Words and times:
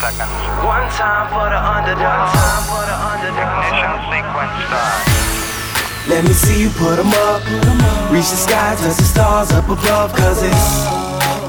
seconds. 0.00 0.30
One 0.60 0.86
time 0.92 1.26
for 1.32 1.46
the 1.48 1.56
underdog. 1.56 2.28
One 2.28 2.36
time 2.36 2.64
for 2.68 2.84
the 2.84 2.96
underdog. 2.96 3.64
Ignition 3.64 3.94
sequence 4.12 4.54
start. 4.68 5.00
Let 6.08 6.22
me 6.24 6.34
see 6.34 6.60
you 6.62 6.70
put 6.70 6.98
'em 6.98 7.12
up. 7.28 7.40
Reach 8.12 8.30
the 8.30 8.40
sky, 8.46 8.76
touch 8.76 8.96
the 8.96 9.08
stars 9.14 9.50
up 9.52 9.68
above. 9.68 10.14
Cause 10.14 10.42
it's 10.42 10.66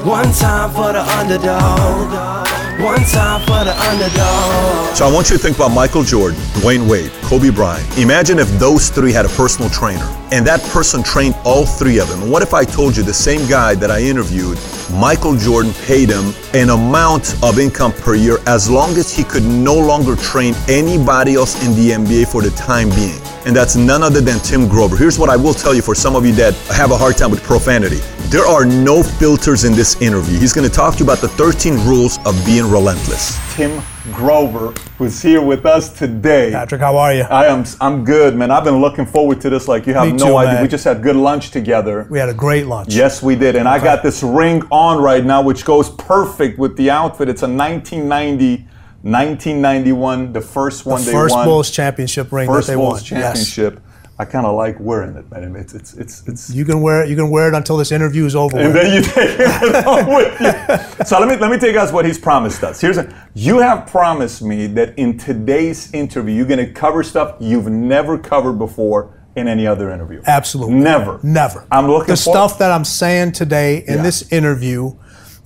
one 0.04 0.32
time 0.32 0.70
for 0.70 0.92
the 0.92 1.02
underdog. 1.18 2.38
One 2.80 3.00
time 3.06 3.40
for 3.40 3.64
the 3.64 3.74
underdog. 3.90 4.96
So 4.96 5.04
I 5.04 5.12
want 5.12 5.30
you 5.30 5.36
to 5.36 5.42
think 5.42 5.56
about 5.56 5.70
Michael 5.70 6.04
Jordan, 6.04 6.38
Dwyane 6.54 6.88
Wade, 6.88 7.10
Kobe 7.22 7.50
Bryant. 7.50 7.98
Imagine 7.98 8.38
if 8.38 8.48
those 8.60 8.88
three 8.88 9.12
had 9.12 9.26
a 9.26 9.28
personal 9.30 9.68
trainer 9.70 10.04
and 10.30 10.46
that 10.46 10.62
person 10.70 11.02
trained 11.02 11.34
all 11.44 11.66
three 11.66 11.98
of 11.98 12.08
them. 12.08 12.22
And 12.22 12.30
What 12.30 12.42
if 12.42 12.54
I 12.54 12.64
told 12.64 12.96
you 12.96 13.02
the 13.02 13.12
same 13.12 13.48
guy 13.48 13.74
that 13.74 13.90
I 13.90 14.00
interviewed, 14.00 14.58
Michael 14.92 15.36
Jordan 15.36 15.72
paid 15.86 16.10
him 16.10 16.32
an 16.54 16.70
amount 16.70 17.42
of 17.42 17.58
income 17.58 17.92
per 17.92 18.14
year 18.14 18.38
as 18.46 18.70
long 18.70 18.96
as 18.96 19.12
he 19.12 19.24
could 19.24 19.44
no 19.44 19.74
longer 19.74 20.14
train 20.14 20.54
anybody 20.68 21.34
else 21.34 21.66
in 21.66 21.74
the 21.74 21.90
NBA 21.90 22.30
for 22.30 22.42
the 22.42 22.50
time 22.50 22.90
being? 22.90 23.20
And 23.46 23.54
that's 23.54 23.76
none 23.76 24.02
other 24.02 24.20
than 24.20 24.38
Tim 24.40 24.68
Grover. 24.68 24.96
Here's 24.96 25.18
what 25.18 25.30
I 25.30 25.36
will 25.36 25.54
tell 25.54 25.74
you 25.74 25.82
for 25.82 25.94
some 25.94 26.14
of 26.16 26.26
you 26.26 26.32
that 26.32 26.54
have 26.76 26.90
a 26.90 26.96
hard 26.96 27.16
time 27.16 27.30
with 27.30 27.42
profanity. 27.42 27.98
There 28.30 28.44
are 28.44 28.66
no 28.66 29.02
filters 29.02 29.64
in 29.64 29.72
this 29.72 30.00
interview. 30.02 30.38
He's 30.38 30.52
going 30.52 30.68
to 30.68 30.74
talk 30.74 30.94
to 30.94 30.98
you 30.98 31.04
about 31.06 31.18
the 31.18 31.28
13 31.28 31.74
rules 31.86 32.18
of 32.26 32.34
being 32.44 32.70
relentless. 32.70 33.38
Tim 33.54 33.80
Grover, 34.12 34.72
who's 34.98 35.22
here 35.22 35.40
with 35.40 35.64
us 35.64 35.90
today. 35.98 36.50
Patrick, 36.50 36.80
how 36.80 36.96
are 36.98 37.14
you? 37.14 37.22
I 37.22 37.46
am 37.46 37.64
I'm 37.80 38.04
good, 38.04 38.36
man. 38.36 38.50
I've 38.50 38.64
been 38.64 38.80
looking 38.80 39.06
forward 39.06 39.40
to 39.42 39.50
this 39.50 39.66
like 39.66 39.86
you 39.86 39.94
have 39.94 40.06
Me 40.06 40.12
no 40.12 40.26
too, 40.26 40.36
idea. 40.36 40.54
man. 40.54 40.62
We 40.62 40.68
just 40.68 40.84
had 40.84 41.02
good 41.02 41.16
lunch 41.16 41.50
together. 41.50 42.06
We 42.10 42.18
had 42.18 42.28
a 42.28 42.34
great 42.34 42.66
lunch. 42.66 42.94
Yes, 42.94 43.22
we 43.22 43.34
did. 43.34 43.56
And 43.56 43.66
I 43.68 43.78
got 43.82 44.02
this 44.02 44.22
ring 44.22 44.62
on 44.70 45.02
right 45.02 45.24
now, 45.24 45.40
which 45.42 45.64
goes 45.64 45.88
perfect 45.90 46.58
with 46.58 46.76
the 46.76 46.90
outfit. 46.90 47.28
It's 47.28 47.42
a 47.42 47.48
1990, 47.48 48.66
1991, 49.02 50.32
the 50.32 50.40
first 50.40 50.84
one 50.86 51.00
The 51.00 51.06
they 51.06 51.12
first 51.12 51.34
won. 51.34 51.46
Bulls 51.46 51.70
championship 51.70 52.32
ring 52.32 52.48
first 52.48 52.66
that 52.66 52.72
they 52.72 52.76
Bulls 52.76 53.10
won. 53.10 53.20
Yes. 53.20 53.54
championship. 53.54 53.84
I 54.20 54.24
kind 54.24 54.46
of 54.46 54.56
like 54.56 54.80
wearing 54.80 55.14
it, 55.14 55.30
man. 55.30 55.54
It's 55.54 55.74
it's 55.74 55.94
it's 55.94 56.26
it's. 56.26 56.50
You 56.50 56.64
can 56.64 56.80
wear 56.82 57.04
it. 57.04 57.08
You 57.08 57.14
can 57.14 57.30
wear 57.30 57.46
it 57.46 57.54
until 57.54 57.76
this 57.76 57.92
interview 57.92 58.24
is 58.26 58.34
over. 58.34 58.58
and 58.58 58.74
with. 58.74 58.82
then 58.82 58.92
you 58.92 59.02
take 59.02 59.38
it 59.38 60.06
with 60.08 60.98
you. 60.98 61.04
So 61.04 61.20
let 61.20 61.28
me 61.28 61.36
let 61.36 61.52
me 61.52 61.56
tell 61.58 61.68
you 61.68 61.74
guys 61.74 61.92
what 61.92 62.04
he's 62.04 62.18
promised 62.18 62.64
us. 62.64 62.80
Here's 62.80 62.98
a 62.98 63.14
you 63.34 63.58
have 63.58 63.86
promised 63.86 64.42
me 64.42 64.66
that 64.68 64.98
in 64.98 65.16
today's 65.18 65.92
interview 65.94 66.34
you're 66.34 66.46
going 66.46 66.58
to 66.66 66.72
cover 66.72 67.04
stuff 67.04 67.36
you've 67.38 67.68
never 67.68 68.18
covered 68.18 68.54
before 68.54 69.14
in 69.36 69.46
any 69.46 69.68
other 69.68 69.88
interview. 69.92 70.20
Absolutely. 70.26 70.74
Never. 70.74 71.20
Never. 71.22 71.64
I'm 71.70 71.86
looking 71.86 72.08
the 72.08 72.16
for- 72.16 72.32
stuff 72.32 72.58
that 72.58 72.72
I'm 72.72 72.84
saying 72.84 73.32
today 73.32 73.84
in 73.86 73.98
Yeah. 73.98 74.02
this 74.02 74.32
interview, 74.32 74.96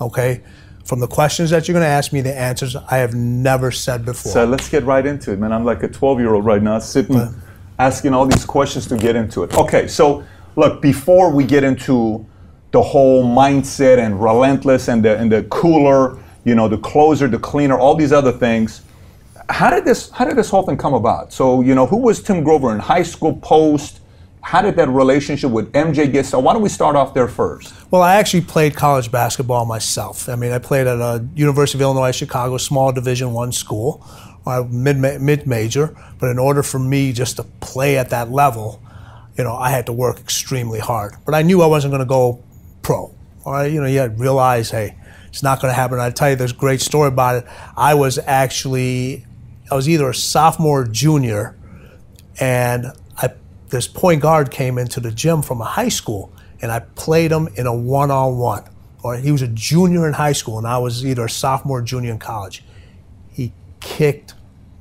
okay, 0.00 0.40
from 0.84 1.00
the 1.00 1.06
questions 1.06 1.50
that 1.50 1.68
you're 1.68 1.74
going 1.74 1.84
to 1.84 1.88
ask 1.88 2.12
me, 2.12 2.20
the 2.20 2.36
answers 2.36 2.74
I 2.76 2.96
have 2.98 3.14
never 3.14 3.70
said 3.70 4.04
before. 4.04 4.32
So 4.32 4.44
let's 4.44 4.68
get 4.68 4.84
right 4.84 5.04
into 5.04 5.32
it, 5.32 5.38
man. 5.38 5.52
I'm 5.52 5.64
like 5.64 5.82
a 5.82 5.88
12 5.88 6.18
year 6.20 6.34
old 6.34 6.44
right 6.44 6.62
now, 6.62 6.78
sitting, 6.78 7.34
asking 7.78 8.14
all 8.14 8.26
these 8.26 8.44
questions 8.44 8.86
to 8.88 8.96
get 8.96 9.16
into 9.16 9.44
it. 9.44 9.54
Okay, 9.54 9.86
so 9.86 10.24
look, 10.56 10.82
before 10.82 11.30
we 11.30 11.44
get 11.44 11.64
into 11.64 12.26
the 12.72 12.82
whole 12.82 13.24
mindset 13.24 13.98
and 13.98 14.20
relentless 14.20 14.88
and 14.88 15.04
the, 15.04 15.16
and 15.16 15.30
the 15.30 15.44
cooler, 15.44 16.18
you 16.44 16.54
know, 16.54 16.68
the 16.68 16.78
closer, 16.78 17.28
the 17.28 17.38
cleaner, 17.38 17.78
all 17.78 17.94
these 17.94 18.12
other 18.12 18.32
things, 18.32 18.82
how 19.48 19.70
did 19.70 19.84
this 19.84 20.10
how 20.10 20.24
did 20.24 20.36
this 20.36 20.48
whole 20.50 20.62
thing 20.62 20.76
come 20.76 20.94
about? 20.94 21.32
So, 21.32 21.60
you 21.60 21.74
know, 21.74 21.86
who 21.86 21.96
was 21.96 22.22
Tim 22.22 22.42
Grover 22.42 22.72
in 22.72 22.78
high 22.78 23.02
school, 23.02 23.36
post? 23.36 24.00
How 24.42 24.60
did 24.60 24.76
that 24.76 24.88
relationship 24.88 25.50
with 25.50 25.72
MJ 25.72 26.12
get 26.12 26.26
started? 26.26 26.44
Why 26.44 26.52
don't 26.52 26.62
we 26.62 26.68
start 26.68 26.96
off 26.96 27.14
there 27.14 27.28
first? 27.28 27.72
Well, 27.90 28.02
I 28.02 28.16
actually 28.16 28.42
played 28.42 28.74
college 28.74 29.10
basketball 29.10 29.64
myself. 29.64 30.28
I 30.28 30.34
mean, 30.34 30.50
I 30.50 30.58
played 30.58 30.86
at 30.88 30.98
a 30.98 31.26
University 31.36 31.78
of 31.78 31.82
Illinois 31.82 32.10
Chicago 32.12 32.58
small 32.58 32.92
Division 32.92 33.32
One 33.32 33.52
school, 33.52 34.04
uh, 34.44 34.64
mid 34.68 34.98
mid 34.98 35.46
major. 35.46 35.96
But 36.18 36.30
in 36.30 36.38
order 36.38 36.62
for 36.62 36.80
me 36.80 37.12
just 37.12 37.36
to 37.36 37.44
play 37.60 37.96
at 37.96 38.10
that 38.10 38.30
level, 38.32 38.82
you 39.38 39.44
know, 39.44 39.54
I 39.54 39.70
had 39.70 39.86
to 39.86 39.92
work 39.92 40.18
extremely 40.18 40.80
hard. 40.80 41.14
But 41.24 41.34
I 41.34 41.42
knew 41.42 41.62
I 41.62 41.66
wasn't 41.66 41.92
going 41.92 42.00
to 42.00 42.06
go 42.06 42.42
pro. 42.82 43.14
All 43.44 43.52
right, 43.52 43.70
you 43.70 43.80
know, 43.80 43.86
you 43.86 43.98
had 43.98 44.16
to 44.16 44.22
realize, 44.22 44.70
hey, 44.70 44.96
it's 45.28 45.42
not 45.42 45.60
going 45.60 45.70
to 45.70 45.74
happen. 45.74 45.98
I 45.98 46.10
tell 46.10 46.30
you, 46.30 46.36
a 46.36 46.48
great 46.48 46.80
story 46.80 47.08
about 47.08 47.36
it. 47.36 47.46
I 47.76 47.94
was 47.94 48.18
actually, 48.18 49.24
I 49.70 49.74
was 49.74 49.88
either 49.88 50.10
a 50.10 50.14
sophomore 50.14 50.82
or 50.82 50.86
junior, 50.86 51.56
and 52.40 52.86
this 53.72 53.88
point 53.88 54.22
guard 54.22 54.50
came 54.52 54.78
into 54.78 55.00
the 55.00 55.10
gym 55.10 55.42
from 55.42 55.60
a 55.60 55.64
high 55.64 55.88
school, 55.88 56.32
and 56.60 56.70
I 56.70 56.78
played 56.78 57.32
him 57.32 57.48
in 57.56 57.66
a 57.66 57.74
one-on-one. 57.74 58.62
Or 59.02 59.16
he 59.16 59.32
was 59.32 59.42
a 59.42 59.48
junior 59.48 60.06
in 60.06 60.12
high 60.12 60.32
school, 60.32 60.58
and 60.58 60.66
I 60.66 60.78
was 60.78 61.04
either 61.04 61.24
a 61.24 61.30
sophomore 61.30 61.78
or 61.80 61.82
junior 61.82 62.12
in 62.12 62.20
college. 62.20 62.62
He 63.32 63.52
kicked 63.80 64.34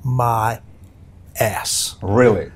my 0.04 0.60
ass. 1.40 1.96
Really? 2.02 2.52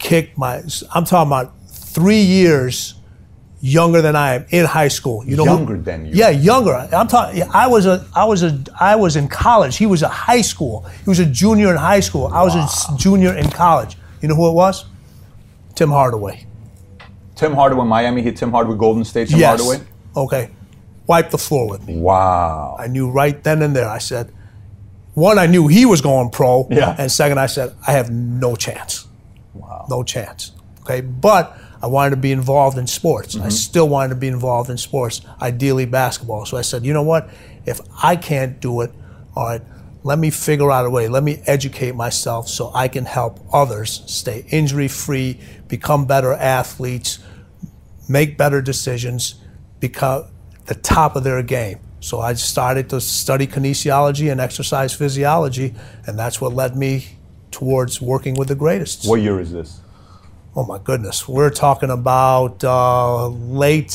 Kicked 0.00 0.36
my. 0.36 0.62
I'm 0.94 1.04
talking 1.04 1.28
about 1.28 1.52
three 1.68 2.20
years 2.22 2.94
younger 3.60 4.00
than 4.02 4.16
I 4.16 4.34
am 4.36 4.46
in 4.50 4.64
high 4.64 4.88
school. 4.88 5.24
You 5.24 5.36
know, 5.36 5.44
who- 5.44 5.50
Younger 5.50 5.78
than 5.78 6.06
you? 6.06 6.12
Yeah, 6.14 6.30
younger. 6.30 6.74
I'm 6.74 7.06
talking. 7.06 7.42
I 7.52 7.66
was 7.68 7.86
a. 7.86 8.04
I 8.14 8.24
was 8.24 8.42
a. 8.42 8.58
I 8.80 8.96
was 8.96 9.14
in 9.16 9.28
college. 9.28 9.76
He 9.76 9.86
was 9.86 10.02
a 10.02 10.08
high 10.08 10.40
school. 10.40 10.86
He 11.04 11.08
was 11.10 11.20
a 11.20 11.26
junior 11.26 11.70
in 11.70 11.76
high 11.76 12.00
school. 12.00 12.26
I 12.32 12.42
was 12.42 12.54
a 12.56 12.96
junior 12.96 13.34
in 13.36 13.48
college. 13.50 13.96
You 14.22 14.28
know 14.28 14.34
who 14.34 14.48
it 14.48 14.54
was? 14.54 14.86
Tim 15.80 15.90
Hardaway. 15.92 16.44
Tim 17.36 17.54
Hardaway, 17.54 17.86
Miami 17.86 18.20
Heat 18.20 18.36
Tim 18.36 18.50
Hardaway, 18.50 18.76
Golden 18.76 19.02
State, 19.02 19.28
Tim 19.28 19.38
yes. 19.38 19.48
Hardaway? 19.48 19.86
Okay. 20.14 20.50
Wipe 21.06 21.30
the 21.30 21.38
floor 21.38 21.70
with 21.70 21.86
me. 21.86 21.96
Wow. 21.96 22.76
I 22.78 22.86
knew 22.86 23.10
right 23.10 23.42
then 23.42 23.62
and 23.62 23.74
there. 23.74 23.88
I 23.88 23.96
said, 23.96 24.30
one, 25.14 25.38
I 25.38 25.46
knew 25.46 25.68
he 25.68 25.86
was 25.86 26.02
going 26.02 26.28
pro. 26.28 26.68
Yeah. 26.70 26.94
And 26.98 27.10
second, 27.10 27.40
I 27.40 27.46
said, 27.46 27.74
I 27.86 27.92
have 27.92 28.10
no 28.10 28.56
chance. 28.56 29.06
Wow. 29.54 29.86
No 29.88 30.02
chance. 30.02 30.52
Okay. 30.82 31.00
But 31.00 31.56
I 31.80 31.86
wanted 31.86 32.10
to 32.10 32.16
be 32.18 32.30
involved 32.30 32.76
in 32.76 32.86
sports. 32.86 33.34
Mm-hmm. 33.34 33.46
I 33.46 33.48
still 33.48 33.88
wanted 33.88 34.10
to 34.10 34.20
be 34.20 34.28
involved 34.28 34.68
in 34.68 34.76
sports, 34.76 35.22
ideally 35.40 35.86
basketball. 35.86 36.44
So 36.44 36.58
I 36.58 36.60
said, 36.60 36.84
you 36.84 36.92
know 36.92 37.04
what? 37.04 37.30
If 37.64 37.80
I 38.02 38.16
can't 38.16 38.60
do 38.60 38.82
it, 38.82 38.92
all 39.34 39.46
right, 39.46 39.62
let 40.02 40.18
me 40.18 40.28
figure 40.28 40.70
out 40.70 40.84
a 40.84 40.90
way. 40.90 41.08
Let 41.08 41.22
me 41.22 41.42
educate 41.46 41.94
myself 41.94 42.48
so 42.48 42.70
I 42.74 42.88
can 42.88 43.06
help 43.06 43.40
others 43.50 44.02
stay 44.04 44.44
injury 44.50 44.88
free, 44.88 45.40
become 45.70 46.04
better 46.04 46.34
athletes, 46.34 47.20
make 48.08 48.36
better 48.36 48.60
decisions, 48.60 49.36
become 49.78 50.26
the 50.66 50.74
top 50.74 51.16
of 51.16 51.24
their 51.24 51.42
game. 51.42 51.78
So 52.00 52.20
I 52.20 52.34
started 52.34 52.90
to 52.90 53.00
study 53.00 53.46
kinesiology 53.46 54.30
and 54.30 54.40
exercise 54.40 54.92
physiology, 54.92 55.74
and 56.06 56.18
that's 56.18 56.40
what 56.40 56.52
led 56.52 56.76
me 56.76 57.06
towards 57.50 58.00
working 58.00 58.34
with 58.34 58.48
the 58.48 58.54
greatest. 58.54 59.08
What 59.08 59.20
year 59.20 59.40
is 59.40 59.52
this? 59.52 59.80
Oh 60.56 60.64
my 60.64 60.78
goodness, 60.78 61.28
we're 61.28 61.50
talking 61.50 61.90
about 61.90 62.64
uh, 62.64 63.28
late 63.28 63.90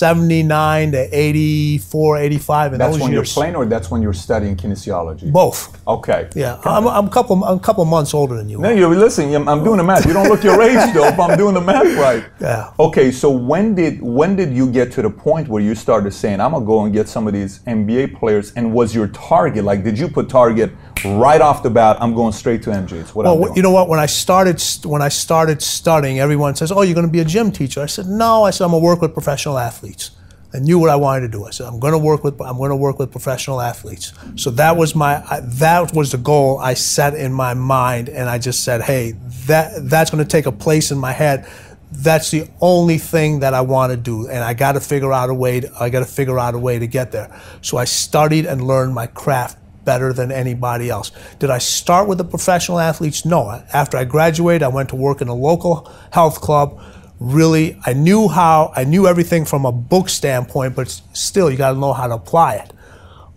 79 0.00 0.92
to 0.92 1.08
84, 1.12 2.16
85 2.16 2.72
in 2.72 2.78
That's 2.78 2.92
when 2.98 3.12
years. 3.12 3.12
you're 3.12 3.34
playing, 3.34 3.54
or 3.54 3.66
that's 3.66 3.90
when 3.90 4.00
you're 4.00 4.14
studying 4.14 4.56
kinesiology? 4.56 5.30
Both. 5.30 5.78
Okay. 5.86 6.30
Yeah, 6.34 6.58
I'm, 6.64 6.88
I'm 6.88 7.06
a 7.08 7.10
couple 7.10 7.44
I'm 7.44 7.58
a 7.58 7.60
couple 7.60 7.84
months 7.84 8.14
older 8.14 8.34
than 8.34 8.48
you. 8.48 8.58
No, 8.58 8.70
you 8.70 8.88
listen. 8.88 9.34
I'm, 9.34 9.46
I'm 9.46 9.62
doing 9.62 9.76
the 9.76 9.84
math. 9.84 10.06
You 10.06 10.14
don't 10.14 10.30
look 10.30 10.42
your 10.42 10.62
age 10.62 10.94
though. 10.94 11.08
If 11.08 11.20
I'm 11.20 11.36
doing 11.36 11.52
the 11.52 11.60
math 11.60 11.94
right. 11.98 12.24
Yeah. 12.40 12.72
Okay. 12.78 13.10
So 13.12 13.28
when 13.30 13.74
did 13.74 14.00
when 14.00 14.34
did 14.36 14.54
you 14.54 14.70
get 14.72 14.90
to 14.92 15.02
the 15.02 15.10
point 15.10 15.48
where 15.48 15.62
you 15.62 15.74
started 15.74 16.12
saying, 16.12 16.40
"I'm 16.40 16.52
gonna 16.52 16.64
go 16.64 16.84
and 16.84 16.94
get 16.94 17.06
some 17.06 17.26
of 17.28 17.34
these 17.34 17.58
NBA 17.66 18.18
players"? 18.18 18.52
And 18.56 18.72
was 18.72 18.94
your 18.94 19.08
target 19.08 19.64
like? 19.64 19.84
Did 19.84 19.98
you 19.98 20.08
put 20.08 20.30
target 20.30 20.70
right 21.04 21.40
off 21.40 21.62
the 21.62 21.70
bat? 21.70 21.96
I'm 22.00 22.14
going 22.14 22.32
straight 22.32 22.62
to 22.64 22.70
MJ. 22.70 22.92
It's 23.00 23.14
what 23.14 23.26
I'm 23.26 23.32
Well, 23.38 23.42
doing. 23.48 23.56
you 23.56 23.62
know 23.62 23.70
what? 23.70 23.88
When 23.88 23.98
I 24.00 24.06
started 24.06 24.62
when 24.84 25.02
I 25.02 25.08
started 25.08 25.62
studying, 25.62 26.20
everyone 26.20 26.54
says, 26.56 26.70
"Oh, 26.72 26.82
you're 26.82 26.94
going 26.94 27.06
to 27.06 27.12
be 27.12 27.20
a 27.20 27.24
gym 27.24 27.50
teacher." 27.52 27.80
I 27.82 27.86
said, 27.86 28.06
"No." 28.06 28.44
I 28.44 28.50
said, 28.50 28.64
"I'm 28.64 28.70
going 28.70 28.82
to 28.82 28.86
work 28.86 29.00
with 29.02 29.12
professional 29.14 29.58
athletes." 29.58 30.10
I 30.52 30.58
knew 30.58 30.80
what 30.80 30.90
I 30.90 30.96
wanted 30.96 31.20
to 31.20 31.28
do. 31.28 31.44
I 31.46 31.50
said, 31.50 31.66
"I'm 31.66 31.78
going 31.78 31.92
to 31.92 31.98
work 31.98 32.24
with 32.24 32.40
I'm 32.40 32.56
going 32.56 32.70
to 32.70 32.76
work 32.76 32.98
with 32.98 33.10
professional 33.12 33.60
athletes." 33.60 34.12
So 34.36 34.50
that 34.50 34.76
was 34.76 34.94
my 34.94 35.22
that 35.42 35.94
was 35.94 36.10
the 36.12 36.18
goal 36.18 36.58
I 36.58 36.74
set 36.74 37.14
in 37.14 37.32
my 37.32 37.54
mind, 37.54 38.08
and 38.08 38.28
I 38.28 38.38
just 38.38 38.64
said, 38.64 38.82
"Hey, 38.82 39.14
that 39.46 39.88
that's 39.88 40.10
going 40.10 40.22
to 40.24 40.28
take 40.28 40.46
a 40.46 40.52
place 40.52 40.90
in 40.90 40.98
my 40.98 41.12
head." 41.12 41.46
That's 41.92 42.30
the 42.30 42.48
only 42.60 42.98
thing 42.98 43.40
that 43.40 43.52
I 43.52 43.62
want 43.62 43.90
to 43.90 43.96
do, 43.96 44.28
and 44.28 44.44
I 44.44 44.54
got 44.54 44.72
to 44.72 44.80
figure 44.80 45.12
out 45.12 45.28
a 45.28 45.34
way. 45.34 45.60
To, 45.60 45.70
I 45.80 45.88
got 45.88 46.00
to 46.00 46.04
figure 46.04 46.38
out 46.38 46.54
a 46.54 46.58
way 46.58 46.78
to 46.78 46.86
get 46.86 47.10
there. 47.10 47.28
So 47.62 47.78
I 47.78 47.84
studied 47.84 48.46
and 48.46 48.62
learned 48.62 48.94
my 48.94 49.06
craft 49.06 49.56
better 49.84 50.12
than 50.12 50.30
anybody 50.30 50.90
else. 50.90 51.12
Did 51.38 51.50
I 51.50 51.58
start 51.58 52.08
with 52.08 52.18
the 52.18 52.24
professional 52.24 52.78
athletes? 52.78 53.24
No. 53.24 53.62
After 53.72 53.96
I 53.96 54.04
graduated, 54.04 54.62
I 54.62 54.68
went 54.68 54.88
to 54.90 54.96
work 54.96 55.20
in 55.20 55.28
a 55.28 55.34
local 55.34 55.90
health 56.12 56.40
club. 56.40 56.80
Really, 57.18 57.78
I 57.84 57.92
knew 57.92 58.28
how, 58.28 58.72
I 58.74 58.84
knew 58.84 59.06
everything 59.06 59.44
from 59.44 59.64
a 59.64 59.72
book 59.72 60.08
standpoint, 60.08 60.74
but 60.74 60.88
still, 61.12 61.50
you 61.50 61.56
got 61.56 61.72
to 61.72 61.78
know 61.78 61.92
how 61.92 62.06
to 62.06 62.14
apply 62.14 62.54
it. 62.56 62.72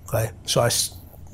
Okay. 0.08 0.32
So 0.46 0.62
I, 0.62 0.70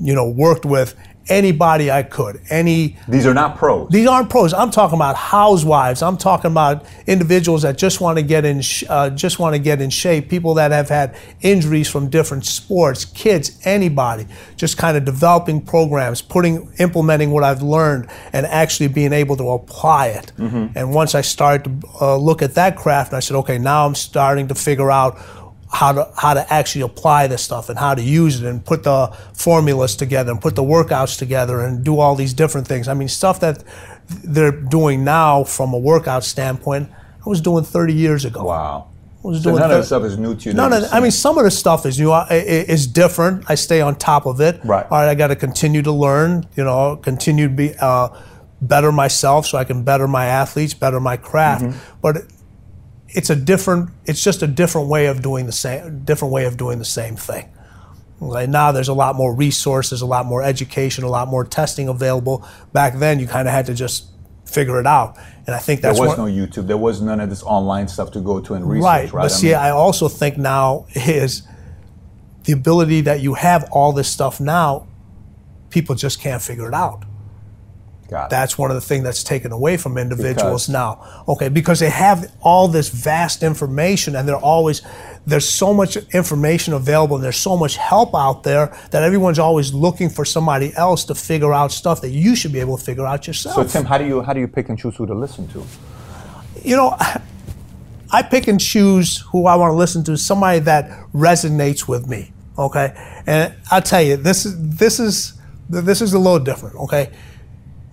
you 0.00 0.14
know, 0.14 0.28
worked 0.28 0.64
with 0.64 0.94
anybody 1.28 1.90
I 1.90 2.02
could. 2.02 2.40
Any 2.50 2.96
These 3.08 3.26
are 3.26 3.34
not 3.34 3.56
pros. 3.56 3.88
these 3.90 4.06
aren't 4.06 4.30
pros. 4.30 4.52
I'm 4.52 4.70
talking 4.70 4.96
about 4.96 5.16
housewives. 5.16 6.02
I'm 6.02 6.16
talking 6.16 6.50
about 6.50 6.84
individuals 7.06 7.62
that 7.62 7.78
just 7.78 8.00
want 8.00 8.18
to 8.18 8.22
get 8.22 8.44
in, 8.44 8.60
sh- 8.62 8.84
uh, 8.88 9.10
just 9.10 9.38
want 9.38 9.54
to 9.54 9.58
get 9.58 9.80
in 9.80 9.90
shape. 9.90 10.28
People 10.28 10.54
that 10.54 10.72
have 10.72 10.88
had 10.88 11.14
injuries 11.40 11.88
from 11.88 12.08
different 12.08 12.46
sports, 12.46 13.04
kids, 13.04 13.60
anybody. 13.64 14.26
Just 14.56 14.76
kind 14.78 14.96
of 14.96 15.04
developing 15.04 15.60
programs, 15.60 16.22
putting, 16.22 16.72
implementing 16.78 17.30
what 17.30 17.44
I've 17.44 17.62
learned, 17.62 18.08
and 18.32 18.46
actually 18.46 18.88
being 18.88 19.12
able 19.12 19.36
to 19.36 19.50
apply 19.50 20.08
it. 20.08 20.32
And 20.38 20.94
once 20.94 21.14
I 21.14 21.20
started 21.20 21.82
to 21.82 21.88
uh, 22.00 22.16
look 22.16 22.42
at 22.42 22.54
that 22.54 22.76
craft, 22.76 23.12
I 23.12 23.20
said, 23.20 23.36
okay, 23.36 23.58
now 23.58 23.86
I'm 23.86 23.94
starting 23.94 24.48
to 24.48 24.54
figure 24.54 24.90
out 24.90 25.18
how 25.72 25.92
to 25.92 26.10
how 26.16 26.34
to 26.34 26.52
actually 26.52 26.82
apply 26.82 27.26
this 27.28 27.42
stuff 27.42 27.68
and 27.68 27.78
how 27.78 27.94
to 27.94 28.02
use 28.02 28.40
it 28.42 28.46
and 28.48 28.64
put 28.64 28.82
the 28.82 29.06
formulas 29.34 29.94
together 29.96 30.32
and 30.32 30.40
put 30.40 30.56
the 30.56 30.62
workouts 30.64 31.16
together 31.18 31.60
and 31.60 31.84
do 31.84 31.98
all 32.00 32.14
these 32.16 32.34
different 32.34 32.66
things. 32.66 32.88
I 32.88 32.94
mean, 32.94 33.08
stuff 33.08 33.38
that 33.40 33.62
they're 34.24 34.50
doing 34.50 35.04
now 35.04 35.44
from 35.44 35.72
a 35.72 35.78
workout 35.78 36.24
standpoint, 36.24 36.88
I 37.24 37.28
was 37.28 37.40
doing 37.40 37.64
30 37.64 37.92
years 37.94 38.24
ago. 38.24 38.44
wow. 38.44 38.86
I 39.22 39.28
was 39.28 39.38
So 39.42 39.50
doing 39.50 39.56
none 39.60 39.70
of 39.70 39.74
thir- 39.76 39.80
the 39.80 39.86
stuff 39.86 40.02
is 40.04 40.16
new 40.18 40.34
to 40.34 40.48
you. 40.48 40.54
None 40.54 40.72
of, 40.72 40.84
I 40.92 40.98
mean, 40.98 41.10
some 41.10 41.36
of 41.36 41.44
the 41.44 41.50
stuff 41.50 41.84
is 41.84 42.00
new. 42.00 42.10
I- 42.10 42.26
i- 42.30 42.34
Is 42.74 42.86
different. 42.86 43.44
I 43.50 43.54
stay 43.54 43.82
on 43.82 43.96
top 43.96 44.24
of 44.26 44.40
it. 44.40 44.58
Right. 44.64 44.86
All 44.90 44.98
right. 44.98 45.08
I 45.10 45.14
got 45.14 45.26
to 45.28 45.36
continue 45.36 45.82
to 45.82 45.92
learn. 45.92 46.46
You 46.56 46.64
know, 46.64 46.96
continue 46.96 47.46
to 47.46 47.54
be 47.54 47.74
uh, 47.78 48.08
better 48.62 48.90
myself, 48.90 49.46
so 49.46 49.58
I 49.58 49.64
can 49.64 49.82
better 49.84 50.08
my 50.08 50.24
athletes, 50.24 50.72
better 50.72 51.00
my 51.00 51.16
craft. 51.18 51.64
Mm-hmm. 51.64 51.78
But 52.00 52.22
it's 53.12 53.30
a 53.30 53.36
different. 53.36 53.90
It's 54.04 54.22
just 54.22 54.42
a 54.42 54.46
different 54.46 54.88
way 54.88 55.06
of 55.06 55.22
doing 55.22 55.46
the 55.46 55.52
same. 55.52 56.04
Different 56.04 56.32
way 56.32 56.44
of 56.44 56.56
doing 56.56 56.78
the 56.78 56.84
same 56.84 57.16
thing. 57.16 57.48
Right 58.20 58.48
now, 58.48 58.70
there's 58.70 58.88
a 58.88 58.94
lot 58.94 59.16
more 59.16 59.34
resources, 59.34 60.02
a 60.02 60.06
lot 60.06 60.26
more 60.26 60.42
education, 60.42 61.04
a 61.04 61.08
lot 61.08 61.28
more 61.28 61.44
testing 61.44 61.88
available. 61.88 62.46
Back 62.72 62.98
then, 62.98 63.18
you 63.18 63.26
kind 63.26 63.48
of 63.48 63.54
had 63.54 63.66
to 63.66 63.74
just 63.74 64.06
figure 64.44 64.78
it 64.78 64.86
out. 64.86 65.16
And 65.46 65.54
I 65.54 65.58
think 65.58 65.80
there 65.80 65.92
was 65.92 66.16
one- 66.16 66.18
no 66.18 66.24
YouTube. 66.26 66.66
There 66.66 66.76
was 66.76 67.00
none 67.00 67.18
of 67.20 67.30
this 67.30 67.42
online 67.42 67.88
stuff 67.88 68.10
to 68.12 68.20
go 68.20 68.40
to 68.40 68.54
and 68.54 68.68
research. 68.68 68.84
right. 68.84 69.12
Right. 69.12 69.22
But 69.22 69.32
I 69.32 69.34
see, 69.34 69.46
mean, 69.46 69.56
I 69.56 69.70
also 69.70 70.08
think 70.08 70.36
now 70.36 70.86
is 70.94 71.42
the 72.44 72.52
ability 72.52 73.00
that 73.02 73.20
you 73.20 73.34
have 73.34 73.68
all 73.72 73.92
this 73.92 74.08
stuff 74.08 74.40
now, 74.40 74.86
people 75.70 75.94
just 75.94 76.20
can't 76.20 76.42
figure 76.42 76.68
it 76.68 76.74
out. 76.74 77.04
That's 78.10 78.58
one 78.58 78.70
of 78.70 78.74
the 78.74 78.80
things 78.80 79.04
that's 79.04 79.22
taken 79.24 79.52
away 79.52 79.76
from 79.76 79.96
individuals 79.98 80.66
Because- 80.66 80.68
now. 80.68 81.24
Okay, 81.28 81.48
because 81.48 81.80
they 81.80 81.90
have 81.90 82.30
all 82.40 82.68
this 82.68 82.88
vast 82.88 83.42
information 83.42 84.16
and 84.16 84.28
they're 84.28 84.36
always 84.36 84.82
there's 85.26 85.48
so 85.48 85.74
much 85.74 85.96
information 86.14 86.72
available 86.72 87.16
and 87.16 87.24
there's 87.24 87.36
so 87.36 87.56
much 87.56 87.76
help 87.76 88.14
out 88.14 88.42
there 88.42 88.74
that 88.90 89.02
everyone's 89.02 89.38
always 89.38 89.72
looking 89.74 90.08
for 90.08 90.24
somebody 90.24 90.72
else 90.76 91.04
to 91.04 91.14
figure 91.14 91.52
out 91.52 91.70
stuff 91.70 92.00
that 92.00 92.08
you 92.08 92.34
should 92.34 92.52
be 92.52 92.58
able 92.58 92.78
to 92.78 92.82
figure 92.82 93.06
out 93.06 93.26
yourself. 93.26 93.54
so 93.54 93.64
Tim, 93.64 93.84
how 93.84 93.98
do 93.98 94.06
you 94.06 94.22
how 94.22 94.32
do 94.32 94.40
you 94.40 94.48
pick 94.48 94.68
and 94.70 94.78
choose 94.78 94.96
who 94.96 95.06
to 95.06 95.14
listen 95.14 95.46
to? 95.48 95.64
you 96.62 96.76
know, 96.76 96.96
I 98.12 98.22
pick 98.22 98.48
and 98.48 98.60
choose 98.60 99.18
who 99.30 99.46
I 99.46 99.54
want 99.56 99.72
to 99.72 99.76
listen 99.76 100.02
to. 100.04 100.16
Somebody 100.16 100.58
that 100.60 100.90
resonates 101.12 101.86
with 101.86 102.08
me. 102.08 102.32
Okay, 102.58 102.92
and 103.26 103.54
I'll 103.70 103.82
tell 103.82 104.02
you, 104.02 104.16
this 104.16 104.44
is 104.44 104.76
this 104.76 104.98
is 105.00 105.34
this 105.68 106.00
is 106.02 106.12
a 106.12 106.18
little 106.18 106.40
different. 106.40 106.76
Okay, 106.76 107.10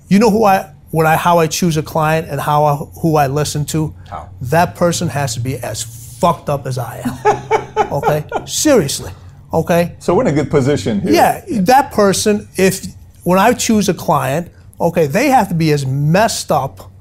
you 0.07 0.19
know 0.19 0.29
who 0.29 0.43
I 0.45 0.73
when 0.91 1.05
I 1.05 1.15
how 1.17 1.39
I 1.39 1.47
choose 1.47 1.77
a 1.77 1.83
client 1.83 2.27
and 2.29 2.39
how 2.39 2.63
I, 2.65 2.75
who 3.01 3.15
I 3.17 3.27
listen 3.27 3.65
to. 3.65 3.93
How? 4.09 4.29
That 4.41 4.75
person 4.75 5.09
has 5.09 5.33
to 5.33 5.39
be 5.39 5.57
as 5.57 5.83
fucked 6.19 6.49
up 6.49 6.65
as 6.65 6.77
I 6.77 7.01
am. 7.05 7.91
okay, 7.93 8.25
seriously. 8.45 9.11
Okay, 9.53 9.95
So 9.99 10.13
we're 10.13 10.23
in 10.23 10.27
a 10.27 10.33
good 10.33 10.49
position 10.51 10.99
here. 11.01 11.13
yeah, 11.13 11.41
that 11.61 11.91
person. 11.93 12.47
If 12.57 12.85
when 13.23 13.39
I 13.39 13.53
choose 13.53 13.87
a 13.87 13.93
client, 13.93 14.51
okay, 14.79 15.07
they 15.07 15.29
have 15.29 15.47
to 15.49 15.55
be 15.55 15.71
as 15.71 15.85
messed 15.85 16.51
up. 16.51 16.91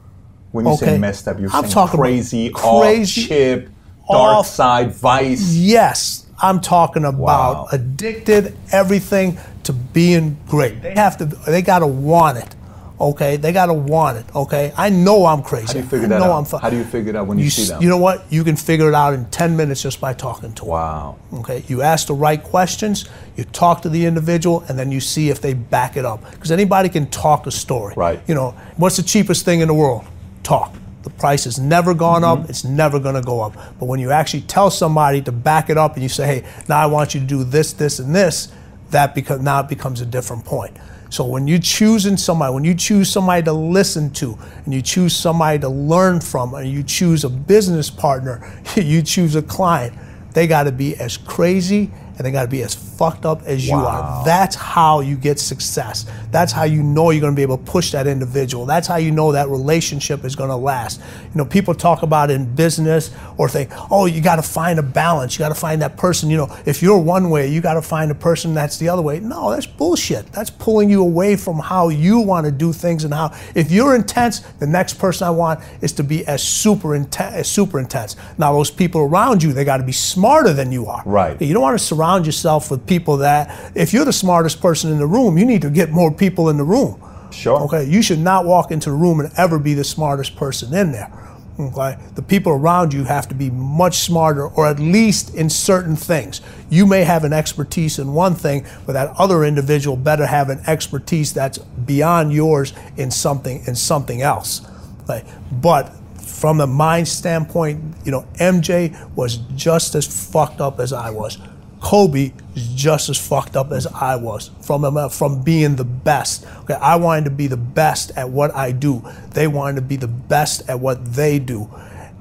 When 0.53 0.65
you 0.65 0.73
Okay. 0.73 0.87
say 0.87 0.99
messed 0.99 1.27
up, 1.29 1.41
you're 1.41 1.51
I'm 1.53 1.63
saying 1.65 1.73
talking 1.75 1.99
crazy, 2.01 2.51
crazy, 2.51 3.23
off 3.23 3.29
chip, 3.29 3.69
dark 4.09 4.37
off- 4.39 4.47
side, 4.47 4.95
vice. 4.95 5.55
Yes, 5.55 6.27
I'm 6.41 6.61
talking 6.61 7.05
about 7.05 7.57
Wow. 7.57 7.69
addicted 7.73 8.57
everything 8.71 9.39
to 9.65 9.73
being 9.73 10.37
great. 10.49 10.83
They 10.83 10.95
have 10.95 11.17
to. 11.19 11.25
They 11.25 11.63
gotta 11.63 11.87
want 11.87 12.39
it. 12.39 12.55
Okay, 12.99 13.37
they 13.37 13.53
gotta 13.53 13.75
want 13.75 14.17
it. 14.17 14.25
Okay, 14.35 14.73
I 14.75 14.89
know 14.89 15.27
I'm 15.27 15.43
crazy. 15.43 15.67
How 15.67 15.73
do 15.75 15.79
you 15.81 15.85
figure 15.85 16.07
I 16.07 16.09
that 16.09 16.19
know 16.21 16.33
out? 16.33 16.39
I'm 16.39 16.45
fu- 16.47 16.57
How 16.57 16.71
do 16.71 16.77
you 16.79 16.85
figure 16.85 17.11
it 17.11 17.17
out 17.17 17.27
when 17.27 17.39
you, 17.39 17.51
see 17.51 17.63
s- 17.63 17.69
them? 17.69 17.83
You 17.83 17.91
know 17.91 17.99
what? 17.99 18.25
You 18.33 18.43
can 18.43 18.57
figure 18.57 18.89
it 18.89 18.95
out 18.95 19.13
in 19.13 19.27
10 19.27 19.55
minutes 19.55 19.83
just 19.83 20.01
by 20.01 20.15
talking 20.15 20.53
to 20.55 20.63
them. 20.63 20.71
wow. 20.71 21.17
Okay, 21.35 21.63
you 21.69 21.83
ask 21.83 22.07
the 22.07 22.15
right 22.15 22.43
questions, 22.43 23.05
you 23.37 23.45
talk 23.45 23.83
to 23.83 23.91
the 23.91 24.07
individual, 24.07 24.65
and 24.69 24.79
then 24.79 24.91
you 24.91 25.01
see 25.01 25.29
if 25.29 25.43
they 25.43 25.53
back 25.53 25.99
it 25.99 26.07
up. 26.07 26.29
Because 26.31 26.51
anybody 26.51 26.89
can 26.89 27.07
talk 27.11 27.47
a 27.47 27.51
story. 27.51 27.93
Right. 27.99 28.19
You 28.27 28.35
know, 28.35 28.53
what's 28.79 28.97
the 28.97 29.03
cheapest 29.03 29.45
thing 29.45 29.61
in 29.61 29.69
the 29.69 29.75
world? 29.75 30.05
Talk. 30.43 30.75
The 31.03 31.11
price 31.11 31.45
has 31.45 31.59
never 31.59 31.93
gone 31.93 32.23
Mm-hmm. 32.23 32.43
up, 32.45 32.49
it's 32.51 32.65
never 32.65 32.99
going 32.99 33.15
to 33.15 33.21
go 33.23 33.43
up. 33.43 33.53
But 33.79 33.87
when 33.87 34.01
you 34.01 34.11
actually 34.11 34.41
tell 34.41 34.71
somebody 34.71 35.21
to 35.23 35.33
back 35.33 35.69
it 35.69 35.77
up 35.77 35.95
and 35.95 36.03
you 36.03 36.09
say, 36.09 36.27
hey, 36.27 36.49
now 36.69 36.79
I 36.79 36.87
want 36.87 37.15
you 37.15 37.21
to 37.21 37.27
do 37.27 37.45
this, 37.45 37.75
this, 37.75 37.99
and 37.99 38.15
this, 38.17 38.49
that 38.91 39.15
because 39.15 39.41
now 39.41 39.61
it 39.61 39.69
becomes 39.69 40.01
a 40.01 40.07
different 40.07 40.45
point. 40.45 40.77
So 41.09 41.25
when 41.25 41.47
you 41.47 41.59
choosing 41.59 42.17
somebody, 42.17 42.53
when 42.53 42.65
you 42.65 42.75
choose 42.75 43.11
somebody 43.11 43.43
to 43.45 43.53
listen 43.53 44.11
to, 44.15 44.37
and 44.65 44.75
you 44.75 44.83
choose 44.83 45.15
somebody 45.15 45.59
to 45.61 45.69
learn 45.69 46.21
from, 46.21 46.55
and 46.55 46.71
you 46.71 46.83
choose 46.83 47.25
a 47.25 47.31
business 47.31 47.91
partner, 47.91 48.47
you 48.77 49.03
choose 49.03 49.37
a 49.37 49.43
client, 49.43 49.95
they 50.33 50.47
got 50.47 50.65
to 50.65 50.73
be 50.73 50.97
as 50.97 51.17
crazy 51.17 51.91
and 52.19 52.27
they 52.27 52.31
got 52.31 52.43
to 52.43 52.49
be 52.49 52.63
as 52.63 52.75
fucked 52.97 53.27
up 53.27 53.43
as 53.43 53.67
you 53.67 53.75
are. 53.75 54.25
That's 54.25 54.57
how 54.57 55.01
you 55.01 55.17
get 55.17 55.39
success. 55.39 56.07
That's 56.31 56.53
how 56.53 56.65
you 56.65 56.83
know 56.83 57.11
you're 57.11 57.21
going 57.21 57.33
to 57.33 57.37
be 57.37 57.43
able 57.43 57.59
to 57.59 57.65
push 57.65 57.93
that 57.93 58.07
individual. 58.07 58.67
That's 58.67 58.87
how 58.87 58.97
you 58.97 59.11
know 59.11 59.33
that 59.33 59.49
relationship 59.49 60.25
is 60.25 60.35
going 60.35 60.51
to 60.51 60.57
last. 60.57 61.01
You 61.01 61.31
know, 61.35 61.45
people 61.45 61.75
talk 61.75 62.03
about 62.03 62.31
in 62.31 62.55
business 62.55 63.11
or 63.37 63.49
think, 63.49 63.71
oh, 63.91 64.07
you 64.07 64.21
got 64.21 64.37
to 64.37 64.43
find 64.43 64.79
a 64.79 64.83
balance. 64.83 65.35
You 65.35 65.41
got 65.41 65.51
to 65.51 65.55
find 65.55 65.83
that 65.83 65.97
person. 65.97 66.31
You 66.31 66.39
know, 66.39 66.57
if 66.65 66.83
you're 66.83 66.99
one 66.99 67.31
way, 67.31 67.49
you 67.49 67.61
got 67.61 67.75
to 67.75 67.83
find 67.83 68.11
a 68.11 68.15
person 68.15 68.55
that's 68.55 68.79
the 68.79 68.89
other 68.89 69.03
way. 69.03 69.21
No, 69.21 69.51
that's 69.51 69.67
bullshit. 69.67 70.33
That's 70.33 70.51
pulling 70.51 70.91
you 70.91 71.03
away 71.03 71.37
from 71.37 71.59
how 71.59 71.89
you 71.89 72.21
want 72.21 72.47
to 72.47 72.53
do 72.53 72.73
things 72.73 73.05
and 73.05 73.13
how. 73.13 73.37
If 73.55 73.71
you're 73.71 73.95
intense, 73.95 74.41
the 74.59 74.67
next 74.67 74.95
person 74.95 75.27
I 75.27 75.31
want 75.31 75.61
is 75.83 75.93
to 75.95 76.05
be 76.05 76.27
as 76.27 76.43
super 76.43 76.95
intense. 76.95 77.35
As 77.37 77.51
super 77.51 77.79
intense. 77.79 78.17
Now, 78.39 78.53
those 78.53 78.71
people 78.71 79.03
around 79.03 79.43
you, 79.43 79.53
they 79.53 79.65
got 79.65 79.79
to 79.79 79.83
be 79.83 79.93
smarter 79.93 80.53
than 80.53 80.73
you 80.73 80.87
are. 80.87 81.03
Right. 81.05 81.41
You 81.41 81.53
don't 81.53 81.63
want 81.63 81.79
to 81.79 81.85
surround 81.85 82.27
yourself 82.27 82.71
with 82.71 82.86
people 82.87 83.19
that, 83.19 83.73
if 83.75 83.93
you're 83.93 84.05
the 84.05 84.13
smartest 84.13 84.61
person 84.61 84.91
in 84.91 84.99
the 84.99 85.07
room, 85.07 85.39
you 85.39 85.45
need 85.45 85.63
to 85.63 85.71
get 85.71 85.91
more 85.91 86.13
people 86.13 86.49
in 86.49 86.57
the 86.57 86.65
room. 86.65 87.03
Sure. 87.31 87.61
Okay. 87.63 87.85
You 87.85 88.03
should 88.03 88.19
not 88.19 88.45
walk 88.45 88.71
into 88.71 88.91
the 88.91 88.97
room 88.97 89.21
and 89.21 89.33
ever 89.37 89.59
be 89.59 89.75
the 89.75 89.85
smartest 89.85 90.37
person 90.37 90.75
in 90.75 90.93
there. 90.93 91.11
Okay. 91.59 91.97
The 92.15 92.23
people 92.23 92.53
around 92.53 92.93
you 92.93 93.05
have 93.05 93.29
to 93.29 93.35
be 93.35 93.51
much 93.51 93.99
smarter, 93.99 94.47
or 94.47 94.67
at 94.67 94.79
least 94.79 95.35
in 95.35 95.49
certain 95.49 95.97
things. 95.97 96.41
You 96.69 96.87
may 96.87 97.03
have 97.05 97.25
an 97.25 97.33
expertise 97.33 97.99
in 97.99 98.13
one 98.13 98.35
thing, 98.35 98.67
but 98.85 98.93
that 98.93 99.15
other 99.17 99.45
individual 99.45 99.97
better 99.97 100.27
have 100.27 100.51
an 100.51 100.61
expertise 100.67 101.33
that's 101.33 101.59
beyond 101.59 102.33
yours 102.33 102.73
in 102.97 103.11
something 103.11 103.63
in 103.67 103.75
something 103.75 104.23
else. 104.23 104.67
Okay. 105.05 105.25
But 105.51 105.93
from 106.21 106.61
a 106.61 106.67
mind 106.67 107.09
standpoint, 107.09 107.83
you 108.05 108.13
know, 108.13 108.27
MJ 108.35 109.15
was 109.15 109.39
just 109.55 109.95
as 109.95 110.07
fucked 110.31 110.61
up 110.61 110.81
as 110.81 110.93
I 110.93 111.11
was. 111.11 111.39
Kobe 111.81 112.33
is 112.55 112.69
just 112.75 113.09
as 113.09 113.19
fucked 113.19 113.57
up 113.57 113.71
as 113.71 113.87
I 113.87 114.17
was 114.17 114.51
from 114.63 114.85
um, 114.85 115.11
from 115.11 115.43
being 115.43 115.77
the 115.77 115.85
best. 115.85 116.47
Okay, 116.63 116.75
I 116.75 116.97
wanted 116.97 117.25
to 117.25 117.31
be 117.31 117.47
the 117.47 117.57
best 117.57 118.13
at 118.17 118.31
what 118.31 118.55
I 118.55 118.73
do. 118.73 119.03
They 119.31 119.47
wanted 119.47 119.77
to 119.77 119.83
be 119.83 119.97
the 119.97 120.09
best 120.09 120.69
at 120.69 120.81
what 120.81 121.05
they 121.15 121.39
do. 121.39 121.69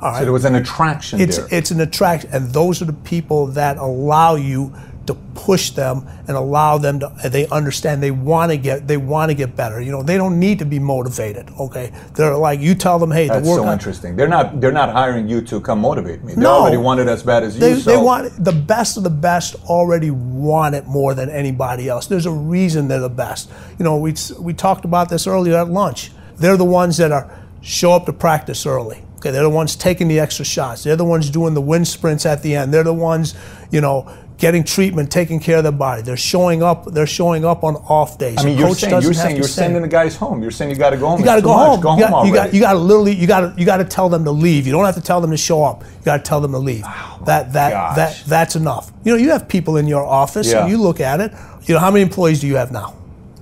All 0.02 0.12
right. 0.12 0.20
So 0.20 0.24
there 0.26 0.34
was 0.34 0.46
an 0.46 0.56
attraction 0.56 1.22
It's 1.22 1.38
there. 1.38 1.48
it's 1.52 1.72
an 1.72 1.80
attraction, 1.80 2.30
and 2.34 2.52
those 2.52 2.82
are 2.82 2.86
the 2.86 2.94
people 2.94 3.48
that 3.48 3.78
allow 3.78 4.36
you 4.36 4.74
to 5.08 5.14
push 5.14 5.70
them 5.72 6.08
and 6.28 6.36
allow 6.36 6.78
them 6.78 7.00
to. 7.00 7.12
They 7.30 7.48
understand 7.48 8.02
they 8.02 8.12
want 8.12 8.52
to 8.52 8.58
get 8.58 8.88
they 8.88 8.98
want 8.98 9.30
to 9.30 9.36
get 9.36 9.56
better. 9.56 9.82
You 9.82 9.92
know, 9.92 10.04
they 10.04 10.18
don't 10.18 10.40
need 10.40 10.60
to 10.60 10.66
be 10.66 10.80
motivated. 10.80 11.50
Okay, 11.60 11.92
they're 12.16 12.36
like 12.36 12.60
you 12.60 12.76
tell 12.76 12.98
them, 13.00 13.12
hey, 13.12 13.28
That's 13.28 13.48
the 13.48 13.56
so 13.56 13.72
interesting. 13.72 14.16
They're 14.16 14.28
not 14.28 14.60
they're 14.62 14.72
not 14.72 14.92
hiring 14.92 15.28
you 15.30 15.42
to 15.42 15.62
come 15.62 15.80
motivate 15.80 16.24
me. 16.24 16.34
They 16.34 16.42
No. 16.42 16.62
already 16.62 16.78
want 16.78 17.00
it 17.00 17.08
as 17.08 17.24
bad 17.24 17.44
as 17.44 17.56
you. 17.56 17.62
They, 17.62 17.80
so 17.80 17.92
they 17.92 17.98
want 17.98 18.44
the 18.44 18.52
best 18.52 18.98
of 18.98 19.04
the 19.04 19.10
best 19.10 19.56
already 19.66 20.12
want 20.12 20.76
it 20.76 20.88
more 20.88 21.14
than 21.14 21.30
anybody 21.30 21.88
else. 21.90 22.08
There's 22.08 22.26
a 22.26 22.32
reason 22.32 22.88
they're 22.88 23.00
the 23.00 23.10
best. 23.10 23.50
You 23.78 23.86
know, 23.86 23.98
we 23.98 24.16
we 24.40 24.54
talked 24.54 24.86
about 24.86 25.10
this 25.10 25.28
earlier 25.28 25.58
at 25.58 25.70
lunch. 25.70 26.12
They're 26.38 26.58
the 26.58 26.66
ones 26.66 26.98
that 26.98 27.12
are 27.12 27.30
show 27.62 27.94
up 27.94 28.06
to 28.06 28.14
practice 28.14 28.66
early. 28.66 29.04
Okay, 29.18 29.32
they're 29.32 29.44
the 29.44 29.50
ones 29.50 29.76
taking 29.76 30.08
the 30.08 30.20
extra 30.20 30.46
shots. 30.46 30.84
They're 30.84 30.96
the 30.96 31.06
ones 31.06 31.30
doing 31.32 31.54
the 31.56 31.62
wind 31.62 31.88
sprints 31.88 32.26
at 32.28 32.44
the 32.44 32.56
end. 32.56 32.72
They're 32.74 32.84
the 32.84 32.94
ones, 32.94 33.34
you 33.72 33.82
know, 33.82 34.08
getting 34.38 34.64
treatment, 34.64 35.12
taking 35.12 35.40
care 35.40 35.58
of 35.58 35.64
their 35.64 35.72
body. 35.72 36.02
They're 36.02 36.18
showing 36.18 36.62
up. 36.62 36.86
They're 36.86 37.08
showing 37.08 37.46
up 37.46 37.64
on 37.64 37.76
off 37.76 38.18
days. 38.18 38.38
I 38.38 38.46
mean, 38.46 38.58
you're 38.58 38.76
saying 38.76 39.02
you're 39.02 39.14
saying 39.14 39.36
you're 39.38 39.48
sending 39.48 39.82
the 39.82 39.88
guys 39.88 40.16
home. 40.16 40.42
You're 40.42 40.52
saying 40.52 40.72
you 40.72 40.78
got 40.78 40.92
to 40.92 40.98
go 40.98 41.08
home. 41.08 41.20
You 41.20 41.26
got 41.26 41.36
to 41.36 41.42
go 41.42 41.54
home. 41.54 41.80
Go 41.82 41.98
you 41.98 42.06
home 42.06 42.12
got, 42.12 42.26
you 42.28 42.34
got 42.34 42.54
you 42.54 42.60
got 42.62 42.74
to 42.74 42.80
literally 42.80 43.16
you 43.16 43.28
got 43.28 43.42
to 43.42 43.54
you 43.60 43.66
got 43.66 43.78
to 43.78 43.86
tell 43.86 44.10
them 44.10 44.24
to 44.26 44.32
leave. 44.32 44.66
You 44.66 44.74
don't 44.74 44.86
have 44.86 44.96
to 44.96 45.02
tell 45.02 45.22
them 45.22 45.32
to 45.32 45.38
show 45.38 45.64
up. 45.64 45.84
You 45.84 46.06
got 46.06 46.18
to 46.18 46.24
tell 46.24 46.42
them 46.42 46.52
to 46.52 46.60
leave. 46.60 46.84
Oh 46.86 47.22
that 47.26 47.54
that 47.54 47.72
gosh. 47.72 47.96
that 47.96 48.24
that's 48.28 48.56
enough. 48.56 48.92
You 49.04 49.14
know, 49.14 49.18
you 49.18 49.32
have 49.32 49.48
people 49.48 49.78
in 49.78 49.88
your 49.88 50.06
office 50.06 50.52
Yeah. 50.52 50.62
and 50.64 50.72
you 50.72 50.78
look 50.78 51.00
at 51.00 51.20
it. 51.22 51.32
You 51.64 51.74
know, 51.76 51.80
how 51.80 51.90
many 51.92 52.04
employees 52.04 52.42
do 52.42 52.48
you 52.48 52.56
have 52.58 52.72
now? 52.72 52.96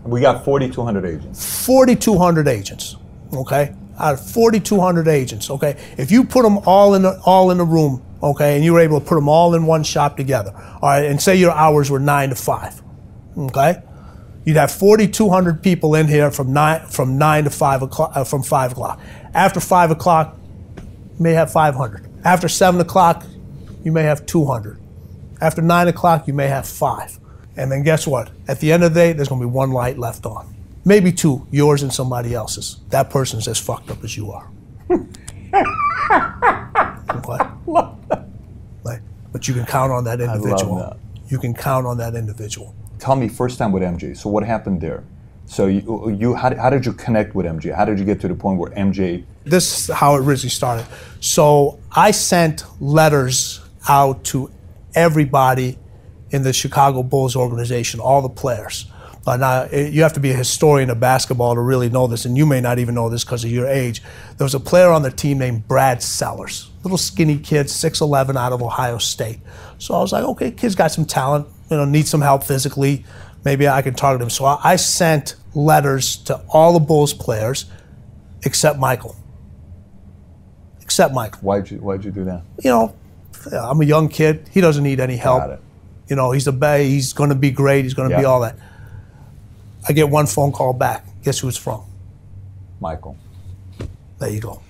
We 0.03 0.19
got 0.19 0.43
4,200 0.43 1.05
agents. 1.05 1.65
4,200 1.65 2.47
agents. 2.47 2.97
Okay, 3.33 3.73
out 3.99 4.13
of 4.13 4.31
4,200 4.31 5.07
agents. 5.07 5.49
Okay, 5.49 5.77
if 5.97 6.11
you 6.11 6.23
put 6.23 6.43
them 6.43 6.57
all 6.65 6.93
in 6.93 7.01
the, 7.01 7.19
all 7.25 7.51
in 7.51 7.57
the 7.57 7.63
room, 7.63 8.01
okay, 8.23 8.55
and 8.55 8.63
you 8.63 8.73
were 8.73 8.79
able 8.79 8.99
to 8.99 9.05
put 9.05 9.15
them 9.15 9.29
all 9.29 9.53
in 9.53 9.65
one 9.65 9.83
shop 9.83 10.17
together, 10.17 10.51
all 10.81 10.89
right, 10.89 11.05
and 11.05 11.21
say 11.21 11.35
your 11.35 11.51
hours 11.51 11.91
were 11.91 11.99
nine 11.99 12.29
to 12.29 12.35
five, 12.35 12.81
okay, 13.37 13.81
you'd 14.45 14.55
have 14.55 14.71
4,200 14.71 15.61
people 15.61 15.93
in 15.95 16.07
here 16.07 16.31
from 16.31 16.53
nine 16.53 16.87
from 16.87 17.17
nine 17.17 17.43
to 17.43 17.49
five 17.49 17.81
o'clock 17.81 18.11
uh, 18.15 18.23
from 18.23 18.41
five 18.41 18.71
o'clock. 18.71 18.99
After 19.33 19.59
five 19.59 19.91
o'clock, 19.91 20.37
you 20.77 21.19
may 21.19 21.33
have 21.33 21.51
500. 21.51 22.09
After 22.23 22.47
seven 22.47 22.79
o'clock, 22.81 23.25
you 23.83 23.91
may 23.91 24.03
have 24.03 24.25
200. 24.25 24.79
After 25.41 25.61
nine 25.61 25.87
o'clock, 25.89 26.27
you 26.27 26.33
may 26.33 26.47
have 26.47 26.67
five. 26.67 27.19
And 27.55 27.71
then 27.71 27.83
guess 27.83 28.07
what? 28.07 28.31
At 28.47 28.59
the 28.59 28.71
end 28.71 28.83
of 28.83 28.93
the 28.93 28.99
day, 28.99 29.13
there's 29.13 29.27
going 29.27 29.41
to 29.41 29.47
be 29.47 29.51
one 29.51 29.71
light 29.71 29.99
left 29.99 30.25
on. 30.25 30.55
Maybe 30.85 31.11
two, 31.11 31.47
yours 31.51 31.83
and 31.83 31.93
somebody 31.93 32.33
else's. 32.33 32.79
That 32.89 33.09
person's 33.09 33.47
as 33.47 33.59
fucked 33.59 33.89
up 33.89 34.03
as 34.03 34.17
you 34.17 34.31
are. 34.31 34.49
okay? 37.15 37.52
Like, 37.65 39.01
but 39.31 39.47
you 39.47 39.53
can 39.53 39.65
count 39.65 39.91
on 39.91 40.03
that 40.03 40.19
individual. 40.19 40.77
that. 40.77 40.97
You 41.29 41.39
can 41.39 41.53
count 41.53 41.85
on 41.87 41.97
that 41.97 42.15
individual. 42.15 42.75
Tell 42.99 43.15
me 43.15 43.27
first 43.27 43.57
time 43.57 43.71
with 43.71 43.83
MJ. 43.83 44.15
So 44.15 44.29
what 44.29 44.43
happened 44.43 44.81
there? 44.81 45.03
So 45.45 45.67
you, 45.67 46.15
you 46.17 46.35
how, 46.35 46.55
how 46.55 46.69
did 46.69 46.85
you 46.85 46.93
connect 46.93 47.35
with 47.35 47.45
MJ? 47.45 47.73
How 47.75 47.85
did 47.85 47.99
you 47.99 48.05
get 48.05 48.19
to 48.21 48.27
the 48.27 48.35
point 48.35 48.59
where 48.59 48.71
MJ? 48.71 49.25
this 49.45 49.89
is 49.89 49.95
how 49.95 50.15
it 50.15 50.19
originally 50.19 50.49
started. 50.49 50.85
So 51.19 51.79
I 51.91 52.11
sent 52.11 52.63
letters 52.81 53.61
out 53.87 54.23
to 54.25 54.51
everybody 54.95 55.77
in 56.29 56.43
the 56.43 56.53
Chicago 56.53 57.03
Bulls 57.03 57.35
organization, 57.35 57.99
all 57.99 58.21
the 58.21 58.29
players. 58.29 58.85
But 59.25 59.39
now 59.39 59.63
eh, 59.71 59.87
you 59.87 60.03
have 60.03 60.13
to 60.13 60.19
be 60.19 60.31
a 60.31 60.35
historian 60.35 60.89
of 60.89 60.99
basketball 60.99 61.55
to 61.55 61.61
really 61.61 61.89
know 61.89 62.07
this, 62.07 62.25
and 62.25 62.37
you 62.37 62.45
may 62.45 62.61
not 62.61 62.79
even 62.79 62.95
know 62.95 63.09
this 63.09 63.23
because 63.23 63.43
of 63.43 63.51
your 63.51 63.67
age. 63.67 64.01
There 64.37 64.45
was 64.45 64.53
a 64.53 64.59
player 64.59 64.89
on 64.89 65.01
the 65.01 65.11
team 65.11 65.37
named 65.37 65.67
Brad 65.67 66.03
Sellers, 66.03 66.69
little 66.83 66.97
skinny 66.97 67.37
kid, 67.37 67.67
6'11", 67.67 68.35
out 68.35 68.51
of 68.51 68.61
Ohio 68.61 68.97
State. 68.97 69.39
So 69.77 69.93
I 69.93 69.99
was 69.99 70.11
like, 70.11 70.23
okay, 70.23 70.51
kid's 70.51 70.75
got 70.75 70.91
some 70.91 71.05
talent, 71.05 71.47
you 71.69 71.77
know, 71.77 71.85
needs 71.85 72.09
some 72.09 72.21
help 72.21 72.43
physically. 72.43 73.05
Maybe 73.45 73.67
I 73.67 73.81
can 73.81 73.93
target 73.93 74.21
him. 74.21 74.29
So 74.29 74.45
I 74.45 74.59
I 74.63 74.75
sent 74.75 75.35
letters 75.53 76.17
to 76.17 76.41
all 76.49 76.73
the 76.73 76.79
Bulls 76.79 77.13
players 77.13 77.65
except 78.43 78.79
Michael. 78.79 79.15
Except 80.81 81.13
Michael 81.13 81.41
Why'd 81.41 81.71
you 81.71 81.77
why'd 81.77 82.03
you 82.03 82.11
do 82.11 82.25
that? 82.25 82.43
you 82.61 82.69
know, 82.69 82.93
I'm 83.51 83.81
a 83.81 83.85
young 83.85 84.09
kid. 84.09 84.49
He 84.51 84.61
doesn't 84.61 84.83
need 84.83 84.99
any 84.99 85.17
help. 85.17 85.49
It. 85.49 85.61
You 86.09 86.15
know, 86.15 86.31
he's 86.31 86.45
the 86.45 86.51
best. 86.51 86.83
He's 86.83 87.13
going 87.13 87.29
to 87.29 87.35
be 87.35 87.51
great. 87.51 87.83
He's 87.83 87.93
going 87.93 88.09
to 88.09 88.17
be 88.17 88.25
all 88.25 88.41
that. 88.41 88.57
I 89.87 89.93
get 89.93 90.09
one 90.09 90.27
phone 90.27 90.51
call 90.51 90.73
back. 90.73 91.05
Guess 91.23 91.39
who 91.39 91.47
it's 91.47 91.57
from? 91.57 91.83
Michael. 92.79 93.17
There 94.19 94.29
you 94.29 94.39
go. 94.39 94.61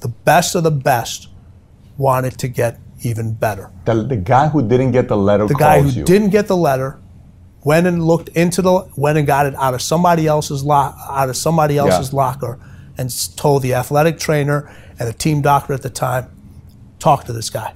The 0.00 0.08
best 0.08 0.54
of 0.54 0.62
the 0.64 0.70
best 0.70 1.28
wanted 1.98 2.38
to 2.38 2.48
get 2.48 2.78
even 3.02 3.32
better. 3.34 3.70
The, 3.84 4.02
the 4.02 4.16
guy 4.16 4.48
who 4.48 4.66
didn't 4.66 4.92
get 4.92 5.08
the 5.08 5.16
letter 5.16 5.46
The 5.46 5.54
guy 5.54 5.80
who 5.82 5.88
you. 5.90 6.04
didn't 6.04 6.30
get 6.30 6.46
the 6.46 6.56
letter 6.56 6.98
went 7.64 7.86
and 7.86 8.04
looked 8.04 8.28
into 8.30 8.62
the 8.62 8.88
went 8.96 9.18
and 9.18 9.26
got 9.26 9.46
it 9.46 9.54
out 9.56 9.74
of 9.74 9.82
somebody 9.82 10.26
else's 10.26 10.64
lo- 10.64 10.94
out 11.08 11.28
of 11.28 11.36
somebody 11.36 11.78
else's 11.78 12.12
locker 12.12 12.58
and 12.98 13.10
told 13.36 13.62
the 13.62 13.74
athletic 13.74 14.18
trainer 14.18 14.74
and 14.98 15.08
the 15.08 15.12
team 15.12 15.40
doctor 15.42 15.72
at 15.72 15.82
the 15.82 15.90
time, 15.90 16.30
talk 16.98 17.24
to 17.24 17.32
this 17.32 17.50
guy. 17.50 17.74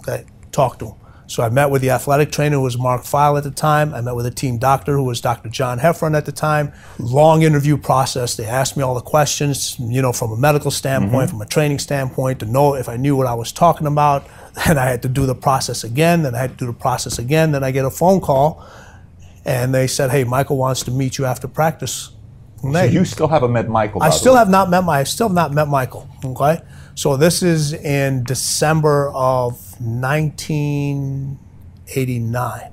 Okay, 0.00 0.24
talk 0.52 0.78
to 0.78 0.86
him. 0.88 0.94
So 1.28 1.42
I 1.42 1.50
met 1.50 1.70
with 1.70 1.82
the 1.82 1.90
athletic 1.90 2.32
trainer 2.32 2.56
who 2.56 2.62
was 2.62 2.78
Mark 2.78 3.02
Pfeil 3.02 3.36
at 3.36 3.44
the 3.44 3.50
time. 3.50 3.92
I 3.92 4.00
met 4.00 4.16
with 4.16 4.24
a 4.24 4.30
team 4.30 4.56
doctor 4.56 4.94
who 4.94 5.04
was 5.04 5.20
Dr. 5.20 5.50
John 5.50 5.78
Hefferon 5.78 6.16
at 6.16 6.24
the 6.24 6.32
time. 6.32 6.72
Long 6.98 7.42
interview 7.42 7.76
process. 7.76 8.34
They 8.34 8.46
asked 8.46 8.78
me 8.78 8.82
all 8.82 8.94
the 8.94 9.02
questions, 9.02 9.78
you 9.78 10.00
know, 10.00 10.10
from 10.10 10.32
a 10.32 10.38
medical 10.38 10.70
standpoint, 10.70 11.28
mm-hmm. 11.28 11.38
from 11.38 11.42
a 11.42 11.46
training 11.46 11.80
standpoint, 11.80 12.40
to 12.40 12.46
know 12.46 12.74
if 12.74 12.88
I 12.88 12.96
knew 12.96 13.14
what 13.14 13.26
I 13.26 13.34
was 13.34 13.52
talking 13.52 13.86
about. 13.86 14.26
Then 14.66 14.76
I 14.76 14.86
had 14.86 15.02
to 15.02 15.08
do 15.08 15.24
the 15.24 15.36
process 15.36 15.84
again. 15.84 16.22
Then 16.22 16.34
I 16.34 16.38
had 16.38 16.50
to 16.50 16.56
do 16.56 16.66
the 16.66 16.72
process 16.72 17.20
again. 17.20 17.52
Then 17.52 17.62
I 17.62 17.70
get 17.70 17.84
a 17.84 17.90
phone 17.90 18.20
call, 18.20 18.66
and 19.44 19.72
they 19.72 19.86
said, 19.86 20.10
"Hey, 20.10 20.24
Michael 20.24 20.56
wants 20.56 20.82
to 20.84 20.90
meet 20.90 21.16
you 21.16 21.26
after 21.26 21.46
practice." 21.46 22.10
So 22.60 22.82
you 22.82 23.04
still 23.04 23.28
haven't 23.28 23.52
met 23.52 23.68
Michael. 23.68 24.02
I 24.02 24.10
still 24.10 24.34
have 24.34 24.48
not 24.48 24.68
met 24.68 24.82
my. 24.82 24.98
I 24.98 25.04
still 25.04 25.28
have 25.28 25.34
not 25.36 25.52
met 25.52 25.68
Michael. 25.68 26.08
Okay, 26.24 26.60
so 26.98 27.16
this 27.16 27.42
is 27.44 27.72
in 27.74 28.24
December 28.24 29.10
of 29.14 29.52
1989. 29.80 32.72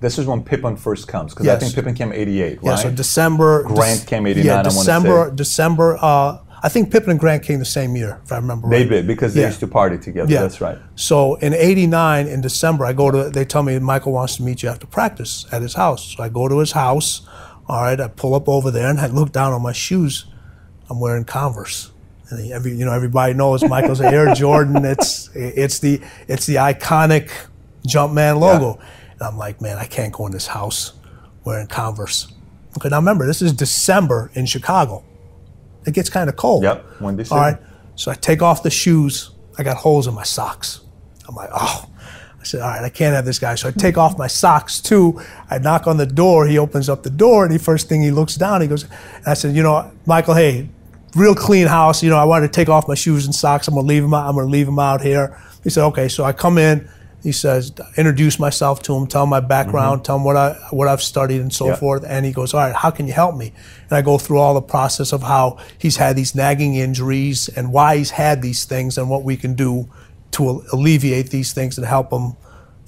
This 0.00 0.18
is 0.18 0.26
when 0.26 0.42
Pippen 0.42 0.76
first 0.76 1.06
comes 1.06 1.32
because 1.32 1.46
Yes. 1.46 1.56
I 1.56 1.60
think 1.60 1.74
Pippen 1.76 1.94
came 1.94 2.12
88, 2.12 2.58
Yeah, 2.60 2.70
right? 2.70 2.78
so 2.80 2.90
December. 2.90 3.62
Grant 3.62 4.04
came 4.08 4.26
89, 4.26 4.44
Yeah, 4.46 4.58
I 4.58 4.62
December. 4.64 5.28
say. 5.28 5.34
December. 5.36 5.96
Uh, 6.02 6.38
I 6.64 6.68
think 6.68 6.90
Pippen 6.90 7.12
and 7.12 7.20
Grant 7.20 7.44
came 7.44 7.60
the 7.60 7.64
same 7.64 7.94
year, 7.94 8.20
if 8.24 8.32
I 8.32 8.36
remember 8.38 8.68
they 8.68 8.80
right. 8.80 8.90
did 8.90 9.06
because 9.06 9.34
they 9.34 9.42
Yeah. 9.42 9.46
used 9.48 9.60
to 9.60 9.68
party 9.68 9.98
together. 9.98 10.28
Yeah, 10.32 10.40
That's 10.42 10.60
right. 10.60 10.78
So 10.96 11.36
in 11.36 11.54
'89, 11.54 12.26
in 12.26 12.40
December, 12.40 12.86
I 12.86 12.92
go 12.92 13.12
to. 13.12 13.30
They 13.30 13.44
tell 13.44 13.62
me 13.62 13.78
Michael 13.78 14.10
wants 14.10 14.34
to 14.38 14.42
meet 14.42 14.64
you 14.64 14.68
after 14.68 14.88
practice 14.88 15.46
at 15.52 15.62
his 15.62 15.74
house. 15.74 16.12
So 16.16 16.24
I 16.24 16.28
go 16.28 16.48
to 16.48 16.58
his 16.58 16.72
house. 16.72 17.22
All 17.68 17.82
right, 17.82 18.00
I 18.00 18.08
pull 18.08 18.34
up 18.34 18.48
over 18.48 18.72
there 18.72 18.88
and 18.88 18.98
I 18.98 19.06
look 19.06 19.30
down 19.30 19.52
on 19.52 19.62
my 19.62 19.72
shoes. 19.72 20.24
I'm 20.90 20.98
wearing 20.98 21.22
Converse. 21.24 21.91
And 22.32 22.52
every, 22.52 22.72
you 22.72 22.84
know, 22.84 22.92
everybody 22.92 23.34
knows 23.34 23.62
Michael's 23.62 24.00
Air 24.00 24.34
Jordan. 24.34 24.84
It's 24.84 25.30
it's 25.34 25.78
the 25.78 26.00
it's 26.28 26.46
the 26.46 26.56
iconic 26.56 27.30
Jumpman 27.86 28.40
logo. 28.40 28.78
And 29.12 29.22
I'm 29.22 29.38
like, 29.38 29.60
man, 29.60 29.78
I 29.78 29.84
can't 29.84 30.12
go 30.12 30.26
in 30.26 30.32
this 30.32 30.46
house 30.48 30.92
wearing 31.44 31.66
Converse. 31.66 32.32
Okay, 32.76 32.88
now 32.88 32.96
remember, 32.96 33.26
this 33.26 33.42
is 33.42 33.52
December 33.52 34.30
in 34.34 34.46
Chicago. 34.46 35.04
It 35.86 35.94
gets 35.94 36.08
kind 36.08 36.28
of 36.30 36.36
cold. 36.36 36.62
Yep. 36.62 36.84
All 37.32 37.38
right. 37.38 37.58
So 37.96 38.10
I 38.10 38.14
take 38.14 38.40
off 38.40 38.62
the 38.62 38.70
shoes. 38.70 39.30
I 39.58 39.62
got 39.62 39.76
holes 39.76 40.06
in 40.06 40.14
my 40.14 40.22
socks. 40.22 40.80
I'm 41.28 41.34
like, 41.34 41.50
oh. 41.52 41.88
I 42.40 42.44
said, 42.44 42.60
all 42.60 42.70
right, 42.70 42.82
I 42.82 42.88
can't 42.88 43.14
have 43.14 43.24
this 43.24 43.38
guy. 43.38 43.54
So 43.54 43.68
I 43.68 43.70
take 43.70 43.96
off 43.96 44.18
my 44.18 44.26
socks 44.26 44.80
too. 44.80 45.20
I 45.48 45.58
knock 45.58 45.86
on 45.86 45.96
the 45.96 46.06
door. 46.06 46.46
He 46.48 46.58
opens 46.58 46.88
up 46.88 47.04
the 47.04 47.10
door, 47.10 47.44
and 47.44 47.54
the 47.54 47.58
first 47.58 47.88
thing 47.88 48.02
he 48.02 48.10
looks 48.10 48.34
down, 48.34 48.60
he 48.62 48.66
goes, 48.66 48.82
and 48.82 49.28
I 49.28 49.34
said, 49.34 49.54
you 49.54 49.62
know, 49.62 49.92
Michael, 50.06 50.34
hey, 50.34 50.68
real 51.14 51.34
clean 51.34 51.66
house. 51.66 52.02
You 52.02 52.10
know, 52.10 52.18
I 52.18 52.24
wanted 52.24 52.48
to 52.48 52.52
take 52.52 52.68
off 52.68 52.88
my 52.88 52.94
shoes 52.94 53.26
and 53.26 53.34
socks. 53.34 53.68
I'm 53.68 53.74
gonna 53.74 53.86
leave 53.86 54.02
them 54.02 54.14
out. 54.14 54.28
I'm 54.28 54.34
gonna 54.34 54.48
leave 54.50 54.66
them 54.66 54.78
out 54.78 55.00
here. 55.00 55.38
He 55.64 55.70
said, 55.70 55.84
okay. 55.86 56.08
So 56.08 56.24
I 56.24 56.32
come 56.32 56.58
in. 56.58 56.88
He 57.22 57.30
says, 57.30 57.72
introduce 57.96 58.40
myself 58.40 58.82
to 58.82 58.96
him, 58.96 59.06
tell 59.06 59.22
him 59.22 59.28
my 59.28 59.38
background, 59.38 59.98
mm-hmm. 59.98 60.06
tell 60.06 60.16
him 60.16 60.24
what 60.24 60.36
I 60.36 60.54
what 60.70 60.88
I've 60.88 61.00
studied 61.00 61.40
and 61.40 61.54
so 61.54 61.68
Yeah. 61.68 61.76
forth. 61.76 62.04
And 62.04 62.26
he 62.26 62.32
goes, 62.32 62.52
all 62.52 62.58
right, 62.60 62.74
how 62.74 62.90
can 62.90 63.06
you 63.06 63.12
help 63.12 63.36
me? 63.36 63.52
And 63.88 63.92
I 63.92 64.02
go 64.02 64.18
through 64.18 64.38
all 64.38 64.54
the 64.54 64.60
process 64.62 65.12
of 65.12 65.22
how 65.22 65.58
he's 65.78 65.98
had 65.98 66.16
these 66.16 66.34
nagging 66.34 66.74
injuries 66.74 67.48
and 67.48 67.72
why 67.72 67.96
he's 67.96 68.10
had 68.10 68.42
these 68.42 68.64
things 68.64 68.98
and 68.98 69.08
what 69.08 69.22
we 69.22 69.36
can 69.36 69.54
do 69.54 69.88
to 70.32 70.64
alleviate 70.72 71.30
these 71.30 71.52
things 71.52 71.78
and 71.78 71.86
help 71.86 72.12
him, 72.12 72.36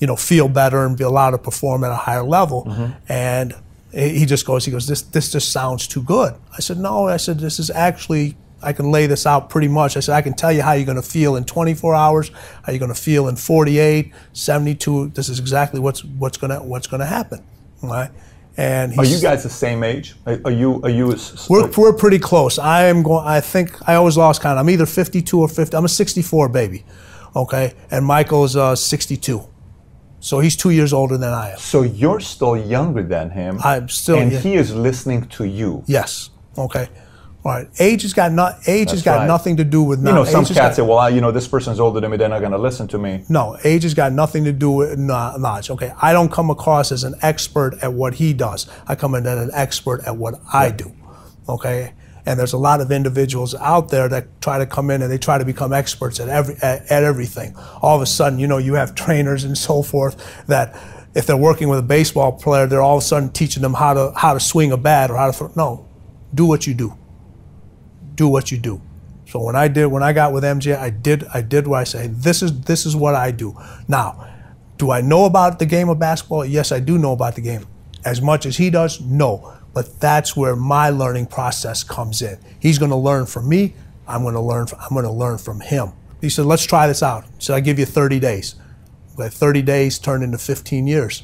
you 0.00 0.08
know, 0.08 0.16
feel 0.16 0.48
better 0.48 0.84
and 0.84 0.96
be 0.98 1.04
allowed 1.04 1.30
to 1.30 1.38
perform 1.38 1.84
at 1.84 1.92
a 1.92 1.96
higher 1.96 2.24
level. 2.24 2.64
Mm-hmm. 2.64 3.12
And 3.12 3.54
he 3.94 4.26
just 4.26 4.46
goes, 4.46 4.64
he 4.64 4.70
goes, 4.72 4.86
this 4.86 5.02
this 5.02 5.32
just 5.32 5.52
sounds 5.52 5.86
too 5.86 6.02
good. 6.02 6.34
I 6.52 6.60
said, 6.60 6.78
no. 6.78 7.08
I 7.08 7.16
said, 7.16 7.38
this 7.38 7.58
is 7.58 7.70
actually. 7.70 8.36
I 8.62 8.72
can 8.72 8.90
lay 8.90 9.06
this 9.06 9.26
out 9.26 9.50
pretty 9.50 9.68
much. 9.68 9.94
I 9.94 10.00
said, 10.00 10.14
I 10.14 10.22
can 10.22 10.32
tell 10.32 10.50
you 10.50 10.62
how 10.62 10.72
you're 10.72 10.86
going 10.86 10.96
to 10.96 11.02
feel 11.02 11.36
in 11.36 11.44
24 11.44 11.94
hours, 11.94 12.30
how 12.62 12.72
you're 12.72 12.78
going 12.78 12.94
to 12.94 12.98
feel 12.98 13.28
in 13.28 13.36
48, 13.36 14.10
72. 14.32 15.08
This 15.10 15.28
is 15.28 15.38
exactly 15.38 15.80
what's 15.80 16.02
what's 16.02 16.38
going 16.38 16.50
to 16.50 16.62
what's 16.62 16.86
going 16.86 17.00
to 17.00 17.06
happen. 17.06 17.44
All 17.82 17.90
right. 17.90 18.10
And 18.56 18.96
Are 18.98 19.04
you 19.04 19.20
guys 19.20 19.42
the 19.42 19.50
same 19.50 19.82
age? 19.82 20.14
Are 20.26 20.50
you? 20.50 20.80
Are 20.82 20.90
you? 20.90 21.14
we're, 21.50 21.68
we're 21.76 21.92
pretty 21.92 22.20
close. 22.20 22.58
I 22.58 22.84
am 22.84 23.02
going. 23.02 23.26
I 23.26 23.40
think 23.40 23.76
I 23.88 23.96
always 23.96 24.16
lost 24.16 24.42
count. 24.42 24.58
I'm 24.58 24.70
either 24.70 24.86
52 24.86 25.40
or 25.40 25.48
50. 25.48 25.76
I'm 25.76 25.84
a 25.84 25.88
64 25.88 26.48
baby, 26.50 26.84
okay. 27.34 27.74
And 27.90 28.06
Michael's 28.06 28.54
uh, 28.54 28.76
62, 28.76 29.42
so 30.24 30.40
he's 30.40 30.56
two 30.56 30.70
years 30.70 30.92
older 30.92 31.16
than 31.18 31.32
I 31.32 31.50
am. 31.52 31.58
So 31.58 31.82
you're 31.82 32.20
still 32.20 32.56
younger 32.56 33.02
than 33.02 33.30
him. 33.30 33.60
I'm 33.62 33.88
still- 33.88 34.18
And 34.18 34.32
he 34.32 34.54
is 34.54 34.74
listening 34.74 35.20
to 35.36 35.44
you. 35.44 35.82
Yes. 35.86 36.30
Okay. 36.56 36.88
All 37.44 37.52
right. 37.52 37.68
Age 37.78 38.02
has 38.02 38.14
got 38.14 38.32
not. 38.32 38.52
Age 38.66 38.90
has 38.90 39.02
That's 39.02 39.02
got 39.02 39.16
right. 39.18 39.26
nothing 39.26 39.56
to 39.58 39.64
do 39.64 39.82
with. 39.82 39.98
You 39.98 40.14
know, 40.14 40.24
some 40.24 40.46
has 40.46 40.56
cats 40.56 40.76
say, 40.76 40.82
"Well, 40.82 40.96
I, 40.96 41.10
you 41.10 41.20
know, 41.20 41.30
this 41.30 41.46
person's 41.46 41.78
older 41.78 42.00
than 42.00 42.10
me; 42.10 42.16
they're 42.16 42.30
not 42.36 42.40
going 42.40 42.52
to 42.52 42.64
listen 42.68 42.88
to 42.88 42.98
me." 42.98 43.22
No, 43.28 43.58
age 43.64 43.82
has 43.82 43.92
got 43.92 44.12
nothing 44.12 44.44
to 44.44 44.52
do 44.52 44.70
with 44.70 44.98
kno- 44.98 45.36
knowledge. 45.36 45.68
Okay, 45.68 45.92
I 46.00 46.14
don't 46.14 46.32
come 46.32 46.48
across 46.48 46.90
as 46.90 47.04
an 47.04 47.14
expert 47.20 47.72
at 47.82 47.92
what 47.92 48.14
he 48.14 48.32
does. 48.32 48.66
I 48.88 48.94
come 48.94 49.14
in 49.14 49.26
as 49.26 49.38
an 49.46 49.50
expert 49.52 50.00
at 50.06 50.16
what 50.16 50.40
I 50.54 50.70
do. 50.70 50.90
Okay, 51.46 51.92
and 52.26 52.38
there's 52.38 52.52
a 52.52 52.58
lot 52.58 52.80
of 52.80 52.90
individuals 52.90 53.54
out 53.56 53.90
there 53.90 54.08
that 54.08 54.40
try 54.40 54.58
to 54.58 54.66
come 54.66 54.90
in 54.90 55.02
and 55.02 55.10
they 55.10 55.18
try 55.18 55.38
to 55.38 55.44
become 55.44 55.72
experts 55.72 56.20
at 56.20 56.28
every 56.28 56.54
at, 56.62 56.90
at 56.90 57.04
everything. 57.04 57.54
All 57.82 57.96
of 57.96 58.02
a 58.02 58.06
sudden, 58.06 58.38
you 58.38 58.46
know, 58.46 58.58
you 58.58 58.74
have 58.74 58.94
trainers 58.94 59.44
and 59.44 59.56
so 59.56 59.82
forth 59.82 60.46
that 60.46 60.74
if 61.14 61.26
they're 61.26 61.36
working 61.36 61.68
with 61.68 61.78
a 61.78 61.82
baseball 61.82 62.32
player, 62.32 62.66
they're 62.66 62.82
all 62.82 62.96
of 62.96 63.02
a 63.02 63.06
sudden 63.06 63.30
teaching 63.30 63.62
them 63.62 63.74
how 63.74 63.94
to 63.94 64.12
how 64.16 64.34
to 64.34 64.40
swing 64.40 64.72
a 64.72 64.76
bat 64.76 65.10
or 65.10 65.16
how 65.16 65.26
to 65.26 65.32
throw. 65.32 65.52
No, 65.54 65.88
do 66.34 66.46
what 66.46 66.66
you 66.66 66.74
do. 66.74 66.94
Do 68.14 68.28
what 68.28 68.50
you 68.50 68.58
do. 68.58 68.80
So 69.26 69.42
when 69.42 69.56
I 69.56 69.68
did, 69.68 69.86
when 69.86 70.02
I 70.02 70.12
got 70.12 70.32
with 70.32 70.44
MJ, 70.44 70.76
I 70.76 70.90
did, 70.90 71.24
I 71.34 71.40
did 71.42 71.66
what 71.66 71.80
I 71.80 71.84
say. 71.84 72.06
This 72.06 72.42
is 72.42 72.60
this 72.62 72.86
is 72.86 72.94
what 72.94 73.14
I 73.14 73.30
do. 73.32 73.56
Now, 73.88 74.30
do 74.78 74.90
I 74.90 75.00
know 75.00 75.24
about 75.24 75.58
the 75.58 75.66
game 75.66 75.88
of 75.88 75.98
basketball? 75.98 76.44
Yes, 76.44 76.72
I 76.72 76.80
do 76.80 76.98
know 76.98 77.12
about 77.12 77.34
the 77.34 77.40
game. 77.40 77.66
as 78.04 78.20
much 78.20 78.46
as 78.46 78.56
he 78.58 78.70
does? 78.70 79.00
No. 79.00 79.54
But 79.74 80.00
that's 80.00 80.36
where 80.36 80.54
my 80.54 80.88
learning 80.90 81.26
process 81.26 81.82
comes 81.82 82.22
in. 82.22 82.38
He's 82.60 82.78
going 82.78 82.92
to 82.92 82.96
learn 82.96 83.26
from 83.26 83.48
me. 83.48 83.74
I'm 84.06 84.22
going 84.22 84.34
to 84.34 84.40
learn. 84.40 84.68
I'm 84.80 84.90
going 84.90 85.04
to 85.04 85.10
learn 85.10 85.38
from 85.38 85.60
him. 85.60 85.92
He 86.20 86.30
said, 86.30 86.46
"Let's 86.46 86.64
try 86.64 86.86
this 86.86 87.02
out." 87.02 87.24
So 87.38 87.54
I 87.54 87.60
give 87.60 87.78
you 87.78 87.84
30 87.84 88.20
days. 88.20 88.54
But 89.16 89.32
30 89.32 89.62
days 89.62 89.98
turned 89.98 90.24
into 90.24 90.38
15 90.38 90.86
years. 90.86 91.22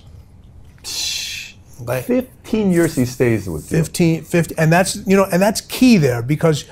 Okay? 1.82 2.02
15 2.02 2.70
years 2.70 2.96
he 2.96 3.04
stays 3.04 3.48
with 3.48 3.70
you. 3.70 3.78
15, 3.78 4.24
50, 4.24 4.54
and 4.58 4.72
that's 4.72 5.06
you 5.06 5.16
know, 5.16 5.26
and 5.32 5.40
that's 5.40 5.60
key 5.62 5.96
there 5.96 6.22
because 6.22 6.64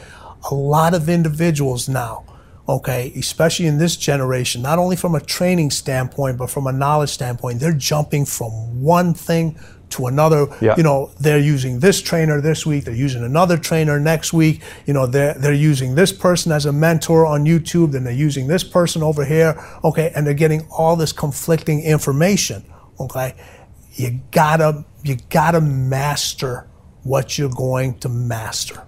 a 0.50 0.54
lot 0.54 0.94
of 0.94 1.08
individuals 1.08 1.88
now, 1.88 2.24
okay, 2.68 3.12
especially 3.16 3.66
in 3.66 3.78
this 3.78 3.96
generation, 3.96 4.62
not 4.62 4.78
only 4.78 4.96
from 4.96 5.14
a 5.14 5.20
training 5.20 5.70
standpoint 5.70 6.36
but 6.38 6.50
from 6.50 6.66
a 6.66 6.72
knowledge 6.72 7.10
standpoint, 7.10 7.60
they're 7.60 7.72
jumping 7.72 8.24
from 8.24 8.82
one 8.82 9.14
thing 9.14 9.58
to 9.90 10.06
another. 10.06 10.46
Yeah. 10.60 10.74
You 10.76 10.82
know, 10.82 11.10
they're 11.20 11.38
using 11.38 11.80
this 11.80 12.00
trainer 12.00 12.40
this 12.40 12.66
week, 12.66 12.84
they're 12.84 12.94
using 12.94 13.24
another 13.24 13.56
trainer 13.56 13.98
next 13.98 14.32
week. 14.32 14.62
You 14.86 14.94
know, 14.94 15.06
they're 15.06 15.34
they're 15.34 15.52
using 15.52 15.94
this 15.94 16.12
person 16.12 16.52
as 16.52 16.66
a 16.66 16.72
mentor 16.72 17.26
on 17.26 17.44
YouTube, 17.44 17.92
then 17.92 18.04
they're 18.04 18.12
using 18.12 18.46
this 18.46 18.64
person 18.64 19.02
over 19.02 19.24
here. 19.24 19.60
Okay, 19.84 20.12
and 20.14 20.26
they're 20.26 20.34
getting 20.34 20.66
all 20.70 20.96
this 20.96 21.12
conflicting 21.12 21.82
information. 21.82 22.64
Okay, 23.00 23.34
you 23.94 24.20
gotta 24.30 24.84
you 25.02 25.16
gotta 25.30 25.60
master 25.60 26.66
what 27.02 27.38
you're 27.38 27.50
going 27.50 27.98
to 28.00 28.08
master. 28.08 28.82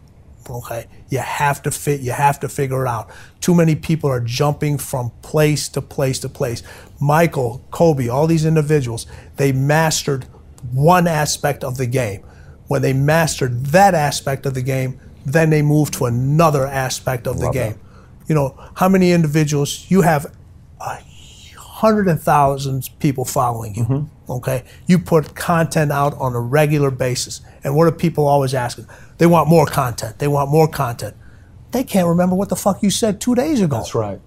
Okay, 0.48 0.86
you 1.10 1.18
have 1.18 1.62
to 1.62 1.70
fit. 1.70 2.00
You 2.00 2.12
have 2.12 2.40
to 2.40 2.48
figure 2.48 2.84
it 2.84 2.88
out. 2.88 3.10
Too 3.40 3.54
many 3.54 3.76
people 3.76 4.10
are 4.10 4.20
jumping 4.20 4.78
from 4.78 5.10
place 5.22 5.68
to 5.70 5.82
place 5.82 6.18
to 6.20 6.28
place. 6.28 6.62
Michael, 7.00 7.64
Kobe, 7.70 8.08
all 8.08 8.26
these 8.26 8.44
individuals, 8.44 9.06
they 9.36 9.52
mastered 9.52 10.26
one 10.72 11.06
aspect 11.06 11.64
of 11.64 11.76
the 11.76 11.86
game. 11.86 12.22
When 12.68 12.82
they 12.82 12.92
mastered 12.92 13.66
that 13.66 13.94
aspect 13.94 14.46
of 14.46 14.54
the 14.54 14.62
game, 14.62 15.00
then 15.26 15.50
they 15.50 15.62
moved 15.62 15.94
to 15.94 16.06
another 16.06 16.66
aspect 16.66 17.26
of 17.26 17.40
the 17.40 17.50
game. 17.50 17.72
that. 17.72 18.28
You 18.28 18.34
know, 18.34 18.54
how 18.76 18.88
many 18.88 19.10
individuals 19.12 19.90
you 19.90 20.02
have 20.02 20.32
a 20.80 21.00
hundred 21.80 22.08
and 22.08 22.20
thousands 22.20 22.90
people 22.90 23.24
following 23.24 23.74
you. 23.74 23.84
Mm-hmm. 23.84 24.32
Okay, 24.32 24.64
you 24.86 24.98
put 24.98 25.34
content 25.34 25.90
out 25.90 26.12
on 26.14 26.34
a 26.34 26.40
regular 26.40 26.90
basis, 26.90 27.40
and 27.64 27.74
what 27.74 27.88
are 27.88 27.92
people 27.92 28.26
always 28.26 28.54
asking? 28.54 28.86
They 29.16 29.26
want 29.26 29.48
more 29.48 29.66
content. 29.66 30.18
They 30.18 30.28
want 30.28 30.50
more 30.50 30.68
content. 30.68 31.16
They 31.72 31.82
can't 31.82 32.06
remember 32.06 32.36
what 32.36 32.50
the 32.50 32.56
fuck 32.56 32.82
you 32.82 32.90
said 32.90 33.20
two 33.20 33.34
days 33.34 33.62
ago. 33.62 33.78
That's 33.78 33.94
right. 33.94 34.20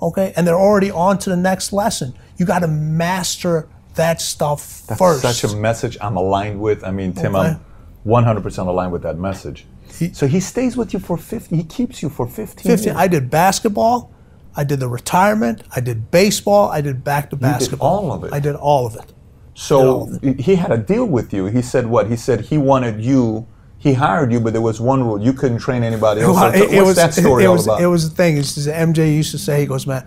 Okay, 0.00 0.32
and 0.36 0.46
they're 0.46 0.58
already 0.58 0.90
on 0.90 1.18
to 1.18 1.30
the 1.30 1.36
next 1.36 1.72
lesson. 1.72 2.14
You 2.36 2.46
got 2.46 2.60
to 2.60 2.68
master 2.68 3.68
that 3.94 4.20
stuff 4.20 4.82
That's 4.86 4.98
first. 4.98 5.22
such 5.22 5.44
a 5.52 5.56
message 5.56 5.96
I'm 6.00 6.16
aligned 6.16 6.60
with. 6.60 6.84
I 6.84 6.90
mean, 6.90 7.12
Tim, 7.12 7.34
Okay. 7.36 7.48
I'm 7.50 7.60
100% 8.06 8.66
aligned 8.66 8.92
with 8.92 9.02
that 9.02 9.18
message. 9.18 9.66
He- 9.98 10.12
so 10.12 10.26
he 10.26 10.40
stays 10.40 10.76
with 10.76 10.92
you 10.94 10.98
for 11.00 11.16
50, 11.16 11.54
he 11.56 11.64
keeps 11.64 12.02
you 12.02 12.08
for 12.08 12.26
15 12.26 12.64
15. 12.70 12.88
years. 12.94 12.96
I 12.96 13.06
did 13.08 13.30
basketball. 13.30 14.10
I 14.56 14.64
did 14.64 14.80
the 14.80 14.88
retirement. 14.88 15.62
I 15.74 15.80
did 15.80 16.10
baseball. 16.10 16.68
I 16.70 16.80
did 16.82 17.04
back 17.04 17.30
to 17.30 17.36
did 17.36 17.40
basketball. 17.42 17.88
all 17.88 18.12
of 18.12 18.24
it? 18.24 18.32
I 18.32 18.38
did 18.40 18.54
all 18.54 18.86
of 18.86 18.96
it. 18.96 19.12
So 19.54 20.08
he 20.38 20.56
had 20.56 20.72
a 20.72 20.78
deal 20.78 21.04
with 21.06 21.32
you. 21.32 21.46
He 21.46 21.62
said 21.62 21.86
what? 21.86 22.08
He 22.08 22.16
said 22.16 22.40
he 22.42 22.58
wanted 22.58 23.02
you. 23.04 23.46
He 23.78 23.94
hired 23.94 24.30
you, 24.32 24.40
but 24.40 24.52
there 24.52 24.62
was 24.62 24.80
one 24.80 25.02
rule: 25.04 25.20
you 25.20 25.32
couldn't 25.32 25.58
train 25.58 25.82
anybody 25.82 26.20
else. 26.20 26.36
Well, 26.36 26.52
t- 26.52 26.80
what's 26.80 26.96
that 26.96 27.12
story 27.14 27.44
it 27.44 27.46
all 27.48 27.54
was, 27.54 27.66
about? 27.66 27.82
It 27.82 27.86
was 27.86 28.08
the 28.08 28.14
thing. 28.14 28.36
Is 28.36 28.66
MJ 28.68 29.14
used 29.14 29.30
to 29.32 29.38
say, 29.38 29.60
he 29.60 29.66
goes, 29.66 29.86
man, 29.86 30.04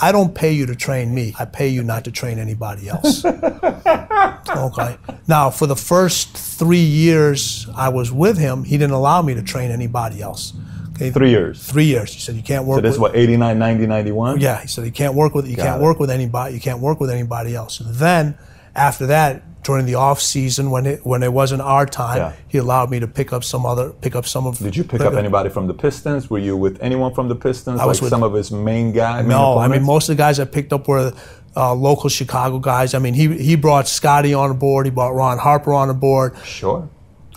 I 0.00 0.12
don't 0.12 0.34
pay 0.34 0.52
you 0.52 0.66
to 0.66 0.74
train 0.74 1.14
me. 1.14 1.34
I 1.38 1.44
pay 1.44 1.68
you 1.68 1.82
not 1.82 2.04
to 2.04 2.10
train 2.10 2.38
anybody 2.38 2.88
else. 2.88 3.24
okay. 3.24 4.96
Now, 5.28 5.50
for 5.50 5.66
the 5.66 5.76
first 5.76 6.36
three 6.36 6.78
years 6.78 7.68
I 7.76 7.88
was 7.88 8.10
with 8.12 8.36
him, 8.38 8.64
he 8.64 8.76
didn't 8.76 8.94
allow 8.94 9.22
me 9.22 9.34
to 9.34 9.42
train 9.42 9.70
anybody 9.70 10.20
else. 10.20 10.52
Okay. 10.94 11.10
Three 11.10 11.30
years. 11.30 11.64
Three 11.64 11.84
years. 11.84 12.12
He 12.12 12.20
said 12.20 12.36
you 12.36 12.42
can't 12.42 12.66
work. 12.66 12.78
So 12.78 12.82
this 12.82 12.94
is 12.94 13.00
with, 13.00 13.12
what 13.12 13.18
89, 13.18 13.58
90, 13.58 13.86
91. 13.86 14.40
Yeah, 14.40 14.60
he 14.60 14.68
said 14.68 14.84
you 14.84 14.92
can't 14.92 15.14
work 15.14 15.34
with 15.34 15.48
you 15.48 15.56
Got 15.56 15.64
can't 15.64 15.80
it. 15.80 15.84
work 15.84 15.98
with 15.98 16.10
anybody. 16.10 16.54
You 16.54 16.60
can't 16.60 16.80
work 16.80 17.00
with 17.00 17.10
anybody 17.10 17.54
else. 17.54 17.80
And 17.80 17.94
then 17.94 18.36
after 18.76 19.06
that, 19.06 19.42
during 19.64 19.86
the 19.86 19.94
off 19.96 20.20
season 20.20 20.70
when 20.70 20.86
it 20.86 21.04
when 21.04 21.22
it 21.22 21.32
wasn't 21.32 21.62
our 21.62 21.86
time, 21.86 22.18
Yeah. 22.18 22.32
he 22.46 22.58
allowed 22.58 22.90
me 22.90 23.00
to 23.00 23.06
pick 23.08 23.32
up 23.32 23.42
some 23.42 23.66
other 23.66 23.90
pick 23.90 24.14
up 24.14 24.26
some 24.26 24.46
of. 24.46 24.58
Did 24.58 24.76
you 24.76 24.84
pick 24.84 25.00
up 25.00 25.14
anybody 25.14 25.48
from 25.50 25.66
the 25.66 25.74
Pistons? 25.74 26.30
Were 26.30 26.38
you 26.38 26.56
with 26.56 26.78
anyone 26.80 27.12
from 27.14 27.28
the 27.28 27.34
Pistons? 27.34 27.80
I 27.80 27.86
was 27.86 27.98
like 27.98 28.02
with- 28.02 28.10
some 28.10 28.22
of 28.22 28.32
his 28.34 28.52
main 28.52 28.92
guys. 28.92 29.26
No, 29.26 29.58
I 29.58 29.66
mean 29.68 29.82
most 29.82 30.08
of 30.08 30.16
the 30.16 30.22
guys 30.22 30.38
I 30.38 30.44
picked 30.44 30.72
up 30.72 30.86
were 30.86 31.12
uh, 31.56 31.74
local 31.74 32.08
Chicago 32.10 32.58
guys. 32.58 32.94
I 32.94 32.98
mean 33.00 33.14
he 33.14 33.26
he 33.38 33.56
brought 33.56 33.88
Scottie 33.88 34.34
on 34.34 34.56
board. 34.58 34.86
He 34.86 34.90
brought 34.92 35.14
Ron 35.14 35.38
Harper 35.38 35.72
on 35.72 35.98
board. 35.98 36.36
Sure. 36.44 36.88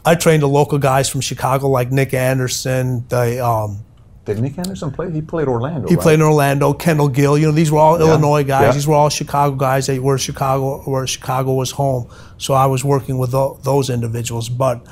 I 0.06 0.16
trained 0.16 0.42
the 0.44 0.48
local 0.48 0.78
guys 0.78 1.10
from 1.10 1.22
Chicago 1.22 1.68
like 1.70 1.92
Nick 1.92 2.14
Anderson. 2.14 3.06
The 3.10 3.44
um, 3.46 3.80
Did 4.28 4.40
Nick 4.40 4.58
Anderson 4.58 4.92
play? 4.92 5.10
He 5.10 5.22
played 5.22 5.48
Orlando. 5.48 5.88
he 5.88 5.96
right? 5.96 6.02
played 6.02 6.16
in 6.16 6.22
Orlando. 6.22 6.74
Kendall 6.74 7.08
Gill. 7.08 7.38
You 7.38 7.46
know 7.46 7.54
these 7.54 7.72
were 7.72 7.80
all 7.80 7.98
Illinois 7.98 8.44
guys. 8.44 8.62
yeah. 8.64 8.72
These 8.74 8.86
were 8.86 8.94
all 8.94 9.08
Chicago 9.08 9.56
guys. 9.56 9.88
They 9.88 10.00
were 10.00 10.18
Chicago 10.18 10.82
where 10.82 11.08
Chicago 11.08 11.54
was 11.54 11.72
home. 11.72 12.10
So 12.38 12.54
I 12.54 12.66
was 12.66 12.84
working 12.84 13.18
with 13.20 13.32
tho- 13.32 13.58
those 13.64 13.90
individuals. 13.90 14.50
But 14.50 14.86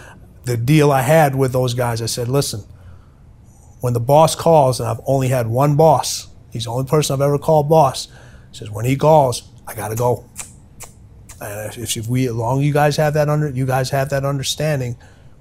the 0.45 0.55
deal 0.55 0.89
I 0.89 1.01
had 1.01 1.35
with 1.35 1.51
those 1.51 1.73
guys, 1.73 2.01
I 2.01 2.05
said, 2.05 2.29
listen, 2.29 2.63
when 3.81 3.91
the 3.91 3.99
boss 3.99 4.35
calls, 4.35 4.79
and 4.79 4.87
I've 4.87 5.01
only 5.05 5.27
had 5.27 5.47
one 5.47 5.75
boss. 5.75 6.29
He's 6.49 6.63
the 6.63 6.71
only 6.71 6.85
person 6.85 7.13
I've 7.13 7.21
ever 7.21 7.37
called 7.37 7.67
boss. 7.67 8.07
Says 8.53 8.71
when 8.71 8.85
he 8.85 8.95
calls, 8.95 9.51
I 9.67 9.75
gotta 9.75 9.95
go. 9.95 10.29
And 11.41 11.77
if, 11.77 11.97
if 11.97 12.07
we, 12.07 12.29
as 12.29 12.33
long 12.33 12.61
as 12.61 12.65
you 12.65 12.71
guys 12.71 12.95
have 12.95 13.15
that 13.15 13.27
under, 13.27 13.49
you 13.49 13.65
guys 13.65 13.89
have 13.89 14.09
that 14.11 14.23
understanding, 14.23 14.95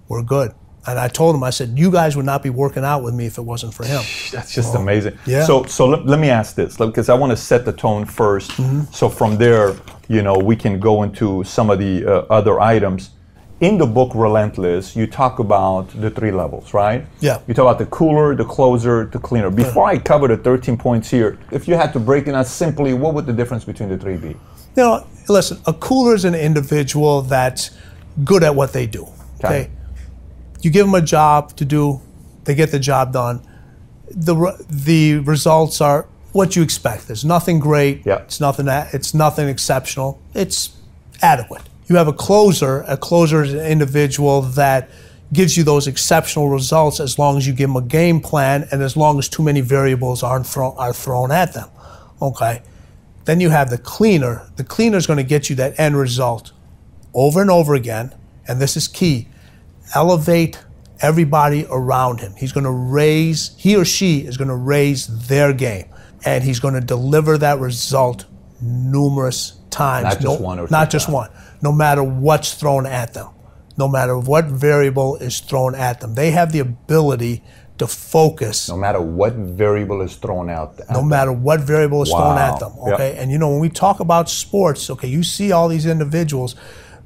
we're 0.08 0.24
good. 0.24 0.52
And 0.86 0.98
I 0.98 1.08
told 1.08 1.34
him, 1.34 1.42
I 1.42 1.50
said, 1.50 1.78
you 1.78 1.90
guys 1.90 2.14
would 2.16 2.26
not 2.26 2.42
be 2.42 2.50
working 2.50 2.84
out 2.84 3.02
with 3.02 3.14
me 3.14 3.26
if 3.26 3.38
it 3.38 3.42
wasn't 3.42 3.72
for 3.72 3.84
him. 3.86 4.02
That's 4.32 4.52
just 4.54 4.74
amazing. 4.74 5.18
yeah. 5.26 5.44
So, 5.44 5.64
so 5.64 5.86
let, 5.86 6.04
let 6.06 6.18
me 6.20 6.28
ask 6.28 6.54
this 6.54 6.76
because 6.76 7.08
I 7.08 7.14
want 7.14 7.30
to 7.30 7.36
set 7.36 7.64
the 7.64 7.72
tone 7.72 8.04
1st 8.04 8.44
Mm-hmm. 8.54 8.92
So 8.92 9.08
from 9.08 9.36
there, 9.36 9.74
you 10.08 10.22
know, 10.22 10.34
we 10.36 10.56
can 10.56 10.78
go 10.78 11.02
into 11.02 11.42
some 11.44 11.70
of 11.70 11.78
the 11.78 12.04
uh, 12.04 12.26
other 12.30 12.60
items. 12.60 13.10
In 13.60 13.78
the 13.78 13.86
book 13.86 14.12
Relentless, 14.14 14.94
you 14.94 15.06
talk 15.06 15.38
about 15.38 15.88
the 16.00 16.10
three 16.10 16.32
levels, 16.32 16.74
right? 16.74 17.06
Yeah. 17.20 17.40
You 17.46 17.54
talk 17.54 17.62
about 17.64 17.78
the 17.78 17.86
cooler, 17.86 18.34
the 18.34 18.44
closer, 18.44 19.06
the 19.06 19.18
cleaner. 19.18 19.48
Before 19.50 19.86
I 19.86 19.96
cover 19.98 20.28
the 20.28 20.36
13 20.36 20.76
points 20.76 21.08
here, 21.08 21.38
if 21.50 21.66
you 21.66 21.74
had 21.74 21.92
to 21.94 22.00
break 22.00 22.26
it 22.26 22.32
down 22.32 22.44
simply, 22.44 22.92
what 22.94 23.14
would 23.14 23.26
the 23.26 23.32
difference 23.32 23.64
between 23.64 23.88
the 23.88 23.96
three 23.96 24.16
be? 24.16 24.28
You 24.28 24.36
know, 24.76 25.06
listen, 25.28 25.60
a 25.66 25.72
cooler 25.72 26.14
is 26.14 26.24
an 26.24 26.34
individual 26.34 27.22
that's 27.22 27.70
good 28.24 28.42
at 28.42 28.54
what 28.54 28.72
they 28.72 28.86
do. 28.86 29.06
Okay. 29.42 29.70
You 30.64 30.70
give 30.70 30.86
them 30.86 30.94
a 30.94 31.02
job 31.02 31.54
to 31.56 31.64
do, 31.64 32.00
they 32.44 32.54
get 32.54 32.70
the 32.70 32.78
job 32.78 33.12
done. 33.12 33.46
The 34.10 34.34
re- 34.34 34.56
the 34.70 35.18
results 35.18 35.80
are 35.80 36.06
what 36.32 36.56
you 36.56 36.62
expect. 36.62 37.06
There's 37.06 37.24
nothing 37.24 37.58
great. 37.58 38.02
Yeah. 38.04 38.18
It's 38.18 38.40
nothing 38.40 38.66
that 38.66 38.94
it's 38.94 39.12
nothing 39.12 39.48
exceptional. 39.48 40.20
It's 40.34 40.76
adequate. 41.20 41.62
You 41.86 41.96
have 41.96 42.08
a 42.08 42.12
closer. 42.12 42.82
A 42.88 42.96
closer 42.96 43.42
is 43.42 43.52
an 43.52 43.66
individual 43.66 44.42
that 44.42 44.88
gives 45.32 45.56
you 45.56 45.64
those 45.64 45.86
exceptional 45.86 46.48
results 46.48 47.00
as 47.00 47.18
long 47.18 47.36
as 47.36 47.46
you 47.46 47.52
give 47.52 47.68
them 47.68 47.76
a 47.76 47.86
game 47.86 48.20
plan 48.20 48.66
and 48.70 48.82
as 48.82 48.96
long 48.96 49.18
as 49.18 49.28
too 49.28 49.42
many 49.42 49.60
variables 49.60 50.22
aren't 50.22 50.46
thrown 50.46 50.74
are 50.78 50.92
thrown 50.92 51.30
at 51.30 51.52
them. 51.52 51.68
Okay. 52.22 52.62
Then 53.26 53.40
you 53.40 53.50
have 53.50 53.70
the 53.70 53.78
cleaner. 53.78 54.50
The 54.56 54.64
cleaner 54.64 54.96
is 54.96 55.06
going 55.06 55.16
to 55.18 55.24
get 55.24 55.50
you 55.50 55.56
that 55.56 55.78
end 55.78 55.96
result 55.96 56.52
over 57.12 57.40
and 57.40 57.50
over 57.50 57.74
again. 57.74 58.14
And 58.46 58.60
this 58.60 58.76
is 58.76 58.88
key 58.88 59.28
elevate 59.94 60.58
everybody 61.00 61.66
around 61.70 62.20
him. 62.20 62.34
He's 62.36 62.52
going 62.52 62.64
to 62.64 62.70
raise, 62.70 63.54
he 63.58 63.76
or 63.76 63.84
she 63.84 64.20
is 64.20 64.36
going 64.36 64.48
to 64.48 64.54
raise 64.56 65.26
their 65.28 65.52
game. 65.52 65.86
And 66.24 66.42
he's 66.42 66.60
going 66.60 66.74
to 66.74 66.80
deliver 66.80 67.36
that 67.38 67.58
result 67.58 68.24
numerous 68.62 69.58
times. 69.70 70.04
Not 70.04 70.20
just 70.20 70.40
one 70.40 70.58
or 70.58 70.68
Not 70.70 70.90
just 70.90 71.06
times. 71.06 71.14
one. 71.14 71.30
No 71.62 71.72
matter 71.72 72.02
what's 72.02 72.54
thrown 72.54 72.86
at 72.86 73.12
them, 73.14 73.28
no 73.76 73.88
matter 73.88 74.16
what 74.18 74.46
variable 74.46 75.16
is 75.16 75.40
thrown 75.40 75.74
at 75.74 76.00
them. 76.00 76.14
They 76.14 76.30
have 76.30 76.52
the 76.52 76.60
ability 76.60 77.42
to 77.78 77.86
focus 77.88 78.68
No 78.68 78.76
matter 78.76 79.00
what 79.00 79.32
variable 79.34 80.00
is 80.02 80.14
thrown 80.14 80.48
out. 80.48 80.80
no 80.92 81.02
matter 81.02 81.32
what 81.32 81.60
variable 81.60 82.02
is 82.02 82.08
thrown 82.08 82.38
at 82.38 82.60
them. 82.60 82.72
Yep. 82.86 82.94
Okay, 82.94 83.16
and 83.18 83.32
you 83.32 83.38
know 83.38 83.50
when 83.50 83.58
we 83.58 83.68
talk 83.68 83.98
about 84.00 84.30
sports, 84.30 84.88
okay, 84.90 85.08
you 85.08 85.22
see 85.24 85.50
all 85.50 85.68
these 85.68 85.84
individuals. 85.84 86.54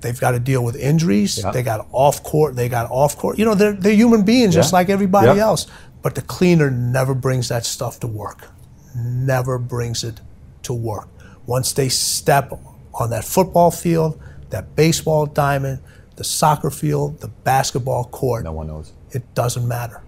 They've 0.01 0.19
got 0.19 0.33
to 0.33 0.39
deal 0.39 0.63
with 0.65 0.77
injuries. 0.77 1.39
Yeah. 1.43 1.51
They 1.51 1.63
got 1.63 1.87
off 1.93 2.23
court. 2.23 2.55
They 2.57 2.69
got 2.69 2.91
off 2.91 3.17
court. 3.17 3.39
You 3.39 3.45
know, 3.45 3.55
they're 3.55 3.73
they're 3.73 3.95
human 3.95 4.23
beings 4.23 4.55
just 4.55 4.73
like 4.73 4.89
everybody 4.89 5.27
Yep. 5.29 5.37
else. 5.39 5.67
But 6.03 6.15
the 6.15 6.23
cleaner 6.23 6.71
never 6.71 7.15
brings 7.15 7.49
that 7.49 7.65
stuff 7.67 7.99
to 8.01 8.07
work. 8.07 8.49
Never 8.95 9.59
brings 9.59 10.05
it 10.05 10.21
to 10.63 10.73
work. 10.73 11.09
Once 11.47 11.73
they 11.73 11.89
step 11.89 12.53
on 12.95 13.11
that 13.11 13.25
football 13.25 13.71
field, 13.71 14.21
that 14.51 14.77
baseball 14.77 15.27
diamond, 15.27 15.81
the 16.17 16.25
soccer 16.25 16.71
field, 16.71 17.21
the 17.21 17.29
basketball 17.29 18.05
court, 18.05 18.45
No 18.45 18.53
one 18.53 18.67
knows. 18.69 18.93
it 19.13 19.23
doesn't 19.35 19.67
matter. 19.67 20.03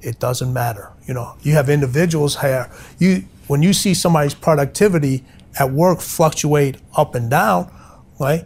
It 0.00 0.18
doesn't 0.20 0.52
matter. 0.52 0.90
You 1.06 1.14
know, 1.14 1.34
you 1.42 1.54
have 1.54 1.68
individuals 1.68 2.40
here. 2.40 2.70
You 2.98 3.24
when 3.48 3.62
you 3.62 3.72
see 3.72 3.94
somebody's 3.94 4.34
productivity 4.34 5.24
at 5.58 5.70
work 5.72 6.00
fluctuate 6.00 6.76
up 6.96 7.14
and 7.14 7.30
down, 7.30 7.70
right? 8.20 8.44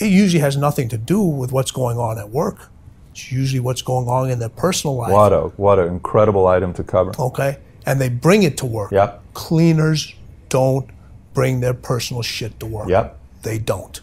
It 0.00 0.10
usually 0.10 0.40
has 0.40 0.56
nothing 0.56 0.88
to 0.90 0.98
do 0.98 1.20
with 1.20 1.52
what's 1.52 1.70
going 1.70 1.98
on 1.98 2.18
at 2.18 2.30
work. 2.30 2.70
It's 3.10 3.32
usually 3.32 3.60
what's 3.60 3.82
going 3.82 4.08
on 4.08 4.30
in 4.30 4.38
their 4.38 4.48
personal 4.48 4.96
life. 4.96 5.12
What 5.12 5.32
a 5.32 5.40
what 5.56 5.78
an 5.78 5.88
incredible 5.88 6.46
item 6.46 6.72
to 6.74 6.84
cover. 6.84 7.12
Okay, 7.18 7.58
and 7.84 8.00
they 8.00 8.08
bring 8.08 8.42
it 8.42 8.56
to 8.58 8.66
work. 8.66 8.92
Yep. 8.92 9.22
Cleaners 9.34 10.14
don't 10.48 10.88
bring 11.34 11.60
their 11.60 11.74
personal 11.74 12.22
shit 12.22 12.58
to 12.60 12.66
work. 12.66 12.88
Yep. 12.88 13.18
They 13.42 13.58
don't. 13.58 14.00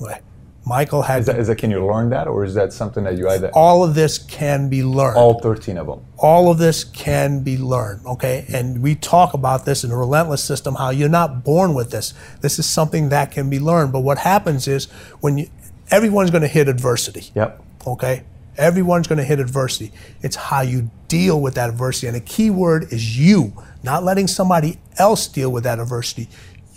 Okay. 0.00 0.20
Michael 0.66 1.02
had 1.02 1.20
Is 1.20 1.26
that, 1.26 1.38
is 1.38 1.46
that 1.48 1.56
can 1.58 1.70
you 1.70 1.84
learn 1.86 2.08
that, 2.10 2.26
or 2.26 2.42
is 2.44 2.54
that 2.54 2.72
something 2.72 3.04
that 3.04 3.18
you 3.18 3.28
either 3.28 3.50
all 3.52 3.84
of 3.84 3.94
this 3.94 4.16
can 4.18 4.68
be 4.70 4.82
learned. 4.82 5.16
all 5.18 5.40
thirteen 5.40 5.76
of 5.76 5.86
them? 5.86 6.00
all 6.16 6.50
of 6.50 6.56
this 6.56 6.84
can 6.84 7.42
be 7.42 7.58
learned, 7.58 8.06
okay? 8.06 8.46
And 8.48 8.80
we 8.82 8.94
talk 8.94 9.34
about 9.34 9.66
this 9.66 9.84
in 9.84 9.90
the 9.90 9.96
relentless 9.96 10.42
system 10.42 10.76
how 10.76 10.88
you're 10.90 11.08
not 11.10 11.44
born 11.44 11.74
with 11.74 11.90
this. 11.90 12.14
This 12.40 12.58
is 12.58 12.64
something 12.66 13.10
that 13.10 13.30
can 13.30 13.50
be 13.50 13.58
learned. 13.58 13.92
But 13.92 14.00
what 14.00 14.16
happens 14.18 14.66
is 14.66 14.86
when 15.20 15.36
you, 15.36 15.50
everyone's 15.90 16.30
going 16.30 16.42
to 16.42 16.48
hit 16.48 16.66
adversity, 16.66 17.30
Yep. 17.34 17.62
okay? 17.86 18.24
Everyone's 18.56 19.06
going 19.06 19.18
to 19.18 19.24
hit 19.24 19.38
adversity. 19.40 19.92
It's 20.22 20.36
how 20.36 20.62
you 20.62 20.90
deal 21.08 21.38
with 21.42 21.54
that 21.56 21.68
adversity. 21.68 22.06
And 22.06 22.16
the 22.16 22.20
key 22.20 22.48
word 22.48 22.84
is 22.90 23.18
you, 23.18 23.52
not 23.82 24.02
letting 24.02 24.28
somebody 24.28 24.78
else 24.96 25.26
deal 25.26 25.52
with 25.52 25.64
that 25.64 25.78
adversity. 25.78 26.28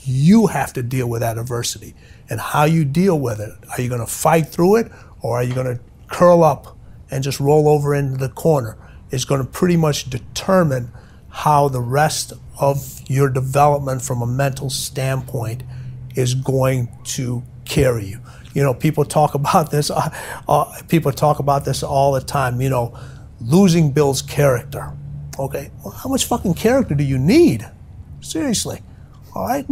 You 0.03 0.47
have 0.47 0.73
to 0.73 0.83
deal 0.83 1.07
with 1.07 1.21
that 1.21 1.37
adversity. 1.37 1.93
And 2.29 2.39
how 2.39 2.65
you 2.65 2.83
deal 2.85 3.19
with 3.19 3.39
it. 3.39 3.51
Are 3.71 3.81
you 3.81 3.89
going 3.89 4.01
to 4.01 4.07
fight 4.07 4.47
through 4.47 4.77
it 4.77 4.91
or 5.21 5.37
are 5.37 5.43
you 5.43 5.53
going 5.53 5.77
to 5.77 5.81
curl 6.07 6.43
up 6.43 6.77
and 7.09 7.23
just 7.23 7.39
roll 7.39 7.69
over 7.69 7.95
into 7.95 8.17
the 8.17 8.29
corner? 8.29 8.77
Is 9.11 9.23
going 9.23 9.41
to 9.41 9.47
pretty 9.47 9.77
much 9.77 10.09
determine 10.09 10.91
how 11.29 11.69
the 11.69 11.79
rest 11.79 12.33
of 12.59 13.01
your 13.07 13.29
development 13.29 14.01
from 14.01 14.21
a 14.21 14.27
mental 14.27 14.69
standpoint 14.69 15.63
is 16.15 16.33
going 16.33 16.89
to 17.03 17.43
carry 17.63 18.05
you. 18.05 18.19
You 18.53 18.63
know, 18.63 18.73
people 18.73 19.05
talk 19.05 19.35
about 19.35 19.71
this. 19.71 19.91
Uh, 19.91 20.09
uh, 20.47 20.81
people 20.87 21.11
talk 21.11 21.39
about 21.39 21.63
this 21.63 21.83
all 21.83 22.13
the 22.13 22.21
time. 22.21 22.59
You 22.59 22.69
know, 22.69 22.99
losing 23.39 23.91
builds 23.91 24.21
character. 24.21 24.91
Okay, 25.39 25.69
well, 25.83 25.93
how 25.93 26.09
much 26.09 26.25
fucking 26.25 26.55
character 26.55 26.95
do 26.95 27.03
you 27.03 27.19
need? 27.19 27.69
Seriously, 28.21 28.81
all 29.35 29.47
right. 29.47 29.65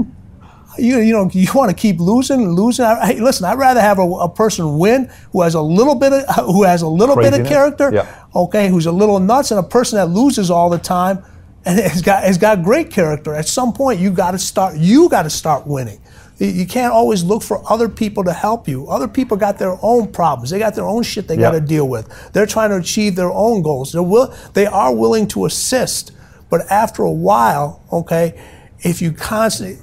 You, 0.78 1.00
you 1.00 1.14
know 1.14 1.30
you 1.32 1.48
want 1.54 1.70
to 1.70 1.76
keep 1.76 2.00
losing 2.00 2.42
and 2.42 2.54
losing. 2.54 2.86
I, 2.86 3.06
hey, 3.14 3.20
listen, 3.20 3.46
I'd 3.46 3.58
rather 3.58 3.82
have 3.82 4.00
a, 4.00 4.04
a 4.04 4.30
person 4.30 4.78
win 4.78 5.10
who 5.32 5.42
has 5.42 5.54
a 5.56 5.62
little 5.62 5.96
bit 5.96 6.14
of 6.14 6.46
who 6.46 6.64
has 6.64 6.82
a 6.82 6.88
little 6.88 7.16
bit 7.16 7.34
of 7.34 7.48
character, 7.50 7.92
Yeah. 7.94 8.26
okay, 8.36 8.70
who's 8.70 8.86
a 8.86 8.92
little 8.92 9.20
nuts, 9.20 9.52
and 9.52 9.60
a 9.60 9.64
person 9.64 9.98
that 9.98 10.08
loses 10.08 10.50
all 10.52 10.70
the 10.70 10.78
time 10.80 11.24
and 11.66 11.80
has 11.80 12.02
got 12.02 12.24
has 12.24 12.38
got 12.38 12.64
great 12.64 12.92
character. 12.92 13.34
At 13.34 13.48
some 13.48 13.74
point, 13.74 14.00
you 14.00 14.12
got 14.12 14.32
to 14.32 14.40
start. 14.40 14.78
You 14.78 15.10
got 15.10 15.24
to 15.24 15.30
start 15.30 15.66
winning. 15.68 16.00
You- 16.38 16.66
can't 16.66 16.92
always 16.92 17.24
look 17.24 17.42
for 17.44 17.62
other 17.72 17.88
people 17.88 18.26
to 18.26 18.34
help 18.34 18.68
you. 18.68 18.88
Other 18.90 19.08
people 19.08 19.38
got 19.38 19.58
their 19.58 19.78
own 19.82 20.12
problems. 20.12 20.50
They 20.50 20.60
got 20.60 20.76
their 20.76 20.84
own 20.86 21.04
shit 21.04 21.30
they 21.30 21.38
got 21.38 21.52
to 21.52 21.62
deal 21.62 21.88
with. 21.88 22.10
They're 22.34 22.46
trying 22.46 22.72
to 22.72 22.76
achieve 22.76 23.16
their 23.16 23.32
own 23.32 23.62
goals. 23.62 23.94
They're 23.94 24.04
will, 24.04 24.34
they 24.54 24.66
are 24.66 24.94
willing 24.94 25.28
to 25.30 25.46
assist, 25.46 26.12
but 26.50 26.70
after 26.70 27.04
a 27.04 27.12
while, 27.12 27.82
okay, 27.90 28.38
if 28.80 29.02
you 29.02 29.14
constantly 29.14 29.78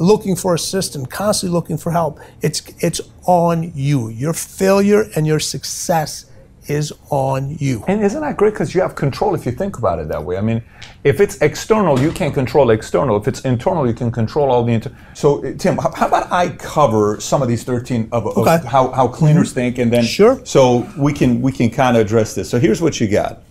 looking 0.00 0.36
for 0.36 0.54
assistance, 0.54 1.06
constantly 1.08 1.54
looking 1.54 1.78
for 1.78 1.92
help, 1.92 2.20
it's 2.42 2.62
it's 2.80 3.00
on 3.26 3.72
you. 3.74 4.08
Your 4.08 4.32
failure 4.32 5.04
and 5.16 5.26
your 5.26 5.40
success 5.40 6.24
is 6.66 6.92
on 7.08 7.56
you. 7.58 7.82
And 7.88 8.02
isn't 8.02 8.20
that 8.20 8.36
great? 8.36 8.52
Because 8.52 8.74
you 8.74 8.82
have 8.82 8.94
control 8.94 9.34
if 9.34 9.46
you 9.46 9.52
think 9.52 9.78
about 9.78 9.98
it 10.00 10.08
that 10.08 10.22
way. 10.22 10.36
I 10.36 10.42
mean, 10.42 10.62
if 11.02 11.18
it's 11.18 11.40
external, 11.40 11.98
you 11.98 12.12
can't 12.12 12.34
control 12.34 12.70
external. 12.70 13.16
If 13.16 13.26
it's 13.26 13.40
internal, 13.40 13.86
you 13.86 13.94
can 13.94 14.10
control 14.10 14.50
all 14.50 14.62
the 14.64 14.74
internal. 14.74 14.98
So, 15.14 15.44
uh, 15.46 15.54
Tim, 15.56 15.78
how, 15.78 15.92
how 15.92 16.08
about 16.08 16.30
I 16.30 16.50
cover 16.50 17.18
some 17.20 17.40
of 17.40 17.48
these 17.48 17.64
thirteen 17.64 18.08
of, 18.12 18.26
Okay. 18.26 18.40
Mm-hmm. 18.40 18.66
how, 18.66 18.90
how 18.92 19.08
cleaners 19.08 19.52
think, 19.52 19.78
and 19.78 19.90
then 19.90 20.04
Sure. 20.04 20.44
So 20.44 20.86
we 20.98 21.12
can 21.12 21.40
we 21.40 21.52
can 21.52 21.70
kind 21.70 21.96
of 21.96 22.04
address 22.04 22.34
this. 22.34 22.50
So 22.50 22.58
here's 22.58 22.82
what 22.82 23.00
you 23.00 23.08
got. 23.08 23.42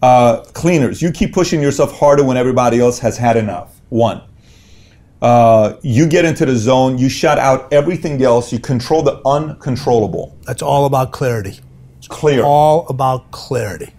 Uh, 0.00 0.42
cleaners, 0.54 1.02
you 1.02 1.10
keep 1.10 1.34
pushing 1.34 1.60
yourself 1.60 1.98
harder 1.98 2.24
when 2.24 2.36
everybody 2.36 2.78
else 2.80 2.98
has 3.00 3.18
had 3.18 3.36
enough. 3.36 3.80
One. 3.90 4.22
Uh, 5.20 5.74
you 5.82 6.06
get 6.06 6.24
into 6.24 6.46
the 6.46 6.54
zone, 6.56 6.96
you 6.98 7.08
shut 7.08 7.38
out 7.38 7.72
everything 7.72 8.22
else, 8.22 8.52
you 8.52 8.58
control 8.60 9.02
the 9.02 9.20
uncontrollable. 9.26 10.36
That's 10.46 10.62
all 10.62 10.84
about 10.86 11.10
clarity. 11.12 11.58
It's 11.98 12.06
clear. 12.06 12.42
All 12.44 12.86
about 12.88 13.30
clarity. 13.32 13.92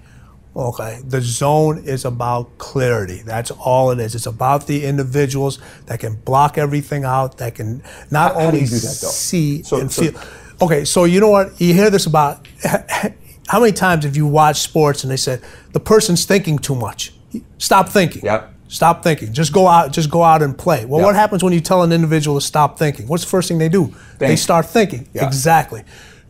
Okay. 0.55 0.99
The 1.05 1.21
zone 1.21 1.84
is 1.86 2.05
about 2.05 2.58
clarity. 2.58 3.21
That's 3.23 3.51
all 3.51 3.91
it 3.91 3.99
is. 3.99 4.15
It's 4.15 4.25
about 4.25 4.67
the 4.67 4.86
individuals 4.86 5.60
that 5.88 5.99
can 5.99 6.15
block 6.15 6.58
everything 6.58 7.03
out, 7.03 7.38
that 7.38 7.55
can 7.55 7.84
not 8.10 8.34
How- 8.34 8.39
how 8.39 8.45
only 8.47 8.62
do 8.62 8.65
that, 8.67 8.79
see 8.79 9.63
So- 9.63 9.79
and 9.79 9.91
so- 9.91 10.01
feel. 10.03 10.21
Okay, 10.62 10.84
so 10.84 11.05
you 11.05 11.21
know 11.21 11.29
what? 11.29 11.60
You 11.62 11.73
hear 11.73 11.89
this 11.89 12.05
about 12.05 12.45
how 13.47 13.60
many 13.60 13.71
times 13.71 14.03
have 14.03 14.17
you 14.17 14.25
watched 14.27 14.62
sports 14.62 15.03
and 15.03 15.12
they 15.12 15.17
said 15.17 15.41
the 15.71 15.79
person's 15.79 16.25
thinking 16.25 16.60
too 16.60 16.75
much? 16.75 17.13
Stop 17.58 17.89
thinking. 17.89 18.23
Yep. 18.25 18.53
Stop 18.69 19.01
thinking. 19.01 19.34
Just 19.34 19.51
go 19.51 19.67
out. 19.67 19.91
Just 19.91 20.12
go 20.12 20.23
out 20.23 20.43
and 20.43 20.55
play. 20.55 20.86
Well, 20.86 21.01
what 21.01 21.15
happens 21.15 21.43
when 21.43 21.53
you 21.53 21.60
tell 21.60 21.82
an 21.82 21.91
individual 21.91 22.39
to 22.39 22.45
stop 22.45 22.77
thinking? 22.77 23.08
What's 23.08 23.23
the 23.23 23.29
first 23.29 23.47
thing 23.47 23.58
they 23.58 23.67
do? 23.67 23.93
They 24.19 24.36
start 24.36 24.67
thinking. 24.67 25.10
Yeah. 25.12 25.25
Exactly. 25.25 25.84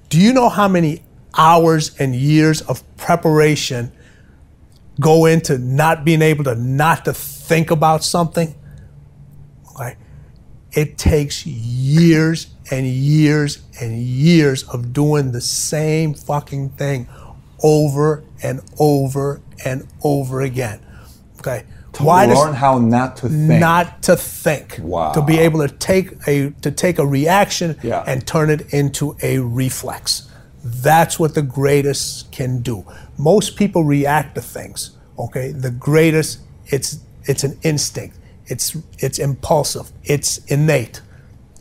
Do 0.08 0.20
you 0.20 0.32
know 0.32 0.48
how 0.48 0.70
many 0.70 1.04
hours 1.38 2.00
and 2.00 2.16
years 2.16 2.62
of 2.62 2.82
preparation 2.96 3.92
go 5.02 5.26
into 5.26 5.58
not 5.58 6.06
being 6.06 6.22
able 6.22 6.46
to 6.46 6.56
not 6.56 7.04
to 7.06 7.14
think 7.14 7.72
about 7.72 8.06
something? 8.06 8.56
Okay. 9.76 9.98
It 10.72 10.98
takes 10.98 11.46
years 11.46 12.48
and 12.72 12.88
years 12.88 13.64
and 13.82 14.00
years 14.00 14.64
of 14.64 14.94
doing 14.94 15.34
the 15.34 15.42
same 15.42 16.14
fucking 16.14 16.70
thing 16.70 17.10
over 17.62 18.24
and 18.42 18.62
over 18.80 19.42
and 19.66 19.86
over 20.04 20.40
again. 20.40 20.80
Okay. 21.40 21.66
To 22.00 22.06
Why 22.06 22.26
learn 22.26 22.54
how 22.54 22.78
not 22.80 23.18
to 23.18 23.30
think. 23.30 23.60
not 23.60 24.02
to 24.04 24.16
think. 24.16 24.80
Wow. 24.82 25.12
To 25.12 25.22
be 25.22 25.38
able 25.38 25.60
to 25.68 25.74
take 25.74 26.12
a 26.28 26.52
to 26.62 26.72
take 26.72 26.98
a 26.98 27.06
reaction 27.06 27.78
Yeah. 27.84 28.04
and 28.08 28.26
turn 28.26 28.50
it 28.50 28.74
into 28.74 29.16
a 29.22 29.40
reflex. 29.40 30.30
That's 30.64 31.20
what 31.20 31.36
the 31.36 31.42
greatest 31.42 32.32
can 32.32 32.62
do. 32.62 32.86
Most 33.18 33.56
people 33.58 33.84
react 33.84 34.36
to 34.36 34.42
things. 34.42 34.92
Okay. 35.18 35.52
The 35.52 35.72
greatest, 35.72 36.40
it's 36.68 37.00
it's 37.26 37.44
an 37.44 37.58
instinct. 37.64 38.18
It's 38.48 38.76
it's 39.00 39.20
impulsive. 39.20 39.92
It's 40.04 40.38
innate. 40.48 41.02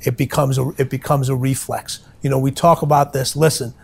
It 0.02 0.16
becomes 0.16 0.56
a 0.58 0.70
it 0.78 0.88
becomes 0.88 1.28
a 1.28 1.34
reflex. 1.34 1.98
You 2.22 2.30
know, 2.30 2.38
we 2.38 2.52
talk 2.52 2.82
about 2.82 3.12
this. 3.12 3.34
Listen, 3.36 3.74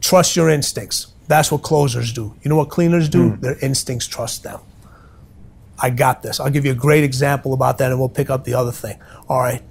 trust 0.00 0.36
your 0.36 0.50
instincts. 0.50 1.06
That's 1.28 1.50
what 1.50 1.62
closers 1.62 2.12
do. 2.12 2.34
You 2.42 2.48
know 2.50 2.56
what 2.56 2.68
cleaners 2.68 3.08
do? 3.08 3.30
Hmm. 3.30 3.40
Their 3.40 3.58
instincts 3.60 4.06
trust 4.06 4.42
them. 4.42 4.60
I 5.78 5.90
got 5.90 6.22
this. 6.22 6.38
I'll 6.40 6.50
give 6.50 6.64
you 6.64 6.72
a 6.72 6.76
great 6.76 7.04
example 7.04 7.54
about 7.54 7.78
that, 7.78 7.90
and 7.90 7.98
we'll 7.98 8.08
pick 8.08 8.30
up 8.30 8.44
the 8.44 8.54
other 8.54 8.72
thing. 8.72 8.98
All 9.28 9.40
right. 9.40 9.62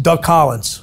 Doug 0.00 0.22
Collins, 0.22 0.82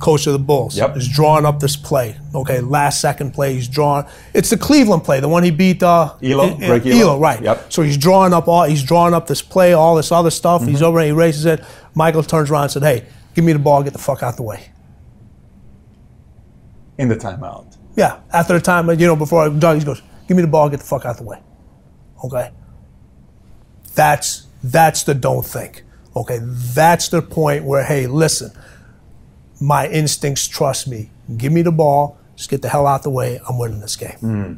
coach 0.00 0.26
of 0.26 0.32
the 0.32 0.38
Bulls, 0.38 0.76
Yep. 0.78 0.96
is 0.96 1.08
drawing 1.08 1.44
up 1.44 1.60
this 1.60 1.76
play. 1.76 2.16
Okay, 2.34 2.60
last 2.60 3.00
second 3.00 3.32
play, 3.32 3.54
he's 3.54 3.68
drawing. 3.68 4.06
It's 4.32 4.48
the 4.48 4.56
Cleveland 4.56 5.04
play, 5.04 5.20
the 5.20 5.28
one 5.28 5.42
he 5.42 5.50
beat. 5.50 5.82
Uh, 5.82 6.14
Ehlo, 6.22 6.50
I- 6.50 6.64
I- 6.64 6.66
Greg 6.66 6.82
Ehlo. 6.84 7.20
right? 7.20 7.42
Yep. 7.42 7.72
So 7.72 7.82
he's 7.82 7.98
drawing 7.98 8.32
up 8.32 8.48
all. 8.48 8.64
He's 8.64 8.82
drawing 8.82 9.12
up 9.12 9.26
this 9.26 9.42
play, 9.42 9.74
all 9.74 9.94
this 9.96 10.10
other 10.10 10.30
stuff. 10.30 10.64
He's 10.64 10.76
mm-hmm. 10.76 10.84
over. 10.84 11.00
He 11.00 11.12
raises 11.12 11.44
it. 11.44 11.62
Michael 11.94 12.22
turns 12.22 12.50
around 12.50 12.62
and 12.64 12.72
said, 12.72 12.82
"Hey, 12.82 13.04
give 13.34 13.44
me 13.44 13.52
the 13.52 13.58
ball. 13.58 13.82
Get 13.82 13.92
the 13.92 13.98
fuck 13.98 14.22
out 14.22 14.36
the 14.36 14.42
way." 14.42 14.70
in 17.00 17.08
the 17.08 17.16
timeout. 17.16 17.78
Yeah, 17.96 18.18
after 18.32 18.52
the 18.52 18.60
time, 18.60 18.88
you 18.90 19.06
know, 19.06 19.16
before 19.16 19.48
Doug, 19.48 19.78
he 19.78 19.84
goes, 19.84 20.02
"Give 20.28 20.36
me 20.36 20.42
the 20.42 20.48
ball, 20.48 20.68
get 20.68 20.80
the 20.80 20.86
fuck 20.86 21.06
out 21.06 21.16
the 21.16 21.24
way." 21.24 21.38
Okay. 22.24 22.50
That's 23.94 24.46
that's 24.62 25.04
the 25.04 25.14
don't 25.14 25.44
think. 25.44 25.84
Okay, 26.16 26.38
that's 26.42 27.08
the 27.08 27.22
point 27.22 27.64
where, 27.64 27.84
hey, 27.84 28.06
listen, 28.06 28.50
my 29.60 29.88
instincts 29.88 30.48
trust 30.48 30.88
me. 30.88 31.10
Give 31.36 31.52
me 31.52 31.62
the 31.62 31.70
ball, 31.72 32.18
just 32.36 32.50
get 32.50 32.62
the 32.62 32.68
hell 32.68 32.86
out 32.86 33.02
the 33.04 33.10
way. 33.10 33.40
I'm 33.48 33.58
winning 33.58 33.80
this 33.80 33.96
game. 33.96 34.16
Hmm. 34.18 34.54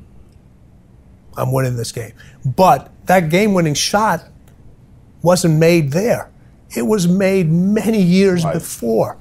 I'm 1.36 1.52
winning 1.52 1.76
this 1.76 1.92
game. 1.92 2.12
But 2.44 2.90
that 3.06 3.30
game-winning 3.30 3.74
shot 3.74 4.24
wasn't 5.22 5.58
made 5.58 5.92
there. 5.92 6.30
It 6.76 6.82
was 6.86 7.06
made 7.08 7.50
many 7.50 8.02
years 8.02 8.44
Right. 8.44 8.54
before 8.54 9.16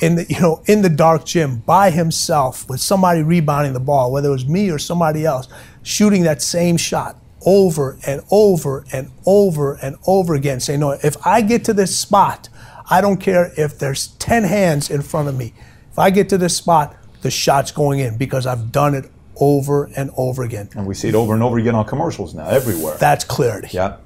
in 0.00 0.16
the 0.16 0.26
you 0.28 0.40
know 0.40 0.60
in 0.66 0.82
the 0.82 0.88
dark 0.88 1.24
gym 1.24 1.58
by 1.58 1.90
himself 1.90 2.68
with 2.68 2.80
somebody 2.80 3.22
rebounding 3.22 3.74
the 3.74 3.80
ball, 3.80 4.10
whether 4.10 4.28
it 4.28 4.32
was 4.32 4.46
me 4.46 4.70
or 4.70 4.78
somebody 4.78 5.24
else, 5.24 5.46
shooting 5.82 6.22
that 6.24 6.42
same 6.42 6.76
shot 6.76 7.16
over 7.44 7.98
and 8.06 8.22
over 8.30 8.84
and 8.92 9.10
over 9.26 9.74
and 9.74 9.96
over 10.06 10.34
again, 10.34 10.60
saying, 10.60 10.80
"No, 10.80 10.92
if 10.92 11.16
I 11.26 11.40
get 11.40 11.64
to 11.64 11.72
this 11.72 11.96
spot, 11.96 12.48
I 12.90 13.00
don't 13.00 13.18
care 13.18 13.52
if 13.56 13.78
there's 13.78 14.08
ten 14.18 14.44
hands 14.44 14.90
in 14.90 15.02
front 15.02 15.28
of 15.28 15.36
me. 15.36 15.52
If 15.90 15.98
I 15.98 16.10
get 16.10 16.28
to 16.30 16.38
this 16.38 16.56
spot, 16.56 16.96
the 17.22 17.30
shot's 17.30 17.70
going 17.70 18.00
in 18.00 18.16
because 18.16 18.46
I've 18.46 18.72
done 18.72 18.94
it 18.94 19.10
over 19.36 19.90
and 19.96 20.10
over 20.16 20.42
again. 20.42 20.68
And 20.74 20.86
we 20.86 20.94
see 20.94 21.08
it 21.08 21.14
over 21.14 21.34
and 21.34 21.42
over 21.42 21.58
again 21.58 21.74
on 21.74 21.84
commercials 21.86 22.34
now, 22.34 22.46
everywhere. 22.48 22.96
That's 22.98 23.24
clarity. 23.24 23.68
yeah, 23.72 23.96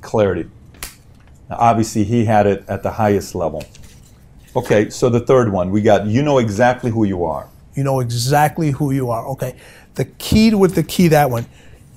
clarity. 0.00 0.48
Now, 1.48 1.56
obviously, 1.58 2.04
he 2.04 2.24
had 2.24 2.46
it 2.46 2.64
at 2.68 2.82
the 2.82 2.90
highest 2.90 3.34
level. 3.34 3.64
Okay, 4.54 4.88
so 4.90 5.10
the 5.10 5.20
third 5.20 5.52
one 5.52 5.70
we 5.70 5.82
got 5.82 6.06
you 6.06 6.22
know 6.22 6.38
exactly 6.38 6.90
who 6.90 7.04
you 7.04 7.24
are. 7.24 7.48
You 7.74 7.84
know 7.84 8.00
exactly 8.00 8.70
who 8.70 8.90
you 8.90 9.10
are. 9.10 9.26
Okay. 9.28 9.54
The 9.96 10.06
key 10.06 10.54
with 10.54 10.74
the 10.74 10.82
key 10.82 11.08
that 11.08 11.30
one, 11.30 11.46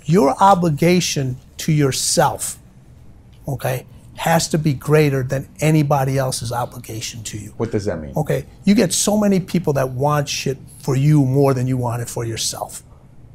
your 0.10 0.36
obligation 0.42 1.38
to 1.58 1.72
yourself, 1.72 2.58
okay, 3.48 3.86
has 4.16 4.48
to 4.50 4.58
be 4.58 4.74
greater 4.74 5.22
than 5.24 5.48
anybody 5.60 6.18
else's 6.18 6.52
obligation 6.52 7.24
to 7.24 7.38
you. 7.38 7.54
What 7.58 7.72
does 7.72 7.86
that 7.86 8.02
mean? 8.02 8.14
Okay. 8.18 8.46
You 8.66 8.76
get 8.76 8.92
so 8.92 9.18
many 9.18 9.40
people 9.40 9.72
that 9.74 9.90
want 9.92 10.28
shit 10.28 10.58
for 10.80 10.96
you 10.96 11.24
more 11.24 11.54
than 11.54 11.68
you 11.68 11.78
want 11.78 12.02
it 12.02 12.10
for 12.10 12.26
yourself. 12.26 12.84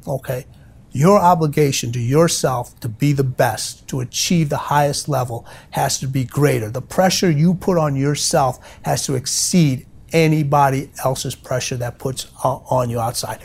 Okay. 0.05 0.45
Your 0.91 1.17
obligation 1.17 1.91
to 1.93 1.99
yourself 1.99 2.79
to 2.81 2.89
be 2.89 3.13
the 3.13 3.23
best, 3.23 3.87
to 3.87 4.01
achieve 4.01 4.49
the 4.49 4.57
highest 4.57 5.09
level, 5.09 5.45
has 5.71 5.97
to 5.99 6.07
be 6.07 6.23
greater. 6.23 6.69
The 6.69 6.81
pressure 6.81 7.31
you 7.31 7.55
put 7.55 7.77
on 7.77 7.95
yourself 7.95 8.59
has 8.83 9.05
to 9.05 9.15
exceed 9.15 9.87
anybody 10.11 10.91
else's 11.03 11.35
pressure 11.35 11.77
that 11.77 11.99
puts 11.99 12.27
uh, 12.43 12.57
on 12.69 12.89
you 12.89 12.99
outside. 12.99 13.39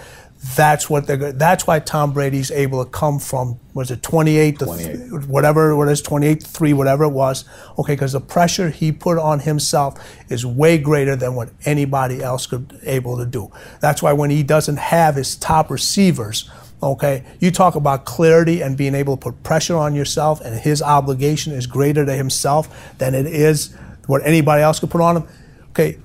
That's 0.56 0.88
what 0.88 1.06
they're. 1.06 1.18
go- 1.18 1.32
That's 1.32 1.66
why 1.66 1.80
Tom 1.80 2.12
Brady's 2.12 2.50
able 2.50 2.82
to 2.84 2.90
come 2.90 3.18
from 3.18 3.60
was 3.74 3.90
it 3.90 4.02
28 4.02 4.58
to 4.60 4.64
28. 4.64 5.26
whatever 5.28 5.76
what 5.76 5.88
is 5.88 6.00
28 6.02 6.40
to 6.40 6.46
3 6.46 6.72
whatever 6.72 7.04
it 7.04 7.10
was 7.10 7.44
okay 7.78 7.92
because 7.92 8.12
the 8.12 8.20
pressure 8.20 8.70
he 8.70 8.90
put 8.90 9.18
on 9.18 9.40
himself 9.40 9.94
is 10.30 10.44
way 10.44 10.76
greater 10.78 11.14
than 11.14 11.34
what 11.34 11.50
anybody 11.66 12.22
else 12.22 12.46
could 12.46 12.80
able 12.84 13.16
to 13.18 13.24
do 13.26 13.48
that's 13.80 14.02
why 14.02 14.12
when 14.12 14.30
he 14.30 14.42
doesn't 14.42 14.78
have 14.78 15.14
his 15.14 15.36
top 15.36 15.70
receivers 15.70 16.50
okay 16.82 17.22
you 17.38 17.50
talk 17.52 17.76
about 17.76 18.04
clarity 18.06 18.60
and 18.60 18.76
being 18.76 18.94
able 18.96 19.16
to 19.16 19.20
put 19.30 19.42
pressure 19.44 19.76
on 19.76 19.94
yourself 19.94 20.40
and 20.40 20.58
his 20.60 20.82
obligation 20.82 21.52
is 21.52 21.66
greater 21.68 22.04
to 22.04 22.14
himself 22.14 22.96
than 22.98 23.14
it 23.14 23.26
is 23.26 23.72
what 24.06 24.20
anybody 24.26 24.62
else 24.62 24.80
could 24.80 24.90
put 24.90 25.00
on 25.00 25.18
him 25.18 25.28
okay 25.70 25.96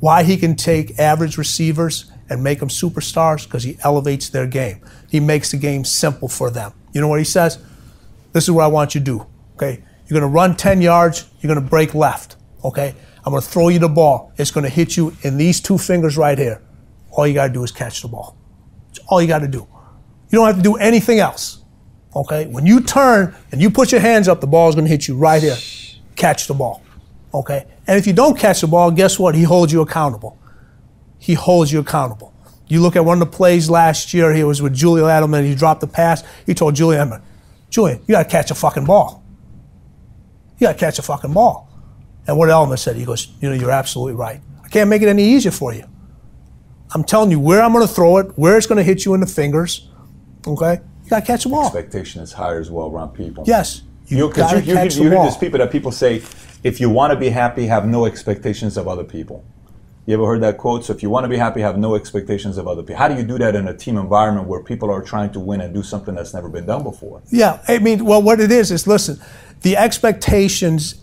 why 0.00 0.24
he 0.24 0.36
can 0.36 0.54
take 0.56 0.98
average 0.98 1.38
receivers 1.38 2.10
and 2.30 2.42
make 2.42 2.60
them 2.60 2.68
superstars 2.68 3.44
because 3.44 3.62
he 3.62 3.78
elevates 3.82 4.28
their 4.28 4.46
game. 4.46 4.80
He 5.10 5.20
makes 5.20 5.50
the 5.50 5.56
game 5.56 5.84
simple 5.84 6.28
for 6.28 6.50
them. 6.50 6.72
You 6.92 7.00
know 7.00 7.08
what 7.08 7.18
he 7.18 7.24
says? 7.24 7.58
This 8.32 8.44
is 8.44 8.50
what 8.50 8.64
I 8.64 8.68
want 8.68 8.94
you 8.94 9.00
to 9.00 9.04
do. 9.04 9.26
Okay, 9.54 9.82
you're 10.06 10.20
going 10.20 10.30
to 10.30 10.34
run 10.34 10.56
10 10.56 10.80
yards. 10.80 11.28
You're 11.40 11.52
going 11.52 11.62
to 11.62 11.68
break 11.68 11.94
left. 11.94 12.36
Okay, 12.64 12.94
I'm 13.24 13.32
going 13.32 13.42
to 13.42 13.48
throw 13.48 13.68
you 13.68 13.78
the 13.78 13.88
ball. 13.88 14.32
It's 14.36 14.50
going 14.50 14.64
to 14.64 14.70
hit 14.70 14.96
you 14.96 15.16
in 15.22 15.36
these 15.36 15.60
two 15.60 15.78
fingers 15.78 16.16
right 16.16 16.38
here. 16.38 16.62
All 17.10 17.26
you 17.26 17.34
got 17.34 17.48
to 17.48 17.52
do 17.52 17.64
is 17.64 17.72
catch 17.72 18.02
the 18.02 18.08
ball. 18.08 18.36
It's 18.90 19.00
all 19.08 19.20
you 19.20 19.28
got 19.28 19.40
to 19.40 19.48
do. 19.48 19.66
You 20.30 20.38
don't 20.38 20.46
have 20.46 20.56
to 20.56 20.62
do 20.62 20.76
anything 20.76 21.18
else. 21.18 21.64
Okay, 22.14 22.46
when 22.46 22.66
you 22.66 22.80
turn 22.80 23.34
and 23.52 23.60
you 23.60 23.70
put 23.70 23.92
your 23.92 24.00
hands 24.00 24.28
up, 24.28 24.40
the 24.40 24.46
ball 24.46 24.68
is 24.68 24.74
going 24.74 24.84
to 24.84 24.90
hit 24.90 25.08
you 25.08 25.16
right 25.16 25.42
here. 25.42 25.56
Catch 26.16 26.46
the 26.46 26.54
ball. 26.54 26.82
Okay, 27.32 27.66
and 27.86 27.98
if 27.98 28.06
you 28.06 28.12
don't 28.12 28.38
catch 28.38 28.60
the 28.60 28.66
ball, 28.66 28.90
guess 28.90 29.18
what? 29.18 29.34
He 29.34 29.42
holds 29.42 29.72
you 29.72 29.82
accountable 29.82 30.38
he 31.18 31.34
holds 31.34 31.72
you 31.72 31.80
accountable. 31.80 32.32
You 32.66 32.80
look 32.80 32.96
at 32.96 33.04
one 33.04 33.20
of 33.20 33.30
the 33.30 33.36
plays 33.36 33.70
last 33.70 34.12
year, 34.12 34.32
he 34.34 34.44
was 34.44 34.60
with 34.60 34.74
Julian 34.74 35.06
Edelman, 35.06 35.44
he 35.44 35.54
dropped 35.54 35.80
the 35.80 35.86
pass. 35.86 36.22
He 36.44 36.54
told 36.54 36.74
Julian 36.74 37.08
Edelman, 37.08 37.22
Julian, 37.70 38.00
you 38.06 38.12
got 38.12 38.24
to 38.24 38.28
catch 38.28 38.50
a 38.50 38.54
fucking 38.54 38.84
ball. 38.84 39.24
You 40.58 40.66
got 40.66 40.72
to 40.74 40.78
catch 40.78 40.98
a 40.98 41.02
fucking 41.02 41.32
ball. 41.32 41.68
And 42.26 42.36
what 42.36 42.48
Edelman 42.48 42.78
said, 42.78 42.96
he 42.96 43.04
goes, 43.04 43.32
you 43.40 43.48
know, 43.48 43.54
you're 43.54 43.70
absolutely 43.70 44.14
right. 44.14 44.40
I 44.62 44.68
can't 44.68 44.90
make 44.90 45.02
it 45.02 45.08
any 45.08 45.24
easier 45.24 45.50
for 45.50 45.72
you. 45.72 45.84
I'm 46.94 47.04
telling 47.04 47.30
you 47.30 47.40
where 47.40 47.62
I'm 47.62 47.72
going 47.72 47.86
to 47.86 47.92
throw 47.92 48.18
it, 48.18 48.26
where 48.38 48.56
it's 48.56 48.66
going 48.66 48.76
to 48.76 48.82
hit 48.82 49.04
you 49.04 49.14
in 49.14 49.20
the 49.20 49.26
fingers. 49.26 49.88
Okay? 50.46 50.80
You 51.04 51.10
got 51.10 51.20
to 51.20 51.26
catch 51.26 51.44
the 51.44 51.50
ball. 51.50 51.64
Expectation 51.64 52.22
is 52.22 52.32
higher 52.32 52.60
as 52.60 52.70
well 52.70 52.88
around 52.88 53.10
people. 53.10 53.44
Yes. 53.46 53.82
You, 54.06 54.28
You, 54.28 54.32
gotta 54.32 54.60
you, 54.60 54.66
you, 54.66 54.74
catch 54.74 54.96
you, 54.96 55.08
the 55.08 55.22
hear 55.22 55.32
people 55.40 55.58
that 55.58 55.70
people 55.70 55.92
say, 55.92 56.22
if 56.62 56.80
you 56.80 56.90
want 56.90 57.12
to 57.12 57.18
be 57.18 57.28
happy, 57.28 57.66
have 57.66 57.86
no 57.86 58.06
expectations 58.06 58.76
of 58.76 58.88
other 58.88 59.04
people. 59.04 59.44
You 60.08 60.14
ever 60.14 60.24
heard 60.24 60.40
that 60.40 60.56
quote? 60.56 60.86
So 60.86 60.94
if 60.94 61.02
you 61.02 61.10
want 61.10 61.24
to 61.24 61.28
be 61.28 61.36
happy, 61.36 61.60
have 61.60 61.76
no 61.76 61.94
expectations 61.94 62.56
of 62.56 62.66
other 62.66 62.82
people. 62.82 62.96
How 62.96 63.08
do 63.08 63.14
you 63.14 63.22
do 63.22 63.36
that 63.36 63.54
in 63.54 63.68
a 63.68 63.76
team 63.76 63.98
environment 63.98 64.48
where 64.48 64.62
people 64.62 64.90
are 64.90 65.02
trying 65.02 65.30
to 65.32 65.38
win 65.38 65.60
and 65.60 65.74
do 65.74 65.82
something 65.82 66.14
that's 66.14 66.32
never 66.32 66.48
been 66.48 66.64
done 66.64 66.82
before? 66.82 67.20
Yeah, 67.28 67.60
I 67.68 67.78
mean, 67.78 68.06
well, 68.06 68.22
what 68.22 68.40
it 68.40 68.50
is 68.50 68.70
is 68.72 68.86
listen, 68.86 69.20
the 69.60 69.76
expectations 69.76 70.94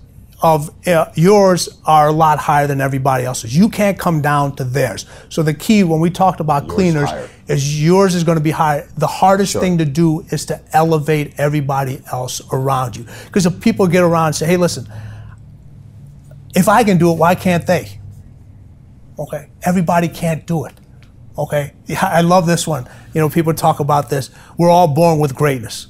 of 0.41 0.71
uh, 0.87 1.11
yours 1.13 1.69
are 1.85 2.07
a 2.07 2.11
lot 2.11 2.39
higher 2.39 2.65
than 2.65 2.81
everybody 2.81 3.25
else's. 3.25 3.55
You 3.55 3.69
can't 3.69 3.99
come 3.99 4.23
down 4.23 4.55
to 4.55 4.63
theirs. 4.63 5.05
So 5.29 5.43
the 5.43 5.53
key 5.53 5.83
when 5.83 5.99
we 5.99 6.09
talked 6.09 6.39
about 6.39 6.67
cleaners 6.67 7.11
higher. 7.11 7.29
is 7.47 7.83
yours 7.85 8.15
is 8.15 8.23
going 8.23 8.39
to 8.39 8.43
be 8.43 8.49
higher. 8.49 8.89
The 8.97 9.05
hardest 9.05 9.51
Sure. 9.51 9.61
thing 9.61 9.77
to 9.77 9.85
do 9.85 10.21
is 10.31 10.47
to 10.47 10.59
elevate 10.73 11.35
everybody 11.37 12.01
else 12.11 12.41
around 12.51 12.95
you. 12.97 13.05
Because 13.25 13.45
if 13.45 13.61
people 13.61 13.85
get 13.85 14.03
around 14.03 14.25
and 14.27 14.35
say, 14.35 14.47
"Hey, 14.47 14.57
listen, 14.57 14.87
if 16.55 16.67
I 16.67 16.83
can 16.83 16.97
do 16.97 17.11
it, 17.11 17.19
why 17.19 17.35
can't 17.35 17.67
they?" 17.67 17.99
Okay, 19.17 19.49
everybody 19.63 20.07
can't 20.07 20.45
do 20.45 20.65
it. 20.65 20.73
Okay, 21.37 21.73
yeah, 21.85 22.05
I 22.05 22.21
love 22.21 22.45
this 22.45 22.67
one. 22.67 22.87
You 23.13 23.21
know, 23.21 23.29
people 23.29 23.53
talk 23.53 23.79
about 23.79 24.09
this. 24.09 24.29
We're 24.57 24.69
all 24.69 24.87
born 24.87 25.19
with 25.19 25.35
greatness. 25.35 25.87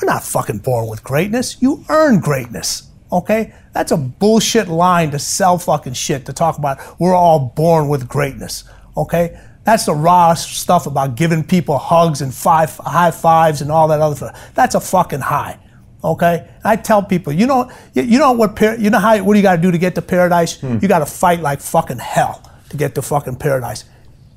We're 0.00 0.06
not 0.06 0.22
fucking 0.22 0.58
born 0.58 0.88
with 0.88 1.02
greatness. 1.04 1.60
You 1.60 1.84
earn 1.88 2.20
greatness. 2.20 2.88
Okay, 3.10 3.52
that's 3.74 3.92
a 3.92 3.96
bullshit 3.96 4.68
line 4.68 5.10
to 5.10 5.18
sell 5.18 5.58
fucking 5.58 5.92
shit 5.92 6.24
to 6.26 6.32
talk 6.32 6.56
about. 6.58 6.78
We're 6.98 7.14
all 7.14 7.52
born 7.54 7.88
with 7.88 8.08
greatness. 8.08 8.64
Okay, 8.96 9.38
that's 9.64 9.84
the 9.84 9.94
raw 9.94 10.34
stuff 10.34 10.86
about 10.86 11.14
giving 11.14 11.44
people 11.44 11.76
hugs 11.78 12.22
and 12.22 12.32
five 12.34 12.74
high 12.78 13.10
fives 13.10 13.60
and 13.60 13.70
all 13.70 13.88
that 13.88 14.00
other 14.00 14.16
stuff. 14.16 14.54
That's 14.54 14.74
a 14.74 14.80
fucking 14.80 15.20
high. 15.20 15.58
Okay, 16.02 16.48
I 16.64 16.76
tell 16.76 17.02
people, 17.02 17.32
you 17.32 17.46
know, 17.46 17.70
you, 17.94 18.02
you 18.02 18.18
know 18.18 18.32
what, 18.32 18.56
par- 18.56 18.76
you 18.76 18.90
know 18.90 18.98
how 18.98 19.22
what 19.22 19.34
do 19.34 19.38
you 19.38 19.42
got 19.42 19.56
to 19.56 19.62
do 19.62 19.70
to 19.70 19.78
get 19.78 19.94
to 19.94 20.02
paradise? 20.02 20.58
Hmm. 20.58 20.78
You 20.80 20.88
got 20.88 20.98
to 20.98 21.06
fight 21.06 21.40
like 21.40 21.60
fucking 21.60 21.98
hell 21.98 22.42
to 22.72 22.76
get 22.76 22.94
to 22.96 23.02
fucking 23.02 23.36
paradise. 23.36 23.84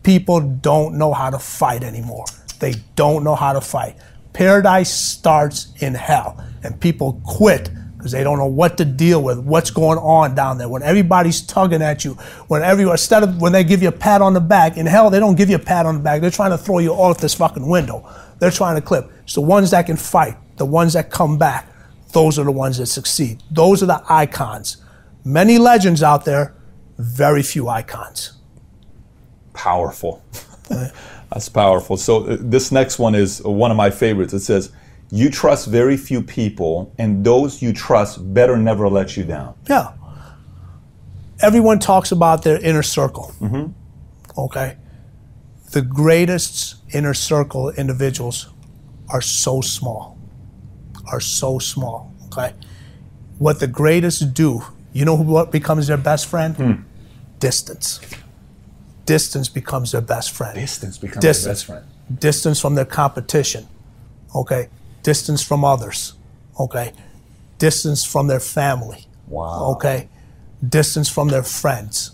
People 0.04 0.40
don't 0.40 0.98
know 0.98 1.12
how 1.14 1.32
to 1.32 1.40
fight 1.40 1.84
anymore. 1.84 2.26
They 2.60 2.76
don't 2.96 3.24
know 3.24 3.36
how 3.36 3.54
to 3.54 3.62
fight. 3.62 3.96
Paradise 4.34 4.94
starts 4.94 5.74
in 5.80 5.96
hell, 5.96 6.44
and 6.64 6.80
people 6.80 7.22
quit 7.26 7.72
because 7.98 8.12
they 8.12 8.24
don't 8.24 8.38
know 8.38 8.46
what 8.46 8.78
to 8.78 8.86
deal 8.86 9.24
with, 9.24 9.40
what's 9.40 9.72
going 9.72 9.98
on 9.98 10.36
down 10.36 10.60
there. 10.60 10.70
When 10.70 10.84
everybody's 10.84 11.42
tugging 11.42 11.82
at 11.82 12.06
you, 12.06 12.14
when 12.48 12.62
everyone 12.62 12.94
instead 12.94 13.24
of 13.24 13.42
when 13.42 13.52
they 13.52 13.64
give 13.64 13.82
you 13.82 13.88
a 13.88 13.94
pat 13.94 14.22
on 14.22 14.34
the 14.34 14.42
back, 14.42 14.78
in 14.78 14.86
hell 14.86 15.10
they 15.10 15.20
don't 15.20 15.36
give 15.36 15.50
you 15.50 15.56
a 15.56 15.60
pat 15.60 15.86
on 15.86 15.96
the 15.96 16.02
back. 16.02 16.22
They're 16.22 16.30
trying 16.30 16.52
to 16.52 16.58
throw 16.58 16.80
you 16.80 16.92
off 16.92 17.18
this 17.20 17.34
fucking 17.34 17.68
window. 17.68 18.08
They're 18.40 18.52
trying 18.52 18.76
to 18.76 18.82
clip. 18.82 19.10
It's 19.24 19.34
the 19.34 19.42
ones 19.42 19.72
that 19.72 19.86
can 19.88 19.98
fight, 19.98 20.38
the 20.58 20.66
ones 20.66 20.94
that 20.94 21.10
come 21.10 21.38
back. 21.38 21.68
Those 22.12 22.38
are 22.38 22.44
the 22.44 22.52
ones 22.52 22.78
that 22.78 22.86
succeed. 22.88 23.42
Those 23.50 23.82
are 23.82 23.88
the 23.88 24.04
icons. 24.08 24.78
Many 25.24 25.58
legends 25.58 26.04
out 26.04 26.26
there, 26.26 26.55
very 26.98 27.44
few 27.44 27.68
icons. 27.68 28.34
Powerful. 29.54 30.24
That's 30.70 31.50
powerful. 31.50 31.98
So 31.98 32.26
uh, 32.26 32.38
this 32.40 32.72
next 32.72 33.00
one 33.00 33.16
is 33.16 33.42
one 33.44 33.72
of 33.72 33.78
my 33.78 33.90
favorites. 33.90 34.34
It 34.34 34.42
says, 34.42 34.72
"You 35.12 35.30
trust 35.30 35.68
very 35.68 35.98
few 35.98 36.22
people, 36.22 36.94
and 36.98 37.24
those 37.26 37.62
you 37.62 37.74
trust 37.74 38.34
better 38.34 38.58
never 38.58 38.88
let 38.90 39.18
you 39.18 39.24
down." 39.24 39.56
Yeah. 39.70 39.94
Everyone 41.42 41.80
talks 41.80 42.12
about 42.12 42.44
their 42.44 42.58
inner 42.64 42.84
circle. 42.84 43.34
Okay. 44.38 44.78
The 45.72 45.82
greatest 45.82 46.76
inner 46.94 47.14
circle 47.14 47.70
individuals 47.72 48.50
are 49.10 49.22
so 49.22 49.62
small, 49.62 50.18
are 51.12 51.20
so 51.20 51.60
small. 51.60 52.14
Okay. 52.28 52.54
What 53.38 53.60
the 53.60 53.68
greatest 53.68 54.34
do, 54.34 54.62
you 54.96 55.04
know 55.04 55.16
what 55.16 55.52
becomes 55.52 55.88
their 55.88 55.98
best 55.98 56.26
friend? 56.26 56.56
Hmm. 56.56 56.74
Distance. 57.40 58.00
Distance 59.06 59.50
becomes 59.50 59.92
their 59.92 60.00
best 60.00 60.32
friend. 60.32 60.56
Distance 60.56 60.98
becomes 60.98 61.22
Distance. 61.22 61.44
their 61.44 61.76
best 61.80 61.86
friend. 62.00 62.20
Distance 62.22 62.62
from 62.62 62.76
their 62.76 62.86
competition. 62.86 63.68
Okay. 64.34 64.70
Distance 65.04 65.44
from 65.44 65.66
others. 65.66 66.14
Okay. 66.58 66.94
Distance 67.58 68.06
from 68.06 68.28
their 68.28 68.40
family. 68.40 69.06
Wow. 69.28 69.74
Okay. 69.74 70.08
Distance 70.68 71.10
from 71.10 71.28
their 71.28 71.44
friends. 71.44 72.12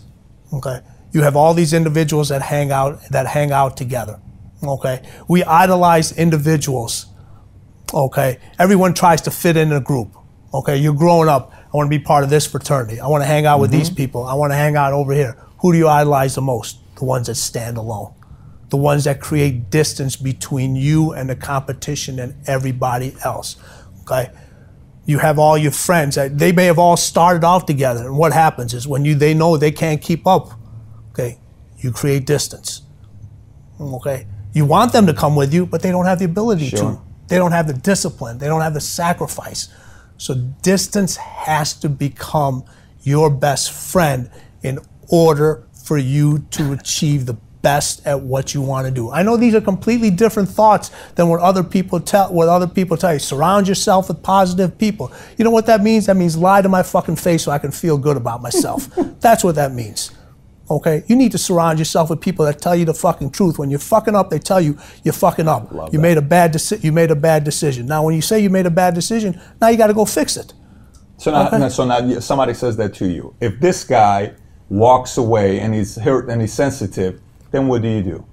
Okay. 0.52 0.80
You 1.12 1.22
have 1.22 1.36
all 1.36 1.54
these 1.54 1.72
individuals 1.72 2.30
that 2.30 2.42
hang 2.42 2.72
out 2.72 3.00
that 3.10 3.28
hang 3.28 3.52
out 3.52 3.76
together. 3.76 4.18
Okay. 4.60 5.02
We 5.28 5.44
idolize 5.44 6.10
individuals. 6.18 7.06
Okay. 7.94 8.38
Everyone 8.58 8.92
tries 8.92 9.20
to 9.22 9.30
fit 9.30 9.56
in 9.56 9.70
a 9.70 9.80
group. 9.80 10.16
Okay. 10.52 10.76
You're 10.78 10.94
growing 10.94 11.28
up. 11.28 11.52
I 11.72 11.76
want 11.76 11.90
to 11.90 11.98
be 11.98 12.02
part 12.02 12.24
of 12.24 12.30
this 12.30 12.46
fraternity. 12.46 13.00
I 13.00 13.06
want 13.06 13.22
to 13.22 13.26
hang 13.26 13.46
out 13.46 13.60
with 13.60 13.70
these 13.70 13.88
mm-hmm. 13.88 13.96
people. 13.96 14.24
I 14.24 14.34
want 14.34 14.52
to 14.52 14.56
hang 14.56 14.76
out 14.76 14.92
over 14.92 15.12
here. 15.12 15.38
Who 15.60 15.72
do 15.72 15.78
you 15.78 15.88
idolize 15.88 16.34
the 16.34 16.42
most? 16.42 16.78
The 16.96 17.04
ones 17.04 17.28
that 17.28 17.36
stand 17.36 17.76
alone. 17.76 18.14
The 18.68 18.76
ones 18.76 19.04
that 19.04 19.20
create 19.20 19.70
distance 19.70 20.16
between 20.16 20.76
you 20.76 21.12
and 21.12 21.30
the 21.30 21.36
competition 21.36 22.18
and 22.18 22.34
everybody 22.46 23.14
else. 23.24 23.56
Okay 24.02 24.30
you 25.04 25.18
have 25.18 25.38
all 25.38 25.58
your 25.58 25.72
friends 25.72 26.14
that 26.14 26.38
they 26.38 26.52
may 26.52 26.66
have 26.66 26.78
all 26.78 26.96
started 26.96 27.44
off 27.44 27.66
together 27.66 28.04
and 28.04 28.16
what 28.16 28.32
happens 28.32 28.72
is 28.72 28.86
when 28.86 29.04
you 29.04 29.14
they 29.14 29.34
know 29.34 29.56
they 29.56 29.72
can't 29.72 30.00
keep 30.00 30.26
up 30.26 30.52
okay 31.10 31.38
you 31.78 31.90
create 31.90 32.24
distance 32.24 32.82
okay 33.80 34.26
you 34.52 34.64
want 34.64 34.92
them 34.92 35.06
to 35.06 35.14
come 35.14 35.34
with 35.34 35.52
you 35.52 35.66
but 35.66 35.82
they 35.82 35.90
don't 35.90 36.06
have 36.06 36.18
the 36.18 36.24
ability 36.24 36.68
Sure. 36.68 36.78
to 36.78 37.00
they 37.28 37.36
don't 37.36 37.52
have 37.52 37.66
the 37.66 37.74
discipline 37.74 38.38
they 38.38 38.46
don't 38.46 38.60
have 38.60 38.74
the 38.74 38.80
sacrifice 38.80 39.68
so 40.16 40.34
distance 40.62 41.16
has 41.16 41.74
to 41.74 41.88
become 41.88 42.64
your 43.02 43.30
best 43.30 43.72
friend 43.72 44.30
in 44.62 44.78
order 45.08 45.64
for 45.72 45.98
you 45.98 46.40
to 46.50 46.72
achieve 46.72 47.26
the 47.26 47.36
best 47.62 48.04
at 48.06 48.20
what 48.20 48.54
you 48.54 48.60
want 48.60 48.86
to 48.86 48.90
do. 48.90 49.10
I 49.10 49.22
know 49.22 49.36
these 49.36 49.54
are 49.54 49.60
completely 49.60 50.10
different 50.10 50.48
thoughts 50.48 50.90
than 51.14 51.28
what 51.28 51.40
other 51.40 51.62
people 51.62 52.00
tell 52.00 52.32
what 52.32 52.48
other 52.48 52.66
people 52.66 52.96
tell 52.96 53.12
you. 53.12 53.18
Surround 53.18 53.68
yourself 53.68 54.08
with 54.08 54.22
positive 54.22 54.76
people. 54.76 55.12
You 55.38 55.44
know 55.44 55.50
what 55.50 55.66
that 55.66 55.82
means? 55.82 56.06
That 56.06 56.16
means 56.16 56.36
lie 56.36 56.62
to 56.62 56.68
my 56.68 56.82
fucking 56.82 57.16
face 57.16 57.44
so 57.44 57.52
I 57.52 57.58
can 57.58 57.70
feel 57.70 57.96
good 57.96 58.16
about 58.16 58.42
myself. 58.42 58.88
That's 59.20 59.44
what 59.44 59.54
that 59.54 59.72
means. 59.72 60.10
Okay? 60.76 61.04
You 61.06 61.16
need 61.16 61.32
to 61.32 61.38
surround 61.38 61.78
yourself 61.78 62.10
with 62.10 62.20
people 62.20 62.44
that 62.46 62.60
tell 62.60 62.74
you 62.74 62.84
the 62.84 62.94
fucking 62.94 63.30
truth. 63.30 63.58
When 63.58 63.70
you're 63.70 63.78
fucking 63.78 64.14
up, 64.14 64.30
they 64.30 64.38
tell 64.38 64.60
you 64.60 64.78
you're 65.04 65.12
fucking 65.12 65.48
up. 65.48 65.72
you 65.92 65.98
made 65.98 66.16
a 66.18 66.22
bad 66.22 66.52
deci- 66.54 66.82
you 66.82 66.92
made 66.92 67.10
a 67.10 67.16
bad 67.16 67.44
decision. 67.44 67.86
Now 67.86 68.02
when 68.04 68.14
you 68.14 68.22
say 68.22 68.40
you 68.40 68.50
made 68.50 68.66
a 68.66 68.70
bad 68.70 68.94
decision, 68.94 69.40
now 69.60 69.68
you 69.68 69.76
got 69.76 69.88
to 69.88 69.94
go 69.94 70.04
fix 70.04 70.36
it. 70.36 70.54
So 71.18 71.30
now, 71.30 71.46
Okay. 71.48 71.68
so 71.68 71.84
now 71.84 72.18
somebody 72.20 72.54
says 72.54 72.76
that 72.78 72.94
to 72.94 73.06
you. 73.06 73.34
If 73.40 73.60
this 73.60 73.84
guy 73.84 74.32
walks 74.68 75.16
away 75.18 75.60
and 75.60 75.74
he's 75.74 75.96
hurt 75.96 76.28
and 76.30 76.40
he's 76.40 76.52
sensitive, 76.52 77.20
then 77.50 77.68
what 77.68 77.82
do 77.82 77.88
you 77.88 78.02
do? 78.02 78.24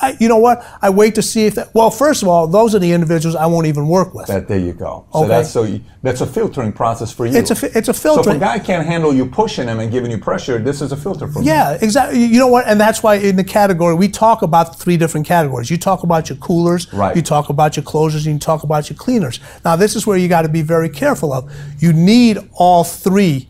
I, 0.00 0.16
you 0.18 0.28
know 0.28 0.38
what? 0.38 0.64
I 0.80 0.90
wait 0.90 1.14
to 1.16 1.22
see 1.22 1.46
if 1.46 1.54
that. 1.56 1.74
Well, 1.74 1.90
first 1.90 2.22
of 2.22 2.28
all, 2.28 2.46
those 2.46 2.74
are 2.74 2.78
the 2.78 2.92
individuals 2.92 3.36
I 3.36 3.46
won't 3.46 3.66
even 3.66 3.86
work 3.88 4.14
with. 4.14 4.26
That 4.26 4.48
there 4.48 4.58
you 4.58 4.72
go. 4.72 5.04
So 5.12 5.18
Okay. 5.20 5.28
that's 5.28 5.50
so 5.50 5.62
you, 5.64 5.80
that's 6.02 6.20
a 6.22 6.26
filtering 6.26 6.72
process 6.72 7.12
for 7.12 7.26
you. 7.26 7.36
It's 7.36 7.50
a 7.50 7.78
it's 7.78 7.88
a 7.88 7.94
filter. 7.94 8.22
So 8.24 8.30
if 8.30 8.36
a 8.36 8.40
guy 8.40 8.58
can't 8.58 8.86
handle 8.86 9.14
you 9.14 9.26
pushing 9.26 9.68
him 9.68 9.78
and 9.80 9.92
giving 9.92 10.10
you 10.10 10.18
pressure, 10.18 10.58
this 10.58 10.80
is 10.80 10.92
a 10.92 10.96
filter 10.96 11.28
for 11.28 11.40
him. 11.40 11.44
Yeah, 11.46 11.78
exactly. 11.80 12.24
You 12.24 12.38
know 12.38 12.48
what? 12.48 12.66
And 12.66 12.80
that's 12.80 13.02
why 13.02 13.16
in 13.16 13.36
the 13.36 13.44
category 13.44 13.94
we 13.94 14.08
talk 14.08 14.42
about 14.42 14.78
three 14.78 14.96
different 14.96 15.26
categories. 15.26 15.70
You 15.70 15.76
talk 15.76 16.02
about 16.02 16.28
your 16.28 16.38
coolers, 16.38 16.92
Right. 16.92 17.14
you 17.14 17.22
talk 17.22 17.48
about 17.50 17.76
your 17.76 17.84
closers, 17.84 18.26
and 18.26 18.34
you 18.34 18.38
talk 18.40 18.62
about 18.62 18.88
your 18.88 18.96
cleaners. 18.96 19.40
Now, 19.64 19.76
this 19.76 19.94
is 19.94 20.06
where 20.06 20.16
you 20.16 20.26
got 20.28 20.42
to 20.42 20.48
be 20.48 20.62
very 20.62 20.88
careful 20.88 21.32
of. 21.32 21.52
You 21.78 21.92
need 21.92 22.38
all 22.54 22.82
three 22.84 23.48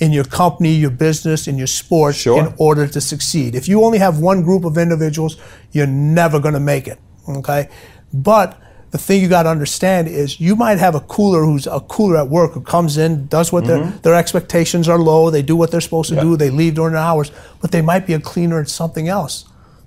in 0.00 0.12
your 0.12 0.24
company, 0.24 0.74
your 0.74 0.90
business, 0.90 1.46
in 1.46 1.56
your 1.56 1.66
sport 1.68 2.14
Sure. 2.16 2.38
in 2.40 2.52
order 2.58 2.86
to 2.88 3.00
succeed. 3.00 3.54
If 3.54 3.68
you 3.68 3.84
only 3.84 3.98
have 3.98 4.18
one 4.18 4.42
group 4.42 4.64
of 4.64 4.76
individuals, 4.76 5.36
you're 5.72 5.86
never 5.86 6.40
going 6.40 6.54
to 6.54 6.60
make 6.60 6.88
it. 6.88 6.98
Okay, 7.28 7.68
but 8.12 8.60
the 8.90 8.98
thing 8.98 9.20
you 9.22 9.28
got 9.28 9.44
to 9.44 9.48
understand 9.48 10.08
is 10.08 10.40
you 10.40 10.54
might 10.56 10.78
have 10.78 10.94
a 10.94 11.00
cooler 11.00 11.44
who's 11.44 11.66
a 11.66 11.80
cooler 11.80 12.16
at 12.16 12.28
work 12.28 12.52
who 12.52 12.60
comes 12.60 12.96
in, 12.96 13.26
does 13.28 13.52
what 13.52 13.64
their 13.64 13.84
their 14.02 14.14
expectations 14.14 14.88
are 14.88 14.98
low, 14.98 15.30
they 15.30 15.42
do 15.42 15.56
what 15.56 15.70
they're 15.70 15.80
supposed 15.80 16.10
to 16.10 16.16
Mm-hmm. 16.16 16.26
Yeah. 16.32 16.32
do, 16.32 16.36
they 16.36 16.50
leave 16.50 16.74
during 16.74 16.92
their 16.94 17.02
hours, 17.02 17.30
but 17.60 17.70
they 17.70 17.82
might 17.82 18.06
be 18.06 18.12
a 18.14 18.20
cleaner 18.20 18.58
in 18.60 18.66
something 18.66 19.08
else. 19.08 19.44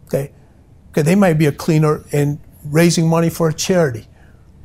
Okay, 0.08 0.32
okay, 0.92 1.02
they 1.04 1.16
might 1.16 1.38
be 1.38 1.46
a 1.46 1.52
cleaner 1.52 2.04
in 2.12 2.40
raising 2.66 3.08
money 3.08 3.30
for 3.30 3.48
a 3.50 3.54
charity, 3.54 4.08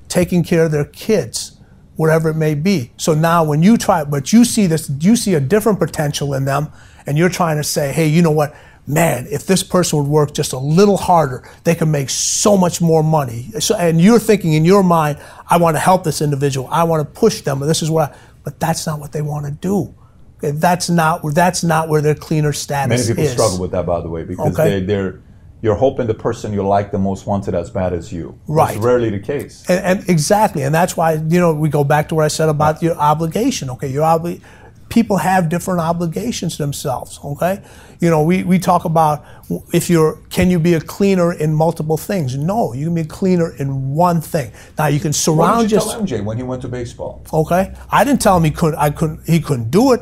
taking 0.09 0.43
care 0.45 0.65
of 0.65 0.73
their 0.73 0.85
kids, 0.87 1.52
whatever 1.97 2.31
it 2.31 2.35
may 2.37 2.55
be. 2.55 2.91
So 2.97 3.15
now 3.15 3.45
when 3.45 3.63
you 3.63 3.77
try, 3.77 4.05
but 4.05 4.33
you 4.33 4.45
see 4.45 4.67
this, 4.67 4.91
you 5.01 5.17
see 5.17 5.35
a 5.35 5.41
different 5.41 5.79
potential 5.79 6.35
in 6.35 6.45
them, 6.45 6.69
and 7.07 7.19
you're 7.19 7.29
trying 7.29 7.57
to 7.59 7.65
say, 7.65 7.93
hey, 7.93 8.07
you 8.07 8.23
know 8.23 8.31
what? 8.31 8.55
Man, 8.85 9.27
if 9.31 9.47
this 9.47 9.63
person 9.63 9.99
would 10.01 10.09
work 10.09 10.35
just 10.35 10.53
a 10.53 10.59
little 10.59 10.97
harder, 10.97 11.49
they 11.63 11.75
could 11.77 11.87
make 11.89 12.11
so 12.11 12.57
much 12.57 12.81
more 12.81 13.03
money. 13.05 13.51
So, 13.61 13.77
and 13.77 14.01
you're 14.01 14.19
thinking 14.19 14.55
in 14.55 14.65
your 14.65 14.83
mind, 14.83 15.19
I 15.49 15.57
want 15.59 15.77
to 15.77 15.81
help 15.81 16.03
this 16.03 16.21
individual. 16.21 16.67
I 16.69 16.83
want 16.83 17.07
to 17.07 17.21
push 17.21 17.43
them. 17.43 17.61
This 17.61 17.83
is 17.83 17.91
what. 17.93 18.11
I, 18.13 18.17
but 18.43 18.59
that's 18.59 18.85
not 18.85 18.99
what 18.99 19.13
they 19.13 19.23
want 19.23 19.47
to 19.47 19.53
do. 19.53 19.95
That's 20.41 20.91
not. 20.91 21.21
That's 21.33 21.63
not 21.63 21.89
where 21.89 22.03
their 22.03 22.17
cleaner 22.17 22.53
status 22.53 23.07
Many 23.07 23.09
people 23.17 23.25
is. 23.25 23.33
struggle 23.33 23.61
with 23.61 23.71
that, 23.71 23.87
by 23.87 24.01
the 24.01 24.09
way, 24.09 24.25
because 24.25 24.53
Okay. 24.59 24.81
they, 24.81 24.87
they're 24.87 25.21
you're 25.63 25.77
hoping 25.77 26.09
the 26.09 26.15
person 26.15 26.53
you 26.53 26.67
like 26.67 26.91
the 26.91 26.99
most 26.99 27.25
wants 27.27 27.47
it 27.47 27.55
as 27.55 27.71
bad 27.71 27.93
as 27.93 28.13
you. 28.13 28.37
Right. 28.49 28.75
It's 28.77 28.85
rarely 28.85 29.11
the 29.11 29.21
case. 29.21 29.65
And, 29.69 30.01
and 30.01 30.09
exactly, 30.11 30.63
and 30.65 30.75
that's 30.75 30.97
why 30.97 31.15
you 31.15 31.39
know 31.41 31.55
we 31.55 31.69
go 31.69 31.85
back 31.85 32.09
to 32.09 32.17
what 32.17 32.25
I 32.25 32.29
said 32.29 32.49
about 32.49 32.83
your 32.83 32.97
obligation. 32.97 33.71
Okay, 33.71 33.89
your 33.89 34.03
obli- 34.03 34.43
people 34.89 35.17
have 35.19 35.49
different 35.49 35.81
obligations 35.81 36.57
to 36.57 36.63
themselves. 36.65 37.21
Okay, 37.25 37.63
you 38.01 38.11
know 38.11 38.25
we, 38.25 38.43
we 38.43 38.59
talk 38.59 38.85
about 38.85 39.25
if 39.73 39.89
you're 39.89 40.17
can 40.31 40.51
you 40.51 40.59
be 40.59 40.75
a 40.75 40.81
cleaner 40.81 41.33
in 41.33 41.55
multiple 41.55 41.97
things? 41.97 42.37
No, 42.37 42.73
you 42.73 42.87
can 42.87 42.95
be 42.97 43.03
a 43.03 43.05
cleaner 43.05 43.55
in 43.57 43.95
one 43.95 44.21
thing. 44.21 44.51
Now 44.77 44.89
you 44.89 44.99
can 44.99 45.11
What 45.11 45.15
surround 45.15 45.61
did 45.63 45.71
you 45.71 45.77
yourself. 45.77 46.09
tell 46.09 46.19
MJ 46.19 46.25
when 46.25 46.39
he 46.39 46.43
went 46.43 46.63
to 46.63 46.69
baseball? 46.69 47.23
Okay, 47.33 47.73
I 47.89 48.03
didn't 48.03 48.21
tell 48.21 48.37
him 48.37 48.43
he 48.43 48.51
couldn't. 48.51 48.81
I 48.81 48.91
couldn't. 48.91 49.29
He 49.29 49.39
couldn't 49.41 49.71
do 49.71 49.93
it. 49.93 50.01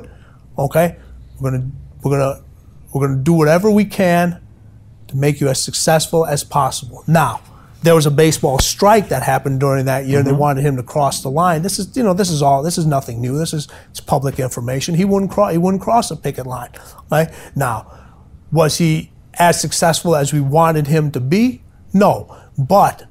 Okay, 0.59 0.97
we're 1.39 1.51
gonna 1.51 1.71
we're 2.03 2.13
gonna 2.19 2.43
we're 2.95 3.07
gonna 3.07 3.23
do 3.23 3.35
whatever 3.35 3.71
we 3.71 3.85
can 3.85 4.41
to 5.11 5.17
make 5.17 5.41
you 5.41 5.49
as 5.49 5.63
successful 5.63 6.25
as 6.25 6.43
possible. 6.45 7.05
Now, 7.07 7.43
there 7.83 7.95
was 7.95 8.07
a 8.07 8.11
baseball 8.11 8.59
strike 8.59 9.09
that 9.09 9.23
happened 9.23 9.61
during 9.61 9.87
that 9.87 10.07
year. 10.07 10.23
They 10.23 10.31
mm-hmm. 10.31 10.39
wanted 10.39 10.63
him 10.65 10.77
to 10.77 10.83
cross 10.83 11.23
the 11.23 11.31
line. 11.31 11.63
This 11.63 11.79
is 11.79 11.97
you 11.97 12.03
know 12.03 12.13
this 12.13 12.31
is 12.31 12.43
all 12.43 12.63
this 12.63 12.77
is 12.77 12.87
nothing 12.87 13.21
new. 13.21 13.39
This 13.39 13.55
is 13.55 13.69
it's 13.91 14.01
public 14.01 14.39
information. 14.39 14.95
He 14.95 15.05
wouldn't 15.05 15.31
cross. 15.31 15.53
He 15.53 15.59
wouldn't 15.59 15.83
cross 15.83 16.11
a 16.11 16.17
picket 16.17 16.47
line. 16.47 16.71
Right 17.11 17.31
now, 17.57 17.91
was 18.53 18.79
he 18.79 19.13
as 19.35 19.61
successful 19.61 20.15
as 20.15 20.33
we 20.33 20.41
wanted 20.41 20.89
him 20.89 21.11
to 21.13 21.21
be? 21.21 21.63
No, 21.95 22.37
but 22.59 23.07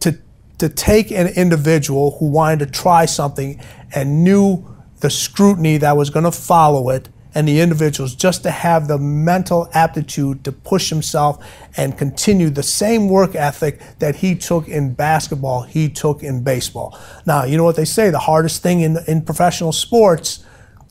to 0.00 0.18
to 0.58 0.68
take 0.68 1.12
an 1.12 1.28
individual 1.28 2.16
who 2.18 2.28
wanted 2.28 2.58
to 2.60 2.66
try 2.66 3.04
something 3.04 3.60
and 3.94 4.24
knew 4.24 4.66
the 5.00 5.10
scrutiny 5.10 5.76
that 5.78 5.96
was 5.96 6.10
going 6.10 6.24
to 6.24 6.32
follow 6.32 6.90
it 6.90 7.08
and 7.36 7.46
the 7.46 7.60
individuals 7.60 8.14
just 8.14 8.42
to 8.42 8.50
have 8.50 8.88
the 8.88 8.96
mental 8.96 9.68
aptitude 9.74 10.42
to 10.42 10.50
push 10.50 10.88
himself 10.88 11.46
and 11.76 11.98
continue 11.98 12.48
the 12.48 12.62
same 12.62 13.10
work 13.10 13.34
ethic 13.34 13.78
that 13.98 14.16
he 14.16 14.34
took 14.34 14.66
in 14.66 14.94
basketball 14.94 15.62
he 15.62 15.86
took 15.86 16.22
in 16.22 16.42
baseball 16.42 16.98
now 17.26 17.44
you 17.44 17.58
know 17.58 17.64
what 17.64 17.76
they 17.76 17.84
say 17.84 18.08
the 18.08 18.18
hardest 18.18 18.62
thing 18.62 18.80
in, 18.80 18.96
in 19.06 19.20
professional 19.20 19.70
sports 19.70 20.44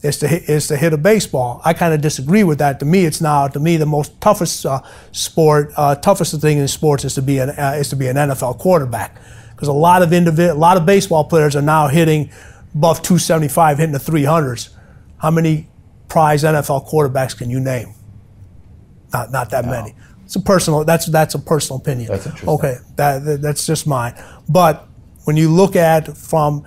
is 0.04 0.20
to 0.20 0.28
hit, 0.28 0.48
is 0.48 0.68
to 0.68 0.78
hit 0.78 0.94
a 0.94 0.98
baseball. 0.98 1.62
I 1.66 1.74
kind 1.74 1.92
of 1.92 2.00
disagree 2.00 2.44
with 2.44 2.60
that. 2.60 2.80
To 2.82 2.86
me, 2.86 3.06
it's 3.06 3.22
now 3.22 3.48
to 3.48 3.60
me 3.60 3.78
the 3.78 3.88
most 3.88 4.22
toughest 4.22 4.64
uh, 4.64 4.82
sport, 5.12 5.74
uh, 5.78 5.96
toughest 5.96 6.40
thing 6.42 6.60
in 6.60 6.68
sports 6.68 7.06
is 7.06 7.16
to 7.16 7.24
be 7.24 7.40
an 7.40 7.50
uh, 7.50 7.76
is 7.80 7.90
to 7.90 7.96
be 7.96 8.08
an 8.08 8.16
NFL 8.16 8.60
quarterback 8.60 9.18
because 9.50 9.68
a 9.68 9.74
lot 9.74 10.04
of 10.04 10.10
individ- 10.10 10.52
a 10.52 10.54
lot 10.54 10.78
of 10.78 10.86
baseball 10.86 11.24
players 11.24 11.56
are 11.56 11.62
now 11.64 11.88
hitting 11.88 12.30
above 12.76 13.02
275, 13.02 13.80
hitting 13.80 13.94
the 13.94 14.00
300s. 14.00 14.70
How 15.18 15.32
many 15.32 15.70
prize 16.16 16.46
NFL 16.46 16.88
quarterbacks 16.90 17.38
can 17.38 17.50
you 17.50 17.60
name? 17.60 17.94
Not 19.12 19.32
not 19.32 19.50
that 19.50 19.66
many. 19.66 19.94
It's 20.24 20.38
a 20.38 20.40
personal. 20.40 20.86
That's 20.86 21.08
that's 21.08 21.36
a 21.36 21.40
personal 21.40 21.78
opinion. 21.82 22.08
That's 22.08 22.26
interesting. 22.26 22.50
Okay, 22.56 22.78
that, 22.96 23.26
that- 23.26 23.42
that's 23.42 23.66
just 23.66 23.86
mine. 23.86 24.14
But 24.48 24.88
when 25.26 25.36
you 25.36 25.50
look 25.52 25.76
at 25.76 26.16
from, 26.16 26.66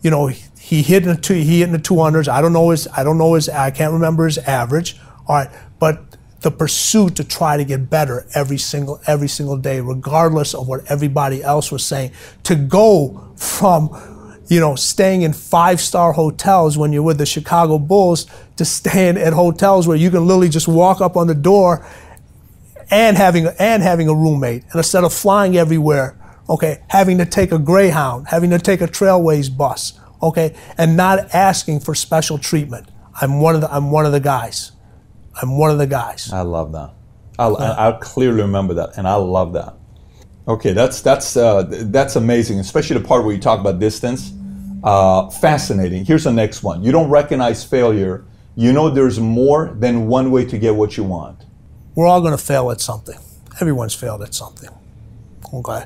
you 0.00 0.10
know, 0.10 0.28
he 0.58 0.82
hit 0.82 1.02
in 1.02 1.10
the 1.14 1.20
two, 1.20 1.34
he 1.34 1.58
hit 1.58 1.64
in 1.66 1.72
the 1.72 1.78
two 1.78 1.98
hundreds. 2.00 2.26
I 2.26 2.40
don't 2.40 2.54
know 2.54 2.70
his. 2.70 2.88
I 2.96 3.04
don't 3.04 3.18
know 3.18 3.34
his. 3.34 3.50
I 3.50 3.70
can't 3.70 3.92
remember 3.92 4.24
his 4.24 4.38
average. 4.38 4.98
All 5.28 5.36
right, 5.36 5.50
but 5.78 6.16
the 6.40 6.50
pursuit 6.50 7.16
to 7.16 7.24
try 7.24 7.58
to 7.58 7.64
get 7.64 7.90
better 7.90 8.26
every 8.34 8.56
single 8.58 8.98
every 9.06 9.28
single 9.28 9.58
day, 9.58 9.78
regardless 9.80 10.54
of 10.54 10.66
what 10.68 10.90
everybody 10.90 11.42
else 11.42 11.70
was 11.70 11.84
saying, 11.84 12.12
to 12.44 12.54
go 12.54 13.30
from 13.36 13.90
you 14.48 14.60
know, 14.60 14.74
staying 14.76 15.22
in 15.22 15.32
five 15.32 15.80
star 15.80 16.12
hotels 16.12 16.78
when 16.78 16.92
you're 16.92 17.02
with 17.02 17.18
the 17.18 17.26
Chicago 17.26 17.78
Bulls 17.78 18.26
to 18.56 18.64
staying 18.64 19.16
at 19.16 19.32
hotels 19.32 19.86
where 19.88 19.96
you 19.96 20.10
can 20.10 20.26
literally 20.26 20.48
just 20.48 20.68
walk 20.68 21.00
up 21.00 21.16
on 21.16 21.26
the 21.26 21.34
door 21.34 21.86
and 22.90 23.16
having 23.16 23.48
and 23.58 23.82
having 23.82 24.08
a 24.08 24.14
roommate. 24.14 24.62
And 24.64 24.76
instead 24.76 25.04
of 25.04 25.12
flying 25.12 25.56
everywhere, 25.56 26.18
okay, 26.48 26.82
having 26.88 27.18
to 27.18 27.26
take 27.26 27.52
a 27.52 27.58
Greyhound, 27.58 28.28
having 28.28 28.50
to 28.50 28.58
take 28.58 28.80
a 28.80 28.86
Trailways 28.86 29.54
bus, 29.54 29.98
okay, 30.22 30.54
and 30.78 30.96
not 30.96 31.34
asking 31.34 31.80
for 31.80 31.94
special 31.94 32.38
treatment. 32.38 32.88
I'm 33.20 33.40
one 33.40 33.54
of 33.54 33.60
the 33.62 33.72
I'm 33.74 33.90
one 33.90 34.06
of 34.06 34.12
the 34.12 34.20
guys. 34.20 34.72
I'm 35.40 35.58
one 35.58 35.70
of 35.70 35.78
the 35.78 35.86
guys. 35.86 36.32
I 36.32 36.42
love 36.42 36.72
that. 36.72 36.92
I, 37.38 37.48
I, 37.48 37.88
I 37.88 37.92
clearly 38.00 38.42
remember 38.42 38.74
that, 38.74 38.96
and 38.96 39.06
I 39.06 39.16
love 39.16 39.52
that. 39.54 39.74
Okay, 40.48 40.72
that's 40.72 41.00
that's 41.00 41.36
uh, 41.36 41.64
that's 41.68 42.14
amazing, 42.16 42.60
especially 42.60 42.98
the 42.98 43.06
part 43.06 43.24
where 43.24 43.34
you 43.34 43.40
talk 43.40 43.58
about 43.58 43.80
distance. 43.80 44.32
Uh, 44.84 45.28
fascinating. 45.28 46.04
Here's 46.04 46.24
the 46.24 46.32
next 46.32 46.62
one. 46.62 46.84
You 46.84 46.92
don't 46.92 47.10
recognize 47.10 47.64
failure. 47.64 48.24
You 48.54 48.72
know 48.72 48.88
there's 48.88 49.18
more 49.18 49.74
than 49.78 50.06
one 50.06 50.30
way 50.30 50.44
to 50.44 50.56
get 50.56 50.76
what 50.76 50.96
you 50.96 51.02
want. 51.02 51.44
We're 51.96 52.06
all 52.06 52.20
going 52.20 52.36
to 52.36 52.42
fail 52.42 52.70
at 52.70 52.80
something. 52.80 53.18
Everyone's 53.60 53.94
failed 53.94 54.22
at 54.22 54.34
something. 54.34 54.70
Okay? 55.52 55.84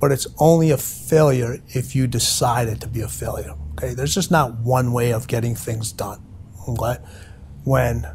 But 0.00 0.12
it's 0.12 0.26
only 0.38 0.70
a 0.70 0.76
failure 0.76 1.60
if 1.68 1.96
you 1.96 2.06
decide 2.06 2.68
it 2.68 2.80
to 2.82 2.88
be 2.88 3.00
a 3.00 3.08
failure. 3.08 3.54
Okay? 3.72 3.94
There's 3.94 4.14
just 4.14 4.30
not 4.30 4.58
one 4.58 4.92
way 4.92 5.12
of 5.12 5.28
getting 5.28 5.54
things 5.54 5.92
done. 5.92 6.20
Okay? 6.68 6.98
When 7.64 8.06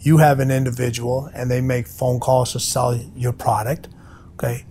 you 0.00 0.18
have 0.18 0.40
an 0.40 0.50
individual 0.50 1.30
and 1.34 1.50
they 1.50 1.60
make 1.60 1.86
phone 1.86 2.20
calls 2.20 2.52
to 2.52 2.60
sell 2.60 2.96
your 3.14 3.32
product, 3.32 3.88
okay? 4.36 4.64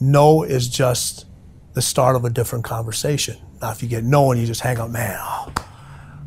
No 0.00 0.42
is 0.42 0.68
just 0.68 1.26
the 1.74 1.82
start 1.82 2.16
of 2.16 2.24
a 2.24 2.30
different 2.30 2.64
conversation. 2.64 3.36
Now, 3.60 3.70
if 3.70 3.82
you 3.82 3.88
get 3.88 4.04
no 4.04 4.30
and 4.32 4.40
you 4.40 4.46
just 4.46 4.60
hang 4.60 4.78
up, 4.78 4.90
man, 4.90 5.16
oh, 5.20 5.52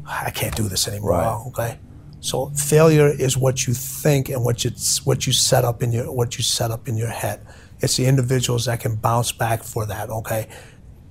I 0.07 0.31
can't 0.31 0.55
do 0.55 0.63
this 0.69 0.87
anymore. 0.87 1.11
Right. 1.11 1.43
Okay. 1.47 1.79
So 2.21 2.47
failure 2.51 3.09
is 3.09 3.37
what 3.37 3.67
you 3.67 3.73
think 3.73 4.29
and 4.29 4.43
what 4.43 4.63
you 4.63 4.71
what 5.03 5.27
you 5.27 5.33
set 5.33 5.63
up 5.63 5.83
in 5.83 5.91
your 5.91 6.11
what 6.11 6.37
you 6.37 6.43
set 6.43 6.71
up 6.71 6.87
in 6.87 6.97
your 6.97 7.09
head. 7.09 7.45
It's 7.81 7.97
the 7.97 8.05
individuals 8.05 8.65
that 8.65 8.79
can 8.79 8.95
bounce 8.95 9.31
back 9.31 9.63
for 9.63 9.85
that. 9.85 10.09
Okay. 10.09 10.47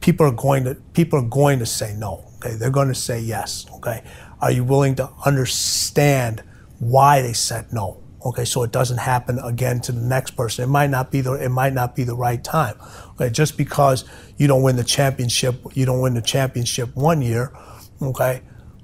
People 0.00 0.26
are 0.26 0.32
going 0.32 0.64
to 0.64 0.74
people 0.92 1.18
are 1.18 1.28
going 1.28 1.58
to 1.58 1.66
say 1.66 1.94
no. 1.94 2.24
Okay. 2.36 2.56
They're 2.56 2.70
going 2.70 2.88
to 2.88 2.94
say 2.94 3.20
yes. 3.20 3.66
Okay. 3.74 4.02
Are 4.40 4.50
you 4.50 4.64
willing 4.64 4.94
to 4.96 5.10
understand 5.24 6.42
why 6.78 7.22
they 7.22 7.32
said 7.32 7.72
no? 7.72 8.02
Okay, 8.24 8.46
so 8.46 8.62
it 8.62 8.72
doesn't 8.72 8.96
happen 8.98 9.38
again 9.40 9.80
to 9.82 9.92
the 9.92 10.00
next 10.00 10.30
person. 10.30 10.64
It 10.64 10.68
might 10.68 10.88
not 10.88 11.10
be 11.10 11.20
the 11.20 11.34
it 11.34 11.50
might 11.50 11.74
not 11.74 11.94
be 11.94 12.04
the 12.04 12.16
right 12.16 12.42
time. 12.42 12.76
Okay, 13.10 13.28
just 13.28 13.58
because 13.58 14.06
you 14.38 14.46
don't 14.46 14.62
win 14.62 14.76
the 14.76 14.84
championship, 14.84 15.56
you 15.74 15.84
don't 15.84 16.00
win 16.00 16.14
the 16.14 16.22
championship 16.22 16.96
one 16.96 17.20
year. 17.20 17.52
Okay, 18.00 18.40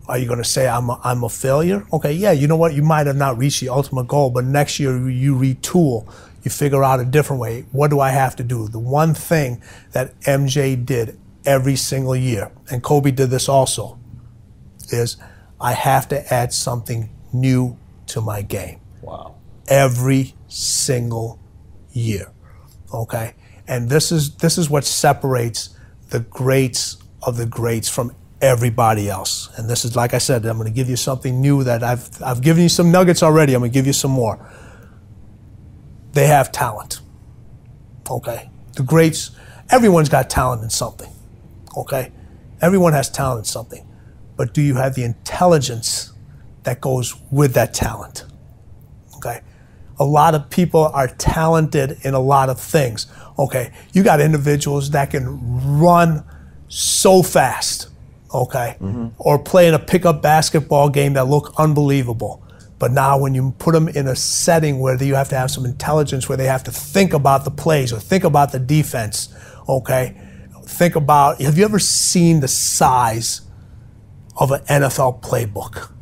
are 0.08 0.18
you 0.18 0.26
going 0.26 0.42
to 0.42 0.48
say 0.48 0.68
I'm 0.68 0.90
a, 0.90 1.00
I'm 1.02 1.24
a 1.24 1.30
failure? 1.30 1.86
Okay, 1.90 2.12
yeah, 2.12 2.32
you 2.32 2.48
know 2.48 2.56
what? 2.56 2.74
You 2.74 2.82
might 2.82 3.06
have 3.06 3.16
not 3.16 3.38
reached 3.38 3.60
the 3.60 3.70
ultimate 3.70 4.08
goal, 4.08 4.28
but 4.28 4.44
next 4.44 4.78
year 4.78 5.08
you 5.08 5.34
retool, 5.34 6.12
you 6.42 6.50
figure 6.50 6.84
out 6.84 7.00
a 7.00 7.04
different 7.06 7.40
way. 7.40 7.64
What 7.72 7.88
do 7.88 7.98
I 7.98 8.10
have 8.10 8.36
to 8.36 8.44
do? 8.44 8.68
The 8.68 8.78
one 8.78 9.14
thing 9.14 9.62
that 9.92 10.20
MJ 10.20 10.84
did 10.84 11.18
every 11.46 11.76
single 11.76 12.14
year, 12.14 12.52
and 12.70 12.82
Kobe 12.82 13.10
did 13.10 13.30
this 13.30 13.48
also, 13.48 13.98
is 14.90 15.16
I 15.58 15.72
have 15.72 16.08
to 16.08 16.34
add 16.34 16.52
something 16.52 17.08
new 17.32 17.78
to 18.08 18.20
my 18.20 18.42
game 18.42 18.79
Wow. 19.02 19.36
every 19.68 20.34
single 20.48 21.38
year. 21.92 22.32
Okay? 22.92 23.34
And 23.66 23.88
this 23.88 24.10
is 24.10 24.36
this 24.36 24.58
is 24.58 24.68
what 24.68 24.84
separates 24.84 25.70
the 26.10 26.20
greats 26.20 26.96
of 27.22 27.36
the 27.36 27.46
greats 27.46 27.88
from 27.88 28.14
everybody 28.40 29.08
else. 29.08 29.48
And 29.56 29.68
this 29.68 29.84
is 29.84 29.94
like 29.94 30.12
I 30.14 30.18
said, 30.18 30.44
I'm 30.44 30.56
going 30.56 30.68
to 30.68 30.74
give 30.74 30.88
you 30.88 30.96
something 30.96 31.40
new 31.40 31.62
that 31.64 31.82
I've 31.82 32.22
I've 32.22 32.42
given 32.42 32.62
you 32.62 32.68
some 32.68 32.90
nuggets 32.90 33.22
already. 33.22 33.54
I'm 33.54 33.60
going 33.60 33.70
to 33.70 33.74
give 33.74 33.86
you 33.86 33.92
some 33.92 34.10
more. 34.10 34.38
They 36.12 36.26
have 36.26 36.50
talent. 36.50 37.00
Okay? 38.10 38.50
The 38.74 38.82
greats, 38.82 39.30
everyone's 39.70 40.08
got 40.08 40.28
talent 40.28 40.62
in 40.62 40.70
something. 40.70 41.12
Okay? 41.76 42.12
Everyone 42.60 42.92
has 42.92 43.08
talent 43.08 43.40
in 43.40 43.44
something. 43.44 43.86
But 44.36 44.52
do 44.52 44.62
you 44.62 44.74
have 44.74 44.94
the 44.94 45.04
intelligence 45.04 46.12
that 46.64 46.80
goes 46.80 47.14
with 47.30 47.54
that 47.54 47.72
talent? 47.72 48.24
Okay. 49.20 49.42
A 49.98 50.04
lot 50.04 50.34
of 50.34 50.48
people 50.48 50.86
are 50.94 51.08
talented 51.08 51.98
in 52.02 52.14
a 52.14 52.20
lot 52.20 52.48
of 52.48 52.58
things. 52.58 53.06
Okay. 53.38 53.70
You 53.92 54.02
got 54.02 54.20
individuals 54.20 54.90
that 54.90 55.10
can 55.10 55.78
run 55.78 56.24
so 56.68 57.22
fast. 57.22 57.88
Okay. 58.32 58.76
Mm-hmm. 58.80 59.08
Or 59.18 59.38
play 59.38 59.68
in 59.68 59.74
a 59.74 59.78
pickup 59.78 60.22
basketball 60.22 60.88
game 60.88 61.12
that 61.14 61.26
look 61.26 61.52
unbelievable. 61.58 62.42
But 62.78 62.92
now 62.92 63.18
when 63.18 63.34
you 63.34 63.54
put 63.58 63.72
them 63.72 63.88
in 63.88 64.06
a 64.06 64.16
setting 64.16 64.78
where 64.78 65.02
you 65.02 65.14
have 65.16 65.28
to 65.28 65.36
have 65.36 65.50
some 65.50 65.66
intelligence, 65.66 66.30
where 66.30 66.38
they 66.38 66.46
have 66.46 66.64
to 66.64 66.70
think 66.70 67.12
about 67.12 67.44
the 67.44 67.50
plays 67.50 67.92
or 67.92 68.00
think 68.00 68.24
about 68.24 68.52
the 68.52 68.58
defense, 68.58 69.28
okay? 69.68 70.16
Think 70.64 70.96
about, 70.96 71.42
have 71.42 71.58
you 71.58 71.64
ever 71.66 71.78
seen 71.78 72.40
the 72.40 72.48
size 72.48 73.42
of 74.38 74.50
an 74.50 74.60
NFL 74.62 75.20
playbook? 75.20 75.92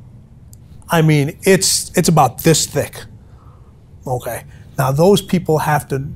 I 0.90 1.02
mean, 1.02 1.38
it's 1.42 1.90
it's 1.96 2.08
about 2.08 2.42
this 2.42 2.66
thick. 2.66 3.04
Okay. 4.06 4.44
Now 4.78 4.92
those 4.92 5.20
people 5.22 5.58
have 5.58 5.88
to 5.88 6.08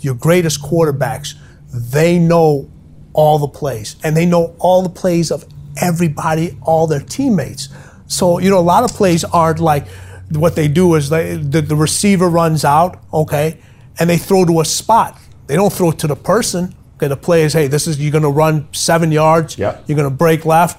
your 0.00 0.14
greatest 0.14 0.62
quarterbacks, 0.62 1.34
they 1.72 2.18
know 2.18 2.70
all 3.12 3.38
the 3.38 3.48
plays 3.48 3.96
and 4.04 4.16
they 4.16 4.24
know 4.24 4.54
all 4.60 4.82
the 4.82 4.88
plays 4.88 5.30
of 5.30 5.44
everybody, 5.80 6.56
all 6.62 6.86
their 6.86 7.00
teammates. 7.00 7.68
So, 8.06 8.38
you 8.38 8.48
know, 8.48 8.58
a 8.58 8.60
lot 8.60 8.84
of 8.84 8.92
plays 8.92 9.24
aren't 9.24 9.58
like 9.60 9.86
what 10.30 10.54
they 10.54 10.68
do 10.68 10.94
is 10.94 11.10
they, 11.10 11.36
the, 11.36 11.60
the 11.60 11.74
receiver 11.76 12.28
runs 12.28 12.64
out, 12.64 13.02
okay, 13.12 13.58
and 13.98 14.08
they 14.08 14.18
throw 14.18 14.44
to 14.44 14.60
a 14.60 14.64
spot. 14.64 15.18
They 15.46 15.56
don't 15.56 15.72
throw 15.72 15.90
it 15.90 15.98
to 16.00 16.06
the 16.06 16.16
person. 16.16 16.74
Okay, 16.96 17.08
the 17.08 17.16
play 17.16 17.42
is, 17.42 17.52
hey, 17.52 17.66
this 17.66 17.86
is 17.86 18.00
you're 18.00 18.12
gonna 18.12 18.30
run 18.30 18.68
seven 18.72 19.10
yards, 19.12 19.58
Yeah. 19.58 19.78
you're 19.86 19.96
gonna 19.96 20.10
break 20.10 20.44
left, 20.44 20.78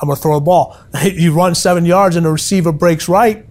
I'm 0.00 0.08
gonna 0.08 0.16
throw 0.16 0.36
a 0.36 0.40
ball. 0.40 0.76
You 1.04 1.32
run 1.32 1.54
seven 1.54 1.84
yards 1.84 2.16
and 2.16 2.24
the 2.26 2.30
receiver 2.32 2.72
breaks 2.72 3.08
right, 3.08 3.44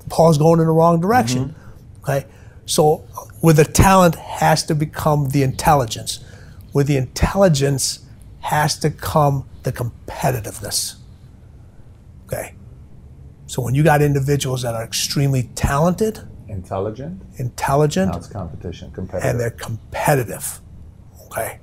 the 0.00 0.08
ball's 0.08 0.38
going 0.38 0.60
in 0.60 0.66
the 0.66 0.72
wrong 0.72 1.00
direction. 1.00 1.50
Mm-hmm. 1.50 2.02
Okay, 2.10 2.26
so 2.66 3.04
with 3.42 3.56
the 3.56 3.64
talent 3.64 4.14
has 4.16 4.64
to 4.66 4.74
become 4.74 5.30
the 5.30 5.42
intelligence. 5.42 6.24
With 6.72 6.86
the 6.86 6.96
intelligence 6.96 8.06
has 8.40 8.78
to 8.78 8.90
come 8.90 9.46
the 9.64 9.72
competitiveness. 9.72 10.96
Okay, 12.26 12.54
so 13.46 13.60
when 13.62 13.74
you 13.74 13.82
got 13.82 14.02
individuals 14.02 14.62
that 14.62 14.74
are 14.74 14.84
extremely 14.84 15.44
talented, 15.54 16.20
Intelligent. 16.48 17.22
intelligent, 17.38 18.10
Now 18.12 18.18
it's 18.18 18.26
competition. 18.26 18.90
Competitive. 18.92 19.30
and 19.30 19.40
they're 19.40 19.50
competitive. 19.50 20.60
Okay. 21.26 21.60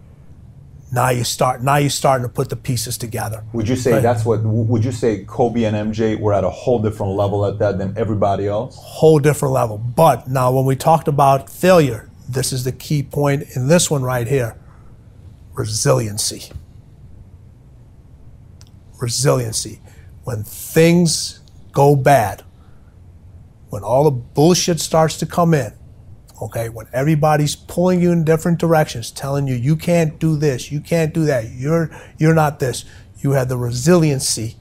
Now 0.92 1.10
you 1.10 1.24
start. 1.26 1.62
Now 1.62 1.76
you're 1.78 1.90
starting 1.90 2.26
to 2.26 2.32
put 2.34 2.50
the 2.50 2.56
pieces 2.56 2.98
together. 2.98 3.44
Would 3.54 3.68
you 3.68 3.76
say 3.76 3.94
Right. 3.94 4.02
that's 4.02 4.24
what? 4.26 4.42
Would 4.44 4.86
you 4.86 4.94
say 4.94 5.26
Kobe 5.26 5.64
and 5.66 5.76
MJ 5.76 6.16
were 6.16 6.34
at 6.34 6.46
a 6.46 6.50
whole 6.50 6.80
different 6.80 7.14
level 7.16 7.46
at 7.46 7.60
that 7.60 7.78
than 7.78 7.94
everybody 7.98 8.48
else? 8.48 8.78
whole 8.80 9.20
different 9.20 9.54
level. 9.54 9.78
But 9.78 10.28
now, 10.30 10.52
when 10.52 10.66
we 10.66 10.76
talked 10.78 11.08
about 11.10 11.50
failure, 11.50 12.10
this 12.30 12.54
is 12.54 12.64
the 12.64 12.72
key 12.72 13.04
point 13.04 13.44
in 13.56 13.68
this 13.68 13.92
one 13.92 14.02
right 14.04 14.28
here 14.28 14.56
resiliency. 15.56 16.52
Resiliency. 19.02 19.80
When 20.24 20.44
things 20.44 21.40
go 21.72 21.96
bad, 21.96 22.44
when 23.70 23.84
all 23.84 24.04
the 24.06 24.12
bullshit 24.12 24.80
starts 24.80 25.18
to 25.18 25.26
come 25.26 25.54
in, 25.54 25.74
okay, 26.42 26.70
when 26.70 26.88
everybody's 26.94 27.56
pulling 27.56 28.02
you 28.02 28.12
in 28.12 28.24
different 28.24 28.60
directions, 28.60 29.12
telling 29.12 29.48
you 29.48 29.56
you 29.56 29.76
can't 29.76 30.20
do 30.20 30.36
this, 30.36 30.72
you 30.72 30.80
can't 30.80 31.14
do 31.14 31.26
that, 31.26 31.50
you're 31.52 31.90
you're 32.18 32.36
not 32.36 32.60
this, 32.60 32.86
you 33.20 33.32
have 33.32 33.50
the 33.50 33.58
resiliency 33.58 34.56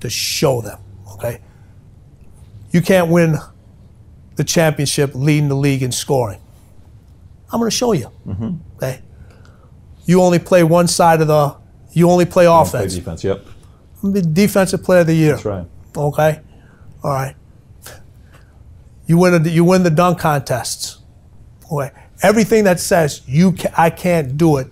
to 0.00 0.10
show 0.10 0.60
them, 0.60 0.78
okay? 1.12 1.40
You 2.72 2.80
can't 2.80 3.08
win 3.10 3.36
the 4.36 4.44
championship 4.44 5.10
leading 5.14 5.48
the 5.48 5.56
league 5.56 5.82
in 5.82 5.92
scoring. 5.92 6.40
I'm 7.52 7.58
going 7.58 7.70
to 7.70 7.76
show 7.76 7.92
you. 7.92 8.10
Mm-hmm. 8.26 8.76
Okay. 8.76 9.02
You 10.06 10.22
only 10.22 10.38
play 10.38 10.62
one 10.62 10.86
side 10.88 11.20
of 11.20 11.26
the. 11.26 11.56
You 11.92 12.08
only 12.08 12.24
play 12.24 12.46
Play 12.46 12.62
offense. 12.62 12.94
defense. 12.94 13.24
Yep. 13.24 13.44
I'm 14.02 14.12
the 14.12 14.22
defensive 14.22 14.82
player 14.84 15.00
of 15.00 15.08
the 15.08 15.14
year. 15.14 15.32
That's 15.32 15.44
right. 15.44 15.66
Okay. 15.96 16.40
All 17.02 17.12
right. 17.12 17.34
You 19.06 19.18
win. 19.18 19.42
The, 19.42 19.50
you 19.50 19.64
win 19.64 19.82
the 19.82 19.90
dunk 19.90 20.20
contests. 20.20 20.99
Okay. 21.70 21.90
Everything 22.22 22.64
that 22.64 22.80
says 22.80 23.22
you 23.26 23.52
ca- 23.52 23.72
I 23.76 23.90
can't 23.90 24.36
do 24.36 24.56
it, 24.58 24.68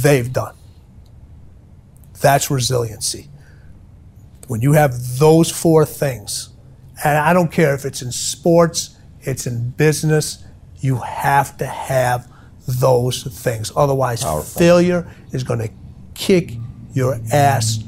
they've 0.00 0.32
done. 0.32 0.54
That's 2.20 2.50
resiliency. 2.50 3.28
When 4.48 4.60
you 4.62 4.72
have 4.72 5.18
those 5.18 5.50
four 5.50 5.84
things, 5.84 6.50
and 7.04 7.18
I 7.18 7.32
don't 7.32 7.52
care 7.52 7.74
if 7.74 7.84
it's 7.84 8.00
in 8.02 8.12
sports, 8.12 8.96
it's 9.22 9.46
in 9.46 9.70
business, 9.70 10.42
you 10.80 10.96
have 10.98 11.56
to 11.58 11.66
have 11.66 12.28
those 12.66 13.22
things. 13.24 13.70
Otherwise, 13.76 14.24
failure 14.58 15.06
is 15.32 15.42
going 15.44 15.60
to 15.60 15.70
kick 16.14 16.52
your 16.94 17.18
ass 17.32 17.80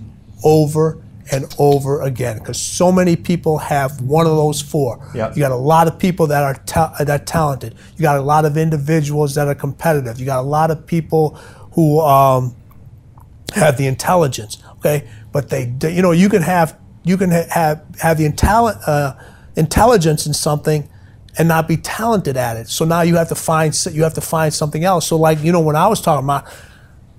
over 0.45 1.03
and 1.31 1.55
over 1.59 2.03
again 2.03 2.39
because 2.39 2.61
so 2.61 2.91
many 2.91 3.17
people 3.17 3.59
have 3.59 4.01
one 4.01 4.27
of 4.27 4.33
those 4.33 4.61
four. 4.61 4.99
Yep. 5.15 5.37
You 5.37 5.41
got 5.41 5.53
a 5.53 5.57
lot 5.57 5.87
of 5.87 5.99
people 5.99 6.27
that 6.29 6.43
are 6.43 6.55
ta- 6.67 6.95
that 6.99 7.09
are 7.11 7.25
talented. 7.25 7.75
You 7.97 8.03
got 8.03 8.19
a 8.19 8.23
lot 8.23 8.45
of 8.45 8.57
individuals 8.57 9.35
that 9.35 9.49
are 9.49 9.55
competitive. 9.55 10.19
You 10.19 10.27
got 10.27 10.41
a 10.41 10.49
lot 10.49 10.71
of 10.71 10.87
people 10.87 11.31
who 11.73 12.01
um, 12.01 12.57
have 13.55 13.77
the 13.77 13.87
intelligence. 13.87 14.59
Okay, 14.79 15.09
but 15.33 15.49
they, 15.51 15.75
you 15.83 16.03
know, 16.03 16.13
you 16.13 16.29
can 16.29 16.43
have 16.43 16.79
you 17.05 17.17
can 17.17 17.31
ha- 17.31 17.47
have 17.51 17.85
have 18.01 18.19
the 18.19 18.29
intelli- 18.29 18.81
uh, 18.87 19.15
intelligence 19.57 20.27
in 20.27 20.33
something 20.33 20.89
and 21.37 21.49
not 21.49 21.69
be 21.69 21.77
talented 21.77 22.37
at 22.37 22.57
it. 22.57 22.69
So 22.69 22.85
now 22.85 23.03
you 23.03 23.17
have 23.17 23.29
to 23.29 23.35
find 23.35 23.75
you 23.93 24.03
have 24.03 24.15
to 24.15 24.21
find 24.21 24.53
something 24.53 24.85
else. 24.85 25.07
So 25.07 25.17
like 25.17 25.43
you 25.43 25.53
know 25.53 25.61
when 25.61 25.77
I 25.77 25.89
was 25.89 26.01
talking 26.01 26.25
about, 26.25 26.47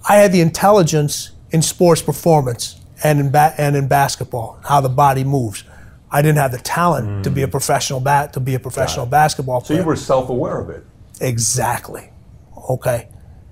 I 0.07 0.15
had 0.15 0.31
the 0.31 0.41
intelligence 0.41 1.31
in 1.51 1.61
sports 1.61 2.01
performance 2.01 2.78
and 3.03 3.19
in 3.19 3.31
ba- 3.31 3.53
and 3.57 3.75
in 3.75 3.87
basketball, 3.87 4.59
how 4.63 4.81
the 4.81 4.89
body 4.89 5.23
moves. 5.23 5.63
I 6.11 6.21
didn't 6.21 6.39
have 6.39 6.51
the 6.51 6.57
talent 6.57 7.23
to 7.23 7.29
be 7.29 7.43
a 7.43 7.47
mm. 7.47 7.51
professional 7.51 7.99
bat 7.99 8.33
to 8.33 8.39
be 8.39 8.55
a 8.55 8.59
professional 8.59 9.05
basketball 9.05 9.61
player. 9.61 9.77
So 9.77 9.83
you 9.83 9.87
were 9.87 9.95
self-aware 9.95 10.59
of 10.59 10.69
it. 10.69 10.83
Exactly. 11.21 12.09
Okay. 12.69 13.09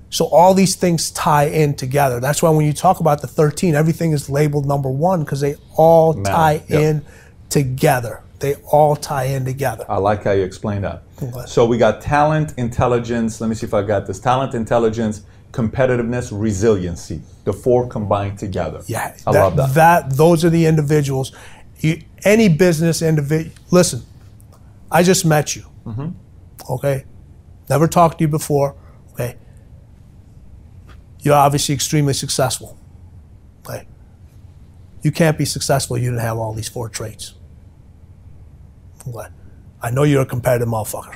So 0.09 0.25
all 0.25 0.53
these 0.53 0.75
things 0.75 1.11
tie 1.11 1.45
in 1.45 1.75
together. 1.75 2.19
That's 2.19 2.41
why 2.41 2.49
when 2.49 2.65
you 2.65 2.73
talk 2.73 2.99
about 2.99 3.21
the 3.21 3.27
13, 3.27 3.75
everything 3.75 4.11
is 4.11 4.29
labeled 4.29 4.65
number 4.65 4.89
one 4.89 5.23
because 5.23 5.41
they 5.41 5.55
all 5.75 6.13
tie 6.23 6.63
Yep. 6.67 6.81
in 6.81 7.05
together. 7.49 8.23
They 8.39 8.55
all 8.71 8.95
tie 8.95 9.25
in 9.25 9.45
together. 9.45 9.85
I 9.89 9.97
like 9.97 10.23
how 10.23 10.31
you 10.31 10.43
explained 10.43 10.83
that. 10.83 11.03
So 11.47 11.65
we 11.65 11.77
got 11.77 12.01
talent, 12.01 12.53
intelligence. 12.57 13.41
Let 13.41 13.47
me 13.47 13.55
see 13.55 13.65
if 13.65 13.73
I 13.73 13.81
got 13.81 14.05
this. 14.05 14.19
Talent, 14.19 14.53
intelligence, 14.53 15.23
competitiveness, 15.51 16.29
resiliency. 16.31 17.21
The 17.45 17.53
four 17.53 17.87
combined 17.87 18.37
together. 18.39 18.81
Yeah, 18.87 19.15
I 19.25 19.31
love 19.31 19.55
that. 19.55 19.73
That 19.73 20.17
those 20.17 20.43
are 20.43 20.49
the 20.49 20.65
individuals. 20.65 21.31
You, 21.79 22.01
any 22.23 22.49
business 22.49 23.01
individual. 23.01 23.55
Listen, 23.71 24.03
I 24.91 25.03
just 25.03 25.25
met 25.25 25.55
you. 25.55 25.63
Mm-hmm. 25.85 26.09
Okay, 26.71 27.05
never 27.69 27.87
talked 27.87 28.17
to 28.17 28.23
you 28.25 28.27
before. 28.27 28.75
Okay, 29.13 29.37
you're 31.21 31.35
obviously 31.35 31.73
extremely 31.75 32.13
successful. 32.13 32.77
Okay, 33.65 33.87
You 35.03 35.11
can't 35.11 35.37
be 35.37 35.45
successful 35.45 35.95
if 35.95 36.03
you 36.03 36.09
didn't 36.09 36.21
have 36.21 36.37
all 36.37 36.53
these 36.53 36.69
four 36.69 36.89
traits. 36.89 37.33
Okay. 39.07 39.27
I 39.81 39.91
know 39.91 40.03
you're 40.03 40.21
a 40.23 40.25
competitive 40.25 40.67
motherfucker. 40.67 41.15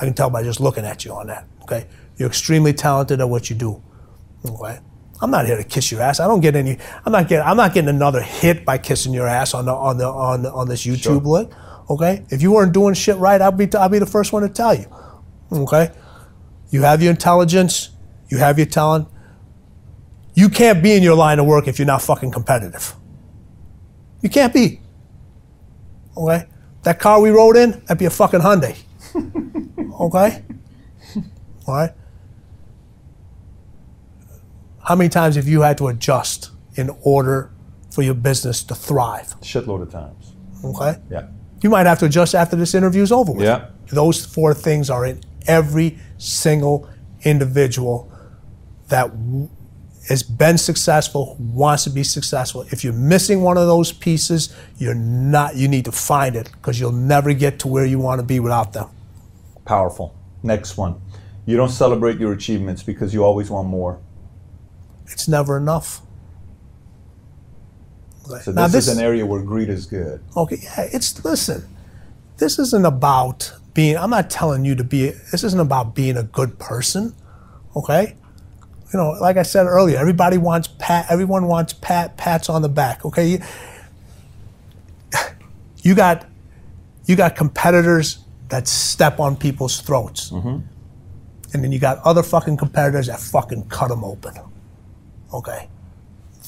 I 0.00 0.04
can 0.04 0.14
tell 0.14 0.30
by 0.30 0.42
just 0.42 0.60
looking 0.60 0.84
at 0.84 1.04
you 1.04 1.12
on 1.12 1.26
that. 1.28 1.46
Okay. 1.62 1.86
You're 2.22 2.28
extremely 2.28 2.72
talented 2.72 3.20
at 3.20 3.28
what 3.28 3.50
you 3.50 3.56
do. 3.56 3.82
Okay. 4.48 4.78
I'm 5.20 5.32
not 5.32 5.44
here 5.44 5.56
to 5.56 5.64
kiss 5.64 5.90
your 5.90 6.00
ass. 6.00 6.20
I 6.20 6.28
don't 6.28 6.38
get 6.38 6.54
any. 6.54 6.78
I'm 7.04 7.10
not 7.10 7.26
getting. 7.26 7.44
I'm 7.44 7.56
not 7.56 7.74
getting 7.74 7.88
another 7.88 8.22
hit 8.22 8.64
by 8.64 8.78
kissing 8.78 9.12
your 9.12 9.26
ass 9.26 9.54
on 9.54 9.64
the 9.64 9.72
on 9.72 9.98
the 9.98 10.06
on 10.06 10.46
on 10.46 10.68
this 10.68 10.86
YouTube 10.86 11.24
link. 11.24 11.52
Okay. 11.90 12.24
If 12.28 12.40
you 12.40 12.52
weren't 12.52 12.72
doing 12.72 12.94
shit 12.94 13.16
right, 13.16 13.40
I'll 13.40 13.50
be 13.50 13.68
I'll 13.74 13.88
be 13.88 13.98
the 13.98 14.06
first 14.06 14.32
one 14.32 14.44
to 14.44 14.48
tell 14.48 14.72
you. 14.72 14.86
Okay. 15.50 15.90
You 16.70 16.82
have 16.82 17.02
your 17.02 17.10
intelligence. 17.10 17.90
You 18.28 18.38
have 18.38 18.56
your 18.56 18.68
talent. 18.68 19.08
You 20.34 20.48
can't 20.48 20.80
be 20.80 20.92
in 20.92 21.02
your 21.02 21.16
line 21.16 21.40
of 21.40 21.46
work 21.46 21.66
if 21.66 21.80
you're 21.80 21.86
not 21.86 22.02
fucking 22.02 22.30
competitive. 22.30 22.94
You 24.20 24.28
can't 24.28 24.54
be. 24.54 24.80
Okay? 26.16 26.46
That 26.84 27.00
car 27.00 27.20
we 27.20 27.30
rode 27.30 27.56
in, 27.56 27.72
that'd 27.72 27.98
be 27.98 28.04
a 28.04 28.10
fucking 28.10 28.40
Hyundai. 28.40 28.76
okay? 30.00 30.44
All 31.66 31.74
right? 31.74 31.90
How 34.84 34.96
many 34.96 35.08
times 35.08 35.36
have 35.36 35.46
you 35.46 35.60
had 35.60 35.78
to 35.78 35.88
adjust 35.88 36.50
in 36.74 36.90
order 37.02 37.50
for 37.92 38.02
your 38.02 38.14
business 38.14 38.64
to 38.64 38.74
thrive? 38.74 39.38
Shitload 39.40 39.82
of 39.82 39.92
times. 39.92 40.32
Okay? 40.64 40.98
Yeah. 41.10 41.28
You 41.62 41.70
might 41.70 41.86
have 41.86 42.00
to 42.00 42.06
adjust 42.06 42.34
after 42.34 42.56
this 42.56 42.74
interview 42.74 43.02
is 43.02 43.12
over 43.12 43.32
with. 43.32 43.44
Yeah. 43.44 43.68
Those 43.88 44.24
four 44.24 44.54
things 44.54 44.90
are 44.90 45.06
in 45.06 45.20
every 45.46 45.98
single 46.18 46.88
individual 47.22 48.10
that 48.88 49.12
has 50.08 50.24
been 50.24 50.58
successful, 50.58 51.36
wants 51.38 51.84
to 51.84 51.90
be 51.90 52.02
successful. 52.02 52.62
If 52.72 52.82
you're 52.82 52.92
missing 52.92 53.42
one 53.42 53.56
of 53.56 53.68
those 53.68 53.92
pieces, 53.92 54.54
you're 54.78 54.94
not. 54.94 55.54
You 55.54 55.68
need 55.68 55.84
to 55.84 55.92
find 55.92 56.34
it 56.34 56.50
because 56.52 56.80
you'll 56.80 56.90
never 56.90 57.32
get 57.32 57.60
to 57.60 57.68
where 57.68 57.86
you 57.86 58.00
want 58.00 58.20
to 58.20 58.26
be 58.26 58.40
without 58.40 58.72
them. 58.72 58.88
Powerful. 59.64 60.16
Next 60.42 60.76
one. 60.76 61.00
You 61.46 61.56
don't 61.56 61.70
celebrate 61.70 62.18
your 62.18 62.32
achievements 62.32 62.82
because 62.82 63.14
you 63.14 63.22
always 63.24 63.48
want 63.48 63.68
more. 63.68 64.00
It's 65.08 65.28
never 65.28 65.56
enough. 65.56 66.02
So 68.42 68.52
Now 68.52 68.66
this, 68.66 68.88
is 68.88 68.96
an 68.96 69.02
area 69.02 69.26
where 69.26 69.42
greed 69.42 69.68
is 69.68 69.86
good. 69.86 70.22
Okay, 70.36 70.58
yeah, 70.62 70.88
it's 70.92 71.24
listen. 71.24 71.68
This 72.38 72.58
isn't 72.58 72.84
about 72.84 73.52
being. 73.74 73.96
I'm 73.96 74.10
not 74.10 74.30
telling 74.30 74.64
you 74.64 74.74
to 74.76 74.84
be. 74.84 75.10
This 75.30 75.44
isn't 75.44 75.60
about 75.60 75.94
being 75.94 76.16
a 76.16 76.22
good 76.22 76.58
person. 76.58 77.14
Okay, 77.76 78.16
you 78.92 78.98
know, 78.98 79.10
like 79.20 79.36
I 79.36 79.42
said 79.42 79.66
earlier, 79.66 79.98
everybody 79.98 80.38
wants 80.38 80.68
pat. 80.78 81.06
Everyone 81.10 81.46
wants 81.46 81.72
pat 81.72 82.16
pats 82.16 82.48
on 82.48 82.62
the 82.62 82.68
back. 82.68 83.04
Okay, 83.04 83.26
you, 83.26 83.38
you 85.82 85.94
got 85.94 86.26
you 87.06 87.16
got 87.16 87.34
competitors 87.34 88.18
that 88.48 88.68
step 88.68 89.18
on 89.18 89.36
people's 89.36 89.80
throats, 89.80 90.30
mm-hmm. 90.30 90.60
and 91.54 91.64
then 91.64 91.72
you 91.72 91.78
got 91.78 91.98
other 92.04 92.22
fucking 92.22 92.56
competitors 92.56 93.08
that 93.08 93.18
fucking 93.18 93.66
cut 93.68 93.88
them 93.88 94.04
open. 94.04 94.34
Okay, 95.32 95.68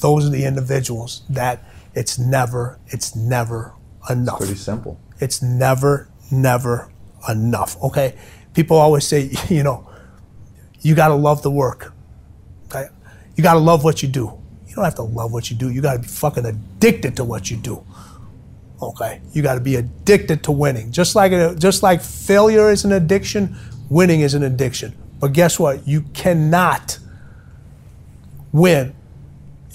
those 0.00 0.26
are 0.26 0.30
the 0.30 0.44
individuals 0.44 1.22
that 1.30 1.64
it's 1.94 2.18
never 2.18 2.78
it's 2.88 3.16
never 3.16 3.74
enough. 4.10 4.38
Pretty 4.38 4.54
simple. 4.54 5.00
It's 5.20 5.42
never, 5.42 6.08
never 6.30 6.90
enough. 7.28 7.82
Okay? 7.82 8.14
People 8.52 8.76
always 8.76 9.06
say, 9.06 9.30
you 9.48 9.62
know, 9.62 9.88
you 10.80 10.94
got 10.94 11.08
to 11.08 11.14
love 11.14 11.42
the 11.42 11.50
work. 11.50 11.92
Okay? 12.66 12.88
You 13.36 13.42
got 13.42 13.54
to 13.54 13.60
love 13.60 13.84
what 13.84 14.02
you 14.02 14.08
do. 14.08 14.38
You 14.66 14.74
don't 14.76 14.84
have 14.84 14.96
to 14.96 15.02
love 15.02 15.32
what 15.32 15.50
you 15.50 15.56
do. 15.56 15.70
You 15.70 15.80
got 15.80 15.94
to 15.94 15.98
be 16.00 16.08
fucking 16.08 16.44
addicted 16.44 17.16
to 17.16 17.24
what 17.24 17.50
you 17.50 17.56
do. 17.56 17.84
Okay? 18.82 19.20
You 19.32 19.42
got 19.42 19.54
to 19.54 19.60
be 19.60 19.76
addicted 19.76 20.42
to 20.44 20.52
winning. 20.52 20.92
Just 20.92 21.14
like 21.14 21.58
just 21.58 21.82
like 21.82 22.02
failure 22.02 22.70
is 22.70 22.84
an 22.84 22.92
addiction, 22.92 23.56
winning 23.88 24.20
is 24.20 24.34
an 24.34 24.42
addiction. 24.42 24.94
But 25.20 25.32
guess 25.32 25.58
what? 25.58 25.86
You 25.86 26.02
cannot 26.12 26.98
win 28.54 28.94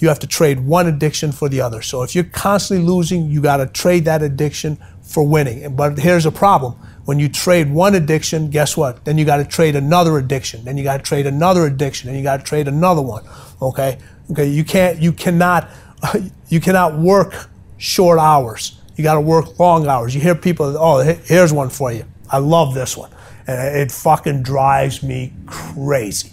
you 0.00 0.08
have 0.08 0.18
to 0.20 0.26
trade 0.26 0.60
one 0.60 0.86
addiction 0.86 1.30
for 1.30 1.48
the 1.48 1.60
other. 1.60 1.82
So 1.82 2.02
if 2.02 2.14
you're 2.14 2.24
constantly 2.24 2.86
losing, 2.86 3.30
you 3.30 3.42
got 3.42 3.58
to 3.58 3.66
trade 3.66 4.06
that 4.06 4.22
addiction 4.22 4.78
for 5.02 5.26
winning. 5.26 5.76
But 5.76 5.98
here's 5.98 6.26
a 6.26 6.32
problem. 6.32 6.72
When 7.04 7.18
you 7.18 7.28
trade 7.28 7.70
one 7.70 7.94
addiction, 7.94 8.50
guess 8.50 8.76
what? 8.76 9.04
Then 9.04 9.18
you 9.18 9.24
got 9.24 9.38
to 9.38 9.44
trade 9.44 9.76
another 9.76 10.16
addiction. 10.18 10.64
Then 10.64 10.78
you 10.78 10.84
got 10.84 10.98
to 10.98 11.02
trade 11.02 11.26
another 11.26 11.66
addiction. 11.66 12.08
Then 12.08 12.16
you 12.16 12.22
got 12.22 12.38
to 12.38 12.44
trade 12.44 12.66
another 12.66 13.02
one. 13.02 13.24
Okay? 13.60 13.98
Okay, 14.30 14.46
you 14.46 14.64
can't 14.64 15.00
you 15.02 15.12
cannot 15.12 15.68
you 16.48 16.60
cannot 16.60 16.98
work 16.98 17.50
short 17.78 18.18
hours. 18.18 18.80
You 18.96 19.04
got 19.04 19.14
to 19.14 19.20
work 19.20 19.58
long 19.58 19.86
hours. 19.86 20.14
You 20.14 20.20
hear 20.20 20.34
people, 20.34 20.76
"Oh, 20.78 21.00
here's 21.00 21.52
one 21.52 21.68
for 21.68 21.92
you. 21.92 22.04
I 22.30 22.38
love 22.38 22.74
this 22.74 22.96
one." 22.96 23.10
And 23.46 23.76
it 23.76 23.90
fucking 23.90 24.44
drives 24.44 25.02
me 25.02 25.32
crazy. 25.46 26.32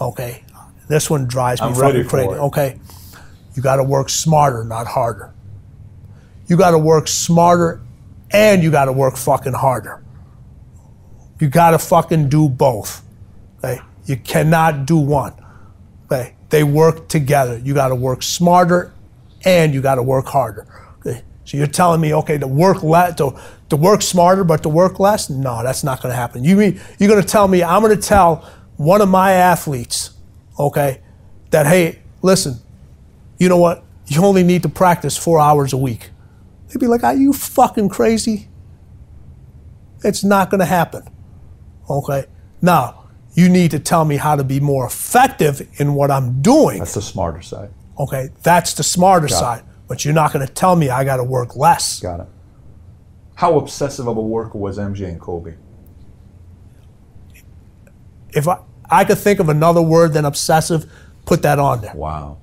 Okay? 0.00 0.44
This 0.88 1.10
one 1.10 1.26
drives 1.26 1.60
me 1.60 1.68
I'm 1.68 1.74
fucking 1.74 2.08
crazy. 2.08 2.28
Okay? 2.28 2.80
You 3.54 3.62
got 3.62 3.76
to 3.76 3.84
work 3.84 4.08
smarter, 4.08 4.64
not 4.64 4.86
harder. 4.86 5.32
You 6.46 6.56
got 6.56 6.70
to 6.70 6.78
work 6.78 7.08
smarter 7.08 7.80
and 8.30 8.62
you 8.62 8.70
got 8.70 8.86
to 8.86 8.92
work 8.92 9.16
fucking 9.16 9.52
harder. 9.52 10.02
You 11.40 11.48
got 11.48 11.72
to 11.72 11.78
fucking 11.78 12.28
do 12.28 12.48
both. 12.48 13.02
Okay? 13.58 13.80
You 14.06 14.16
cannot 14.16 14.86
do 14.86 14.96
one. 14.96 15.34
Okay? 16.06 16.34
They 16.48 16.64
work 16.64 17.08
together. 17.08 17.58
You 17.58 17.74
got 17.74 17.88
to 17.88 17.94
work 17.94 18.22
smarter 18.22 18.92
and 19.44 19.74
you 19.74 19.82
got 19.82 19.96
to 19.96 20.02
work 20.02 20.26
harder. 20.26 20.66
Okay? 21.00 21.22
So 21.44 21.56
you're 21.56 21.66
telling 21.66 22.00
me, 22.00 22.14
okay, 22.14 22.38
to 22.38 22.46
work 22.46 22.82
less, 22.82 23.16
to, 23.16 23.38
to 23.68 23.76
work 23.76 24.02
smarter, 24.02 24.44
but 24.44 24.62
to 24.62 24.68
work 24.68 24.98
less? 24.98 25.30
No, 25.30 25.62
that's 25.62 25.84
not 25.84 26.02
going 26.02 26.12
to 26.12 26.16
happen. 26.16 26.44
You 26.44 26.56
mean 26.56 26.80
you're 26.98 27.08
going 27.08 27.22
to 27.22 27.28
tell 27.28 27.48
me 27.48 27.62
I'm 27.62 27.82
going 27.82 27.94
to 27.94 28.02
tell 28.02 28.48
one 28.76 29.00
of 29.00 29.08
my 29.08 29.32
athletes, 29.32 30.10
okay, 30.58 31.00
that 31.50 31.66
hey, 31.66 32.00
listen, 32.22 32.56
you 33.38 33.48
know 33.48 33.58
what? 33.58 33.84
You 34.06 34.24
only 34.24 34.42
need 34.42 34.62
to 34.62 34.68
practice 34.68 35.16
four 35.16 35.38
hours 35.40 35.72
a 35.72 35.76
week. 35.76 36.10
They'd 36.68 36.80
be 36.80 36.86
like, 36.86 37.04
Are 37.04 37.14
you 37.14 37.32
fucking 37.32 37.88
crazy? 37.88 38.48
It's 40.04 40.22
not 40.22 40.50
going 40.50 40.60
to 40.60 40.66
happen. 40.66 41.02
Okay? 41.88 42.26
Now, 42.62 43.04
you 43.34 43.48
need 43.48 43.70
to 43.72 43.78
tell 43.78 44.04
me 44.04 44.16
how 44.16 44.36
to 44.36 44.44
be 44.44 44.60
more 44.60 44.86
effective 44.86 45.68
in 45.80 45.94
what 45.94 46.10
I'm 46.10 46.40
doing. 46.40 46.78
That's 46.78 46.94
the 46.94 47.02
smarter 47.02 47.42
side. 47.42 47.70
Okay? 47.98 48.30
That's 48.42 48.74
the 48.74 48.82
smarter 48.82 49.26
Got 49.26 49.34
it. 49.34 49.38
side. 49.38 49.64
But 49.88 50.04
you're 50.04 50.14
not 50.14 50.32
going 50.32 50.46
to 50.46 50.52
tell 50.52 50.76
me 50.76 50.90
I 50.90 51.04
got 51.04 51.16
to 51.16 51.24
work 51.24 51.56
less. 51.56 52.00
Got 52.00 52.20
it. 52.20 52.26
How 53.34 53.58
obsessive 53.58 54.06
of 54.06 54.16
a 54.16 54.20
worker 54.20 54.58
was 54.58 54.78
MJ 54.78 55.08
and 55.08 55.20
Kobe? 55.20 55.54
If 58.30 58.46
I, 58.46 58.58
I 58.90 59.04
could 59.04 59.18
think 59.18 59.40
of 59.40 59.48
another 59.48 59.82
word 59.82 60.12
than 60.12 60.24
obsessive, 60.24 60.90
put 61.26 61.42
that 61.42 61.58
on 61.58 61.82
there. 61.82 61.94
Wow. 61.94 62.38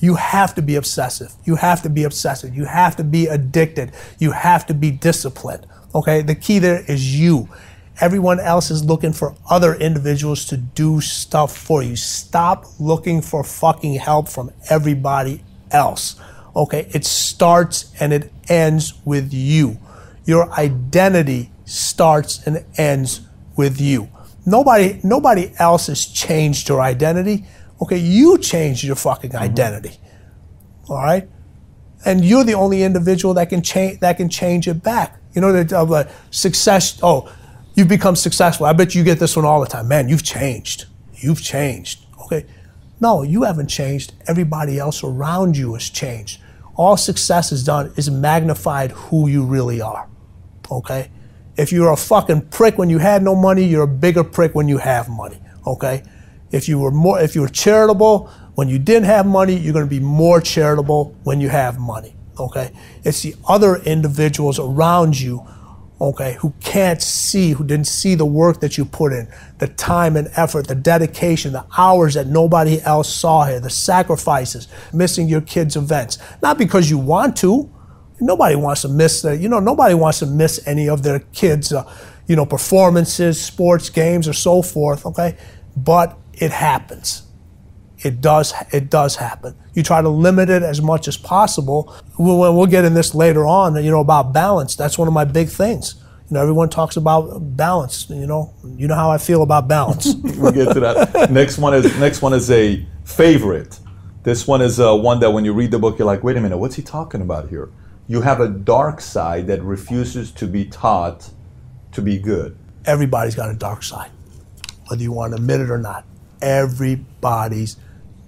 You 0.00 0.16
have 0.16 0.56
to 0.56 0.62
be 0.62 0.74
obsessive. 0.74 1.32
You 1.44 1.54
have 1.54 1.82
to 1.82 1.88
be 1.88 2.02
obsessive. 2.02 2.54
You 2.56 2.64
have 2.64 2.96
to 2.96 3.04
be 3.04 3.28
addicted. 3.28 3.92
You 4.18 4.32
have 4.32 4.66
to 4.66 4.74
be 4.74 4.90
disciplined. 4.90 5.66
Okay? 5.94 6.22
The 6.22 6.34
key 6.34 6.58
there 6.58 6.84
is 6.88 7.18
you. 7.18 7.48
Everyone 8.00 8.40
else 8.40 8.70
is 8.72 8.84
looking 8.84 9.12
for 9.12 9.36
other 9.48 9.74
individuals 9.74 10.44
to 10.46 10.56
do 10.56 11.00
stuff 11.00 11.56
for 11.56 11.84
you. 11.84 11.94
Stop 11.94 12.64
looking 12.80 13.22
for 13.22 13.44
fucking 13.44 13.94
help 13.94 14.28
from 14.28 14.50
everybody 14.68 15.44
else. 15.70 16.16
Okay? 16.56 16.88
It 16.90 17.04
starts 17.04 17.92
and 18.00 18.12
it 18.12 18.32
ends 18.48 18.94
with 19.04 19.32
you. 19.32 19.78
Your 20.24 20.50
identity 20.52 21.52
starts 21.64 22.44
and 22.44 22.64
ends 22.76 23.20
with 23.56 23.80
you. 23.80 24.08
Nobody 24.44 25.00
nobody 25.02 25.52
else 25.58 25.86
has 25.86 26.04
changed 26.04 26.68
your 26.68 26.80
identity. 26.80 27.44
Okay, 27.80 27.98
you 27.98 28.38
changed 28.38 28.84
your 28.84 28.96
fucking 28.96 29.30
mm-hmm. 29.30 29.42
identity. 29.42 29.98
All 30.88 30.96
right? 31.02 31.28
And 32.04 32.24
you're 32.24 32.44
the 32.44 32.54
only 32.54 32.82
individual 32.82 33.34
that 33.34 33.48
can 33.48 33.62
change 33.62 34.00
that 34.00 34.16
can 34.16 34.28
change 34.28 34.66
it 34.66 34.82
back. 34.82 35.18
You 35.34 35.40
know 35.40 35.52
that 35.52 35.72
of 35.72 35.92
a 35.92 36.10
success 36.30 36.98
oh, 37.02 37.32
you've 37.74 37.88
become 37.88 38.16
successful. 38.16 38.66
I 38.66 38.72
bet 38.72 38.94
you 38.94 39.04
get 39.04 39.18
this 39.18 39.36
one 39.36 39.44
all 39.44 39.60
the 39.60 39.66
time. 39.66 39.88
Man, 39.88 40.08
you've 40.08 40.24
changed. 40.24 40.86
You've 41.14 41.40
changed. 41.40 42.04
Okay? 42.24 42.46
No, 43.00 43.22
you 43.22 43.44
haven't 43.44 43.68
changed. 43.68 44.12
Everybody 44.26 44.78
else 44.78 45.02
around 45.04 45.56
you 45.56 45.74
has 45.74 45.88
changed. 45.88 46.40
All 46.76 46.96
success 46.96 47.50
has 47.50 47.64
done 47.64 47.92
is 47.96 48.10
magnified 48.10 48.92
who 48.92 49.28
you 49.28 49.44
really 49.44 49.80
are. 49.80 50.08
Okay? 50.70 51.10
If 51.56 51.72
you're 51.72 51.92
a 51.92 51.96
fucking 51.96 52.48
prick 52.48 52.78
when 52.78 52.88
you 52.88 52.98
had 52.98 53.22
no 53.22 53.34
money, 53.34 53.64
you're 53.64 53.84
a 53.84 53.88
bigger 53.88 54.24
prick 54.24 54.54
when 54.54 54.68
you 54.68 54.78
have 54.78 55.08
money. 55.08 55.40
Okay? 55.66 56.02
If 56.50 56.68
you 56.68 56.78
were 56.78 56.90
more 56.90 57.20
if 57.20 57.34
you 57.34 57.40
were 57.40 57.48
charitable 57.48 58.30
when 58.54 58.68
you 58.68 58.78
didn't 58.78 59.04
have 59.04 59.26
money, 59.26 59.56
you're 59.56 59.72
going 59.72 59.86
to 59.86 59.90
be 59.90 60.00
more 60.00 60.40
charitable 60.40 61.16
when 61.24 61.40
you 61.40 61.48
have 61.48 61.78
money. 61.78 62.14
Okay? 62.38 62.72
It's 63.04 63.22
the 63.22 63.34
other 63.48 63.76
individuals 63.76 64.58
around 64.58 65.18
you, 65.18 65.46
okay, 66.00 66.36
who 66.40 66.52
can't 66.60 67.00
see, 67.00 67.52
who 67.52 67.64
didn't 67.64 67.86
see 67.86 68.14
the 68.14 68.26
work 68.26 68.60
that 68.60 68.76
you 68.76 68.84
put 68.84 69.12
in, 69.12 69.28
the 69.58 69.68
time 69.68 70.16
and 70.16 70.28
effort, 70.36 70.66
the 70.66 70.74
dedication, 70.74 71.52
the 71.52 71.64
hours 71.78 72.14
that 72.14 72.26
nobody 72.26 72.82
else 72.82 73.12
saw 73.12 73.44
here, 73.44 73.60
the 73.60 73.70
sacrifices, 73.70 74.68
missing 74.92 75.28
your 75.28 75.40
kids' 75.40 75.76
events. 75.76 76.18
Not 76.42 76.58
because 76.58 76.90
you 76.90 76.98
want 76.98 77.36
to. 77.38 77.70
Nobody 78.22 78.56
wants 78.56 78.82
to 78.82 78.88
miss 78.88 79.22
the, 79.22 79.36
you 79.36 79.48
know, 79.48 79.58
nobody 79.58 79.94
wants 79.94 80.20
to 80.20 80.26
miss 80.26 80.66
any 80.66 80.88
of 80.88 81.02
their 81.02 81.18
kids' 81.18 81.72
uh, 81.72 81.90
you 82.26 82.36
know, 82.36 82.46
performances, 82.46 83.42
sports 83.42 83.90
games, 83.90 84.28
or 84.28 84.32
so 84.32 84.62
forth. 84.62 85.04
Okay, 85.04 85.36
but 85.76 86.18
it 86.34 86.50
happens. 86.50 87.24
It 87.98 88.20
does. 88.20 88.54
It 88.72 88.90
does 88.90 89.16
happen. 89.16 89.54
You 89.74 89.82
try 89.82 90.02
to 90.02 90.08
limit 90.08 90.50
it 90.50 90.62
as 90.62 90.80
much 90.80 91.08
as 91.08 91.16
possible. 91.16 91.94
We'll, 92.18 92.38
we'll 92.38 92.66
get 92.66 92.84
in 92.84 92.94
this 92.94 93.14
later 93.14 93.46
on. 93.46 93.82
You 93.82 93.90
know 93.90 94.00
about 94.00 94.32
balance. 94.32 94.76
That's 94.76 94.98
one 94.98 95.08
of 95.08 95.14
my 95.14 95.24
big 95.24 95.48
things. 95.48 95.96
You 96.28 96.34
know, 96.34 96.42
everyone 96.42 96.68
talks 96.68 96.96
about 96.96 97.56
balance. 97.56 98.08
You 98.08 98.26
know, 98.26 98.54
you 98.76 98.88
know 98.88 98.94
how 98.94 99.10
I 99.10 99.18
feel 99.18 99.42
about 99.42 99.68
balance. 99.68 100.14
we'll 100.22 100.52
get 100.52 100.72
to 100.74 100.80
that. 100.80 101.30
next 101.30 101.58
one 101.58 101.74
is 101.74 101.84
next 101.98 102.22
one 102.22 102.32
is 102.32 102.50
a 102.50 102.86
favorite. 103.04 103.78
This 104.22 104.46
one 104.46 104.62
is 104.62 104.78
uh, 104.78 104.94
one 104.94 105.18
that 105.20 105.30
when 105.30 105.44
you 105.44 105.52
read 105.52 105.72
the 105.72 105.80
book, 105.80 105.98
you're 105.98 106.06
like, 106.06 106.22
wait 106.22 106.36
a 106.36 106.40
minute, 106.40 106.56
what's 106.56 106.76
he 106.76 106.82
talking 106.82 107.20
about 107.20 107.48
here? 107.48 107.70
You 108.08 108.22
have 108.22 108.40
a 108.40 108.48
dark 108.48 109.00
side 109.00 109.46
that 109.46 109.62
refuses 109.62 110.32
to 110.32 110.46
be 110.46 110.64
taught 110.64 111.30
to 111.92 112.02
be 112.02 112.18
good. 112.18 112.56
Everybody's 112.84 113.34
got 113.34 113.50
a 113.50 113.54
dark 113.54 113.82
side, 113.82 114.10
whether 114.88 115.02
you 115.02 115.12
want 115.12 115.32
to 115.32 115.36
admit 115.36 115.60
it 115.60 115.70
or 115.70 115.78
not. 115.78 116.04
Everybody's 116.40 117.76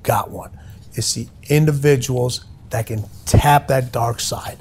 got 0.03 0.31
one. 0.31 0.57
It's 0.93 1.15
the 1.15 1.27
individuals 1.49 2.45
that 2.71 2.87
can 2.87 3.05
tap 3.27 3.67
that 3.69 3.91
dark 3.91 4.21
side, 4.21 4.59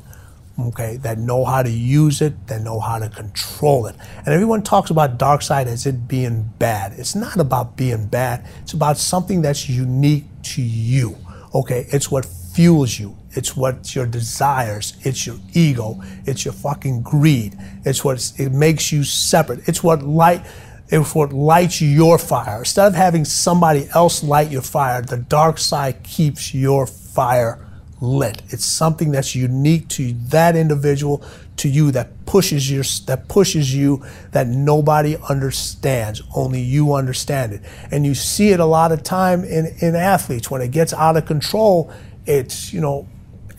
okay, 0.60 0.98
that 0.98 1.20
know 1.20 1.46
how 1.46 1.62
to 1.62 1.70
use 1.70 2.22
it, 2.22 2.48
that 2.48 2.62
know 2.62 2.80
how 2.80 2.98
to 2.98 3.10
control 3.10 3.86
it. 3.86 3.96
And 4.18 4.30
everyone 4.30 4.64
talks 4.64 4.90
about 4.90 5.20
dark 5.20 5.44
side 5.44 5.68
as 5.68 5.86
it 5.86 6.08
being 6.08 6.52
bad. 6.58 6.94
It's 6.94 7.14
not 7.14 7.38
about 7.38 7.78
being 7.78 8.08
bad, 8.08 8.48
it's 8.64 8.74
about 8.74 8.98
something 8.98 9.44
that's 9.44 9.70
unique 9.70 10.26
to 10.44 10.62
you, 10.64 11.18
okay? 11.54 11.86
It's 11.90 12.10
what 12.10 12.26
fuels 12.26 12.98
you. 13.00 13.16
It's 13.36 13.56
what 13.56 13.96
your 13.96 14.06
desires. 14.06 14.94
It's 15.02 15.26
your 15.26 15.38
ego. 15.54 16.02
It's 16.26 16.46
your 16.46 16.54
fucking 16.54 17.02
greed. 17.02 17.58
It's 17.84 18.04
what 18.04 18.32
it 18.38 18.52
makes 18.52 18.92
you 18.92 19.04
separate. 19.04 19.68
It's 19.68 19.84
what 19.84 20.04
light. 20.04 20.46
It's 20.90 21.16
what 21.16 21.34
lights 21.34 21.82
your 21.82 22.18
fire. 22.18 22.60
Instead 22.60 22.88
of 22.88 22.94
having 22.94 23.26
somebody 23.26 23.88
else 23.96 24.24
light 24.24 24.52
your 24.52 24.62
fire, 24.62 25.02
the 25.02 25.18
dark 25.18 25.58
side 25.58 26.04
keeps 26.04 26.54
your 26.54 26.86
fire 26.86 27.66
lit. 28.00 28.42
It's 28.50 28.66
something 28.66 29.12
that's 29.12 29.34
unique 29.34 29.88
to 29.90 30.14
that 30.30 30.56
individual, 30.56 31.24
to 31.58 31.70
you 31.70 31.92
that 31.92 32.26
pushes 32.26 32.70
your 32.70 32.84
that 33.08 33.28
pushes 33.30 33.74
you 33.74 34.06
that 34.32 34.48
nobody 34.48 35.18
understands. 35.30 36.22
Only 36.36 36.62
you 36.62 36.94
understand 36.94 37.54
it. 37.54 37.62
And 37.90 38.06
you 38.06 38.14
see 38.14 38.50
it 38.50 38.60
a 38.60 38.66
lot 38.66 38.92
of 38.92 39.04
time 39.04 39.44
in, 39.44 39.74
in 39.80 39.96
athletes 39.96 40.52
when 40.52 40.62
it 40.62 40.72
gets 40.72 40.94
out 40.94 41.18
of 41.18 41.26
control 41.26 41.92
it's, 42.26 42.74
you 42.74 42.80
know, 42.80 43.08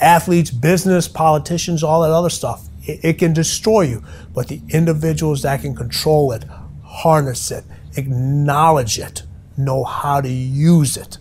athletes, 0.00 0.50
business, 0.50 1.08
politicians, 1.08 1.82
all 1.82 2.02
that 2.02 2.10
other 2.10 2.30
stuff. 2.30 2.68
It, 2.82 3.00
it 3.04 3.18
can 3.18 3.32
destroy 3.32 3.82
you. 3.82 4.02
But 4.32 4.48
the 4.48 4.60
individuals 4.68 5.42
that 5.42 5.60
can 5.60 5.74
control 5.74 6.32
it, 6.32 6.44
harness 6.82 7.50
it, 7.50 7.64
acknowledge 7.96 8.98
it, 8.98 9.22
know 9.56 9.84
how 9.84 10.20
to 10.20 10.28
use 10.28 10.96
it, 10.96 11.18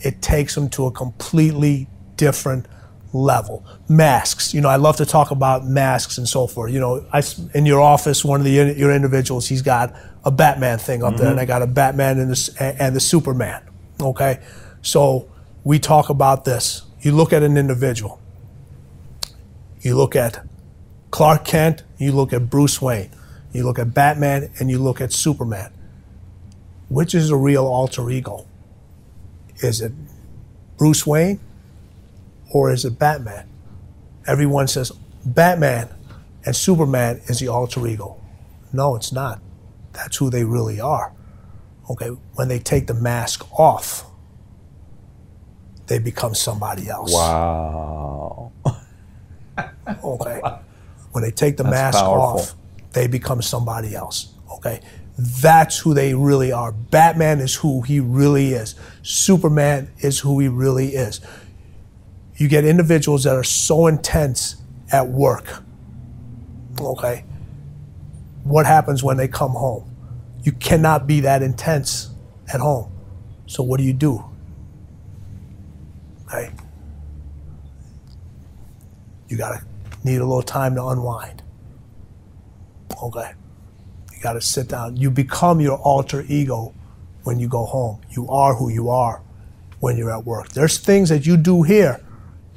it 0.00 0.22
takes 0.22 0.54
them 0.54 0.68
to 0.70 0.86
a 0.86 0.90
completely 0.90 1.88
different 2.16 2.66
level. 3.12 3.66
Masks, 3.88 4.54
you 4.54 4.60
know, 4.60 4.68
I 4.68 4.76
love 4.76 4.96
to 4.96 5.06
talk 5.06 5.30
about 5.30 5.66
masks 5.66 6.18
and 6.18 6.28
so 6.28 6.46
forth. 6.46 6.72
You 6.72 6.80
know, 6.80 7.06
I, 7.12 7.22
in 7.54 7.66
your 7.66 7.80
office, 7.80 8.24
one 8.24 8.40
of 8.40 8.44
the 8.44 8.50
your 8.50 8.92
individuals, 8.92 9.48
he's 9.48 9.62
got 9.62 9.94
a 10.24 10.30
Batman 10.30 10.78
thing 10.78 11.02
up 11.02 11.14
mm-hmm. 11.14 11.22
there, 11.22 11.30
and 11.32 11.40
I 11.40 11.44
got 11.44 11.62
a 11.62 11.66
Batman 11.66 12.18
and 12.18 12.30
the, 12.30 12.76
and 12.78 12.94
the 12.94 13.00
Superman. 13.00 13.62
Okay, 14.00 14.40
so 14.82 15.28
we 15.64 15.78
talk 15.78 16.08
about 16.08 16.44
this. 16.44 16.82
You 17.00 17.12
look 17.12 17.32
at 17.32 17.42
an 17.42 17.56
individual, 17.56 18.20
you 19.80 19.96
look 19.96 20.14
at 20.14 20.46
Clark 21.10 21.44
Kent, 21.46 21.82
you 21.96 22.12
look 22.12 22.32
at 22.32 22.50
Bruce 22.50 22.82
Wayne, 22.82 23.10
you 23.52 23.64
look 23.64 23.78
at 23.78 23.94
Batman, 23.94 24.50
and 24.58 24.70
you 24.70 24.78
look 24.78 25.00
at 25.00 25.12
Superman. 25.12 25.72
Which 26.88 27.14
is 27.14 27.28
the 27.28 27.36
real 27.36 27.66
alter 27.66 28.10
ego? 28.10 28.46
Is 29.62 29.80
it 29.80 29.92
Bruce 30.76 31.06
Wayne 31.06 31.40
or 32.52 32.70
is 32.70 32.84
it 32.84 32.98
Batman? 32.98 33.48
Everyone 34.26 34.68
says 34.68 34.92
Batman 35.24 35.88
and 36.44 36.54
Superman 36.54 37.20
is 37.26 37.38
the 37.40 37.48
alter 37.48 37.86
ego. 37.86 38.20
No, 38.72 38.96
it's 38.96 39.12
not. 39.12 39.40
That's 39.92 40.16
who 40.16 40.30
they 40.30 40.44
really 40.44 40.80
are. 40.80 41.12
Okay, 41.88 42.08
when 42.34 42.48
they 42.48 42.58
take 42.58 42.86
the 42.86 42.94
mask 42.94 43.46
off 43.58 44.09
they 45.90 45.98
become 45.98 46.36
somebody 46.36 46.88
else. 46.88 47.12
Wow. 47.12 48.52
okay. 50.04 50.40
When 51.10 51.24
they 51.24 51.32
take 51.32 51.56
the 51.56 51.64
That's 51.64 51.74
mask 51.74 51.98
powerful. 51.98 52.40
off, 52.40 52.54
they 52.92 53.08
become 53.08 53.42
somebody 53.42 53.96
else. 53.96 54.32
Okay. 54.52 54.80
That's 55.18 55.80
who 55.80 55.92
they 55.92 56.14
really 56.14 56.52
are. 56.52 56.70
Batman 56.70 57.40
is 57.40 57.56
who 57.56 57.82
he 57.82 57.98
really 57.98 58.52
is. 58.52 58.76
Superman 59.02 59.90
is 59.98 60.20
who 60.20 60.38
he 60.38 60.46
really 60.46 60.90
is. 60.94 61.20
You 62.36 62.46
get 62.46 62.64
individuals 62.64 63.24
that 63.24 63.34
are 63.34 63.44
so 63.44 63.88
intense 63.88 64.62
at 64.92 65.08
work. 65.08 65.64
Okay. 66.80 67.24
What 68.44 68.64
happens 68.64 69.02
when 69.02 69.16
they 69.16 69.26
come 69.26 69.50
home? 69.52 69.92
You 70.44 70.52
cannot 70.52 71.08
be 71.08 71.18
that 71.20 71.42
intense 71.42 72.10
at 72.54 72.60
home. 72.60 72.92
So 73.46 73.64
what 73.64 73.78
do 73.78 73.84
you 73.84 73.92
do? 73.92 74.29
Hey, 76.30 76.50
you 79.28 79.36
gotta 79.36 79.64
need 80.04 80.16
a 80.16 80.24
little 80.24 80.42
time 80.42 80.74
to 80.76 80.86
unwind. 80.86 81.42
Okay. 83.02 83.32
You 84.12 84.22
gotta 84.22 84.40
sit 84.40 84.68
down. 84.68 84.96
You 84.96 85.10
become 85.10 85.60
your 85.60 85.78
alter 85.78 86.24
ego 86.28 86.74
when 87.24 87.38
you 87.38 87.48
go 87.48 87.64
home. 87.64 88.00
You 88.10 88.28
are 88.28 88.54
who 88.54 88.68
you 88.68 88.90
are 88.90 89.22
when 89.80 89.96
you're 89.96 90.12
at 90.12 90.24
work. 90.24 90.50
There's 90.50 90.78
things 90.78 91.08
that 91.08 91.26
you 91.26 91.36
do 91.36 91.62
here 91.62 92.00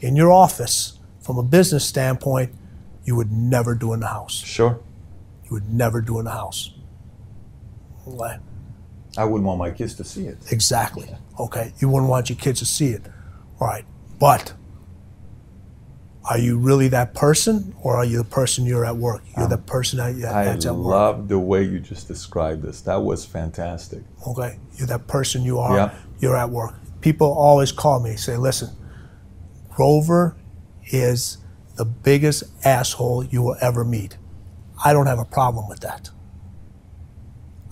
in 0.02 0.16
your 0.16 0.32
office 0.32 1.00
from 1.22 1.38
a 1.38 1.44
business 1.44 1.86
standpoint 1.86 2.54
you 3.06 3.16
would 3.16 3.32
never 3.32 3.76
do 3.76 3.94
in 3.94 4.02
the 4.02 4.08
house. 4.08 4.44
Sure. 4.44 4.80
You 5.46 5.52
would 5.52 5.74
never 5.74 6.02
do 6.02 6.20
in 6.20 6.26
the 6.26 6.32
house. 6.32 6.72
Okay. 8.08 8.38
I 9.18 9.26
wouldn't 9.26 9.46
want 9.46 9.60
my 9.60 9.72
kids 9.72 9.96
to 9.96 10.04
see 10.04 10.28
it. 10.28 10.38
Exactly. 10.52 11.10
Okay. 11.40 11.74
You 11.80 11.90
wouldn't 11.90 12.10
want 12.10 12.30
your 12.30 12.38
kids 12.38 12.60
to 12.60 12.66
see 12.66 12.90
it. 12.90 13.04
Right. 13.60 13.86
But 14.20 14.54
are 16.30 16.38
you 16.38 16.58
really 16.58 16.88
that 16.90 17.14
person 17.14 17.76
or 17.82 17.98
are 17.98 18.06
you 18.06 18.18
the 18.18 18.24
person 18.24 18.66
you're 18.66 18.86
at 18.86 18.96
work? 18.96 19.24
You're 19.36 19.46
um, 19.46 19.50
the 19.50 19.58
person 19.58 19.98
that, 19.98 20.20
that's 20.20 20.66
at 20.66 20.76
work. 20.76 20.86
I 20.86 20.90
love 20.90 21.28
the 21.28 21.40
way 21.40 21.64
you 21.64 21.80
just 21.80 22.08
described 22.08 22.62
this. 22.62 22.82
That 22.82 23.02
was 23.02 23.26
fantastic. 23.26 24.04
Okay. 24.28 24.58
You're 24.78 24.88
that 24.88 25.08
person 25.08 25.44
you 25.44 25.60
are. 25.60 25.76
Yeah. 25.76 25.96
You're 26.20 26.38
at 26.38 26.50
work. 26.50 26.76
People 27.02 27.34
always 27.34 27.74
call 27.74 28.00
me, 28.00 28.16
say, 28.16 28.38
listen, 28.38 28.70
Grover 29.70 30.38
is 30.92 31.40
the 31.76 31.86
biggest 31.86 32.44
asshole 32.66 33.26
you 33.26 33.42
will 33.42 33.58
ever 33.62 33.84
meet. 33.84 34.18
I 34.86 34.94
don't 34.94 35.08
have 35.08 35.20
a 35.20 35.26
problem 35.26 35.68
with 35.68 35.82
that. 35.82 36.10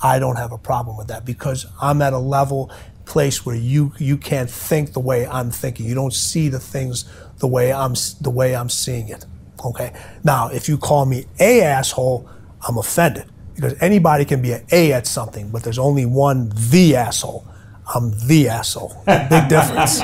I 0.04 0.18
don't 0.20 0.38
have 0.38 0.52
a 0.52 0.58
problem 0.58 0.98
with 0.98 1.08
that 1.08 1.26
because 1.26 1.68
I'm 1.80 2.02
at 2.02 2.14
a 2.14 2.18
level 2.18 2.72
place 3.06 3.46
where 3.46 3.56
you 3.56 3.94
you 3.98 4.18
can't 4.18 4.50
think 4.50 4.94
the 4.94 5.00
way 5.00 5.26
I'm 5.28 5.52
thinking. 5.52 5.86
You 5.86 5.96
don't 5.96 6.14
see 6.14 6.50
the 6.50 6.60
things 6.60 7.06
the 7.40 7.48
way 7.48 7.74
I'm 7.74 7.94
the 8.22 8.30
way 8.30 8.56
I'm 8.56 8.70
seeing 8.70 9.10
it. 9.10 9.26
Okay. 9.64 9.94
Now, 10.24 10.50
if 10.50 10.68
you 10.70 10.78
call 10.78 11.06
me 11.06 11.26
a 11.40 11.62
asshole, 11.62 12.30
I'm 12.68 12.78
offended 12.78 13.26
because 13.56 13.76
anybody 13.82 14.26
can 14.26 14.42
be 14.42 14.54
an 14.54 14.66
A 14.72 14.94
at 14.94 15.06
something, 15.06 15.50
but 15.50 15.64
there's 15.64 15.80
only 15.80 16.06
one 16.06 16.52
the 16.56 16.96
asshole. 16.96 17.48
I'm 17.94 18.12
the 18.28 18.48
asshole. 18.48 19.04
Big 19.06 19.50
difference. 19.50 20.00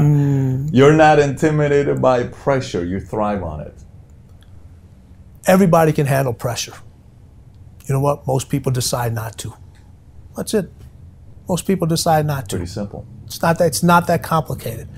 mm. 0.00 0.70
You're 0.72 0.94
not 0.94 1.18
intimidated 1.18 2.00
by 2.00 2.24
pressure. 2.24 2.84
You 2.84 3.00
thrive 3.00 3.42
on 3.42 3.60
it. 3.60 3.74
Everybody 5.46 5.92
can 5.92 6.06
handle 6.06 6.32
pressure. 6.32 6.74
You 7.86 7.94
know 7.94 8.00
what? 8.00 8.26
Most 8.26 8.48
people 8.48 8.72
decide 8.72 9.12
not 9.12 9.36
to. 9.38 9.54
That's 10.36 10.54
it. 10.54 10.70
Most 11.48 11.66
people 11.66 11.86
decide 11.86 12.26
not 12.26 12.48
to. 12.50 12.56
Pretty 12.56 12.70
simple. 12.70 13.06
It's 13.26 13.42
not 13.42 13.58
that. 13.58 13.66
It's 13.66 13.82
not 13.82 14.06
that 14.06 14.22
complicated. 14.22 14.88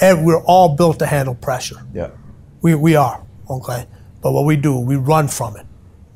And 0.00 0.24
we're 0.26 0.42
all 0.44 0.76
built 0.76 0.98
to 1.00 1.06
handle 1.06 1.34
pressure. 1.34 1.76
Yeah. 1.92 2.10
We 2.62 2.74
we 2.74 2.96
are 2.96 3.24
okay. 3.50 3.86
But 4.22 4.32
what 4.32 4.44
we 4.44 4.56
do, 4.56 4.78
we 4.78 4.96
run 4.96 5.28
from 5.28 5.56
it. 5.56 5.66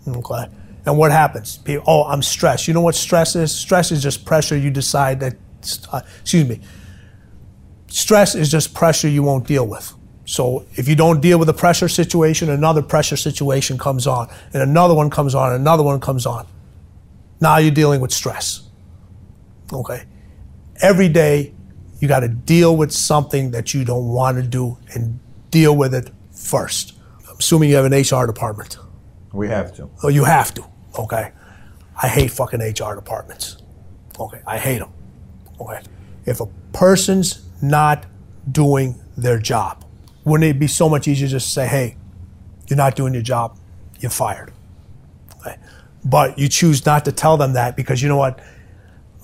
Okay. 0.08 0.48
And 0.86 0.96
what 0.96 1.12
happens? 1.12 1.58
People, 1.58 1.84
oh, 1.86 2.04
I'm 2.04 2.22
stressed. 2.22 2.66
You 2.66 2.74
know 2.74 2.80
what 2.80 2.94
stress 2.94 3.36
is? 3.36 3.52
Stress 3.52 3.92
is 3.92 4.02
just 4.02 4.24
pressure. 4.24 4.56
You 4.56 4.70
decide 4.70 5.20
that. 5.20 5.36
Uh, 5.92 6.00
excuse 6.20 6.48
me. 6.48 6.60
Stress 7.88 8.34
is 8.34 8.50
just 8.50 8.72
pressure 8.72 9.08
you 9.08 9.22
won't 9.22 9.46
deal 9.46 9.66
with. 9.66 9.92
So 10.24 10.64
if 10.74 10.86
you 10.88 10.94
don't 10.94 11.20
deal 11.20 11.38
with 11.38 11.48
a 11.48 11.52
pressure 11.52 11.88
situation, 11.88 12.50
another 12.50 12.82
pressure 12.82 13.16
situation 13.16 13.76
comes 13.76 14.06
on, 14.06 14.28
and 14.52 14.62
another 14.62 14.94
one 14.94 15.10
comes 15.10 15.34
on, 15.34 15.52
and 15.52 15.60
another 15.60 15.82
one 15.82 15.98
comes 15.98 16.24
on. 16.24 16.46
Now 17.40 17.56
you're 17.58 17.70
dealing 17.70 18.00
with 18.00 18.12
stress. 18.12 18.68
Okay? 19.72 20.04
Every 20.82 21.08
day, 21.08 21.54
you 22.00 22.08
got 22.08 22.20
to 22.20 22.28
deal 22.28 22.76
with 22.76 22.92
something 22.92 23.50
that 23.50 23.74
you 23.74 23.84
don't 23.84 24.08
want 24.08 24.36
to 24.36 24.42
do 24.42 24.78
and 24.94 25.20
deal 25.50 25.76
with 25.76 25.94
it 25.94 26.10
first. 26.32 26.94
I'm 27.28 27.36
assuming 27.38 27.70
you 27.70 27.76
have 27.76 27.90
an 27.90 27.92
HR 27.92 28.26
department. 28.26 28.78
We 29.32 29.48
have 29.48 29.74
to. 29.76 29.90
Oh, 30.02 30.08
you 30.08 30.24
have 30.24 30.54
to. 30.54 30.64
Okay. 30.98 31.32
I 32.02 32.08
hate 32.08 32.30
fucking 32.30 32.60
HR 32.60 32.94
departments. 32.94 33.58
Okay. 34.18 34.40
I 34.46 34.58
hate 34.58 34.78
them. 34.78 34.92
Okay. 35.60 35.82
If 36.24 36.40
a 36.40 36.46
person's 36.72 37.46
not 37.62 38.06
doing 38.50 39.00
their 39.16 39.38
job, 39.38 39.84
wouldn't 40.24 40.50
it 40.50 40.58
be 40.58 40.66
so 40.66 40.88
much 40.88 41.06
easier 41.06 41.28
just 41.28 41.46
to 41.48 41.52
say, 41.52 41.66
hey, 41.66 41.96
you're 42.68 42.76
not 42.76 42.96
doing 42.96 43.12
your 43.12 43.22
job, 43.22 43.58
you're 44.00 44.10
fired. 44.10 44.52
But 46.04 46.38
you 46.38 46.48
choose 46.48 46.84
not 46.86 47.04
to 47.04 47.12
tell 47.12 47.36
them 47.36 47.52
that 47.54 47.76
because 47.76 48.02
you 48.02 48.08
know 48.08 48.16
what? 48.16 48.40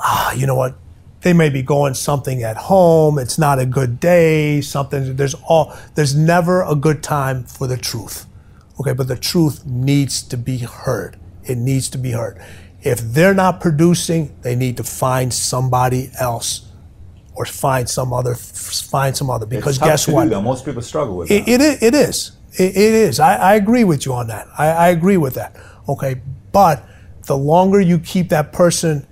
Ah, 0.01 0.33
you 0.33 0.47
know 0.47 0.55
what? 0.55 0.77
They 1.23 1.33
may 1.33 1.49
be 1.49 1.63
going 1.63 1.95
something 1.95 2.43
at 2.43 2.57
home. 2.57 3.19
It's 3.19 3.39
not 3.39 3.59
a 3.59 3.67
good 3.67 3.99
day. 3.99 4.61
Something. 4.61 5.17
There's 5.17 5.35
all. 5.49 5.77
There's 5.95 6.15
never 6.15 6.63
a 6.63 6.75
good 6.75 7.03
time 7.03 7.45
for 7.45 7.67
the 7.67 7.77
truth. 7.77 8.27
Okay, 8.79 8.93
but 8.93 9.09
the 9.09 9.17
truth 9.17 9.65
needs 9.65 10.23
to 10.23 10.37
be 10.37 10.59
heard. 10.59 11.19
It 11.45 11.57
needs 11.57 11.89
to 11.91 11.99
be 11.99 12.13
heard. 12.13 12.41
If 12.83 13.01
they're 13.01 13.35
not 13.35 13.61
producing, 13.61 14.37
they 14.43 14.55
need 14.55 14.77
to 14.77 14.85
find 14.85 15.33
somebody 15.33 16.11
else, 16.21 16.69
or 17.35 17.47
find 17.47 17.89
some 17.89 18.13
other. 18.13 18.35
Find 18.35 19.17
some 19.17 19.31
other. 19.31 19.47
Because 19.47 19.79
guess 19.79 20.07
what? 20.07 20.29
that. 20.29 20.43
Most 20.43 20.65
people 20.67 20.83
struggle 20.83 21.17
with 21.17 21.31
It, 21.31 21.47
that. 21.47 21.51
it, 21.51 21.61
is, 21.61 21.83
it 21.83 21.95
is. 21.95 22.33
It, 22.53 22.77
it 22.77 22.95
is. 22.95 23.19
I, 23.19 23.37
I 23.37 23.55
agree 23.55 23.85
with 23.85 24.05
you 24.05 24.13
on 24.13 24.27
that. 24.29 24.47
I, 24.59 24.67
I 24.69 24.89
agree 24.89 25.17
with 25.17 25.35
that. 25.35 25.57
Okay. 25.89 26.21
But 26.57 26.89
the 27.27 27.37
longer 27.37 27.83
you 27.83 27.99
keep 27.99 28.31
that 28.31 28.51
person 28.51 29.07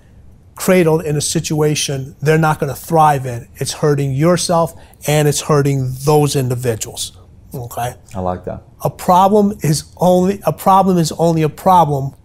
cradled 0.55 1.05
in 1.05 1.15
a 1.15 1.21
situation 1.21 2.15
they're 2.19 2.39
not 2.39 2.59
going 2.59 2.73
to 2.73 2.79
thrive 2.79 3.27
in, 3.27 3.47
it's 3.57 3.71
hurting 3.71 4.15
yourself 4.15 4.73
and 5.05 5.27
it's 5.27 5.41
hurting 5.41 5.93
those 6.05 6.35
individuals. 6.35 7.15
Okay. 7.53 7.93
I 8.15 8.19
like 8.19 8.45
that. 8.45 8.63
A 8.83 8.89
problem 8.89 9.59
is 9.61 9.93
only 9.97 10.41
a 10.43 10.51
problem 10.51 10.97
is 10.97 11.11
only 11.19 11.43
a 11.43 11.49
problem 11.49 12.15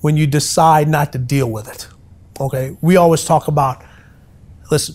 when 0.00 0.16
you 0.16 0.26
decide 0.26 0.88
not 0.88 1.12
to 1.12 1.18
deal 1.18 1.50
with 1.50 1.68
it. 1.68 1.86
Okay. 2.40 2.74
We 2.80 2.96
always 2.96 3.26
talk 3.26 3.46
about. 3.46 3.84
Listen, 4.70 4.94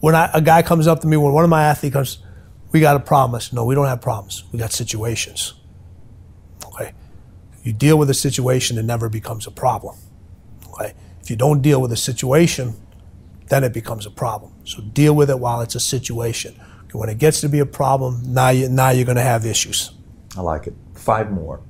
when 0.00 0.14
I, 0.14 0.30
a 0.32 0.40
guy 0.40 0.62
comes 0.62 0.86
up 0.86 1.00
to 1.02 1.06
me, 1.06 1.18
when 1.18 1.34
one 1.34 1.44
of 1.44 1.50
my 1.50 1.64
athletes 1.64 1.92
comes, 1.92 2.22
we 2.72 2.80
got 2.80 2.96
a 2.96 3.40
said, 3.40 3.52
no, 3.52 3.66
we 3.66 3.74
don't 3.74 3.88
have 3.88 4.00
problems. 4.00 4.44
We 4.52 4.58
got 4.58 4.72
situations. 4.72 5.52
You 7.68 7.74
deal 7.74 7.98
with 7.98 8.08
a 8.08 8.14
situation, 8.14 8.78
it 8.78 8.86
never 8.86 9.10
becomes 9.10 9.46
a 9.46 9.50
problem. 9.50 9.94
Okay. 10.70 10.94
If 11.20 11.28
you 11.28 11.36
don't 11.36 11.60
deal 11.60 11.82
with 11.82 11.92
a 11.92 11.98
situation, 11.98 12.74
then 13.50 13.62
it 13.62 13.74
becomes 13.74 14.06
a 14.06 14.10
problem. 14.10 14.54
So 14.64 14.80
deal 14.80 15.14
with 15.14 15.28
it 15.28 15.38
while 15.38 15.60
it's 15.60 15.74
a 15.74 15.80
situation. 15.80 16.58
Okay, 16.84 16.98
When 16.98 17.10
it 17.10 17.18
gets 17.18 17.42
to 17.42 17.48
be 17.50 17.58
a 17.58 17.66
problem, 17.66 18.22
now 18.32 18.48
you 18.48 18.70
now 18.70 18.88
you're 18.88 19.04
going 19.04 19.18
to 19.18 19.30
have 19.34 19.44
issues. 19.44 19.92
I 20.34 20.40
like 20.40 20.66
it. 20.66 20.72
Five 20.94 21.30
more. 21.30 21.60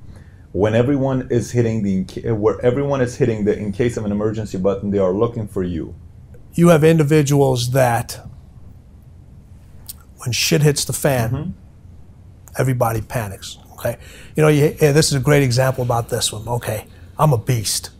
When 0.53 0.73
everyone 0.73 1.27
is 1.29 1.51
hitting 1.51 1.83
the 1.83 2.31
where 2.31 2.61
everyone 2.61 3.01
is 3.01 3.17
hitting 3.17 3.43
the 3.43 3.57
in 3.57 3.73
case 3.73 3.97
of 3.97 4.05
an 4.05 4.13
emergency 4.13 4.57
button, 4.57 4.91
they 4.91 4.99
are 4.99 5.11
looking 5.11 5.49
for 5.49 5.63
you. 5.63 5.95
You 6.53 6.69
have 6.69 6.85
individuals 6.85 7.71
that 7.71 8.25
when 10.19 10.31
shit 10.31 10.61
hits 10.61 10.85
the 10.85 10.93
fan, 10.93 11.29
mm-hmm. 11.29 11.51
everybody 12.57 13.01
panics. 13.01 13.57
Okay, 13.79 13.97
you 14.35 14.43
know, 14.43 14.49
you, 14.49 14.75
yeah, 14.81 14.91
this 14.91 15.07
is 15.07 15.13
a 15.13 15.21
great 15.21 15.41
example 15.41 15.85
about 15.85 16.09
this 16.09 16.33
one. 16.33 16.45
Okay, 16.45 16.85
I'm 17.17 17.31
a 17.31 17.37
beast. 17.37 17.91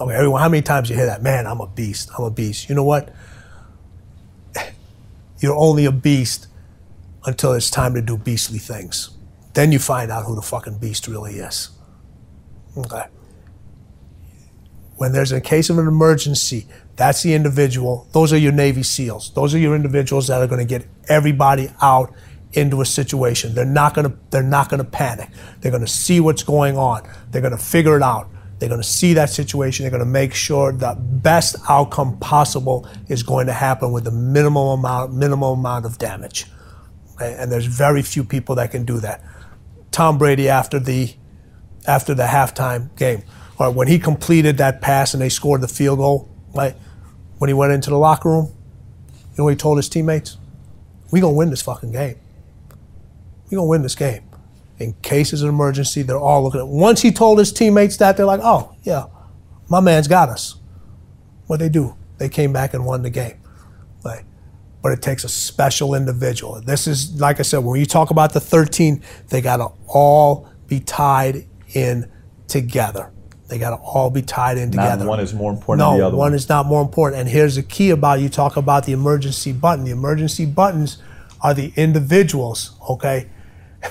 Okay, 0.00 0.12
everyone, 0.12 0.40
how 0.40 0.48
many 0.48 0.62
times 0.62 0.90
you 0.90 0.96
hear 0.96 1.06
that? 1.06 1.22
Man, 1.22 1.46
I'm 1.46 1.60
a 1.60 1.68
beast. 1.68 2.10
I'm 2.18 2.24
a 2.24 2.30
beast. 2.30 2.68
You 2.68 2.74
know 2.74 2.82
what? 2.82 3.14
You're 5.38 5.54
only 5.54 5.84
a 5.84 5.92
beast 5.92 6.48
until 7.24 7.52
it's 7.52 7.70
time 7.70 7.94
to 7.94 8.02
do 8.02 8.16
beastly 8.16 8.58
things. 8.58 9.10
Then 9.54 9.70
you 9.70 9.78
find 9.78 10.10
out 10.10 10.24
who 10.24 10.34
the 10.34 10.42
fucking 10.42 10.78
beast 10.78 11.06
really 11.06 11.34
is. 11.34 11.70
Okay. 12.76 13.04
When 14.96 15.12
there's 15.12 15.30
a 15.30 15.40
case 15.40 15.70
of 15.70 15.78
an 15.78 15.86
emergency, 15.86 16.66
that's 16.96 17.22
the 17.22 17.34
individual. 17.34 18.08
Those 18.12 18.32
are 18.32 18.38
your 18.38 18.52
Navy 18.52 18.82
SEALs. 18.82 19.32
Those 19.34 19.54
are 19.54 19.58
your 19.58 19.76
individuals 19.76 20.26
that 20.28 20.42
are 20.42 20.48
going 20.48 20.66
to 20.66 20.78
get 20.78 20.88
everybody 21.08 21.70
out 21.80 22.12
into 22.52 22.80
a 22.80 22.86
situation. 22.86 23.54
They're 23.54 23.64
not 23.64 23.94
going 23.94 24.10
to. 24.10 24.16
They're 24.30 24.42
not 24.42 24.68
going 24.68 24.82
to 24.82 24.88
panic. 24.88 25.30
They're 25.60 25.70
going 25.72 25.84
to 25.84 25.90
see 25.90 26.20
what's 26.20 26.42
going 26.42 26.76
on. 26.76 27.08
They're 27.30 27.42
going 27.42 27.56
to 27.56 27.62
figure 27.62 27.96
it 27.96 28.02
out. 28.02 28.28
They're 28.58 28.68
going 28.68 28.80
to 28.80 28.86
see 28.86 29.14
that 29.14 29.28
situation. 29.28 29.82
They're 29.82 29.90
going 29.90 30.04
to 30.04 30.06
make 30.06 30.34
sure 30.34 30.70
the 30.70 30.96
best 30.96 31.56
outcome 31.68 32.18
possible 32.18 32.88
is 33.08 33.24
going 33.24 33.48
to 33.48 33.52
happen 33.52 33.90
with 33.90 34.04
the 34.04 34.12
minimum 34.12 34.78
amount, 34.78 35.14
minimal 35.14 35.54
amount 35.54 35.84
of 35.84 35.98
damage. 35.98 36.46
Okay? 37.14 37.34
And 37.36 37.50
there's 37.50 37.66
very 37.66 38.02
few 38.02 38.22
people 38.22 38.54
that 38.54 38.70
can 38.70 38.84
do 38.84 39.00
that. 39.00 39.24
Tom 39.90 40.16
Brady 40.16 40.48
after 40.48 40.78
the 40.78 41.12
after 41.88 42.14
the 42.14 42.22
halftime 42.22 42.94
game, 42.96 43.24
or 43.58 43.70
when 43.72 43.88
he 43.88 43.98
completed 43.98 44.58
that 44.58 44.80
pass 44.80 45.12
and 45.12 45.20
they 45.20 45.28
scored 45.28 45.60
the 45.60 45.68
field 45.68 45.98
goal, 45.98 46.30
right? 46.54 46.76
When 47.38 47.48
he 47.48 47.54
went 47.54 47.72
into 47.72 47.90
the 47.90 47.98
locker 47.98 48.28
room, 48.28 48.46
you 48.46 49.38
know 49.38 49.44
what 49.44 49.50
he 49.50 49.56
told 49.56 49.78
his 49.78 49.88
teammates? 49.88 50.36
We 51.10 51.20
gonna 51.20 51.34
win 51.34 51.50
this 51.50 51.62
fucking 51.62 51.90
game. 51.90 52.21
We 53.52 53.56
gonna 53.56 53.68
win 53.68 53.82
this 53.82 53.94
game. 53.94 54.22
In 54.78 54.94
case 55.02 55.34
it's 55.34 55.42
an 55.42 55.50
emergency, 55.50 56.00
they're 56.00 56.18
all 56.18 56.42
looking 56.42 56.60
at. 56.60 56.66
Once 56.66 57.02
he 57.02 57.12
told 57.12 57.38
his 57.38 57.52
teammates 57.52 57.98
that, 57.98 58.16
they're 58.16 58.24
like, 58.24 58.40
"Oh 58.42 58.74
yeah, 58.82 59.04
my 59.68 59.78
man's 59.78 60.08
got 60.08 60.30
us." 60.30 60.54
What 61.48 61.60
they 61.60 61.68
do? 61.68 61.94
They 62.16 62.30
came 62.30 62.54
back 62.54 62.72
and 62.72 62.86
won 62.86 63.02
the 63.02 63.10
game. 63.10 63.34
Right? 64.02 64.24
But 64.80 64.92
it 64.92 65.02
takes 65.02 65.22
a 65.22 65.28
special 65.28 65.94
individual. 65.94 66.62
This 66.62 66.86
is 66.86 67.20
like 67.20 67.40
I 67.40 67.42
said, 67.42 67.58
when 67.58 67.78
you 67.78 67.84
talk 67.84 68.08
about 68.08 68.32
the 68.32 68.40
13, 68.40 69.02
they 69.28 69.42
gotta 69.42 69.68
all 69.86 70.48
be 70.66 70.80
tied 70.80 71.44
in 71.74 72.10
together. 72.48 73.10
They 73.48 73.58
gotta 73.58 73.76
all 73.76 74.08
be 74.08 74.22
tied 74.22 74.56
in 74.56 74.70
Not 74.70 74.84
together. 74.84 75.06
one 75.06 75.20
is 75.20 75.34
more 75.34 75.52
important 75.52 75.80
no, 75.80 75.90
than 75.90 76.00
the 76.00 76.06
other 76.06 76.16
one 76.16 76.30
one. 76.30 76.34
is 76.34 76.48
not 76.48 76.64
more 76.64 76.80
important. 76.80 77.20
And 77.20 77.28
here's 77.28 77.56
the 77.56 77.62
key 77.62 77.90
about 77.90 78.20
you 78.20 78.30
talk 78.30 78.56
about 78.56 78.86
the 78.86 78.92
emergency 78.92 79.52
button. 79.52 79.84
The 79.84 79.90
emergency 79.90 80.46
buttons 80.46 80.96
are 81.42 81.52
the 81.52 81.70
individuals, 81.76 82.78
okay? 82.88 83.28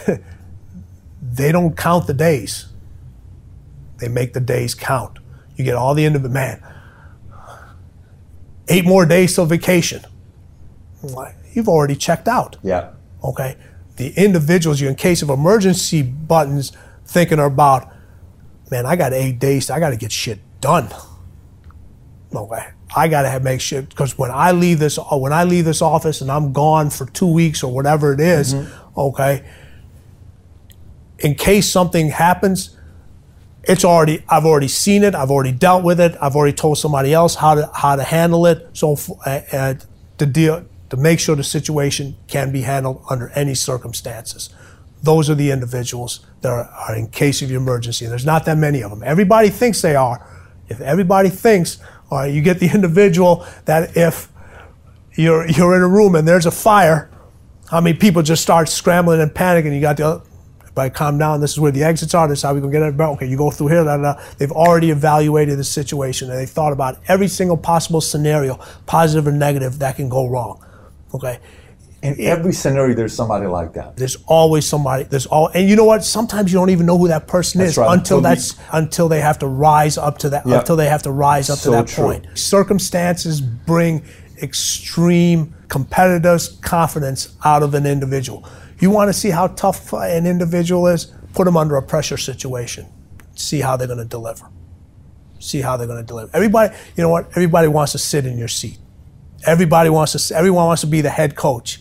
they 1.21 1.51
don't 1.51 1.75
count 1.77 2.07
the 2.07 2.13
days. 2.13 2.67
They 3.97 4.07
make 4.07 4.33
the 4.33 4.39
days 4.39 4.73
count. 4.73 5.19
You 5.55 5.63
get 5.63 5.75
all 5.75 5.93
the 5.93 6.05
individual 6.05 6.33
man. 6.33 6.63
Eight 8.67 8.85
more 8.85 9.05
days 9.05 9.35
till 9.35 9.45
vacation. 9.45 10.01
You've 11.53 11.67
already 11.67 11.95
checked 11.95 12.27
out 12.27 12.57
Yeah. 12.63 12.91
okay? 13.23 13.57
The 13.97 14.13
individuals 14.15 14.79
you 14.79 14.87
in 14.87 14.95
case 14.95 15.21
of 15.21 15.29
emergency 15.29 16.01
buttons 16.01 16.71
thinking 17.05 17.39
about, 17.39 17.91
man, 18.71 18.85
I 18.85 18.95
got 18.95 19.11
eight 19.13 19.37
days, 19.39 19.69
I 19.69 19.79
got 19.79 19.89
to 19.89 19.97
get 19.97 20.11
shit 20.11 20.39
done. 20.61 20.87
Okay, 22.33 22.65
I 22.95 23.09
got 23.09 23.23
to 23.23 23.29
have 23.29 23.43
make 23.43 23.59
shit 23.59 23.89
because 23.89 24.17
when 24.17 24.31
I 24.31 24.53
leave 24.53 24.79
this, 24.79 24.97
uh, 24.97 25.17
when 25.17 25.33
I 25.33 25.43
leave 25.43 25.65
this 25.65 25.81
office 25.81 26.21
and 26.21 26.31
I'm 26.31 26.53
gone 26.53 26.89
for 26.89 27.05
two 27.07 27.27
weeks 27.27 27.61
or 27.61 27.73
whatever 27.73 28.13
it 28.13 28.21
is, 28.21 28.55
okay. 28.95 29.43
In 31.21 31.35
case 31.35 31.69
something 31.69 32.09
happens, 32.09 32.77
it's 33.63 33.85
already 33.85 34.23
I've 34.27 34.45
already 34.45 34.67
seen 34.67 35.03
it. 35.03 35.13
I've 35.13 35.29
already 35.29 35.51
dealt 35.51 35.83
with 35.83 35.99
it. 35.99 36.15
I've 36.21 36.35
already 36.35 36.55
told 36.55 36.77
somebody 36.77 37.13
else 37.13 37.35
how 37.35 37.55
to 37.55 37.69
how 37.73 37.95
to 37.95 38.03
handle 38.03 38.45
it. 38.47 38.69
So 38.73 38.97
uh, 39.25 39.41
uh, 39.51 39.73
to 40.17 40.25
deal 40.25 40.65
to 40.89 40.97
make 40.97 41.19
sure 41.19 41.35
the 41.35 41.43
situation 41.43 42.15
can 42.27 42.51
be 42.51 42.61
handled 42.61 43.03
under 43.09 43.29
any 43.29 43.53
circumstances. 43.53 44.49
Those 45.03 45.29
are 45.29 45.35
the 45.35 45.51
individuals 45.51 46.25
that 46.41 46.49
are, 46.49 46.65
are 46.65 46.95
in 46.95 47.07
case 47.07 47.41
of 47.41 47.51
emergency. 47.51 48.05
There's 48.05 48.25
not 48.25 48.45
that 48.45 48.57
many 48.57 48.83
of 48.83 48.91
them. 48.91 49.01
Everybody 49.03 49.49
thinks 49.49 49.81
they 49.81 49.95
are. 49.95 50.27
If 50.67 50.79
everybody 50.81 51.29
thinks, 51.29 51.79
all 52.09 52.19
right, 52.19 52.33
you 52.33 52.41
get 52.41 52.59
the 52.59 52.69
individual 52.73 53.45
that 53.65 53.95
if 53.95 54.27
you're 55.13 55.47
you're 55.47 55.75
in 55.75 55.81
a 55.83 55.87
room 55.87 56.15
and 56.15 56.27
there's 56.27 56.47
a 56.47 56.51
fire, 56.51 57.11
how 57.69 57.79
many 57.79 57.97
people 57.97 58.21
just 58.23 58.41
start 58.41 58.69
scrambling 58.69 59.21
and 59.21 59.31
panicking? 59.31 59.73
You 59.73 59.81
got 59.81 59.97
the 59.97 60.23
everybody 60.71 60.89
calm 60.93 61.17
down. 61.17 61.41
This 61.41 61.51
is 61.51 61.59
where 61.59 61.71
the 61.71 61.83
exits 61.83 62.13
are. 62.13 62.27
This 62.27 62.39
is 62.39 62.43
how 62.43 62.53
we're 62.53 62.61
gonna 62.61 62.71
get 62.71 62.81
it. 62.83 62.99
Okay, 62.99 63.25
you 63.27 63.37
go 63.37 63.51
through 63.51 63.67
here. 63.67 63.83
Da, 63.83 63.97
da, 63.97 64.13
da. 64.13 64.21
They've 64.37 64.51
already 64.51 64.89
evaluated 64.91 65.57
the 65.59 65.63
situation 65.63 66.29
and 66.29 66.39
they 66.39 66.45
thought 66.45 66.71
about 66.73 66.99
every 67.07 67.27
single 67.27 67.57
possible 67.57 68.01
scenario, 68.01 68.55
positive 68.85 69.27
or 69.27 69.31
negative, 69.31 69.79
that 69.79 69.97
can 69.97 70.07
go 70.09 70.27
wrong. 70.27 70.63
Okay, 71.13 71.39
In 72.01 72.15
every 72.21 72.53
scenario, 72.53 72.95
there's 72.95 73.13
somebody 73.13 73.45
like 73.47 73.73
that. 73.73 73.97
there's 73.97 74.15
always 74.27 74.65
somebody. 74.65 75.03
There's 75.03 75.25
all, 75.25 75.47
and 75.47 75.67
you 75.69 75.75
know 75.75 75.83
what? 75.83 76.05
Sometimes 76.05 76.53
you 76.53 76.57
don't 76.57 76.69
even 76.69 76.85
know 76.85 76.97
who 76.97 77.09
that 77.09 77.27
person 77.27 77.59
That's 77.59 77.71
is 77.71 77.77
right, 77.77 77.93
until 77.97 78.17
you- 78.17 78.23
that's 78.23 78.55
until 78.71 79.09
they 79.09 79.19
have 79.19 79.39
to 79.39 79.47
rise 79.47 79.97
up 79.97 80.19
to 80.19 80.29
that. 80.29 80.47
Yeah. 80.47 80.59
Until 80.59 80.77
they 80.77 80.87
have 80.87 81.03
to 81.03 81.11
rise 81.11 81.49
up 81.49 81.59
So 81.59 81.71
to 81.71 81.77
that 81.77 81.87
true. 81.87 82.05
point. 82.05 82.27
Circumstances 82.35 83.41
bring 83.41 84.03
extreme 84.41 85.53
competitors' 85.67 86.57
confidence 86.61 87.35
out 87.43 87.61
of 87.61 87.73
an 87.73 87.85
individual. 87.85 88.45
You 88.81 88.89
want 88.89 89.09
to 89.09 89.13
see 89.13 89.29
how 89.29 89.47
tough 89.47 89.93
an 89.93 90.25
individual 90.25 90.87
is? 90.87 91.13
Put 91.33 91.45
them 91.45 91.55
under 91.55 91.77
a 91.77 91.83
pressure 91.83 92.17
situation. 92.17 92.87
See 93.35 93.61
how 93.61 93.77
they're 93.77 93.87
going 93.87 93.99
to 93.99 94.05
deliver. 94.05 94.49
See 95.39 95.61
how 95.61 95.77
they're 95.77 95.87
going 95.87 96.01
to 96.01 96.05
deliver. 96.05 96.35
Everybody, 96.35 96.75
you 96.97 97.03
know 97.03 97.09
what? 97.09 97.27
Everybody 97.29 97.67
wants 97.67 97.91
to 97.91 97.99
sit 97.99 98.25
in 98.25 98.39
your 98.39 98.47
seat. 98.47 98.79
Everybody 99.45 99.89
wants 99.89 100.27
to. 100.27 100.35
Everyone 100.35 100.65
wants 100.65 100.81
to 100.81 100.87
be 100.87 101.01
the 101.01 101.09
head 101.11 101.35
coach. 101.35 101.79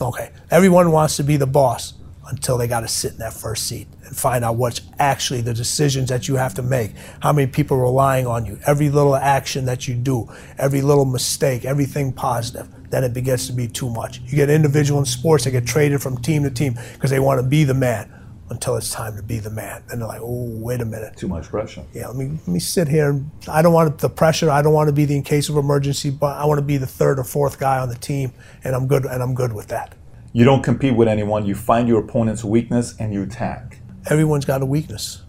Okay. 0.00 0.30
Everyone 0.50 0.92
wants 0.92 1.16
to 1.16 1.24
be 1.24 1.36
the 1.36 1.46
boss 1.46 1.94
until 2.28 2.58
they 2.58 2.68
got 2.68 2.80
to 2.80 2.88
sit 2.88 3.12
in 3.12 3.18
that 3.18 3.32
first 3.32 3.66
seat 3.66 3.88
and 4.04 4.16
find 4.16 4.44
out 4.44 4.56
what's 4.56 4.80
actually 4.98 5.40
the 5.40 5.54
decisions 5.54 6.08
that 6.08 6.28
you 6.28 6.36
have 6.36 6.54
to 6.54 6.62
make. 6.62 6.92
How 7.20 7.32
many 7.32 7.50
people 7.50 7.76
are 7.76 7.82
relying 7.82 8.26
on 8.26 8.46
you? 8.46 8.58
Every 8.66 8.88
little 8.88 9.16
action 9.16 9.64
that 9.66 9.88
you 9.88 9.94
do, 9.94 10.28
every 10.58 10.80
little 10.80 11.04
mistake, 11.04 11.64
everything 11.64 12.12
positive. 12.12 12.68
Then 12.90 13.04
it 13.04 13.12
begins 13.12 13.46
to 13.46 13.52
be 13.52 13.68
too 13.68 13.90
much. 13.90 14.20
You 14.20 14.36
get 14.36 14.50
individual 14.50 15.00
in 15.00 15.06
sports 15.06 15.44
that 15.44 15.50
get 15.50 15.66
traded 15.66 16.02
from 16.02 16.18
team 16.22 16.42
to 16.44 16.50
team 16.50 16.78
because 16.94 17.10
they 17.10 17.20
want 17.20 17.40
to 17.40 17.46
be 17.46 17.64
the 17.64 17.74
man 17.74 18.12
until 18.48 18.76
it's 18.76 18.90
time 18.90 19.16
to 19.16 19.22
be 19.22 19.38
the 19.38 19.50
man. 19.50 19.82
Then 19.88 19.98
they're 19.98 20.08
like, 20.08 20.20
oh, 20.22 20.48
wait 20.58 20.80
a 20.80 20.84
minute. 20.84 21.16
Too 21.16 21.28
much 21.28 21.48
pressure. 21.48 21.84
Yeah, 21.92 22.08
let 22.08 22.16
me 22.16 22.26
let 22.30 22.48
me 22.48 22.60
sit 22.60 22.88
here. 22.88 23.20
I 23.48 23.62
don't 23.62 23.72
want 23.72 23.98
the 23.98 24.08
pressure. 24.08 24.50
I 24.50 24.62
don't 24.62 24.72
want 24.72 24.88
to 24.88 24.92
be 24.92 25.04
the 25.04 25.16
in 25.16 25.22
case 25.22 25.48
of 25.48 25.56
emergency, 25.56 26.10
but 26.10 26.36
I 26.36 26.44
want 26.44 26.58
to 26.58 26.64
be 26.64 26.76
the 26.76 26.86
third 26.86 27.18
or 27.18 27.24
fourth 27.24 27.58
guy 27.58 27.78
on 27.78 27.88
the 27.88 27.96
team, 27.96 28.32
and 28.64 28.74
I'm 28.74 28.86
good. 28.86 29.04
And 29.04 29.22
I'm 29.22 29.34
good 29.34 29.52
with 29.52 29.68
that. 29.68 29.94
You 30.32 30.44
don't 30.44 30.62
compete 30.62 30.94
with 30.94 31.08
anyone. 31.08 31.46
You 31.46 31.54
find 31.54 31.88
your 31.88 32.00
opponent's 32.00 32.44
weakness 32.44 32.94
and 32.98 33.12
you 33.12 33.22
attack. 33.22 33.78
Everyone's 34.10 34.44
got 34.44 34.62
a 34.62 34.66
weakness. 34.66 35.22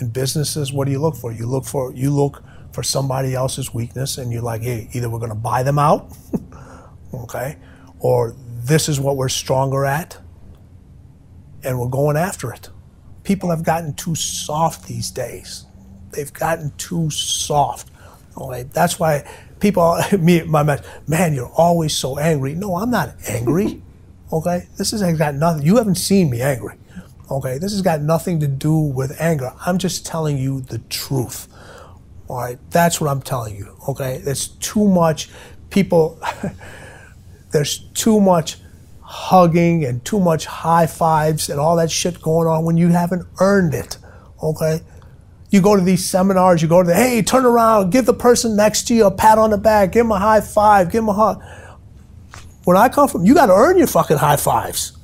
In 0.00 0.10
businesses, 0.10 0.72
what 0.72 0.86
do 0.86 0.90
you 0.90 0.98
look 0.98 1.16
for? 1.16 1.32
You 1.32 1.46
look 1.46 1.64
for 1.64 1.92
you 1.92 2.10
look 2.10 2.42
for 2.76 2.82
somebody 2.82 3.34
else's 3.34 3.72
weakness, 3.72 4.18
and 4.18 4.30
you're 4.30 4.42
like, 4.42 4.60
hey, 4.60 4.86
either 4.92 5.08
we're 5.08 5.18
going 5.18 5.30
to 5.30 5.34
buy 5.34 5.62
them 5.62 5.78
out, 5.78 6.14
okay, 7.14 7.56
or 8.00 8.36
this 8.64 8.86
is 8.86 9.00
what 9.00 9.16
we're 9.16 9.30
stronger 9.30 9.86
at, 9.86 10.18
and 11.64 11.80
we're 11.80 11.88
going 11.88 12.18
after 12.18 12.52
it. 12.52 12.68
People 13.24 13.48
have 13.48 13.62
gotten 13.62 13.94
too 13.94 14.14
soft 14.14 14.86
these 14.86 15.10
days. 15.10 15.64
They've 16.10 16.30
gotten 16.30 16.70
too 16.76 17.08
soft. 17.08 17.90
Okay, 18.36 18.64
that's 18.64 19.00
why 19.00 19.26
people, 19.58 19.98
me, 20.18 20.42
my 20.42 20.62
man, 20.62 20.82
man, 21.08 21.32
you're 21.32 21.52
always 21.56 21.96
so 21.96 22.18
angry. 22.18 22.54
No, 22.54 22.76
I'm 22.76 22.90
not 22.90 23.16
angry. 23.26 23.82
Okay, 24.32 24.66
this 24.76 24.90
has 24.90 25.00
got 25.16 25.36
nothing. 25.36 25.64
You 25.64 25.76
haven't 25.76 25.94
seen 25.94 26.30
me 26.30 26.40
angry. 26.42 26.74
Okay, 27.30 27.58
this 27.58 27.70
has 27.70 27.80
got 27.80 28.00
nothing 28.00 28.40
to 28.40 28.48
do 28.48 28.76
with 28.76 29.20
anger. 29.20 29.52
I'm 29.64 29.78
just 29.78 30.04
telling 30.04 30.36
you 30.36 30.62
the 30.62 30.78
truth. 30.78 31.46
All 32.28 32.38
right, 32.38 32.58
that's 32.70 33.00
what 33.00 33.08
I'm 33.08 33.22
telling 33.22 33.56
you. 33.56 33.76
Okay, 33.88 34.18
there's 34.18 34.48
too 34.48 34.88
much 34.88 35.30
people. 35.70 36.20
there's 37.52 37.78
too 37.94 38.20
much 38.20 38.58
hugging 39.00 39.84
and 39.84 40.04
too 40.04 40.18
much 40.18 40.46
high 40.46 40.86
fives 40.86 41.48
and 41.48 41.60
all 41.60 41.76
that 41.76 41.90
shit 41.90 42.20
going 42.20 42.48
on 42.48 42.64
when 42.64 42.76
you 42.76 42.88
haven't 42.88 43.26
earned 43.38 43.72
it. 43.72 43.98
Okay? 44.42 44.80
You 45.50 45.60
go 45.60 45.76
to 45.76 45.82
these 45.82 46.04
seminars, 46.04 46.60
you 46.60 46.68
go 46.68 46.82
to 46.82 46.88
the, 46.88 46.94
hey, 46.94 47.22
turn 47.22 47.46
around, 47.46 47.90
give 47.90 48.04
the 48.04 48.12
person 48.12 48.56
next 48.56 48.88
to 48.88 48.94
you 48.94 49.06
a 49.06 49.10
pat 49.10 49.38
on 49.38 49.50
the 49.50 49.58
back, 49.58 49.92
give 49.92 50.04
him 50.04 50.12
a 50.12 50.18
high 50.18 50.40
five, 50.40 50.90
give 50.90 51.04
him 51.04 51.08
a 51.08 51.12
hug. 51.12 51.42
When 52.64 52.76
I 52.76 52.88
come 52.88 53.08
from, 53.08 53.24
you 53.24 53.32
got 53.32 53.46
to 53.46 53.52
earn 53.52 53.78
your 53.78 53.86
fucking 53.86 54.16
high 54.16 54.36
fives. 54.36 54.98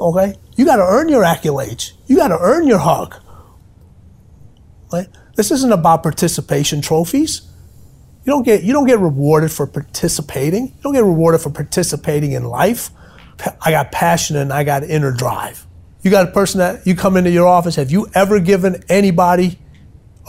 Okay? 0.00 0.34
You 0.56 0.64
got 0.64 0.76
to 0.76 0.82
earn 0.82 1.08
your 1.08 1.22
accolades. 1.22 1.92
You 2.06 2.16
got 2.16 2.28
to 2.28 2.38
earn 2.40 2.66
your 2.66 2.78
hug. 2.78 3.14
Right? 4.92 5.06
This 5.34 5.50
isn't 5.50 5.72
about 5.72 6.02
participation 6.02 6.80
trophies. 6.80 7.42
You 8.24 8.32
don't 8.32 8.42
get 8.44 8.62
you 8.62 8.72
don't 8.72 8.86
get 8.86 8.98
rewarded 8.98 9.50
for 9.50 9.66
participating. 9.66 10.68
You 10.68 10.82
don't 10.82 10.92
get 10.92 11.04
rewarded 11.04 11.40
for 11.40 11.50
participating 11.50 12.32
in 12.32 12.44
life. 12.44 12.90
I 13.60 13.72
got 13.72 13.90
passion 13.90 14.36
and 14.36 14.52
I 14.52 14.62
got 14.62 14.84
inner 14.84 15.10
drive. 15.10 15.66
You 16.02 16.10
got 16.10 16.28
a 16.28 16.30
person 16.30 16.58
that 16.58 16.86
you 16.86 16.94
come 16.94 17.16
into 17.16 17.30
your 17.30 17.48
office. 17.48 17.76
Have 17.76 17.90
you 17.90 18.08
ever 18.14 18.38
given 18.40 18.84
anybody 18.88 19.58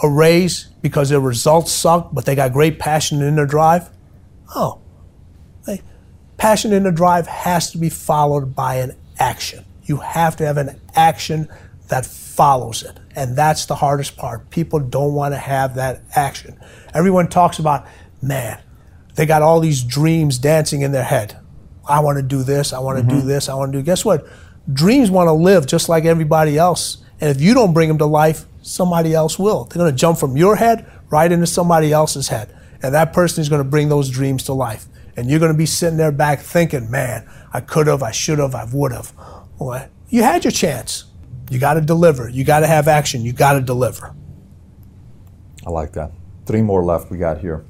a 0.02 0.08
raise 0.08 0.64
because 0.82 1.10
their 1.10 1.20
results 1.20 1.70
suck, 1.70 2.10
but 2.12 2.24
they 2.24 2.34
got 2.34 2.52
great 2.52 2.78
passion 2.78 3.20
and 3.20 3.28
inner 3.28 3.46
drive? 3.46 3.90
Oh, 4.54 4.80
hey, 5.66 5.82
passion 6.36 6.72
and 6.72 6.86
inner 6.86 6.94
drive 6.94 7.26
has 7.26 7.70
to 7.72 7.78
be 7.78 7.88
followed 7.88 8.54
by 8.54 8.76
an 8.76 8.96
action. 9.18 9.64
You 9.84 9.98
have 9.98 10.36
to 10.36 10.46
have 10.46 10.56
an 10.56 10.80
action 10.94 11.48
that 11.88 12.06
follows 12.06 12.82
it. 12.82 12.98
And 13.16 13.36
that's 13.36 13.66
the 13.66 13.76
hardest 13.76 14.16
part. 14.16 14.50
People 14.50 14.80
don't 14.80 15.14
want 15.14 15.34
to 15.34 15.38
have 15.38 15.76
that 15.76 16.02
action. 16.14 16.58
Everyone 16.92 17.28
talks 17.28 17.58
about, 17.58 17.86
man, 18.20 18.60
they 19.14 19.26
got 19.26 19.42
all 19.42 19.60
these 19.60 19.84
dreams 19.84 20.38
dancing 20.38 20.82
in 20.82 20.92
their 20.92 21.04
head. 21.04 21.38
I 21.88 22.00
want 22.00 22.16
to 22.16 22.22
do 22.22 22.42
this, 22.42 22.72
I 22.72 22.78
want 22.78 22.98
to 22.98 23.04
mm-hmm. 23.04 23.20
do 23.20 23.26
this, 23.26 23.48
I 23.48 23.54
want 23.54 23.72
to 23.72 23.78
do. 23.78 23.84
Guess 23.84 24.04
what? 24.04 24.26
Dreams 24.72 25.10
want 25.10 25.28
to 25.28 25.32
live 25.32 25.66
just 25.66 25.88
like 25.88 26.04
everybody 26.04 26.56
else. 26.56 27.04
And 27.20 27.30
if 27.30 27.40
you 27.40 27.54
don't 27.54 27.74
bring 27.74 27.88
them 27.88 27.98
to 27.98 28.06
life, 28.06 28.46
somebody 28.62 29.14
else 29.14 29.38
will. 29.38 29.64
They're 29.64 29.80
going 29.80 29.92
to 29.92 29.96
jump 29.96 30.18
from 30.18 30.36
your 30.36 30.56
head 30.56 30.90
right 31.10 31.30
into 31.30 31.46
somebody 31.46 31.92
else's 31.92 32.28
head. 32.28 32.56
And 32.82 32.94
that 32.94 33.12
person 33.12 33.40
is 33.42 33.48
going 33.48 33.62
to 33.62 33.68
bring 33.68 33.88
those 33.88 34.10
dreams 34.10 34.44
to 34.44 34.52
life. 34.52 34.86
And 35.16 35.30
you're 35.30 35.38
going 35.38 35.52
to 35.52 35.58
be 35.58 35.66
sitting 35.66 35.96
there 35.96 36.10
back 36.10 36.40
thinking, 36.40 36.90
man, 36.90 37.28
I 37.52 37.60
could 37.60 37.86
have, 37.86 38.02
I 38.02 38.10
should 38.10 38.38
have, 38.38 38.54
I 38.54 38.64
would 38.72 38.92
have. 38.92 39.12
Well, 39.58 39.88
you 40.08 40.22
had 40.22 40.44
your 40.44 40.50
chance. 40.50 41.04
You 41.54 41.60
got 41.60 41.74
to 41.74 41.80
deliver. 41.80 42.28
You 42.28 42.44
got 42.44 42.60
to 42.60 42.66
have 42.66 42.88
action. 42.88 43.22
You 43.22 43.32
got 43.32 43.52
to 43.52 43.60
deliver. 43.60 44.14
I 45.64 45.70
like 45.70 45.92
that. 45.92 46.12
Three 46.46 46.62
more 46.62 46.84
left 46.84 47.10
we 47.10 47.16
got 47.16 47.38
here. 47.38 47.64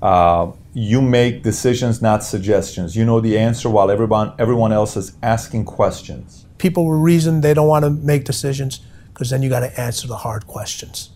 Uh, 0.00 0.52
you 0.74 1.00
make 1.00 1.42
decisions, 1.42 2.02
not 2.02 2.22
suggestions. 2.22 2.94
You 2.94 3.04
know 3.04 3.20
the 3.20 3.38
answer 3.38 3.68
while 3.68 3.90
everyone 3.90 4.34
everyone 4.38 4.72
else 4.72 4.96
is 4.96 5.16
asking 5.22 5.64
questions. 5.64 6.46
People 6.58 6.84
will 6.84 7.00
reason 7.00 7.40
they 7.40 7.54
don't 7.54 7.68
want 7.68 7.84
to 7.84 7.90
make 7.90 8.24
decisions 8.24 8.80
because 9.12 9.30
then 9.30 9.42
you 9.42 9.48
got 9.48 9.60
to 9.60 9.80
answer 9.80 10.06
the 10.06 10.16
hard 10.16 10.46
questions. 10.46 11.10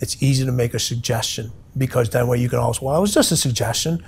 It's 0.00 0.22
easy 0.22 0.44
to 0.44 0.52
make 0.52 0.74
a 0.74 0.78
suggestion 0.78 1.52
because 1.76 2.10
then 2.10 2.26
way 2.26 2.38
you 2.38 2.48
can 2.48 2.58
always, 2.58 2.80
well 2.80 2.96
it 2.96 3.00
was 3.00 3.14
just 3.14 3.32
a 3.32 3.36
suggestion, 3.36 4.04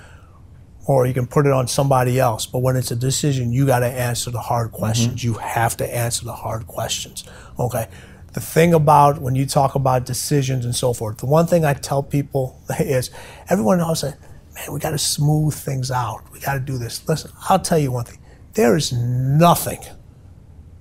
or 0.85 1.05
you 1.05 1.13
can 1.13 1.27
put 1.27 1.45
it 1.45 1.51
on 1.51 1.67
somebody 1.67 2.19
else. 2.19 2.45
But 2.45 2.59
when 2.59 2.75
it's 2.75 2.91
a 2.91 2.95
decision, 2.95 3.51
you 3.51 3.65
got 3.65 3.79
to 3.79 3.87
answer 3.87 4.31
the 4.31 4.39
hard 4.39 4.71
questions. 4.71 5.15
Mm-hmm. 5.15 5.27
You 5.27 5.33
have 5.35 5.77
to 5.77 5.95
answer 5.95 6.25
the 6.25 6.33
hard 6.33 6.67
questions. 6.67 7.23
Okay. 7.57 7.87
The 8.33 8.41
thing 8.41 8.73
about 8.73 9.21
when 9.21 9.35
you 9.35 9.45
talk 9.45 9.75
about 9.75 10.05
decisions 10.05 10.65
and 10.65 10.75
so 10.75 10.93
forth, 10.93 11.19
the 11.19 11.27
one 11.27 11.45
thing 11.45 11.63
I 11.63 11.73
tell 11.73 12.01
people 12.01 12.59
is 12.79 13.11
everyone 13.49 13.79
else 13.79 14.01
says 14.01 14.15
man, 14.55 14.73
we 14.73 14.79
got 14.79 14.91
to 14.91 14.97
smooth 14.97 15.53
things 15.53 15.91
out. 15.91 16.23
We 16.31 16.39
got 16.39 16.53
to 16.53 16.59
do 16.59 16.77
this. 16.77 17.07
Listen, 17.07 17.31
I'll 17.49 17.59
tell 17.59 17.79
you 17.79 17.91
one 17.91 18.05
thing. 18.05 18.19
There 18.53 18.75
is 18.75 18.91
nothing 18.91 19.79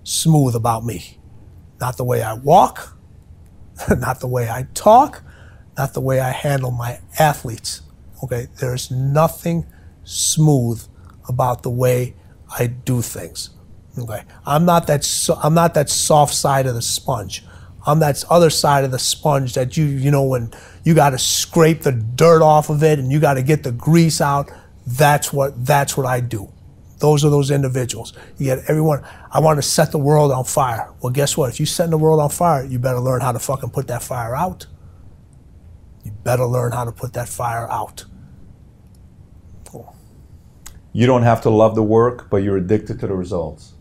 smooth 0.05 0.55
about 0.55 0.85
me. 0.85 1.19
Not 1.81 1.97
the 1.97 2.05
way 2.05 2.23
I 2.23 2.35
walk, 2.35 2.97
not 3.99 4.21
the 4.21 4.29
way 4.29 4.49
I 4.49 4.67
talk, 4.75 5.23
not 5.77 5.95
the 5.95 6.01
way 6.01 6.21
I 6.21 6.31
handle 6.31 6.71
my 6.71 7.01
athletes. 7.19 7.83
Okay, 8.23 8.47
there's 8.61 8.91
nothing 8.91 9.67
smooth 10.05 10.83
about 11.29 11.63
the 11.63 11.71
way 11.71 12.15
I 12.59 12.67
do 12.67 13.03
things. 13.03 13.51
Okay, 13.99 14.23
I'm 14.47 14.65
not 14.65 14.87
that 14.87 15.05
so, 15.05 15.39
I'm 15.43 15.55
not 15.55 15.75
that 15.75 15.91
soft 15.91 16.35
side 16.35 16.67
of 16.67 16.75
the 16.75 16.83
sponge. 16.83 17.45
I'm 17.85 17.99
that 17.99 18.25
other 18.31 18.51
side 18.51 18.85
of 18.85 18.91
the 18.91 18.99
sponge 18.99 19.55
that 19.55 19.77
you, 19.77 19.85
you 19.85 20.11
know, 20.11 20.23
when 20.23 20.53
you 20.85 20.95
got 20.95 21.11
to 21.11 21.19
scrape 21.19 21.83
the 21.83 21.93
dirt 21.93 22.43
off 22.43 22.71
of 22.71 22.83
it 22.83 22.99
and 22.99 23.11
you 23.11 23.19
got 23.19 23.35
to 23.35 23.43
get 23.43 23.65
the 23.65 23.73
grease 23.73 24.21
out. 24.21 24.51
That's 24.87 25.33
what, 25.33 25.65
that's 25.65 25.97
what 25.97 26.07
I 26.07 26.21
do. 26.21 26.53
Those 26.99 27.25
are 27.25 27.31
those 27.31 27.51
individuals. 27.51 28.13
You 28.39 28.47
get 28.47 28.65
everyone, 28.69 29.05
I 29.33 29.41
want 29.41 29.59
to 29.59 29.63
set 29.63 29.91
the 29.91 29.99
world 29.99 30.31
on 30.31 30.45
fire. 30.45 30.93
Well, 31.01 31.13
guess 31.13 31.37
what? 31.37 31.51
If 31.51 31.59
you 31.59 31.67
set 31.67 31.91
the 31.91 31.99
world 31.99 32.21
on 32.21 32.31
fire, 32.31 32.65
you 32.65 32.79
better 32.79 33.01
learn 33.01 33.21
how 33.21 33.33
to 33.33 33.41
fucking 33.41 33.71
put 33.71 33.89
that 33.89 34.05
fire 34.05 34.37
out. 34.37 34.67
You 36.05 36.13
better 36.23 36.45
learn 36.45 36.71
how 36.71 36.85
to 36.85 36.93
put 36.93 37.15
that 37.15 37.29
fire 37.29 37.69
out. 37.69 38.05
You 40.93 41.07
don't 41.07 41.23
have 41.23 41.41
to 41.43 41.51
love 41.51 41.75
the 41.75 41.83
work, 41.83 42.29
but 42.31 42.39
you're 42.39 42.57
addicted 42.57 43.01
to 43.01 43.07
the 43.07 43.15
results. 43.15 43.75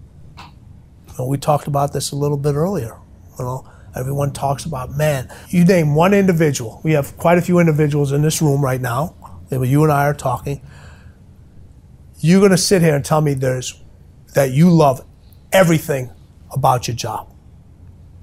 We 1.20 1.38
talked 1.38 1.68
about 1.68 1.94
this 1.94 2.12
a 2.12 2.16
little 2.16 2.38
bit 2.38 2.56
earlier. 2.56 2.98
You 3.38 3.46
know, 3.46 3.72
Everyone 3.96 4.32
talks 4.32 4.66
about, 4.66 4.92
man, 4.92 5.30
you 5.50 5.66
name 5.66 5.96
one 5.96 6.14
individual. 6.14 6.80
We 6.84 6.94
have 6.94 7.18
quite 7.18 7.38
a 7.38 7.42
few 7.42 7.60
individuals 7.60 8.12
in 8.12 8.22
this 8.22 8.42
room 8.42 8.64
right 8.64 8.80
now. 8.80 9.16
You 9.50 9.84
and 9.84 9.92
I 9.92 10.06
are 10.06 10.14
talking. 10.14 10.62
You're 12.20 12.40
going 12.40 12.52
to 12.52 12.58
sit 12.58 12.82
here 12.82 12.96
and 12.96 13.04
tell 13.04 13.20
me 13.20 13.34
there's 13.34 13.82
that 14.34 14.52
you 14.52 14.70
love 14.70 15.06
everything 15.52 16.10
about 16.52 16.88
your 16.88 16.96
job, 16.96 17.30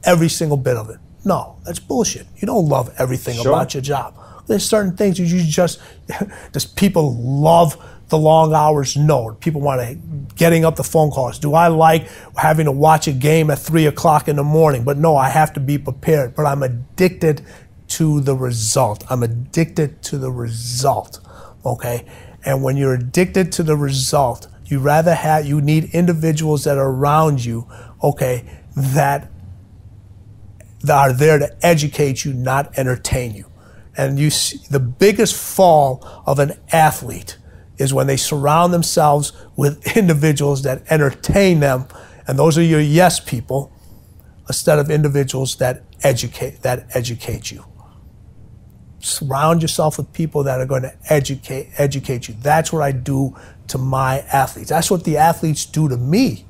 every 0.04 0.30
single 0.30 0.56
bit 0.56 0.76
of 0.76 0.88
it. 0.88 0.98
No, 1.24 1.58
that's 1.66 1.80
bullshit. 1.80 2.26
You 2.36 2.46
don't 2.46 2.66
love 2.66 2.94
everything 2.96 3.36
sure. 3.36 3.52
about 3.52 3.74
your 3.74 3.82
job. 3.82 4.14
There's 4.46 4.64
certain 4.64 4.96
things 4.96 5.18
that 5.18 5.24
you 5.24 5.44
just, 5.44 5.80
just 6.54 6.76
people 6.76 7.14
love 7.22 7.76
the 8.08 8.18
long 8.18 8.54
hours? 8.54 8.96
No. 8.96 9.34
People 9.40 9.60
want 9.60 9.80
to 9.80 9.94
getting 10.36 10.64
up 10.64 10.76
the 10.76 10.84
phone 10.84 11.10
calls. 11.10 11.38
Do 11.38 11.54
I 11.54 11.68
like 11.68 12.08
having 12.36 12.66
to 12.66 12.72
watch 12.72 13.06
a 13.08 13.12
game 13.12 13.50
at 13.50 13.58
three 13.58 13.86
o'clock 13.86 14.28
in 14.28 14.36
the 14.36 14.44
morning? 14.44 14.84
But 14.84 14.96
no, 14.98 15.16
I 15.16 15.28
have 15.28 15.52
to 15.54 15.60
be 15.60 15.78
prepared. 15.78 16.34
But 16.34 16.46
I'm 16.46 16.62
addicted 16.62 17.42
to 17.88 18.20
the 18.20 18.34
result. 18.34 19.04
I'm 19.10 19.22
addicted 19.22 20.02
to 20.02 20.18
the 20.18 20.30
result. 20.30 21.20
Okay. 21.64 22.04
And 22.44 22.62
when 22.62 22.76
you're 22.76 22.94
addicted 22.94 23.50
to 23.52 23.62
the 23.62 23.76
result, 23.76 24.48
You 24.68 24.80
rather 24.80 25.14
have 25.14 25.46
you 25.46 25.60
need 25.60 25.94
individuals 25.94 26.64
that 26.64 26.76
are 26.76 26.90
around 26.90 27.42
you, 27.44 27.66
okay, 28.02 28.44
that 28.76 29.30
that 30.82 30.94
are 30.94 31.12
there 31.12 31.38
to 31.38 31.66
educate 31.66 32.24
you, 32.24 32.32
not 32.34 32.78
entertain 32.78 33.34
you. 33.34 33.46
And 33.96 34.18
you 34.18 34.30
see, 34.30 34.58
the 34.70 34.78
biggest 34.78 35.34
fall 35.34 36.22
of 36.26 36.38
an 36.38 36.52
athlete 36.70 37.38
is 37.78 37.94
when 37.94 38.06
they 38.06 38.16
surround 38.16 38.72
themselves 38.72 39.32
with 39.56 39.96
individuals 39.96 40.62
that 40.62 40.82
entertain 40.90 41.60
them, 41.60 41.86
and 42.26 42.38
those 42.38 42.58
are 42.58 42.62
your 42.62 42.80
yes 42.80 43.20
people, 43.20 43.72
instead 44.48 44.78
of 44.78 44.90
individuals 44.90 45.56
that 45.56 45.84
educate 46.02 46.62
that 46.62 46.86
educate 46.94 47.50
you. 47.50 47.64
Surround 49.00 49.62
yourself 49.62 49.96
with 49.96 50.12
people 50.12 50.42
that 50.42 50.60
are 50.60 50.66
going 50.66 50.82
to 50.82 50.94
educate 51.08 51.70
educate 51.78 52.28
you. 52.28 52.34
That's 52.40 52.72
what 52.72 52.82
I 52.82 52.92
do 52.92 53.36
to 53.68 53.78
my 53.78 54.20
athletes. 54.32 54.70
That's 54.70 54.90
what 54.90 55.04
the 55.04 55.16
athletes 55.16 55.64
do 55.64 55.88
to 55.88 55.96
me 55.96 56.47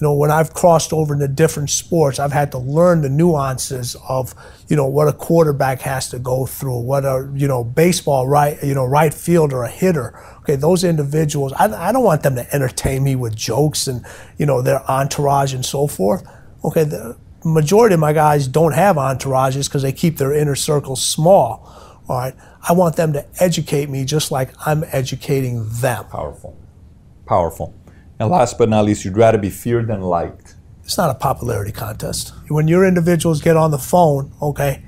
you 0.00 0.06
know, 0.06 0.14
when 0.14 0.30
I've 0.30 0.54
crossed 0.54 0.94
over 0.94 1.12
into 1.12 1.28
different 1.28 1.68
sports, 1.68 2.18
I've 2.18 2.32
had 2.32 2.52
to 2.52 2.58
learn 2.58 3.02
the 3.02 3.10
nuances 3.10 3.96
of, 4.08 4.34
you 4.66 4.74
know, 4.74 4.86
what 4.86 5.08
a 5.08 5.12
quarterback 5.12 5.82
has 5.82 6.08
to 6.08 6.18
go 6.18 6.46
through, 6.46 6.80
what 6.80 7.04
a, 7.04 7.30
you 7.34 7.46
know, 7.46 7.62
baseball 7.62 8.26
right, 8.26 8.56
you 8.62 8.74
know, 8.74 8.86
right 8.86 9.12
fielder, 9.12 9.62
a 9.62 9.68
hitter. 9.68 10.18
Okay, 10.38 10.56
those 10.56 10.84
individuals, 10.84 11.52
I, 11.52 11.66
I 11.66 11.92
don't 11.92 12.02
want 12.02 12.22
them 12.22 12.34
to 12.36 12.54
entertain 12.54 13.04
me 13.04 13.14
with 13.14 13.36
jokes 13.36 13.86
and, 13.88 14.04
you 14.38 14.46
know, 14.46 14.62
their 14.62 14.82
entourage 14.90 15.52
and 15.52 15.66
so 15.66 15.86
forth. 15.86 16.26
Okay, 16.64 16.84
the 16.84 17.18
majority 17.44 17.92
of 17.92 18.00
my 18.00 18.14
guys 18.14 18.48
don't 18.48 18.72
have 18.72 18.96
entourages 18.96 19.66
because 19.66 19.82
they 19.82 19.92
keep 19.92 20.16
their 20.16 20.32
inner 20.32 20.54
circles 20.54 21.04
small. 21.04 22.00
All 22.08 22.16
right, 22.16 22.34
I 22.66 22.72
want 22.72 22.96
them 22.96 23.12
to 23.12 23.26
educate 23.38 23.90
me 23.90 24.06
just 24.06 24.30
like 24.30 24.48
I'm 24.66 24.82
educating 24.92 25.68
them. 25.68 26.06
Powerful. 26.06 26.56
Powerful. 27.26 27.74
And 28.20 28.28
last 28.30 28.58
but 28.58 28.68
not 28.68 28.84
least, 28.84 29.04
you'd 29.04 29.16
rather 29.16 29.38
be 29.38 29.50
feared 29.50 29.88
than 29.88 30.02
liked. 30.02 30.54
It's 30.84 30.98
not 30.98 31.08
a 31.10 31.14
popularity 31.14 31.72
contest. 31.72 32.34
When 32.48 32.68
your 32.68 32.84
individuals 32.84 33.40
get 33.40 33.56
on 33.56 33.70
the 33.70 33.78
phone, 33.78 34.32
okay, 34.42 34.82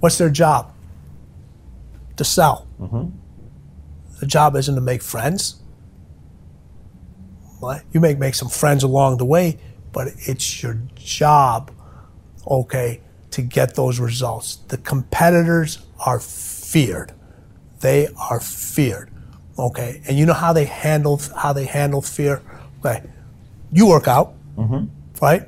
what's 0.00 0.18
their 0.18 0.30
job? 0.30 0.74
To 2.16 2.24
sell. 2.24 2.66
Mm-hmm. 2.80 3.10
The 4.18 4.26
job 4.26 4.56
isn't 4.56 4.74
to 4.74 4.80
make 4.80 5.02
friends. 5.02 5.62
You 7.92 8.00
may 8.00 8.14
make 8.14 8.34
some 8.34 8.48
friends 8.48 8.82
along 8.82 9.18
the 9.18 9.24
way, 9.26 9.58
but 9.92 10.08
it's 10.16 10.62
your 10.62 10.80
job, 10.96 11.70
okay, 12.46 13.00
to 13.30 13.42
get 13.42 13.76
those 13.76 14.00
results. 14.00 14.56
The 14.68 14.78
competitors 14.78 15.86
are 16.04 16.18
feared. 16.18 17.12
They 17.80 18.08
are 18.16 18.40
feared. 18.40 19.09
Okay, 19.60 20.00
and 20.08 20.18
you 20.18 20.24
know 20.24 20.32
how 20.32 20.54
they 20.54 20.64
handle 20.64 21.20
how 21.36 21.52
they 21.52 21.66
handle 21.66 22.00
fear. 22.00 22.40
Okay, 22.78 23.02
you 23.70 23.86
work 23.86 24.08
out, 24.08 24.32
mm-hmm. 24.56 24.86
right? 25.20 25.46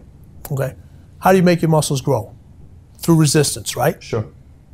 Okay, 0.50 0.74
how 1.20 1.30
do 1.30 1.38
you 1.38 1.42
make 1.42 1.62
your 1.62 1.70
muscles 1.70 2.02
grow? 2.02 2.34
Through 2.98 3.18
resistance, 3.18 3.74
right? 3.74 4.02
Sure. 4.02 4.26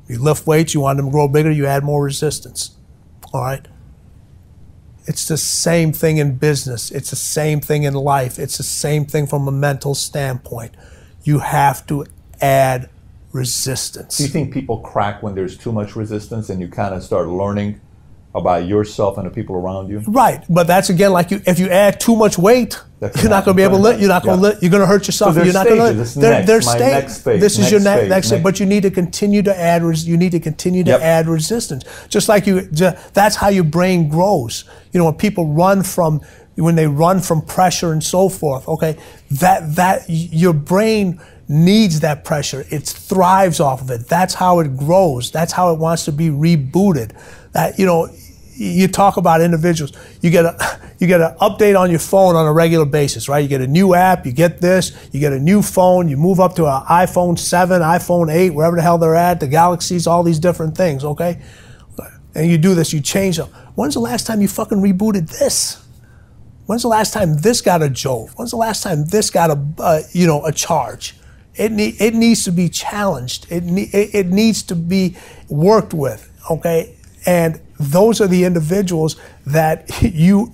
You 0.09 0.19
lift 0.19 0.45
weights, 0.45 0.75
you 0.75 0.81
want 0.81 0.97
them 0.97 1.07
to 1.07 1.13
grow 1.13 1.29
bigger, 1.29 1.53
you 1.53 1.67
add 1.67 1.85
more 1.85 2.03
resistance. 2.03 2.77
All 3.33 3.43
right. 3.43 3.65
It's 5.07 5.29
the 5.29 5.37
same 5.37 5.93
thing 5.93 6.19
in 6.19 6.37
business. 6.37 6.91
It's 6.91 7.11
the 7.11 7.17
same 7.17 7.61
thing 7.61 7.85
in 7.85 7.95
life. 7.95 8.39
It's 8.39 8.59
the 8.59 8.65
same 8.65 9.07
thing 9.07 9.27
from 9.27 9.47
a 9.47 9.53
mental 9.53 9.95
standpoint. 9.95 10.75
You 11.23 11.39
have 11.39 11.87
to 11.87 12.07
add 12.41 12.91
resistance. 13.33 14.19
Do 14.19 14.25
you 14.25 14.29
think 14.29 14.53
people 14.53 14.81
crack 14.81 15.23
when 15.23 15.35
there's 15.35 15.57
too 15.57 15.73
much 15.73 15.95
resistance 15.95 16.51
and 16.51 16.61
you 16.61 16.69
kind 16.69 16.95
of 16.95 17.03
start 17.03 17.29
learning 17.29 17.81
about 18.35 18.67
yourself 18.67 19.17
and 19.19 19.27
the 19.27 19.31
people 19.31 19.57
around 19.57 19.89
you? 19.89 20.01
Right, 20.07 20.45
but 20.49 20.67
that's 20.67 20.91
again 20.91 21.13
like 21.13 21.31
you. 21.31 21.41
If 21.47 21.59
you 21.59 21.69
add 21.69 21.99
too 22.01 22.15
much 22.15 22.37
weight, 22.39 22.81
That's 23.01 23.21
you're 23.23 23.31
not 23.31 23.45
going 23.45 23.57
to 23.57 23.61
be 23.61 23.63
able 23.65 23.79
to. 23.79 23.83
not- 23.93 24.01
you're 24.01 24.09
not 24.09 24.23
going 24.25 24.41
to. 24.41 24.49
yeah. 24.49 24.59
You're 24.61 24.71
going 24.71 24.81
to 24.83 24.87
hurt 24.87 25.07
yourself. 25.07 25.35
So 25.35 25.43
you're 25.43 25.53
not 25.55 25.67
going 25.67 25.79
to. 25.79 26.61
My 26.65 26.79
next 26.79 27.23
phase, 27.23 27.41
This 27.41 27.59
is 27.59 27.71
your 27.71 27.81
next 27.81 27.97
ne- 27.97 28.01
phase, 28.03 28.09
next. 28.11 28.31
next- 28.31 28.43
But 28.43 28.61
you 28.61 28.67
need 28.67 28.83
to 28.83 28.91
continue 28.91 29.43
to 29.43 29.59
add. 29.59 29.83
Res- 29.83 30.07
you 30.07 30.17
need 30.17 30.33
to 30.33 30.41
continue 30.41 30.85
to 30.85 30.91
Yep. 30.91 31.01
add 31.01 31.27
resistance. 31.29 31.85
Just 32.09 32.29
like 32.29 32.47
you. 32.47 32.63
That's 33.15 33.37
how 33.37 33.49
your 33.49 33.65
brain 33.65 34.09
grows. 34.09 34.65
You 34.93 34.99
know, 34.99 35.05
when 35.07 35.15
people 35.15 35.47
run 35.47 35.83
from 35.83 36.21
when 36.57 36.75
they 36.75 36.89
run 36.89 37.21
from 37.21 37.41
pressure 37.41 37.93
and 37.93 38.03
so 38.03 38.29
forth. 38.29 38.67
Okay, 38.69 38.97
that 39.31 39.77
that 39.77 40.03
your 40.09 40.53
brain 40.53 41.21
needs 41.49 42.01
that 42.01 42.25
pressure. 42.25 42.67
It 42.69 42.85
thrives 42.87 43.59
off 43.61 43.81
of 43.81 43.91
it. 43.91 44.09
That's 44.09 44.35
how 44.35 44.59
it 44.61 44.77
grows. 44.77 45.31
That's 45.31 45.53
how 45.53 45.73
it 45.73 45.79
wants 45.79 46.05
to 46.07 46.13
be 46.13 46.29
rebooted. 46.29 47.13
That 47.59 47.77
you 47.77 47.87
know 47.87 48.09
you 48.55 48.87
talk 48.87 49.17
about 49.17 49.41
individuals. 49.41 49.93
You 50.23 50.31
get 50.31 50.45
a 50.45 50.81
you 51.01 51.09
get 51.09 51.21
an 51.21 51.37
update 51.39 51.77
on 51.77 51.91
your 51.91 51.99
phone 51.99 52.37
on 52.37 52.47
a 52.47 52.53
regular 52.53 52.85
basis, 52.85 53.29
right? 53.29 53.41
You 53.41 53.49
get 53.49 53.61
a 53.61 53.67
new 53.67 53.95
app, 53.95 54.25
you 54.27 54.31
get 54.31 54.61
this, 54.61 55.09
you 55.13 55.19
get 55.19 55.33
a 55.33 55.41
new 55.41 55.61
phone, 55.61 56.09
you 56.09 56.17
move 56.17 56.39
up 56.39 56.55
to 56.55 56.67
an 56.67 56.83
iPhone 56.87 57.37
7, 57.37 57.83
iPhone 57.83 58.33
8, 58.33 58.51
wherever 58.51 58.77
the 58.77 58.83
hell 58.83 58.99
they're 58.99 59.17
at, 59.17 59.41
the 59.41 59.49
Galaxies, 59.49 60.07
all 60.07 60.23
these 60.23 60.39
different 60.39 60.77
things, 60.77 61.05
okay? 61.05 61.41
And 62.35 62.49
you 62.49 62.59
do 62.59 62.75
this, 62.75 62.93
you 62.93 63.01
change 63.01 63.39
them. 63.39 63.49
When's 63.75 63.95
the 63.95 64.01
last 64.01 64.27
time 64.27 64.41
you 64.41 64.49
fucking 64.49 64.79
rebooted 64.79 65.39
this? 65.39 65.85
When's 66.67 66.83
the 66.83 66.89
last 66.89 67.13
time 67.13 67.39
this 67.39 67.61
got 67.61 67.83
a 67.83 67.89
jolt? 67.89 68.31
When's 68.37 68.51
the 68.51 68.57
last 68.57 68.83
time 68.83 69.05
this 69.07 69.31
got 69.31 69.51
a 69.51 69.67
uh, 69.79 70.03
you 70.13 70.27
know 70.29 70.45
a 70.45 70.53
charge? 70.53 71.15
It 71.55 71.73
need, 71.73 72.01
it 72.01 72.15
needs 72.15 72.45
to 72.45 72.53
be 72.53 72.69
challenged. 72.69 73.51
It, 73.51 73.65
ne- 73.65 73.91
it 73.93 74.27
needs 74.29 74.63
to 74.65 74.77
be 74.77 75.17
worked 75.49 75.93
with. 75.93 76.31
Okay, 76.51 76.98
and 77.27 77.61
those 77.79 78.21
are 78.21 78.27
the 78.27 78.45
individuals 78.45 79.17
that 79.47 79.91
you 80.03 80.53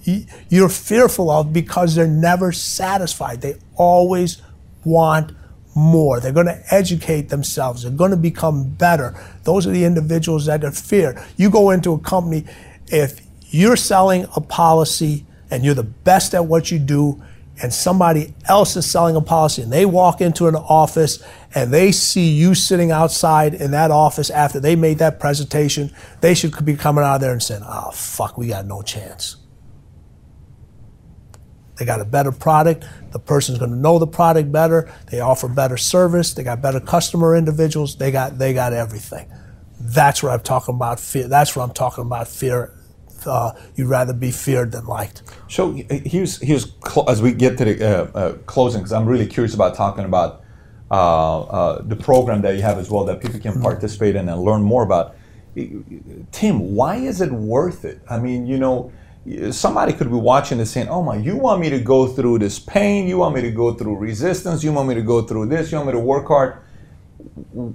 you're 0.49 0.69
fearful 0.69 1.31
of 1.31 1.53
because 1.53 1.95
they're 1.95 2.07
never 2.07 2.53
satisfied. 2.53 3.41
They 3.41 3.57
always 3.77 4.43
want 4.85 5.33
more. 5.75 6.21
They're 6.21 6.33
going 6.33 6.47
to 6.47 6.63
educate 6.71 7.29
themselves. 7.31 7.83
They're 7.83 7.91
going 7.91 8.13
to 8.13 8.17
become 8.17 8.69
better. 8.69 9.15
Those 9.43 9.67
are 9.67 9.71
the 9.71 9.85
individuals 9.85 10.47
that 10.47 10.63
are 10.65 10.71
feared. 10.71 11.19
You 11.37 11.51
go 11.51 11.71
into 11.71 11.93
a 11.93 11.99
company, 11.99 12.45
if 12.89 13.21
you're 13.49 13.77
selling 13.77 14.27
a 14.37 14.41
policy 14.41 15.27
and 15.51 15.65
you're 15.65 15.75
the 15.75 15.83
best 15.83 16.35
at 16.35 16.47
what 16.47 16.71
you 16.71 16.79
do, 16.79 17.23
and 17.63 17.73
somebody 17.73 18.35
else 18.49 18.77
is 18.77 18.91
selling 18.91 19.15
a 19.17 19.21
policy 19.21 19.63
and 19.63 19.73
they 19.73 19.87
walk 19.87 20.21
into 20.21 20.49
an 20.49 20.57
office 20.57 21.25
and 21.55 21.73
they 21.73 21.93
see 21.93 22.31
you 22.31 22.55
sitting 22.55 22.91
outside 22.91 23.55
in 23.55 23.71
that 23.71 23.91
office 23.91 24.29
after 24.29 24.59
they 24.59 24.75
made 24.75 24.99
that 24.99 25.21
presentation, 25.21 25.93
they 26.21 26.35
should 26.35 26.65
be 26.65 26.75
coming 26.75 27.05
out 27.05 27.17
of 27.17 27.21
there 27.21 27.33
and 27.33 27.43
saying, 27.43 27.63
oh, 27.65 27.93
fuck, 27.93 28.37
we 28.37 28.49
got 28.49 28.67
no 28.67 28.83
chance. 28.83 29.37
They 31.77 31.85
got 31.85 32.01
a 32.01 32.05
better 32.05 32.33
product. 32.33 32.85
The 33.13 33.19
person's 33.19 33.59
going 33.59 33.71
to 33.71 33.77
know 33.77 33.99
the 33.99 34.07
product 34.07 34.51
better. 34.53 34.93
They 35.11 35.21
offer 35.21 35.49
better 35.49 35.77
service. 35.77 36.35
They 36.35 36.45
got 36.45 36.63
better 36.63 36.81
customer 36.81 37.35
individuals. 37.35 37.97
They 37.97 38.13
got 38.13 38.39
they 38.39 38.55
got 38.55 38.73
everything. 38.73 39.29
That's 39.81 40.23
what 40.23 40.33
I'm 40.33 40.41
talking 40.41 40.77
about. 40.77 41.01
Fear. 41.01 41.27
That's 41.27 41.57
what 41.57 41.65
I'm 41.65 41.75
talking 41.75 42.03
about. 42.03 42.29
Fear. 42.29 42.73
Uh, 43.27 43.53
you'd 43.75 43.89
rather 43.89 44.13
be 44.13 44.31
feared 44.31 44.71
than 44.71 44.87
liked. 44.87 45.23
So 45.49 45.73
here's 45.73 46.41
here's 46.41 46.73
cl- 46.87 47.09
as 47.09 47.23
we 47.23 47.33
get 47.33 47.59
to 47.59 47.65
the 47.65 47.85
uh, 47.85 48.19
uh, 48.19 48.33
closing 48.47 48.83
because 48.83 48.93
I'm 48.93 49.07
really 49.07 49.27
curious 49.27 49.55
about 49.55 49.75
talking 49.75 50.05
about 50.05 50.33
uh, 50.35 50.44
uh, 50.44 50.44
Uh, 50.95 51.41
uh, 51.59 51.83
the 51.83 51.97
program 51.97 52.41
that 52.41 52.55
you 52.55 52.63
have 52.63 52.79
as 52.79 52.89
well 52.89 53.05
that 53.05 53.21
people 53.21 53.41
can 53.41 53.55
mm-hmm. 53.55 53.63
participate 53.63 54.15
in 54.15 54.29
and 54.29 54.41
learn 54.41 54.63
more 54.63 54.85
about. 54.85 55.17
Tim, 56.31 56.77
why 56.77 56.95
is 57.11 57.21
it 57.21 57.33
worth 57.33 57.85
it? 57.85 58.01
I 58.09 58.21
mean, 58.21 58.47
you 58.47 58.59
know, 58.59 58.93
somebody 59.51 59.93
could 59.93 60.09
be 60.09 60.23
watching 60.33 60.59
this 60.59 60.71
saying, 60.71 60.87
"Oh 60.89 61.03
my, 61.03 61.17
you 61.17 61.35
want 61.37 61.61
me 61.61 61.69
to 61.71 61.81
go 61.81 62.07
through 62.07 62.39
this 62.39 62.61
pain? 62.61 63.09
You 63.09 63.19
want 63.19 63.35
me 63.35 63.41
to 63.41 63.51
go 63.51 63.75
through 63.75 63.97
resistance? 63.97 64.63
You 64.63 64.73
want 64.73 64.89
me 64.89 64.95
to 64.95 65.03
go 65.03 65.23
through 65.23 65.47
this? 65.47 65.73
You 65.73 65.79
want 65.79 65.89
me 65.89 65.95
to 65.95 66.07
work 66.15 66.29
hard?" 66.29 66.59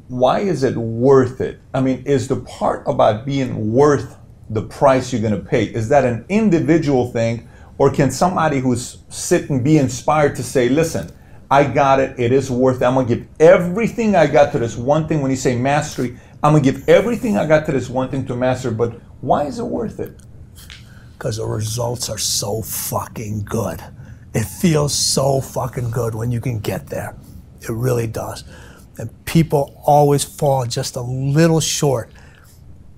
Why 0.08 0.40
is 0.40 0.64
it 0.64 0.78
worth 0.78 1.42
it? 1.42 1.60
I 1.74 1.82
mean, 1.82 2.04
is 2.06 2.30
the 2.30 2.38
part 2.38 2.84
about 2.88 3.26
being 3.26 3.74
worth 3.74 4.16
the 4.50 4.62
price 4.62 5.12
you're 5.12 5.26
going 5.28 5.40
to 5.44 5.46
pay 5.56 5.66
is 5.66 5.90
that 5.90 6.06
an 6.06 6.24
individual 6.30 7.12
thing, 7.12 7.50
or 7.78 7.92
can 7.92 8.12
somebody 8.12 8.60
who's 8.60 9.00
sitting 9.10 9.62
be 9.62 9.78
inspired 9.78 10.38
to 10.38 10.44
say, 10.44 10.70
"Listen, 10.70 11.12
I 11.52 11.64
got 11.64 12.00
it. 12.00 12.20
It 12.20 12.32
is 12.32 12.52
worth 12.52 12.82
it. 12.82 12.86
I'm 12.86 12.94
going 12.94 13.08
to 13.08 13.16
give 13.16 13.28
everything 13.40 14.16
I 14.16 14.28
got 14.28 14.52
to 14.54 14.60
this 14.60 14.76
one 14.78 15.08
thing." 15.08 15.22
When 15.22 15.32
you 15.32 15.38
say 15.38 15.56
mastery, 15.58 16.18
I'm 16.44 16.54
going 16.54 16.64
to 16.64 16.72
give 16.72 16.88
everything 16.90 17.38
I 17.38 17.46
got 17.48 17.66
to 17.66 17.72
this 17.72 17.90
one 17.90 18.10
thing 18.10 18.26
to 18.28 18.36
master. 18.36 18.72
But 18.72 19.02
why 19.22 19.46
is 19.46 19.60
it 19.60 19.66
worth 19.66 20.00
it? 20.00 20.20
because 21.20 21.36
the 21.36 21.46
results 21.46 22.10
are 22.10 22.18
so 22.18 22.62
fucking 22.62 23.42
good. 23.42 23.84
It 24.34 24.46
feels 24.46 24.96
so 24.96 25.42
fucking 25.42 25.92
good 25.92 26.16
when 26.16 26.32
you 26.32 26.40
can 26.40 26.60
get 26.60 26.88
there. 26.88 27.18
It 27.62 27.72
really 27.72 28.08
does. 28.08 28.46
And 28.98 29.10
people 29.26 29.82
always 29.86 30.24
fall 30.24 30.66
just 30.66 30.96
a 30.96 31.02
little 31.02 31.60
short 31.60 32.10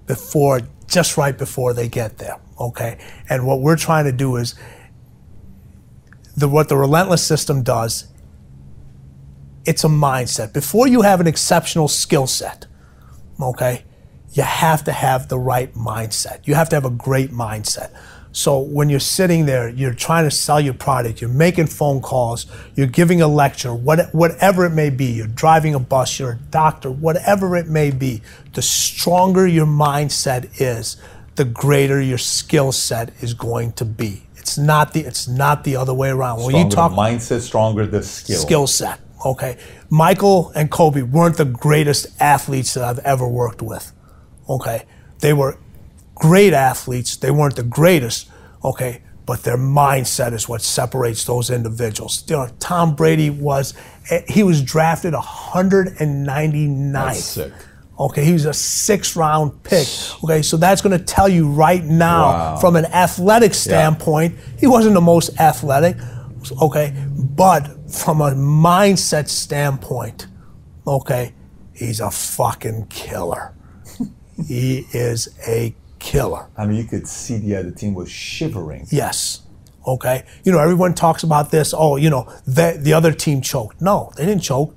before, 0.05 0.61
just 0.87 1.17
right 1.17 1.35
before 1.35 1.73
they 1.73 1.89
get 1.89 2.19
there. 2.19 2.39
Okay. 2.59 2.99
And 3.27 3.47
what 3.47 3.61
we're 3.61 3.75
trying 3.75 4.05
to 4.05 4.11
do 4.11 4.35
is 4.35 4.53
the 6.37 6.47
what 6.47 6.69
the 6.69 6.77
relentless 6.77 7.25
system 7.25 7.63
does. 7.63 8.10
It's 9.65 9.83
a 9.83 9.87
mindset. 9.87 10.53
Before 10.53 10.87
you 10.87 11.01
have 11.01 11.19
an 11.19 11.27
exceptional 11.27 11.87
skill 11.87 12.27
set, 12.27 12.65
okay, 13.39 13.83
you 14.33 14.43
have 14.43 14.83
to 14.85 14.91
have 14.91 15.27
the 15.27 15.37
right 15.37 15.73
mindset. 15.73 16.47
You 16.47 16.55
have 16.55 16.69
to 16.69 16.75
have 16.75 16.85
a 16.85 16.89
great 16.89 17.31
mindset. 17.31 17.91
So 18.33 18.59
when 18.59 18.89
you're 18.89 19.01
sitting 19.01 19.45
there, 19.45 19.67
you're 19.67 19.93
trying 19.93 20.23
to 20.23 20.31
sell 20.31 20.59
your 20.61 20.73
product, 20.73 21.19
you're 21.19 21.29
making 21.29 21.67
phone 21.67 22.01
calls, 22.01 22.45
you're 22.75 22.87
giving 22.87 23.21
a 23.21 23.27
lecture, 23.27 23.73
what, 23.73 24.13
whatever 24.13 24.65
it 24.65 24.69
may 24.69 24.89
be, 24.89 25.05
you're 25.05 25.27
driving 25.27 25.75
a 25.75 25.79
bus, 25.79 26.17
you're 26.17 26.31
a 26.31 26.39
doctor, 26.49 26.89
whatever 26.89 27.57
it 27.57 27.67
may 27.67 27.91
be, 27.91 28.21
the 28.53 28.61
stronger 28.61 29.45
your 29.45 29.65
mindset 29.65 30.61
is, 30.61 30.95
the 31.35 31.43
greater 31.43 32.01
your 32.01 32.17
skill 32.17 32.71
set 32.71 33.11
is 33.21 33.33
going 33.33 33.73
to 33.73 33.83
be. 33.83 34.23
It's 34.37 34.57
not 34.57 34.93
the 34.93 35.01
it's 35.01 35.27
not 35.27 35.63
the 35.65 35.75
other 35.75 35.93
way 35.93 36.09
around. 36.09 36.39
When 36.39 36.49
Stronger 36.49 36.65
you 36.65 36.71
talk 36.71 36.91
mindset, 36.93 37.41
stronger 37.41 37.85
the 37.85 38.01
skill. 38.01 38.39
skill 38.39 38.67
set. 38.67 38.99
Okay. 39.25 39.57
Michael 39.89 40.51
and 40.55 40.71
Kobe 40.71 41.01
weren't 41.03 41.37
the 41.37 41.45
greatest 41.45 42.07
athletes 42.19 42.73
that 42.73 42.83
I've 42.83 42.99
ever 42.99 43.27
worked 43.27 43.61
with. 43.61 43.91
Okay. 44.49 44.83
They 45.19 45.33
were 45.33 45.57
great 46.15 46.53
athletes. 46.53 47.15
They 47.17 47.31
weren't 47.31 47.55
the 47.55 47.63
greatest. 47.63 48.29
Okay. 48.63 49.01
But 49.27 49.43
their 49.43 49.57
mindset 49.57 50.33
is 50.33 50.49
what 50.49 50.61
separates 50.63 51.23
those 51.25 51.51
individuals. 51.51 52.23
You 52.27 52.37
know, 52.37 52.49
Tom 52.59 52.95
Brady 52.95 53.29
was, 53.29 53.75
eh, 54.09 54.21
he 54.27 54.41
was 54.43 54.61
drafted 54.63 55.13
199th. 55.13 56.93
That's 56.93 57.23
sick. 57.23 57.53
Okay, 57.99 58.25
he 58.25 58.33
was 58.33 58.45
a 58.45 58.53
six 58.53 59.15
round 59.15 59.61
pick. 59.63 59.87
Okay, 60.23 60.41
so 60.41 60.57
that's 60.57 60.81
going 60.81 60.97
to 60.97 61.03
tell 61.05 61.29
you 61.29 61.47
right 61.47 61.83
now, 61.83 62.23
Wow. 62.31 62.55
from 62.57 62.75
an 62.75 62.85
athletic 62.85 63.53
standpoint, 63.53 64.35
he 64.57 64.65
wasn't 64.65 64.95
the 64.95 65.01
most 65.01 65.39
athletic. 65.39 65.97
Okay, 66.61 66.93
but 67.15 67.67
from 67.91 68.21
a 68.21 68.31
mindset 68.31 69.27
standpoint, 69.27 70.27
okay, 70.87 71.33
he's 71.73 71.99
a 71.99 72.11
fucking 72.11 72.87
killer. 72.87 73.53
he 74.47 74.87
is 74.91 75.37
a 75.47 75.75
killer. 75.99 76.47
I 76.57 76.65
mean, 76.65 76.77
you 76.77 76.85
could 76.85 77.07
see 77.07 77.37
the 77.37 77.55
other 77.55 77.71
team 77.71 77.93
was 77.93 78.11
shivering. 78.11 78.87
Yes. 78.89 79.41
Okay. 79.87 80.23
You 80.43 80.51
know, 80.51 80.59
everyone 80.59 80.93
talks 80.93 81.23
about 81.23 81.51
this. 81.51 81.73
Oh, 81.75 81.95
you 81.95 82.09
know, 82.09 82.31
the, 82.45 82.77
the 82.79 82.93
other 82.93 83.11
team 83.11 83.41
choked. 83.41 83.81
No, 83.81 84.11
they 84.15 84.25
didn't 84.25 84.43
choke. 84.43 84.75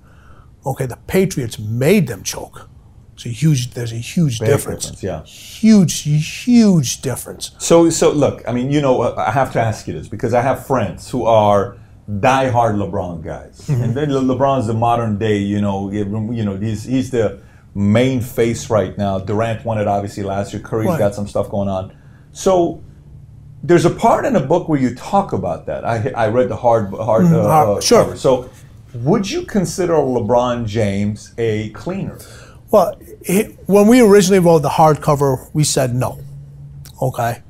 Okay, 0.67 0.87
the 0.87 0.97
Patriots 1.07 1.59
made 1.59 2.07
them 2.07 2.23
choke. 2.23 2.69
It's 3.15 3.27
a 3.27 3.29
huge. 3.29 3.71
There's 3.75 3.93
a 3.93 3.97
huge 3.97 4.41
Big 4.41 4.49
difference. 4.49 4.91
difference, 4.91 5.03
yeah. 5.03 5.23
Huge, 5.25 6.03
huge 6.45 7.01
difference. 7.01 7.53
So, 7.59 7.89
so 7.91 8.11
look, 8.13 8.43
I 8.49 8.53
mean, 8.53 8.71
you 8.71 8.81
know, 8.81 9.15
I 9.17 9.31
have 9.31 9.53
to 9.53 9.61
ask 9.61 9.87
you 9.87 9.95
this 9.95 10.09
because 10.09 10.35
I 10.35 10.41
have 10.43 10.67
friends 10.67 11.11
who 11.11 11.25
are 11.25 11.77
diehard 12.11 12.75
LeBron 12.77 13.23
guys, 13.23 13.61
Mm-hmm. 13.69 13.83
and 13.83 13.95
then 13.95 14.13
Le- 14.13 14.35
LeBron's 14.35 14.67
the 14.67 14.75
modern 14.75 15.17
day, 15.19 15.39
you 15.39 15.61
know, 15.61 15.91
you 15.91 16.05
know, 16.45 16.57
he's 16.57 16.85
he's 16.85 17.11
the 17.11 17.41
main 17.75 18.21
face 18.21 18.69
right 18.69 18.97
now. 18.99 19.19
Durant 19.19 19.65
won 19.65 19.79
it 19.79 19.87
obviously 19.87 20.23
last 20.25 20.53
year. 20.53 20.61
Curry's 20.63 20.89
Right. 20.89 20.99
got 20.99 21.15
some 21.15 21.27
stuff 21.29 21.49
going 21.49 21.69
on. 21.69 21.93
So, 22.33 22.83
there's 23.63 23.85
a 23.85 23.91
part 23.91 24.27
in 24.27 24.33
the 24.35 24.41
book 24.41 24.69
where 24.69 24.79
you 24.81 24.95
talk 24.95 25.33
about 25.33 25.67
that. 25.67 25.85
I 25.85 26.11
I 26.17 26.27
read 26.29 26.49
the 26.49 26.57
hard 26.57 26.93
hard. 26.93 27.27
Uh, 27.27 27.29
uh, 27.29 27.67
Mm-hmm. 27.67 27.81
sure. 27.81 28.05
cover. 28.05 28.17
So, 28.17 28.51
would 28.93 29.31
you 29.31 29.43
consider 29.43 29.95
LeBron 29.95 30.67
James 30.67 31.33
a 31.39 31.71
cleaner? 31.71 32.19
Well, 32.71 32.97
when 33.67 33.87
we 33.87 34.01
originally 34.01 34.39
wrote 34.39 34.61
the 34.61 34.69
hardcover, 34.69 35.49
we 35.53 35.65
said 35.65 35.95
no. 35.95 36.21
Okay. 37.01 37.43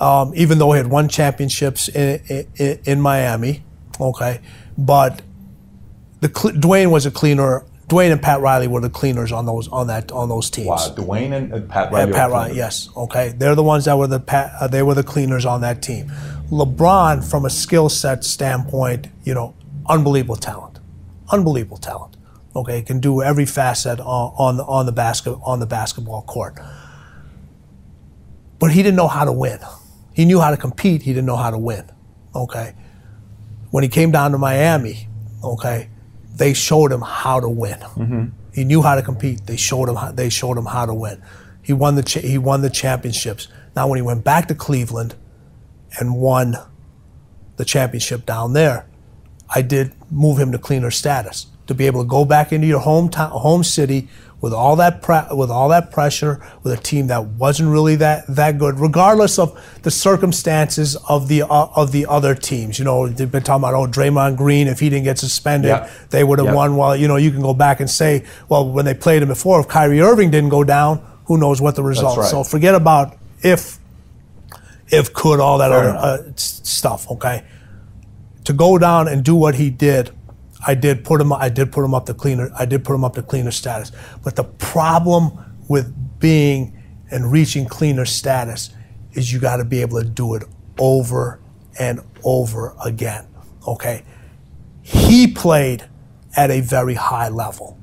Um, 0.00 0.32
even 0.34 0.58
though 0.58 0.72
he 0.72 0.78
had 0.78 0.88
won 0.88 1.08
championships 1.08 1.88
in, 1.88 2.46
in, 2.56 2.80
in 2.84 3.00
Miami, 3.00 3.64
okay, 3.98 4.40
but 4.76 5.22
the 6.20 6.28
Dwyane 6.28 6.90
was 6.90 7.06
a 7.06 7.10
cleaner. 7.10 7.64
Dwyane 7.88 8.12
and 8.12 8.20
Pat 8.20 8.40
Riley 8.40 8.68
were 8.68 8.80
the 8.80 8.90
cleaners 8.90 9.32
on 9.32 9.46
those 9.46 9.68
on 9.68 9.86
that 9.86 10.12
on 10.12 10.28
those 10.28 10.50
teams. 10.50 10.66
Wow, 10.66 10.94
Dwyane 10.94 11.32
and 11.32 11.54
uh, 11.54 11.60
Pat 11.60 11.92
Riley. 11.92 12.10
are 12.10 12.14
Pat 12.14 12.30
Riley, 12.30 12.56
yes. 12.56 12.90
Okay, 12.94 13.32
they're 13.38 13.54
the 13.54 13.62
ones 13.62 13.86
that 13.86 13.96
were 13.96 14.06
the 14.06 14.20
pa- 14.20 14.54
uh, 14.60 14.66
they 14.66 14.82
were 14.82 14.94
the 14.94 15.04
cleaners 15.04 15.46
on 15.46 15.62
that 15.62 15.82
team. 15.82 16.12
LeBron, 16.50 17.28
from 17.28 17.46
a 17.46 17.50
skill 17.50 17.88
set 17.88 18.22
standpoint, 18.22 19.08
you 19.24 19.32
know, 19.32 19.54
unbelievable 19.86 20.36
talent, 20.36 20.78
unbelievable 21.30 21.78
talent. 21.78 22.16
Okay, 22.56 22.80
can 22.80 23.00
do 23.00 23.22
every 23.22 23.44
facet 23.44 24.00
on, 24.00 24.32
on 24.38 24.56
the 24.56 24.64
on 24.64 24.86
the 24.86 24.92
basket 24.92 25.38
on 25.44 25.60
the 25.60 25.66
basketball 25.66 26.22
court. 26.22 26.58
But 28.58 28.72
he 28.72 28.82
didn't 28.82 28.96
know 28.96 29.08
how 29.08 29.26
to 29.26 29.32
win. 29.32 29.58
He 30.14 30.24
knew 30.24 30.40
how 30.40 30.50
to 30.50 30.56
compete. 30.56 31.02
He 31.02 31.12
didn't 31.12 31.26
know 31.26 31.36
how 31.36 31.50
to 31.50 31.58
win. 31.58 31.84
Okay, 32.34 32.74
when 33.70 33.82
he 33.82 33.90
came 33.90 34.10
down 34.10 34.32
to 34.32 34.38
Miami, 34.38 35.06
okay, 35.44 35.90
they 36.34 36.54
showed 36.54 36.90
him 36.90 37.02
how 37.02 37.40
to 37.40 37.48
win. 37.48 37.78
Mm-hmm. 37.78 38.24
He 38.54 38.64
knew 38.64 38.80
how 38.80 38.94
to 38.94 39.02
compete. 39.02 39.46
They 39.46 39.58
showed 39.58 39.90
him 39.90 39.96
how, 39.96 40.12
they 40.12 40.30
showed 40.30 40.56
him 40.56 40.64
how 40.64 40.86
to 40.86 40.94
win. 40.94 41.22
He 41.62 41.74
won 41.74 41.94
the 41.94 42.02
cha- 42.02 42.20
he 42.20 42.38
won 42.38 42.62
the 42.62 42.70
championships. 42.70 43.48
Now 43.74 43.86
when 43.86 43.98
he 43.98 44.02
went 44.02 44.24
back 44.24 44.48
to 44.48 44.54
Cleveland 44.54 45.14
and 46.00 46.16
won 46.16 46.56
the 47.58 47.66
championship 47.66 48.24
down 48.24 48.54
there, 48.54 48.86
I 49.54 49.60
did 49.60 49.92
move 50.10 50.38
him 50.38 50.52
to 50.52 50.58
cleaner 50.58 50.90
status 50.90 51.48
to 51.66 51.74
be 51.74 51.86
able 51.86 52.02
to 52.02 52.08
go 52.08 52.24
back 52.24 52.52
into 52.52 52.66
your 52.66 52.80
hometown 52.80 53.30
home 53.30 53.64
city 53.64 54.08
with 54.40 54.52
all 54.52 54.76
that 54.76 55.00
pre- 55.02 55.34
with 55.34 55.50
all 55.50 55.68
that 55.70 55.90
pressure 55.90 56.40
with 56.62 56.72
a 56.72 56.76
team 56.76 57.06
that 57.06 57.24
wasn't 57.24 57.68
really 57.68 57.96
that 57.96 58.24
that 58.28 58.58
good 58.58 58.78
regardless 58.78 59.38
of 59.38 59.58
the 59.82 59.90
circumstances 59.90 60.94
of 61.08 61.28
the 61.28 61.42
uh, 61.42 61.68
of 61.74 61.90
the 61.92 62.04
other 62.06 62.34
teams 62.34 62.78
you 62.78 62.84
know 62.84 63.08
they've 63.08 63.32
been 63.32 63.42
talking 63.42 63.62
about 63.66 63.74
oh 63.74 63.86
Draymond 63.86 64.36
Green 64.36 64.68
if 64.68 64.78
he 64.78 64.90
didn't 64.90 65.04
get 65.04 65.18
suspended 65.18 65.70
Yeah. 65.70 65.90
they 66.10 66.22
would 66.22 66.38
have 66.38 66.48
Yeah. 66.48 66.54
won 66.54 66.76
well 66.76 66.94
you 66.94 67.08
know 67.08 67.16
you 67.16 67.30
can 67.30 67.40
go 67.40 67.54
back 67.54 67.80
and 67.80 67.88
say 67.90 68.24
well 68.48 68.68
when 68.70 68.84
they 68.84 68.94
played 68.94 69.22
him 69.22 69.28
before 69.28 69.58
if 69.60 69.68
Kyrie 69.68 70.00
Irving 70.00 70.30
didn't 70.30 70.50
go 70.50 70.64
down 70.64 71.02
who 71.24 71.38
knows 71.38 71.60
what 71.60 71.74
the 71.74 71.82
result 71.82 72.18
right. 72.18 72.28
so 72.28 72.44
forget 72.44 72.74
about 72.74 73.16
if 73.42 73.78
if 74.88 75.12
could 75.14 75.40
all 75.40 75.58
that 75.58 75.70
Fair 75.70 75.96
other 75.96 76.28
uh, 76.28 76.32
stuff 76.36 77.10
okay 77.10 77.42
to 78.44 78.52
go 78.52 78.78
down 78.78 79.08
and 79.08 79.24
do 79.24 79.34
what 79.34 79.56
he 79.56 79.70
did, 79.70 80.12
I 80.64 80.74
did 80.74 81.04
put 81.04 81.20
him. 81.20 81.32
I 81.32 81.48
did 81.48 81.72
put 81.72 81.84
him 81.84 81.94
up 81.94 82.06
to 82.06 82.14
cleaner. 82.14 82.50
I 82.58 82.64
did 82.64 82.84
put 82.84 82.94
him 82.94 83.04
up 83.04 83.14
to 83.14 83.22
cleaner 83.22 83.50
status. 83.50 83.92
But 84.22 84.36
the 84.36 84.44
problem 84.44 85.38
with 85.68 85.94
being 86.20 86.80
and 87.10 87.30
reaching 87.30 87.66
cleaner 87.66 88.04
status 88.04 88.70
is 89.12 89.32
you 89.32 89.40
got 89.40 89.56
to 89.56 89.64
be 89.64 89.80
able 89.80 90.00
to 90.00 90.08
do 90.08 90.34
it 90.34 90.44
over 90.78 91.40
and 91.78 92.00
over 92.24 92.74
again. 92.84 93.26
Okay, 93.66 94.04
he 94.82 95.26
played 95.26 95.88
at 96.36 96.50
a 96.50 96.60
very 96.60 96.94
high 96.94 97.28
level, 97.28 97.78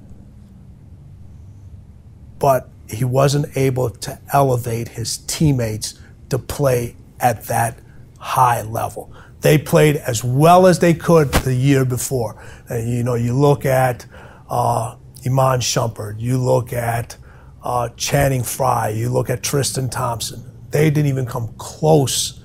but 2.39 2.69
he 2.89 3.03
wasn't 3.03 3.55
able 3.57 3.89
to 3.89 4.19
elevate 4.31 4.89
his 4.89 5.17
teammates 5.17 5.99
to 6.29 6.37
play 6.37 6.95
at 7.19 7.45
that 7.45 7.79
high 8.19 8.61
level. 8.61 9.11
They 9.43 9.57
played 9.57 9.97
as 9.97 10.23
well 10.23 10.65
as 10.67 10.79
they 10.79 10.93
could 10.93 11.31
the 11.33 11.53
year 11.53 11.83
before. 11.83 12.41
And 12.69 12.89
you 12.89 13.03
know, 13.03 13.15
you 13.15 13.37
look 13.37 13.65
at 13.65 14.05
uh, 14.49 14.95
Iman 15.25 15.59
Shumpert, 15.59 16.19
you 16.19 16.37
look 16.37 16.71
at 16.71 17.17
uh, 17.61 17.89
Channing 17.89 18.41
Frye, 18.41 18.89
you 18.89 19.09
look 19.09 19.29
at 19.29 19.43
Tristan 19.43 19.89
Thompson. 19.89 20.43
They 20.71 20.89
didn't 20.89 21.09
even 21.09 21.25
come 21.25 21.53
close 21.57 22.41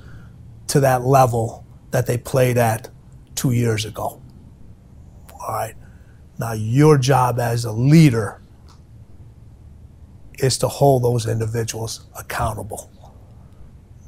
to 0.66 0.80
that 0.80 1.04
level 1.04 1.64
that 1.92 2.06
they 2.06 2.18
played 2.18 2.58
at 2.58 2.90
two 3.36 3.52
years 3.52 3.84
ago. 3.84 4.20
All 5.32 5.48
right. 5.48 5.74
Now, 6.38 6.52
your 6.52 6.98
job 6.98 7.38
as 7.38 7.64
a 7.64 7.72
leader 7.72 8.42
is 10.38 10.58
to 10.58 10.68
hold 10.68 11.04
those 11.04 11.26
individuals 11.26 12.06
accountable. 12.18 12.90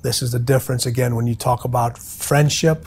This 0.02 0.22
is 0.22 0.32
the 0.32 0.38
difference 0.38 0.86
again 0.86 1.14
when 1.14 1.26
you 1.26 1.34
talk 1.34 1.64
about 1.64 1.98
friendship, 1.98 2.86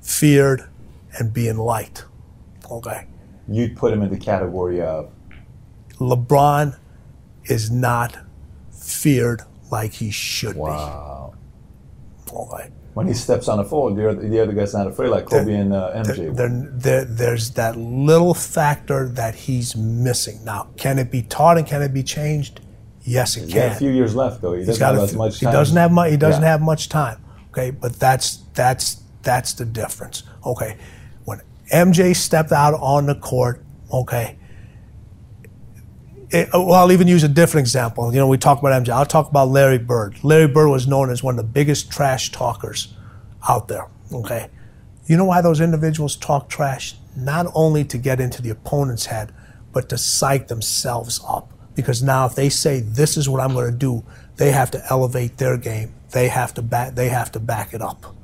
feared, 0.00 0.68
and 1.18 1.32
being 1.32 1.56
liked. 1.56 2.04
Okay. 2.70 3.06
You'd 3.48 3.76
put 3.76 3.92
him 3.92 4.02
in 4.02 4.10
the 4.10 4.18
category 4.18 4.80
of 4.80 5.10
LeBron 5.98 6.76
is 7.44 7.70
not 7.70 8.16
feared 8.72 9.42
like 9.70 9.92
he 9.92 10.10
should 10.10 10.56
wow. 10.56 11.34
be. 12.26 12.32
Okay. 12.32 12.70
When 12.94 13.08
he 13.08 13.14
steps 13.14 13.48
on 13.48 13.58
the 13.58 13.64
floor, 13.64 13.92
the 13.92 14.08
other, 14.08 14.28
the 14.28 14.40
other 14.40 14.52
guy's 14.52 14.72
not 14.72 14.86
afraid, 14.86 15.08
like 15.08 15.26
Kobe 15.26 15.52
and 15.52 15.72
uh, 15.72 15.92
MJ. 15.96 16.34
There, 16.34 16.48
there, 16.48 17.04
there's 17.04 17.50
that 17.52 17.76
little 17.76 18.34
factor 18.34 19.08
that 19.08 19.34
he's 19.34 19.74
missing. 19.74 20.44
Now, 20.44 20.68
can 20.76 21.00
it 21.00 21.10
be 21.10 21.22
taught 21.22 21.58
and 21.58 21.66
can 21.66 21.82
it 21.82 21.92
be 21.92 22.04
changed? 22.04 22.60
Yes, 23.04 23.36
it 23.36 23.44
He's 23.44 23.54
got 23.54 23.60
can. 23.60 23.72
a 23.72 23.74
few 23.76 23.90
years 23.90 24.14
left, 24.14 24.40
though. 24.40 24.52
He 24.52 24.58
He's 24.60 24.66
doesn't 24.68 24.80
got 24.80 24.94
have 24.94 25.04
as 25.04 25.14
much 25.14 25.38
he 25.38 25.44
time. 25.46 25.52
doesn't 25.52 25.76
have 25.76 25.92
much. 25.92 26.10
He 26.10 26.16
doesn't 26.16 26.42
Yeah. 26.42 26.48
have 26.48 26.62
much 26.62 26.88
time. 26.88 27.18
Okay, 27.52 27.70
but 27.70 27.98
that's 28.00 28.38
that's 28.54 29.02
that's 29.22 29.52
the 29.52 29.64
difference. 29.64 30.22
Okay, 30.44 30.76
when 31.24 31.40
MJ 31.72 32.14
stepped 32.14 32.50
out 32.52 32.74
on 32.74 33.06
the 33.06 33.14
court, 33.14 33.62
okay. 33.92 34.36
It, 36.30 36.48
oh, 36.52 36.64
well, 36.64 36.74
I'll 36.80 36.92
even 36.92 37.06
use 37.06 37.22
a 37.22 37.28
different 37.28 37.64
example. 37.66 38.12
You 38.12 38.18
know, 38.18 38.26
we 38.26 38.38
talk 38.38 38.58
about 38.58 38.72
MJ. 38.82 38.88
I'll 38.90 39.06
talk 39.06 39.28
about 39.30 39.48
Larry 39.50 39.78
Bird. 39.78 40.16
Larry 40.24 40.48
Bird 40.48 40.68
was 40.68 40.86
known 40.86 41.10
as 41.10 41.22
one 41.22 41.34
of 41.34 41.44
the 41.44 41.50
biggest 41.52 41.90
trash 41.92 42.32
talkers 42.32 42.94
out 43.48 43.68
there. 43.68 43.86
Okay, 44.12 44.48
you 45.06 45.16
know 45.16 45.26
why 45.26 45.40
those 45.42 45.60
individuals 45.60 46.16
talk 46.16 46.48
trash? 46.48 46.96
Not 47.16 47.46
only 47.54 47.84
to 47.84 47.98
get 47.98 48.20
into 48.20 48.42
the 48.42 48.50
opponent's 48.50 49.06
head, 49.06 49.32
but 49.72 49.88
to 49.90 49.98
psych 49.98 50.48
themselves 50.48 51.20
up. 51.28 51.52
Because 51.74 52.02
now, 52.02 52.26
if 52.26 52.34
they 52.34 52.48
say, 52.48 52.80
This 52.80 53.16
is 53.16 53.28
what 53.28 53.40
I'm 53.40 53.52
going 53.52 53.70
to 53.70 53.76
do, 53.76 54.04
they 54.36 54.50
have 54.50 54.70
to 54.72 54.84
elevate 54.90 55.38
their 55.38 55.56
game. 55.56 55.94
They 56.10 56.28
have 56.28 56.54
to 56.54 56.62
back. 56.62 56.94
They 56.94 57.08
have 57.08 57.32
to 57.32 57.40
back 57.40 57.74
it 57.74 57.82
up. 57.82 58.14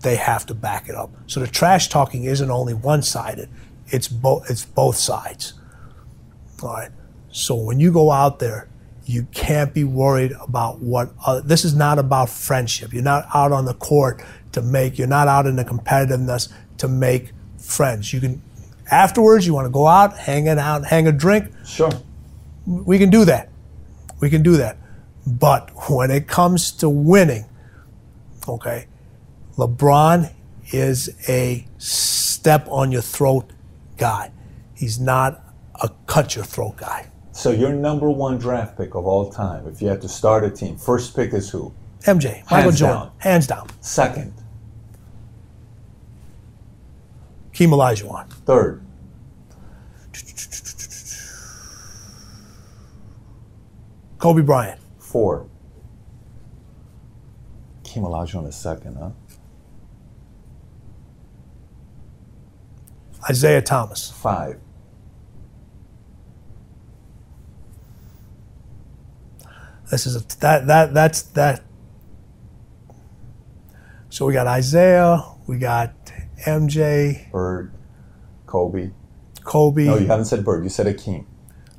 They 0.00 0.16
have 0.16 0.46
to 0.46 0.54
back 0.54 0.88
it 0.88 0.94
up. 0.94 1.10
So 1.26 1.40
the 1.40 1.46
trash 1.46 1.88
talking 1.88 2.24
isn't 2.24 2.50
only 2.50 2.74
one 2.74 3.02
sided. 3.02 3.48
It's 3.88 4.08
both. 4.08 4.50
It's 4.50 4.64
both 4.64 4.96
sides. 4.96 5.54
All 6.62 6.72
right. 6.72 6.90
So 7.30 7.54
when 7.56 7.80
you 7.80 7.92
go 7.92 8.10
out 8.10 8.38
there, 8.38 8.68
you 9.06 9.26
can't 9.32 9.72
be 9.74 9.84
worried 9.84 10.32
about 10.40 10.80
what. 10.80 11.12
Uh, 11.24 11.40
this 11.40 11.64
is 11.64 11.74
not 11.74 11.98
about 11.98 12.30
friendship. 12.30 12.92
You're 12.92 13.02
not 13.02 13.26
out 13.34 13.52
on 13.52 13.64
the 13.64 13.74
court 13.74 14.22
to 14.52 14.62
make. 14.62 14.98
You're 14.98 15.06
not 15.08 15.28
out 15.28 15.46
in 15.46 15.56
the 15.56 15.64
competitiveness 15.64 16.52
to 16.78 16.88
make 16.88 17.32
friends. 17.58 18.12
You 18.12 18.20
can. 18.20 18.42
Afterwards, 18.90 19.46
you 19.46 19.54
want 19.54 19.66
to 19.66 19.70
go 19.70 19.86
out, 19.86 20.16
hang 20.18 20.46
it 20.46 20.58
out, 20.58 20.84
hang 20.84 21.06
a 21.06 21.12
drink. 21.12 21.50
Sure. 21.64 21.90
We 22.66 22.98
can 22.98 23.10
do 23.10 23.24
that. 23.24 23.50
We 24.20 24.30
can 24.30 24.42
do 24.42 24.56
that. 24.56 24.78
But 25.26 25.70
when 25.90 26.10
it 26.10 26.26
comes 26.28 26.70
to 26.72 26.88
winning, 26.88 27.46
okay, 28.48 28.86
LeBron 29.56 30.32
is 30.72 31.10
a 31.28 31.66
step 31.78 32.66
on 32.68 32.92
your 32.92 33.02
throat 33.02 33.50
guy. 33.96 34.32
He's 34.74 34.98
not 34.98 35.42
a 35.82 35.90
cut 36.06 36.34
your 36.36 36.44
throat 36.44 36.76
guy. 36.76 37.10
So 37.32 37.50
your 37.50 37.72
number 37.72 38.08
one 38.10 38.38
draft 38.38 38.76
pick 38.76 38.94
of 38.94 39.06
all 39.06 39.30
time, 39.30 39.66
if 39.66 39.82
you 39.82 39.88
had 39.88 40.00
to 40.02 40.08
start 40.08 40.44
a 40.44 40.50
team, 40.50 40.76
first 40.76 41.16
pick 41.16 41.32
is 41.32 41.50
who? 41.50 41.72
MJ, 42.02 42.42
Michael 42.50 42.56
Hands 42.56 42.78
Jordan, 42.78 42.98
down. 42.98 43.12
hands 43.18 43.46
down. 43.46 43.68
Second, 43.80 44.32
Keem 47.52 47.68
Olajuwon, 47.70 48.28
third, 48.44 48.83
Kobe 54.24 54.40
Bryant, 54.40 54.80
four. 54.98 55.46
Kim 57.82 58.04
Olajuwon 58.04 58.48
is 58.48 58.56
second, 58.56 58.96
huh? 58.96 59.10
Isiah 63.28 63.60
Thomas, 63.60 64.10
Five. 64.10 64.58
This 69.90 70.06
is 70.06 70.16
a, 70.16 70.38
that 70.38 70.68
that 70.68 70.94
that's 70.94 71.20
that. 71.36 71.62
So 74.08 74.24
we 74.24 74.32
got 74.32 74.46
Isaiah, 74.46 75.22
we 75.46 75.58
got 75.58 75.92
MJ, 76.46 77.30
Bird, 77.30 77.74
Kobe. 78.46 78.90
Kobe, 79.44 79.84
No, 79.84 79.98
you 79.98 80.06
haven't 80.06 80.24
said 80.24 80.42
Bird. 80.46 80.64
You 80.64 80.70
said 80.70 80.86
Akeem. 80.86 81.26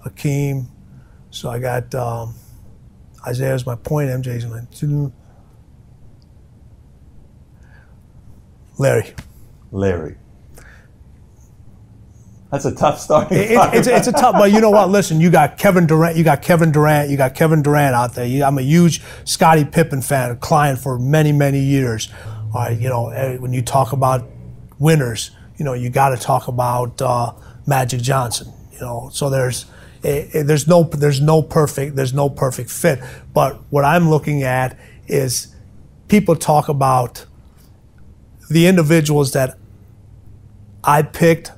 Hakeem. 0.03 0.67
So 1.35 1.49
I 1.49 1.59
got 1.59 1.93
um, 1.93 2.33
Isiah's 3.29 3.65
my 3.65 3.75
point, 3.75 4.09
MJ's 4.09 4.45
my 4.45 4.61
two. 4.71 5.11
Larry. 8.77 9.13
Larry. 9.73 10.15
That's 12.51 12.63
a 12.63 12.73
tough 12.73 13.01
starting. 13.01 13.37
It- 13.37 13.51
it- 13.51 13.73
it's, 13.73 13.87
it's 13.87 14.07
a 14.07 14.13
tough, 14.13 14.35
but 14.35 14.53
you 14.53 14.61
know 14.61 14.69
what? 14.69 14.89
Listen, 14.89 15.19
you 15.19 15.29
got 15.29 15.57
Kevin 15.57 15.85
Durant, 15.85 16.15
you 16.15 16.23
got 16.23 16.41
Kevin 16.41 16.71
Durant, 16.71 17.09
you 17.09 17.17
got 17.17 17.35
Kevin 17.35 17.61
Durant 17.61 17.93
out 17.93 18.13
there. 18.15 18.25
You, 18.25 18.45
I'm 18.45 18.57
a 18.57 18.61
huge 18.61 19.01
Scottie 19.25 19.65
Pippen 19.65 20.01
fan, 20.01 20.31
a 20.31 20.37
client 20.37 20.79
for 20.79 20.97
many, 20.97 21.33
many 21.33 21.59
years. 21.59 22.09
All 22.53 22.61
right, 22.61 22.79
you 22.79 22.87
know, 22.87 23.09
eh, 23.09 23.35
when 23.35 23.51
you 23.51 23.61
talk 23.61 23.91
about 23.91 24.25
winners, 24.79 25.31
you 25.57 25.65
know, 25.65 25.73
you 25.73 25.89
got 25.89 26.09
to 26.09 26.17
talk 26.17 26.47
about 26.47 27.01
uh, 27.01 27.33
Magic 27.67 27.99
Johnson. 27.99 28.53
You 28.71 28.79
know, 28.79 29.09
so 29.11 29.29
there's 29.29 29.65
eh, 30.05 30.29
eh, 30.33 30.43
there's 30.43 30.67
no 30.67 30.83
there's 30.83 31.21
no 31.21 31.41
perfect 31.41 31.95
there's 31.95 32.13
no 32.13 32.29
perfect 32.29 32.69
fit. 32.69 32.99
But 33.33 33.59
what 33.69 33.83
I'm 33.83 34.09
looking 34.09 34.43
at 34.43 34.77
is 35.07 35.55
people 36.07 36.35
talk 36.35 36.69
about 36.69 37.25
the 38.49 38.67
individuals 38.67 39.33
that 39.33 39.57
I 40.83 41.01
picked 41.01 41.51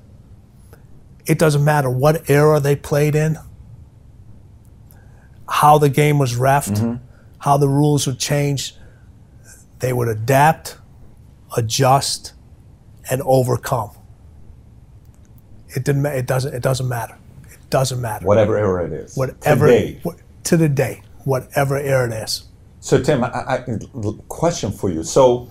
it 1.27 1.37
doesn't 1.37 1.63
matter 1.63 1.89
what 1.89 2.29
era 2.29 2.59
they 2.61 2.75
played 2.75 3.13
in, 3.13 3.37
how 5.49 5.77
the 5.77 5.89
game 5.89 6.17
was 6.19 6.35
refed, 6.35 6.99
how 7.39 7.57
the 7.57 7.67
rules 7.67 8.07
would 8.07 8.17
change. 8.17 8.75
They 9.79 9.91
would 9.91 10.07
adapt, 10.07 10.77
adjust, 11.55 12.33
and 13.11 13.21
overcome. 13.23 13.91
It 15.75 15.83
didn't. 15.83 16.05
It 16.05 16.25
doesn't. 16.25 16.53
It 16.53 16.63
doesn't 16.63 16.87
matter. 16.87 17.17
Doesn't 17.69 18.01
matter. 18.01 18.25
Whatever 18.25 18.57
era 18.57 18.85
it 18.85 18.93
is. 18.93 19.15
Whatever. 19.15 19.67
Today. 19.67 20.01
to 20.45 20.57
the 20.57 20.69
day, 20.69 21.01
whatever 21.25 21.77
era 21.77 22.07
it 22.07 22.23
is. 22.23 22.47
So 22.79 23.01
Tim, 23.01 23.23
I, 23.23 23.27
I, 23.27 23.65
question 24.29 24.71
for 24.71 24.89
you. 24.89 25.03
So 25.03 25.49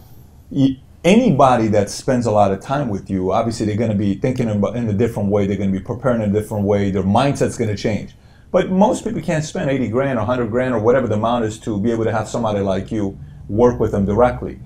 y- 0.50 0.80
anybody 1.04 1.68
that 1.68 1.90
spends 1.90 2.26
a 2.26 2.30
lot 2.30 2.50
of 2.52 2.60
time 2.60 2.88
with 2.88 3.10
you, 3.10 3.32
obviously 3.32 3.66
they're 3.66 3.76
going 3.76 3.90
to 3.90 3.96
be 3.96 4.14
thinking 4.14 4.48
about 4.48 4.76
in 4.76 4.88
a 4.88 4.92
different 4.92 5.30
way. 5.30 5.46
They're 5.46 5.56
going 5.56 5.72
to 5.72 5.78
be 5.78 5.84
preparing 5.84 6.22
in 6.22 6.30
a 6.30 6.32
different 6.32 6.64
way. 6.64 6.90
Their 6.90 7.02
mindset's 7.02 7.58
going 7.58 7.70
to 7.70 7.76
change. 7.76 8.14
But 8.50 8.70
most 8.70 9.04
people 9.04 9.20
can't 9.20 9.44
spend 9.44 9.70
80 9.70 9.88
grand 9.88 10.18
or 10.18 10.22
100 10.22 10.50
grand 10.50 10.74
or 10.74 10.80
whatever 10.80 11.06
the 11.06 11.16
amount 11.16 11.44
is 11.44 11.58
to 11.60 11.78
be 11.78 11.90
able 11.90 12.04
to 12.04 12.12
have 12.12 12.28
somebody 12.28 12.60
like 12.60 12.90
you 12.90 13.18
work 13.48 13.78
with 13.78 13.92
them 13.92 14.06
directly. 14.06 14.58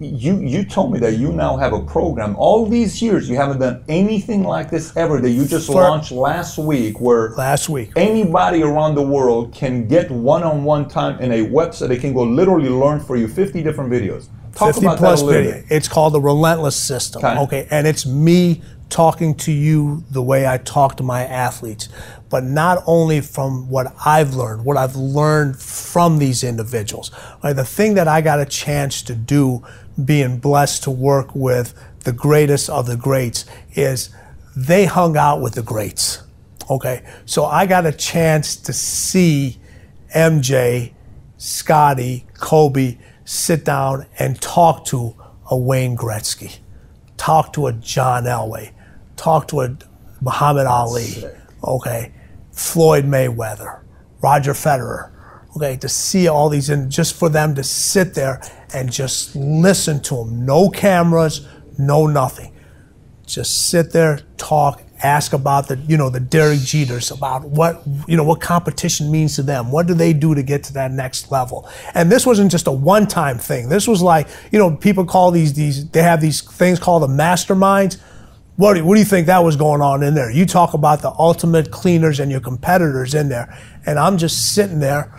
You 0.00 0.40
you 0.40 0.64
told 0.64 0.92
me 0.92 0.98
that 0.98 1.16
you 1.18 1.30
now 1.32 1.56
have 1.56 1.72
a 1.72 1.80
program. 1.80 2.34
All 2.36 2.66
these 2.66 3.00
years 3.00 3.28
you 3.28 3.36
haven't 3.36 3.60
done 3.60 3.84
anything 3.88 4.42
like 4.42 4.68
this 4.68 4.96
ever. 4.96 5.20
That 5.20 5.30
you 5.30 5.44
just 5.46 5.68
For- 5.68 5.74
launched 5.74 6.10
last 6.10 6.58
week, 6.58 7.00
where 7.00 7.30
Last 7.36 7.68
week. 7.68 7.92
anybody 7.94 8.62
around 8.62 8.96
the 8.96 9.02
world 9.02 9.52
can 9.54 9.86
get 9.86 10.10
one-on-one 10.10 10.88
time 10.88 11.20
in 11.20 11.30
a 11.32 11.46
website. 11.46 11.88
They 11.88 11.98
can 11.98 12.12
go 12.12 12.22
literally 12.24 12.68
learn 12.68 12.98
for 13.00 13.16
you 13.16 13.28
50 13.28 13.62
different 13.62 13.90
videos. 13.92 14.26
Talk 14.54 14.68
50 14.74 14.86
about 14.86 14.98
plus 14.98 15.20
that 15.20 15.24
a 15.24 15.26
little 15.26 15.42
video. 15.42 15.62
bit. 15.62 15.76
It's 15.76 15.86
called 15.88 16.14
the 16.14 16.20
Relentless 16.20 16.76
System. 16.76 17.22
Okay. 17.24 17.68
And 17.70 17.86
it's 17.86 18.06
me 18.06 18.62
talking 18.88 19.34
to 19.34 19.52
you 19.52 20.04
the 20.10 20.22
way 20.22 20.46
I 20.46 20.58
talk 20.58 20.96
to 20.98 21.02
my 21.02 21.24
athletes. 21.24 21.88
But 22.28 22.44
not 22.44 22.82
only 22.86 23.20
from 23.20 23.68
what 23.68 23.94
I've 24.04 24.34
learned, 24.34 24.64
what 24.64 24.76
I've 24.76 24.96
learned 24.96 25.58
from 25.58 26.18
these 26.18 26.42
individuals. 26.44 27.10
The 27.42 27.64
thing 27.64 27.94
that 27.94 28.08
I 28.08 28.20
got 28.20 28.40
a 28.40 28.46
chance 28.46 29.02
to 29.02 29.14
do, 29.14 29.64
being 30.02 30.38
blessed 30.38 30.82
to 30.84 30.90
work 30.90 31.34
with 31.34 31.74
the 32.00 32.12
greatest 32.12 32.68
of 32.70 32.86
the 32.86 32.96
greats, 32.96 33.44
is 33.74 34.10
they 34.56 34.86
hung 34.86 35.16
out 35.16 35.40
with 35.40 35.54
the 35.54 35.62
greats. 35.62 36.22
Okay. 36.68 37.04
So 37.26 37.44
I 37.44 37.66
got 37.66 37.86
a 37.86 37.92
chance 37.92 38.56
to 38.56 38.72
see 38.72 39.58
MJ, 40.14 40.94
Scottie, 41.36 42.26
Kobe 42.34 42.98
sit 43.24 43.64
down 43.64 44.06
and 44.18 44.40
talk 44.40 44.84
to 44.86 45.14
a 45.50 45.56
Wayne 45.56 45.96
Gretzky, 45.96 46.58
talk 47.16 47.52
to 47.52 47.66
a 47.66 47.72
John 47.72 48.24
Elway, 48.24 48.70
talk 49.16 49.48
to 49.48 49.60
a 49.60 49.76
Muhammad 50.20 50.66
Ali, 50.66 51.24
okay, 51.62 52.12
Floyd 52.52 53.04
Mayweather, 53.04 53.80
Roger 54.22 54.52
Federer, 54.52 55.10
okay, 55.56 55.76
to 55.76 55.88
see 55.88 56.28
all 56.28 56.48
these 56.48 56.70
and 56.70 56.90
just 56.90 57.14
for 57.18 57.28
them 57.28 57.54
to 57.54 57.64
sit 57.64 58.14
there 58.14 58.40
and 58.74 58.90
just 58.90 59.34
listen 59.36 60.00
to 60.02 60.16
them. 60.16 60.46
No 60.46 60.68
cameras, 60.68 61.46
no 61.78 62.06
nothing 62.06 62.52
just 63.26 63.68
sit 63.68 63.92
there, 63.92 64.20
talk, 64.36 64.82
ask 65.02 65.32
about 65.32 65.68
the, 65.68 65.76
you 65.88 65.96
know, 65.96 66.08
the 66.08 66.20
Derek 66.20 66.60
Jeters, 66.60 67.14
about 67.14 67.44
what, 67.44 67.82
you 68.06 68.16
know, 68.16 68.24
what 68.24 68.40
competition 68.40 69.10
means 69.10 69.34
to 69.36 69.42
them. 69.42 69.70
What 69.70 69.86
do 69.86 69.94
they 69.94 70.12
do 70.12 70.34
to 70.34 70.42
get 70.42 70.62
to 70.64 70.72
that 70.74 70.92
next 70.92 71.30
level? 71.30 71.68
And 71.92 72.10
this 72.10 72.24
wasn't 72.24 72.50
just 72.50 72.68
a 72.68 72.72
one-time 72.72 73.38
thing. 73.38 73.68
This 73.68 73.86
was 73.88 74.00
like, 74.00 74.28
you 74.52 74.58
know, 74.58 74.74
people 74.76 75.04
call 75.04 75.32
these, 75.32 75.52
these, 75.52 75.88
they 75.90 76.02
have 76.02 76.20
these 76.20 76.40
things 76.40 76.78
called 76.78 77.02
the 77.02 77.08
masterminds. 77.08 78.00
What 78.56 78.74
do, 78.74 78.84
what 78.84 78.94
do 78.94 79.00
you 79.00 79.06
think 79.06 79.26
that 79.26 79.44
was 79.44 79.56
going 79.56 79.82
on 79.82 80.02
in 80.02 80.14
there? 80.14 80.30
You 80.30 80.46
talk 80.46 80.72
about 80.72 81.02
the 81.02 81.10
ultimate 81.10 81.70
cleaners 81.70 82.20
and 82.20 82.30
your 82.30 82.40
competitors 82.40 83.14
in 83.14 83.28
there. 83.28 83.56
And 83.84 83.98
I'm 83.98 84.16
just 84.16 84.54
sitting 84.54 84.80
there 84.80 85.12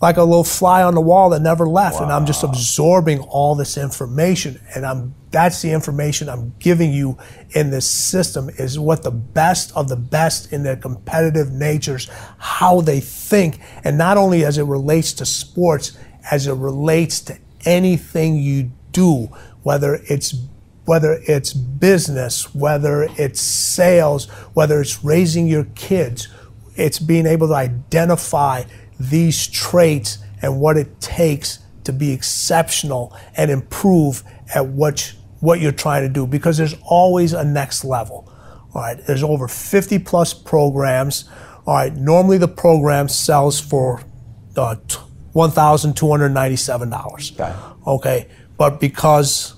like 0.00 0.16
a 0.16 0.24
little 0.24 0.42
fly 0.42 0.82
on 0.82 0.96
the 0.96 1.00
wall 1.00 1.30
that 1.30 1.40
never 1.42 1.68
left. 1.68 2.00
And 2.00 2.10
I'm 2.10 2.26
just 2.26 2.42
absorbing 2.42 3.20
all 3.20 3.54
this 3.54 3.78
information. 3.78 4.60
And 4.74 4.84
I'm 4.84 5.14
that's 5.30 5.62
the 5.62 5.72
information 5.72 6.28
I'm 6.28 6.54
giving 6.58 6.92
you 6.92 7.16
in 7.50 7.70
this 7.70 7.88
system 7.88 8.50
is 8.50 8.78
what 8.78 9.02
the 9.02 9.10
best 9.10 9.74
of 9.74 9.88
the 9.88 9.96
best 9.96 10.52
in 10.52 10.62
their 10.62 10.76
competitive 10.76 11.50
natures, 11.50 12.10
how 12.36 12.82
they 12.82 13.00
think, 13.00 13.58
and 13.82 13.96
not 13.96 14.18
only 14.18 14.44
as 14.44 14.58
it 14.58 14.64
relates 14.64 15.14
to 15.14 15.26
sports, 15.26 15.96
as 16.30 16.46
it 16.46 16.52
relates 16.52 17.20
to 17.22 17.38
anything 17.64 18.36
you 18.36 18.72
do, 18.92 19.28
whether 19.62 20.00
it's 20.08 20.34
whether 20.84 21.20
it's 21.26 21.52
business, 21.52 22.54
whether 22.54 23.08
it's 23.16 23.40
sales, 23.40 24.26
whether 24.54 24.80
it's 24.80 25.04
raising 25.04 25.46
your 25.46 25.64
kids, 25.74 26.28
it's 26.76 26.98
being 26.98 27.26
able 27.26 27.48
to 27.48 27.54
identify 27.54 28.64
these 28.98 29.46
traits 29.46 30.18
and 30.40 30.60
what 30.60 30.76
it 30.76 31.00
takes 31.00 31.60
to 31.84 31.92
be 31.92 32.12
exceptional 32.12 33.16
and 33.36 33.50
improve 33.50 34.22
at 34.54 34.66
what 34.66 35.14
what 35.40 35.60
you're 35.60 35.72
trying 35.72 36.02
to 36.02 36.08
do 36.08 36.24
because 36.26 36.56
there's 36.56 36.76
always 36.84 37.32
a 37.32 37.44
next 37.44 37.84
level. 37.84 38.32
All 38.74 38.82
right, 38.82 38.96
there's 39.06 39.24
over 39.24 39.48
50 39.48 39.98
plus 40.00 40.32
programs. 40.32 41.28
All 41.66 41.74
right, 41.74 41.92
normally 41.94 42.38
the 42.38 42.46
program 42.48 43.08
sells 43.08 43.58
for 43.60 44.02
uh, 44.56 44.76
$1,297. 45.34 47.32
Okay. 47.32 47.52
Okay. 47.86 48.28
But 48.56 48.78
because 48.80 49.54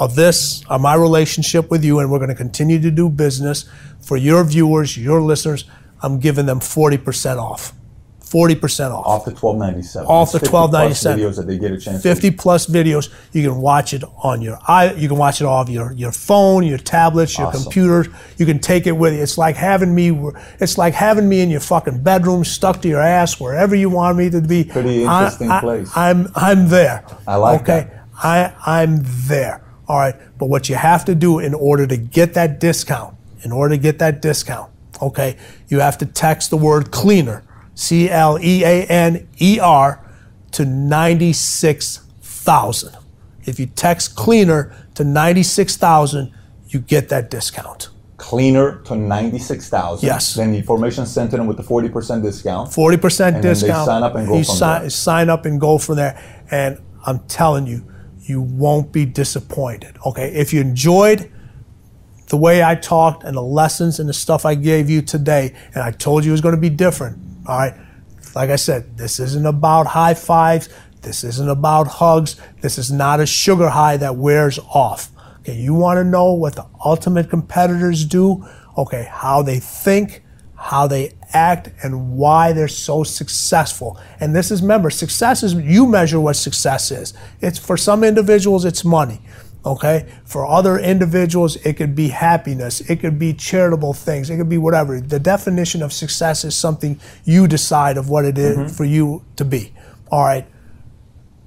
of 0.00 0.16
this, 0.16 0.64
of 0.68 0.80
my 0.80 0.94
relationship 0.94 1.70
with 1.70 1.84
you, 1.84 2.00
and 2.00 2.10
we're 2.10 2.18
going 2.18 2.30
to 2.30 2.34
continue 2.34 2.80
to 2.80 2.90
do 2.90 3.08
business 3.08 3.66
for 4.00 4.16
your 4.16 4.42
viewers, 4.42 4.96
your 4.96 5.20
listeners, 5.22 5.64
I'm 6.02 6.18
giving 6.18 6.46
them 6.46 6.58
40% 6.58 7.36
off. 7.36 7.72
40% 8.20 8.92
off. 8.92 9.06
Off 9.06 9.24
the 9.24 9.32
twelve 9.32 9.58
ninety 9.58 9.82
seven. 9.82 10.06
Off 10.08 10.30
the 10.30 10.38
$12.97. 10.38 11.16
videos 11.18 11.36
that 11.36 11.48
they 11.48 11.58
get 11.58 11.72
a 11.72 11.78
chance. 11.78 12.00
50 12.00 12.30
plus 12.30 12.66
videos. 12.66 13.12
You 13.32 13.42
can 13.42 13.60
watch 13.60 13.92
it 13.92 14.04
on 14.22 14.40
your 14.40 14.56
i. 14.68 14.92
You 14.92 15.08
can 15.08 15.16
watch 15.18 15.40
it 15.40 15.46
off 15.46 15.68
your 15.68 15.90
your 15.94 16.12
phone, 16.12 16.64
your 16.64 16.78
tablets, 16.78 17.36
your 17.36 17.48
Awesome. 17.48 17.64
computers. 17.64 18.06
You 18.38 18.46
can 18.46 18.60
take 18.60 18.86
it 18.86 18.92
with 18.92 19.14
you. 19.14 19.20
It's 19.20 19.36
like 19.36 19.56
having 19.56 19.92
me. 19.96 20.16
It's 20.60 20.78
like 20.78 20.94
having 20.94 21.28
me 21.28 21.40
in 21.40 21.50
your 21.50 21.58
fucking 21.58 22.04
bedroom, 22.04 22.44
stuck 22.44 22.80
to 22.82 22.88
your 22.88 23.00
ass, 23.00 23.40
wherever 23.40 23.74
you 23.74 23.90
want 23.90 24.16
me 24.16 24.30
to 24.30 24.40
be. 24.40 24.62
Pretty 24.62 25.04
I- 25.04 25.24
interesting 25.24 25.50
I, 25.50 25.60
place. 25.60 25.90
I'm 25.96 26.28
I'm 26.36 26.68
there. 26.68 27.04
I 27.26 27.34
like 27.34 27.62
okay? 27.62 27.88
that. 27.90 28.06
I 28.22 28.54
I'm 28.64 28.98
there. 29.26 29.60
All 29.90 29.98
right. 29.98 30.14
But 30.38 30.46
what 30.46 30.68
you 30.68 30.76
have 30.76 31.04
to 31.06 31.16
do 31.16 31.40
in 31.40 31.52
order 31.52 31.84
to 31.84 31.96
get 31.96 32.34
that 32.34 32.60
discount, 32.60 33.16
in 33.42 33.50
order 33.50 33.74
to 33.74 33.82
get 33.82 33.98
that 33.98 34.22
discount, 34.22 34.70
okay, 35.02 35.36
you 35.66 35.80
have 35.80 35.98
to 35.98 36.06
text 36.06 36.50
the 36.50 36.56
word 36.56 36.92
cleaner, 36.92 37.42
C 37.74 38.08
L 38.08 38.38
E 38.40 38.62
A 38.62 38.86
N 38.86 39.26
E 39.40 39.58
R, 39.58 40.00
to 40.52 40.64
96,000. 40.64 42.94
If 43.46 43.58
you 43.58 43.66
text 43.66 44.14
cleaner 44.14 44.72
to 44.94 45.02
96,000, 45.02 46.32
you 46.68 46.78
get 46.78 47.08
that 47.08 47.28
discount. 47.30 47.88
Cleaner 48.16 48.80
to 48.82 48.94
ninety 48.94 49.38
six 49.38 49.68
thousand. 49.68 50.06
Yes. 50.06 50.34
Then 50.34 50.52
the 50.52 50.58
information 50.58 51.04
sent 51.06 51.32
to 51.32 51.36
them 51.38 51.48
with 51.48 51.56
the 51.56 51.62
forty 51.64 51.88
percent 51.88 52.22
discount. 52.22 52.68
40% 52.70 53.26
And 53.26 53.34
then 53.36 53.42
they 53.42 53.48
discount. 53.48 53.86
sign 53.86 54.02
up 54.04 54.14
and 54.14 54.28
go 54.28 54.36
you 54.38 54.44
from 54.44 54.54
sign, 54.54 54.80
there. 54.82 54.90
sign 54.90 55.28
up 55.30 55.46
and 55.46 55.60
go 55.60 55.78
from 55.78 55.96
there. 55.96 56.16
And 56.50 56.78
I'm 57.06 57.18
telling 57.20 57.66
you, 57.66 57.84
you 58.20 58.40
won't 58.40 58.92
be 58.92 59.04
disappointed. 59.04 59.96
Okay. 60.06 60.28
If 60.34 60.52
you 60.52 60.60
enjoyed 60.60 61.30
the 62.28 62.36
way 62.36 62.62
I 62.62 62.76
talked 62.76 63.24
and 63.24 63.36
the 63.36 63.42
lessons 63.42 63.98
and 63.98 64.08
the 64.08 64.14
stuff 64.14 64.46
I 64.46 64.54
gave 64.54 64.88
you 64.88 65.02
today, 65.02 65.54
and 65.74 65.82
I 65.82 65.90
told 65.90 66.24
you 66.24 66.30
it 66.30 66.32
was 66.32 66.40
going 66.40 66.54
to 66.54 66.60
be 66.60 66.70
different. 66.70 67.18
All 67.46 67.58
right. 67.58 67.74
Like 68.34 68.50
I 68.50 68.56
said, 68.56 68.96
this 68.96 69.18
isn't 69.18 69.46
about 69.46 69.88
high 69.88 70.14
fives. 70.14 70.68
This 71.02 71.24
isn't 71.24 71.48
about 71.48 71.86
hugs. 71.86 72.36
This 72.60 72.78
is 72.78 72.92
not 72.92 73.20
a 73.20 73.26
sugar 73.26 73.70
high 73.70 73.96
that 73.96 74.16
wears 74.16 74.58
off. 74.58 75.10
Okay, 75.40 75.56
you 75.56 75.72
want 75.74 75.96
to 75.96 76.04
know 76.04 76.32
what 76.34 76.54
the 76.54 76.66
ultimate 76.84 77.30
competitors 77.30 78.04
do? 78.04 78.46
Okay, 78.76 79.08
how 79.10 79.42
they 79.42 79.58
think, 79.58 80.22
how 80.60 80.86
they 80.86 81.14
act, 81.32 81.70
and 81.82 82.18
why 82.18 82.52
they're 82.52 82.68
so 82.68 83.02
successful. 83.02 83.98
And 84.20 84.36
this 84.36 84.50
is, 84.50 84.60
remember, 84.60 84.90
success 84.90 85.42
is 85.42 85.54
you 85.54 85.86
measure 85.86 86.20
what 86.20 86.36
success 86.36 86.90
is. 86.90 87.14
It's 87.40 87.58
for 87.58 87.78
some 87.78 88.04
individuals, 88.04 88.66
it's 88.66 88.84
money. 88.84 89.20
Okay, 89.64 90.06
for 90.24 90.46
other 90.46 90.78
individuals, 90.78 91.56
it 91.56 91.74
could 91.74 91.94
be 91.94 92.08
happiness, 92.08 92.80
it 92.80 92.96
could 92.96 93.18
be 93.18 93.34
charitable 93.34 93.92
things, 93.92 94.30
it 94.30 94.38
could 94.38 94.48
be 94.48 94.56
whatever. 94.56 95.00
The 95.00 95.18
definition 95.18 95.82
of 95.82 95.92
success 95.92 96.44
is 96.44 96.56
something 96.56 96.98
you 97.24 97.46
decide 97.46 97.98
of 97.98 98.08
what 98.08 98.24
it 98.24 98.38
is 98.38 98.74
for 98.74 98.84
you 98.84 99.22
to 99.36 99.44
be. 99.44 99.74
All 100.10 100.24
right, 100.24 100.46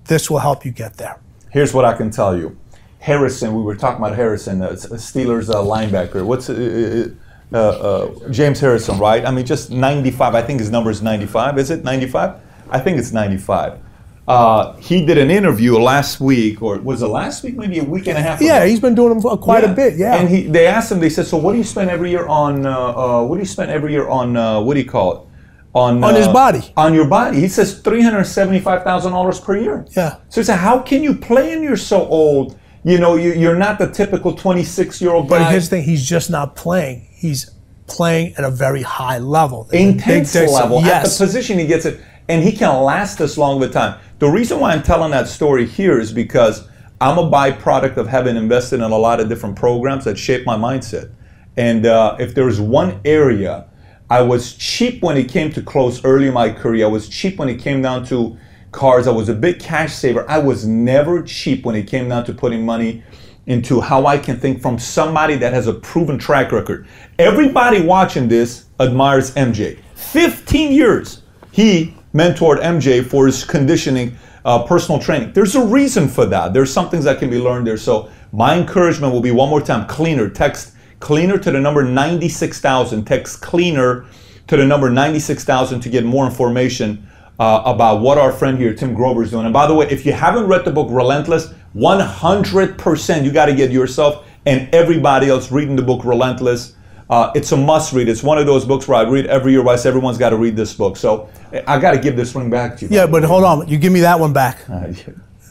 this 0.06 0.30
will 0.30 0.40
help 0.40 0.64
you 0.64 0.72
get 0.72 0.98
there. 0.98 1.20
Here's 1.50 1.74
what 1.74 1.86
I 1.86 1.94
can 1.98 2.12
tell 2.12 2.38
you. 2.38 2.56
Harrison, 3.00 3.56
we 3.56 3.64
were 3.64 3.76
talking 3.76 4.04
about 4.04 4.16
Harrison, 4.16 4.62
uh, 4.62 4.70
Steelers 4.74 5.50
uh, 5.50 5.56
linebacker. 5.56 6.24
What's 6.24 6.50
uh, 6.50 7.10
uh, 7.54 7.58
uh, 7.58 8.30
James 8.30 8.60
Harrison, 8.60 8.98
right? 8.98 9.26
I 9.26 9.32
mean, 9.32 9.46
just 9.46 9.72
95. 9.72 10.36
I 10.36 10.42
think 10.42 10.60
his 10.60 10.72
number 10.72 10.90
is 10.90 11.02
95. 11.02 11.58
Is 11.60 11.70
it 11.70 11.84
95? 11.84 12.40
I 12.70 12.80
think 12.80 12.98
it's 12.98 13.12
95. 13.12 13.80
Uh, 14.26 14.74
he 14.78 15.06
did 15.06 15.18
an 15.18 15.30
interview 15.30 15.78
last 15.78 16.22
week, 16.22 16.62
or 16.62 16.80
was 16.80 17.02
it 17.02 17.08
last 17.08 17.44
week? 17.44 17.58
Maybe 17.58 17.80
a 17.80 17.84
week 17.84 18.08
and 18.08 18.18
a 18.18 18.22
half. 18.22 18.42
Yeah, 18.42 18.60
ago. 18.60 18.68
he's 18.68 18.80
been 18.80 18.96
doing 18.96 19.20
them 19.20 19.38
quite 19.38 19.66
a 19.66 19.74
bit. 19.74 19.98
Yeah, 19.98 20.16
And 20.16 20.30
he, 20.30 20.44
they 20.44 20.66
asked 20.66 20.92
him. 20.92 21.00
They 21.00 21.10
said, 21.10 21.28
"So 21.28 21.36
what 21.38 21.52
do 21.52 21.58
you 21.58 21.64
spend 21.66 21.90
every 21.90 22.10
year 22.10 22.26
on? 22.28 22.66
Uh, 22.66 22.72
uh, 22.72 23.24
what 23.26 23.36
do 23.36 23.42
you 23.42 23.46
spend 23.48 23.70
every 23.70 23.92
year 23.92 24.08
on? 24.08 24.38
Uh, 24.38 24.62
what 24.62 24.76
do 24.76 24.80
you 24.80 24.90
call 24.90 25.12
it? 25.14 25.28
On 25.76 26.02
On 26.04 26.16
his 26.16 26.28
uh, 26.28 26.34
body. 26.34 26.72
On 26.78 26.94
your 26.94 27.08
body." 27.08 27.42
He 27.42 27.50
says 27.50 27.82
three 27.82 28.02
hundred 28.02 28.24
seventy-five 28.24 28.84
thousand 28.84 29.12
dollars 29.12 29.42
per 29.42 29.58
year. 29.58 29.86
Yeah. 29.92 30.20
So 30.30 30.40
he 30.40 30.46
said, 30.46 30.60
"How 30.60 30.80
can 30.80 31.04
you 31.04 31.16
play 31.16 31.52
and 31.52 31.62
you're 31.62 31.76
so 31.76 32.08
old? 32.08 32.58
You 32.84 33.00
know, 33.00 33.16
you, 33.16 33.34
you're 33.34 33.56
not 33.56 33.80
the 33.80 33.90
typical 33.90 34.34
twenty-six-year-old 34.36 35.30
but 35.30 35.40
guy." 35.40 35.52
here's 35.52 35.70
the 35.70 35.78
thing: 35.78 35.86
he's 35.86 36.06
just 36.06 36.30
not 36.30 36.56
playing. 36.56 37.08
He's 37.12 37.50
playing 37.88 38.36
at 38.36 38.44
a 38.44 38.52
very 38.52 38.82
high 38.82 39.18
level, 39.18 39.66
There's 39.66 39.84
intense 39.84 40.36
level 40.36 40.84
at 40.84 41.04
the 41.04 41.26
position 41.26 41.60
he 41.60 41.68
gets 41.68 41.86
it, 41.86 42.00
and 42.30 42.44
he 42.44 42.52
can 42.52 42.82
last 42.84 43.18
this 43.18 43.38
long 43.38 43.62
of 43.62 43.70
a 43.70 43.74
time. 43.74 44.00
The 44.20 44.30
reason 44.30 44.60
why 44.60 44.72
I'm 44.72 44.84
telling 44.84 45.12
that 45.12 45.28
story 45.28 45.66
here 45.66 46.00
is 46.00 46.12
because 46.12 46.68
I'm 47.02 47.18
a 47.18 47.30
byproduct 47.30 47.98
of 47.98 48.08
having 48.08 48.38
invested 48.38 48.76
in 48.76 48.92
a 48.92 48.98
lot 48.98 49.20
of 49.20 49.28
different 49.28 49.58
programs 49.58 50.06
that 50.06 50.18
shaped 50.18 50.46
my 50.46 50.56
mindset. 50.56 51.12
And 51.58 51.86
uh, 51.86 52.16
if 52.20 52.34
there 52.34 52.46
was 52.46 52.60
one 52.60 53.00
area, 53.06 53.66
I 54.10 54.22
was 54.22 54.54
cheap 54.56 55.04
when 55.04 55.18
it 55.18 55.30
came 55.30 55.52
to 55.54 55.62
close 55.62 56.04
early 56.06 56.28
in 56.28 56.34
my 56.34 56.50
career. 56.50 56.86
I 56.86 56.90
was 56.90 57.10
cheap 57.10 57.38
when 57.38 57.50
it 57.50 57.60
came 57.60 57.82
down 57.82 58.06
to 58.06 58.38
cars. 58.74 59.08
I 59.08 59.12
was 59.12 59.30
a 59.30 59.34
big 59.34 59.60
cash 59.60 59.94
saver. 59.94 60.30
I 60.30 60.40
was 60.40 60.66
never 60.68 61.22
cheap 61.22 61.66
when 61.66 61.76
it 61.76 61.88
came 61.88 62.10
down 62.10 62.26
to 62.26 62.34
putting 62.34 62.66
money 62.66 63.04
into 63.46 63.82
how 63.82 64.06
I 64.06 64.18
can 64.18 64.40
think 64.40 64.62
from 64.62 64.80
somebody 64.80 65.36
that 65.36 65.54
has 65.54 65.68
a 65.68 65.74
proven 65.74 66.18
track 66.18 66.52
record. 66.52 66.88
Everybody 67.20 67.82
watching 67.82 68.28
this 68.28 68.66
admires 68.80 69.34
MJ. 69.36 69.80
15 69.96 70.72
years 70.72 71.24
he 71.52 71.96
mentored 72.14 72.62
MJ 72.62 73.06
for 73.06 73.26
his 73.26 73.44
conditioning, 73.44 74.18
uh, 74.46 74.64
personal 74.64 75.00
training. 75.00 75.34
There's 75.34 75.56
a 75.56 75.66
reason 75.66 76.08
for 76.08 76.26
that. 76.26 76.54
There's 76.54 76.74
some 76.74 76.90
things 76.90 77.04
that 77.06 77.20
can 77.20 77.30
be 77.30 77.40
learned 77.40 77.68
there. 77.68 77.78
So 77.78 78.10
my 78.32 78.58
encouragement 78.58 79.14
will 79.14 79.22
be 79.22 79.32
one 79.32 79.50
more 79.50 79.62
time: 79.62 79.88
cleaner. 79.88 80.30
Text 80.30 80.74
cleaner 81.00 81.38
to 81.38 81.52
the 81.52 81.60
number 81.60 81.84
96,000. 81.84 83.06
Text 83.06 83.42
cleaner 83.42 84.06
to 84.48 84.58
the 84.58 84.66
number 84.66 84.90
96,000 84.90 85.80
to 85.82 85.90
get 85.90 86.06
more 86.06 86.26
information 86.26 87.08
uh, 87.40 87.64
about 87.66 88.02
what 88.02 88.18
our 88.18 88.32
friend 88.32 88.58
here, 88.58 88.74
Tim 88.74 88.94
Grover, 88.94 89.24
is 89.24 89.32
doing. 89.32 89.46
And 89.46 89.54
by 89.54 89.68
the 89.68 89.74
way, 89.74 89.88
if 89.90 90.06
you 90.06 90.14
haven't 90.14 90.48
read 90.48 90.66
the 90.66 90.72
book 90.72 90.88
Relentless, 90.92 91.54
100% 91.76 93.24
you 93.26 93.32
got 93.32 93.46
to 93.48 93.56
get 93.56 93.72
yourself 93.72 94.26
and 94.46 94.74
everybody 94.74 95.30
else 95.30 95.52
reading 95.52 95.76
the 95.76 95.82
book 95.82 96.04
Relentless. 96.06 96.76
Uh, 97.10 97.32
it's 97.36 97.52
a 97.52 97.58
must 97.58 97.94
read. 97.94 98.08
It's 98.10 98.24
one 98.24 98.38
of 98.38 98.46
those 98.46 98.66
books 98.66 98.88
where 98.88 98.98
I 98.98 99.10
read 99.10 99.26
every 99.28 99.52
year. 99.52 99.62
Where 99.64 99.74
I 99.74 99.78
say 99.78 99.90
everyone's 99.90 100.18
got 100.18 100.30
to 100.30 100.38
read 100.38 100.56
this 100.56 100.74
book. 100.74 100.96
So 100.98 101.30
I 101.68 101.78
got 101.78 101.92
to 101.92 102.00
give 102.00 102.16
this 102.16 102.34
ring 102.34 102.50
back 102.50 102.78
to 102.78 102.86
you. 102.86 102.92
yeah. 102.96 103.06
But 103.06 103.24
hold 103.24 103.44
on, 103.44 103.68
you 103.68 103.78
give 103.78 103.92
me 103.94 104.00
that 104.02 104.20
one 104.20 104.34
back. 104.34 104.60
Uh, 104.70 104.94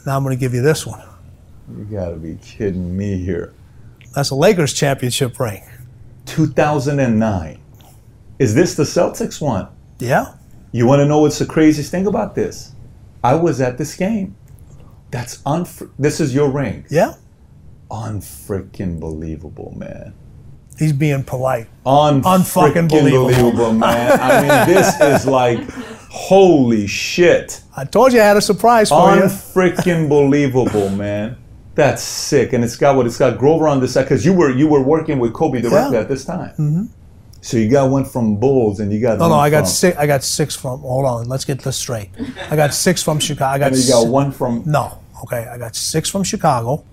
Now 0.05 0.17
I'm 0.17 0.23
going 0.23 0.35
to 0.35 0.39
give 0.39 0.53
you 0.53 0.61
this 0.61 0.85
one. 0.85 1.01
you 1.77 1.85
got 1.85 2.09
to 2.09 2.15
be 2.17 2.35
kidding 2.43 2.95
me 2.97 3.17
here. 3.23 3.53
That's 4.13 4.31
a 4.31 4.35
Lakers 4.35 4.73
championship 4.73 5.39
ring. 5.39 5.63
2009. 6.25 7.59
Is 8.39 8.53
this 8.55 8.75
the 8.75 8.83
Celtics 8.83 9.39
one? 9.39 9.67
Yeah. 9.99 10.33
You 10.73 10.85
want 10.87 10.99
to 11.01 11.05
know 11.05 11.19
what's 11.21 11.39
the 11.39 11.45
craziest 11.45 11.91
thing 11.91 12.07
about 12.07 12.33
this? 12.35 12.73
I 13.23 13.35
was 13.35 13.61
at 13.61 13.77
this 13.77 13.95
game. 13.95 14.35
That's 15.11 15.37
unfr- 15.43 15.91
This 15.97 16.19
is 16.19 16.33
your 16.35 16.49
ring. 16.49 16.85
Yeah. 16.89 17.13
Unfreaking 17.91 18.99
believable, 18.99 19.73
man. 19.77 20.13
He's 20.79 20.91
being 20.91 21.23
polite. 21.23 21.67
Unfucking 21.85 22.89
believable. 22.89 23.25
believable, 23.27 23.73
man. 23.73 24.19
I 24.19 24.41
mean, 24.41 24.67
this 24.75 24.99
is 24.99 25.27
like, 25.27 25.69
holy 26.09 26.87
shit. 26.87 27.61
I 27.77 27.85
told 27.85 28.11
you 28.11 28.19
I 28.19 28.23
had 28.23 28.37
a 28.37 28.41
surprise 28.41 28.89
for 28.89 29.15
you. 29.15 29.21
Unfreaking 29.21 30.09
believable, 30.09 30.89
man. 30.89 31.37
That's 31.75 32.01
sick, 32.03 32.53
and 32.53 32.63
it's 32.63 32.75
got 32.75 32.95
what 32.95 33.05
it's 33.05 33.17
got. 33.17 33.37
Grover 33.39 33.67
on 33.67 33.79
this 33.79 33.93
side 33.93 34.03
because 34.03 34.23
you 34.25 34.33
were 34.33 34.51
you 34.51 34.67
were 34.67 34.81
working 34.81 35.17
with 35.19 35.33
Kobe 35.33 35.59
directly 35.61 35.95
Yeah. 35.95 36.01
at 36.01 36.07
this 36.09 36.23
time. 36.25 36.51
Mm-hmm. 36.51 36.83
So 37.43 37.57
you 37.57 37.69
got 37.69 37.89
one 37.89 38.05
from 38.05 38.37
Bulls, 38.37 38.79
and 38.79 38.91
you 38.91 39.01
got 39.01 39.19
No, 39.19 39.27
no, 39.27 39.35
I 39.35 39.49
got 39.49 39.67
six. 39.67 39.97
I 39.97 40.07
got 40.07 40.23
six 40.23 40.55
from. 40.55 40.79
Hold 40.79 41.05
on, 41.05 41.27
let's 41.27 41.43
get 41.43 41.59
this 41.59 41.75
straight. 41.75 42.09
I 42.49 42.55
got 42.55 42.73
six 42.73 43.03
from 43.03 43.19
Chicago. 43.19 43.53
I 43.53 43.59
got. 43.59 43.73
And 43.73 43.77
you 43.77 43.89
got 43.89 44.03
si- 44.03 44.09
one 44.09 44.31
from. 44.31 44.63
No, 44.65 44.99
okay. 45.23 45.45
I 45.51 45.57
got 45.57 45.75
six 45.75 46.09
from 46.09 46.23
Chicago. 46.23 46.85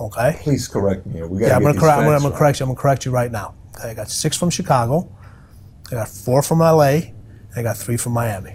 Okay. 0.00 0.38
Please 0.40 0.66
correct 0.68 1.04
me. 1.04 1.22
We 1.22 1.40
got 1.40 1.48
Yeah, 1.48 1.56
I'm 1.56 1.62
gonna 1.62 1.78
correct. 1.78 1.98
I'm 1.98 2.04
gonna, 2.04 2.16
I'm 2.16 2.22
gonna 2.22 2.34
correct 2.34 2.60
you. 2.60 2.64
I'm 2.64 2.70
gonna 2.70 2.80
correct 2.80 3.04
you 3.04 3.10
right 3.12 3.30
now. 3.30 3.54
Okay, 3.76 3.90
I 3.90 3.94
got 3.94 4.08
six 4.10 4.38
from 4.38 4.48
Chicago. 4.48 5.06
I 5.88 5.96
got 5.96 6.08
four 6.08 6.42
from 6.42 6.60
LA. 6.60 7.00
And 7.52 7.56
I 7.56 7.62
got 7.62 7.76
three 7.76 7.98
from 7.98 8.12
Miami. 8.14 8.54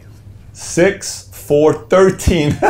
Six, 0.53 1.29
four, 1.31 1.73
thirteen. 1.89 2.57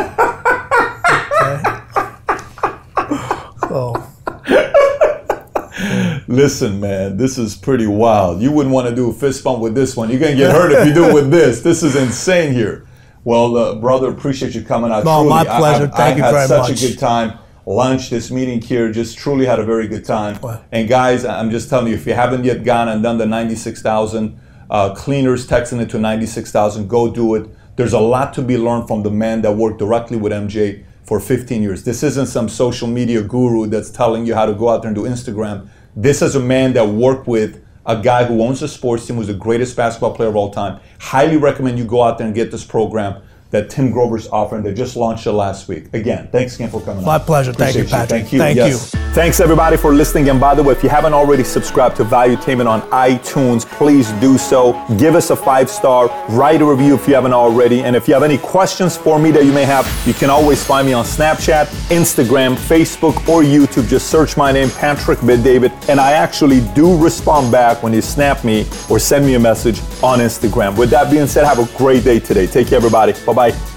Listen, 6.36 6.80
man, 6.80 7.16
this 7.16 7.38
is 7.38 7.56
pretty 7.56 7.86
wild. 7.86 8.42
You 8.42 8.52
wouldn't 8.52 8.74
want 8.74 8.88
to 8.88 8.94
do 8.94 9.08
a 9.08 9.12
fist 9.12 9.42
bump 9.42 9.60
with 9.60 9.74
this 9.74 9.96
one. 9.96 10.10
You're 10.10 10.20
gonna 10.20 10.36
get 10.36 10.52
hurt 10.52 10.70
if 10.70 10.86
you 10.86 10.92
do 10.92 11.04
it 11.04 11.14
with 11.14 11.30
this. 11.30 11.62
This 11.62 11.82
is 11.82 11.96
insane 11.96 12.52
here. 12.52 12.86
Well, 13.24 13.56
uh, 13.56 13.74
brother, 13.76 14.10
appreciate 14.10 14.54
you 14.54 14.62
coming 14.62 14.92
out. 14.92 15.04
No, 15.04 15.22
truly. 15.22 15.30
my 15.30 15.44
pleasure. 15.44 15.90
I, 15.92 15.96
Thank 15.96 16.14
I 16.14 16.16
you 16.16 16.22
had 16.22 16.30
very 16.32 16.46
such 16.46 16.58
much. 16.68 16.78
Such 16.78 16.88
a 16.88 16.92
good 16.92 16.98
time. 16.98 17.38
Lunch, 17.64 18.10
this 18.10 18.30
meeting 18.30 18.60
here, 18.60 18.92
just 18.92 19.18
truly 19.18 19.46
had 19.46 19.58
a 19.58 19.64
very 19.64 19.88
good 19.88 20.04
time. 20.04 20.38
And 20.70 20.88
guys, 20.88 21.24
I'm 21.24 21.50
just 21.50 21.68
telling 21.68 21.88
you, 21.88 21.94
if 21.94 22.06
you 22.06 22.14
haven't 22.14 22.44
yet 22.44 22.62
gone 22.62 22.88
and 22.88 23.02
done 23.02 23.18
the 23.18 23.26
96,000 23.26 24.38
uh, 24.70 24.94
cleaners, 24.94 25.48
texting 25.48 25.80
it 25.80 25.90
to 25.90 25.98
96,000, 25.98 26.86
go 26.86 27.10
do 27.10 27.34
it. 27.34 27.48
There's 27.74 27.92
a 27.92 27.98
lot 27.98 28.34
to 28.34 28.42
be 28.42 28.56
learned 28.56 28.86
from 28.86 29.02
the 29.02 29.10
man 29.10 29.42
that 29.42 29.56
worked 29.56 29.78
directly 29.78 30.16
with 30.16 30.32
MJ 30.32 30.84
for 31.02 31.18
15 31.18 31.62
years. 31.62 31.82
This 31.82 32.02
isn't 32.04 32.26
some 32.26 32.48
social 32.48 32.86
media 32.86 33.22
guru 33.22 33.66
that's 33.66 33.90
telling 33.90 34.26
you 34.26 34.34
how 34.34 34.46
to 34.46 34.54
go 34.54 34.68
out 34.68 34.82
there 34.82 34.88
and 34.88 34.94
do 34.94 35.02
Instagram. 35.02 35.68
This 35.98 36.20
is 36.20 36.34
a 36.34 36.40
man 36.40 36.74
that 36.74 36.86
worked 36.86 37.26
with 37.26 37.64
a 37.86 37.96
guy 37.96 38.26
who 38.26 38.42
owns 38.42 38.60
a 38.60 38.68
sports 38.68 39.06
team, 39.06 39.16
who's 39.16 39.28
the 39.28 39.32
greatest 39.32 39.74
basketball 39.78 40.14
player 40.14 40.28
of 40.28 40.36
all 40.36 40.50
time. 40.50 40.78
Highly 41.00 41.38
recommend 41.38 41.78
you 41.78 41.86
go 41.86 42.02
out 42.02 42.18
there 42.18 42.26
and 42.26 42.36
get 42.36 42.50
this 42.50 42.64
program 42.64 43.22
that 43.56 43.70
Tim 43.70 43.90
Grover's 43.90 44.28
offering. 44.28 44.62
They 44.62 44.74
just 44.74 44.96
launched 44.96 45.26
it 45.26 45.32
last 45.32 45.66
week. 45.68 45.84
Again, 45.94 46.28
thanks 46.30 46.54
again 46.56 46.70
for 46.70 46.80
coming 46.80 47.04
My 47.04 47.14
on. 47.14 47.20
pleasure. 47.20 47.52
Thank 47.52 47.74
you, 47.74 47.82
Appreciate 47.82 47.98
Patrick. 47.98 48.20
Thank 48.22 48.32
you. 48.32 48.38
Thank 48.38 48.56
Yes. 48.56 48.94
you. 48.94 49.00
Thanks 49.14 49.40
everybody 49.40 49.76
for 49.78 49.94
listening. 49.94 50.28
And 50.28 50.38
by 50.38 50.54
the 50.54 50.62
way, 50.62 50.72
if 50.74 50.82
you 50.82 50.90
haven't 50.90 51.14
already 51.14 51.42
subscribed 51.42 51.96
to 51.96 52.04
Valuetainment 52.04 52.68
on 52.68 52.82
iTunes, 52.90 53.64
please 53.64 54.10
do 54.20 54.36
so. 54.36 54.78
Give 54.98 55.14
us 55.14 55.30
a 55.30 55.36
five 55.36 55.70
star, 55.70 56.10
write 56.30 56.60
a 56.60 56.64
review 56.66 56.94
if 56.94 57.08
you 57.08 57.14
haven't 57.14 57.32
already. 57.32 57.82
And 57.82 57.96
if 57.96 58.06
you 58.08 58.14
have 58.14 58.22
any 58.22 58.36
questions 58.36 58.96
for 58.96 59.18
me 59.18 59.30
that 59.30 59.44
you 59.44 59.52
may 59.52 59.64
have, 59.64 59.86
you 60.06 60.12
can 60.12 60.28
always 60.28 60.62
find 60.62 60.86
me 60.86 60.92
on 60.92 61.04
Snapchat, 61.04 61.66
Instagram, 61.88 62.56
Facebook, 62.56 63.16
or 63.28 63.42
YouTube. 63.42 63.88
Just 63.88 64.08
search 64.10 64.36
my 64.36 64.52
name, 64.52 64.68
Patrick 64.70 65.20
David, 65.20 65.72
and 65.88 65.98
I 65.98 66.12
actually 66.12 66.60
do 66.74 66.96
respond 67.02 67.50
back 67.50 67.82
when 67.82 67.92
you 67.94 68.02
snap 68.02 68.44
me 68.44 68.66
or 68.90 68.98
send 68.98 69.24
me 69.24 69.34
a 69.34 69.40
message 69.40 69.80
on 70.02 70.18
Instagram. 70.18 70.76
With 70.76 70.90
that 70.90 71.10
being 71.10 71.26
said, 71.26 71.44
have 71.46 71.58
a 71.58 71.78
great 71.78 72.04
day 72.04 72.18
today. 72.20 72.46
Take 72.46 72.68
care, 72.68 72.76
everybody. 72.76 73.12
Bye 73.24 73.32
Bye 73.32 73.45
bye. 73.50 73.75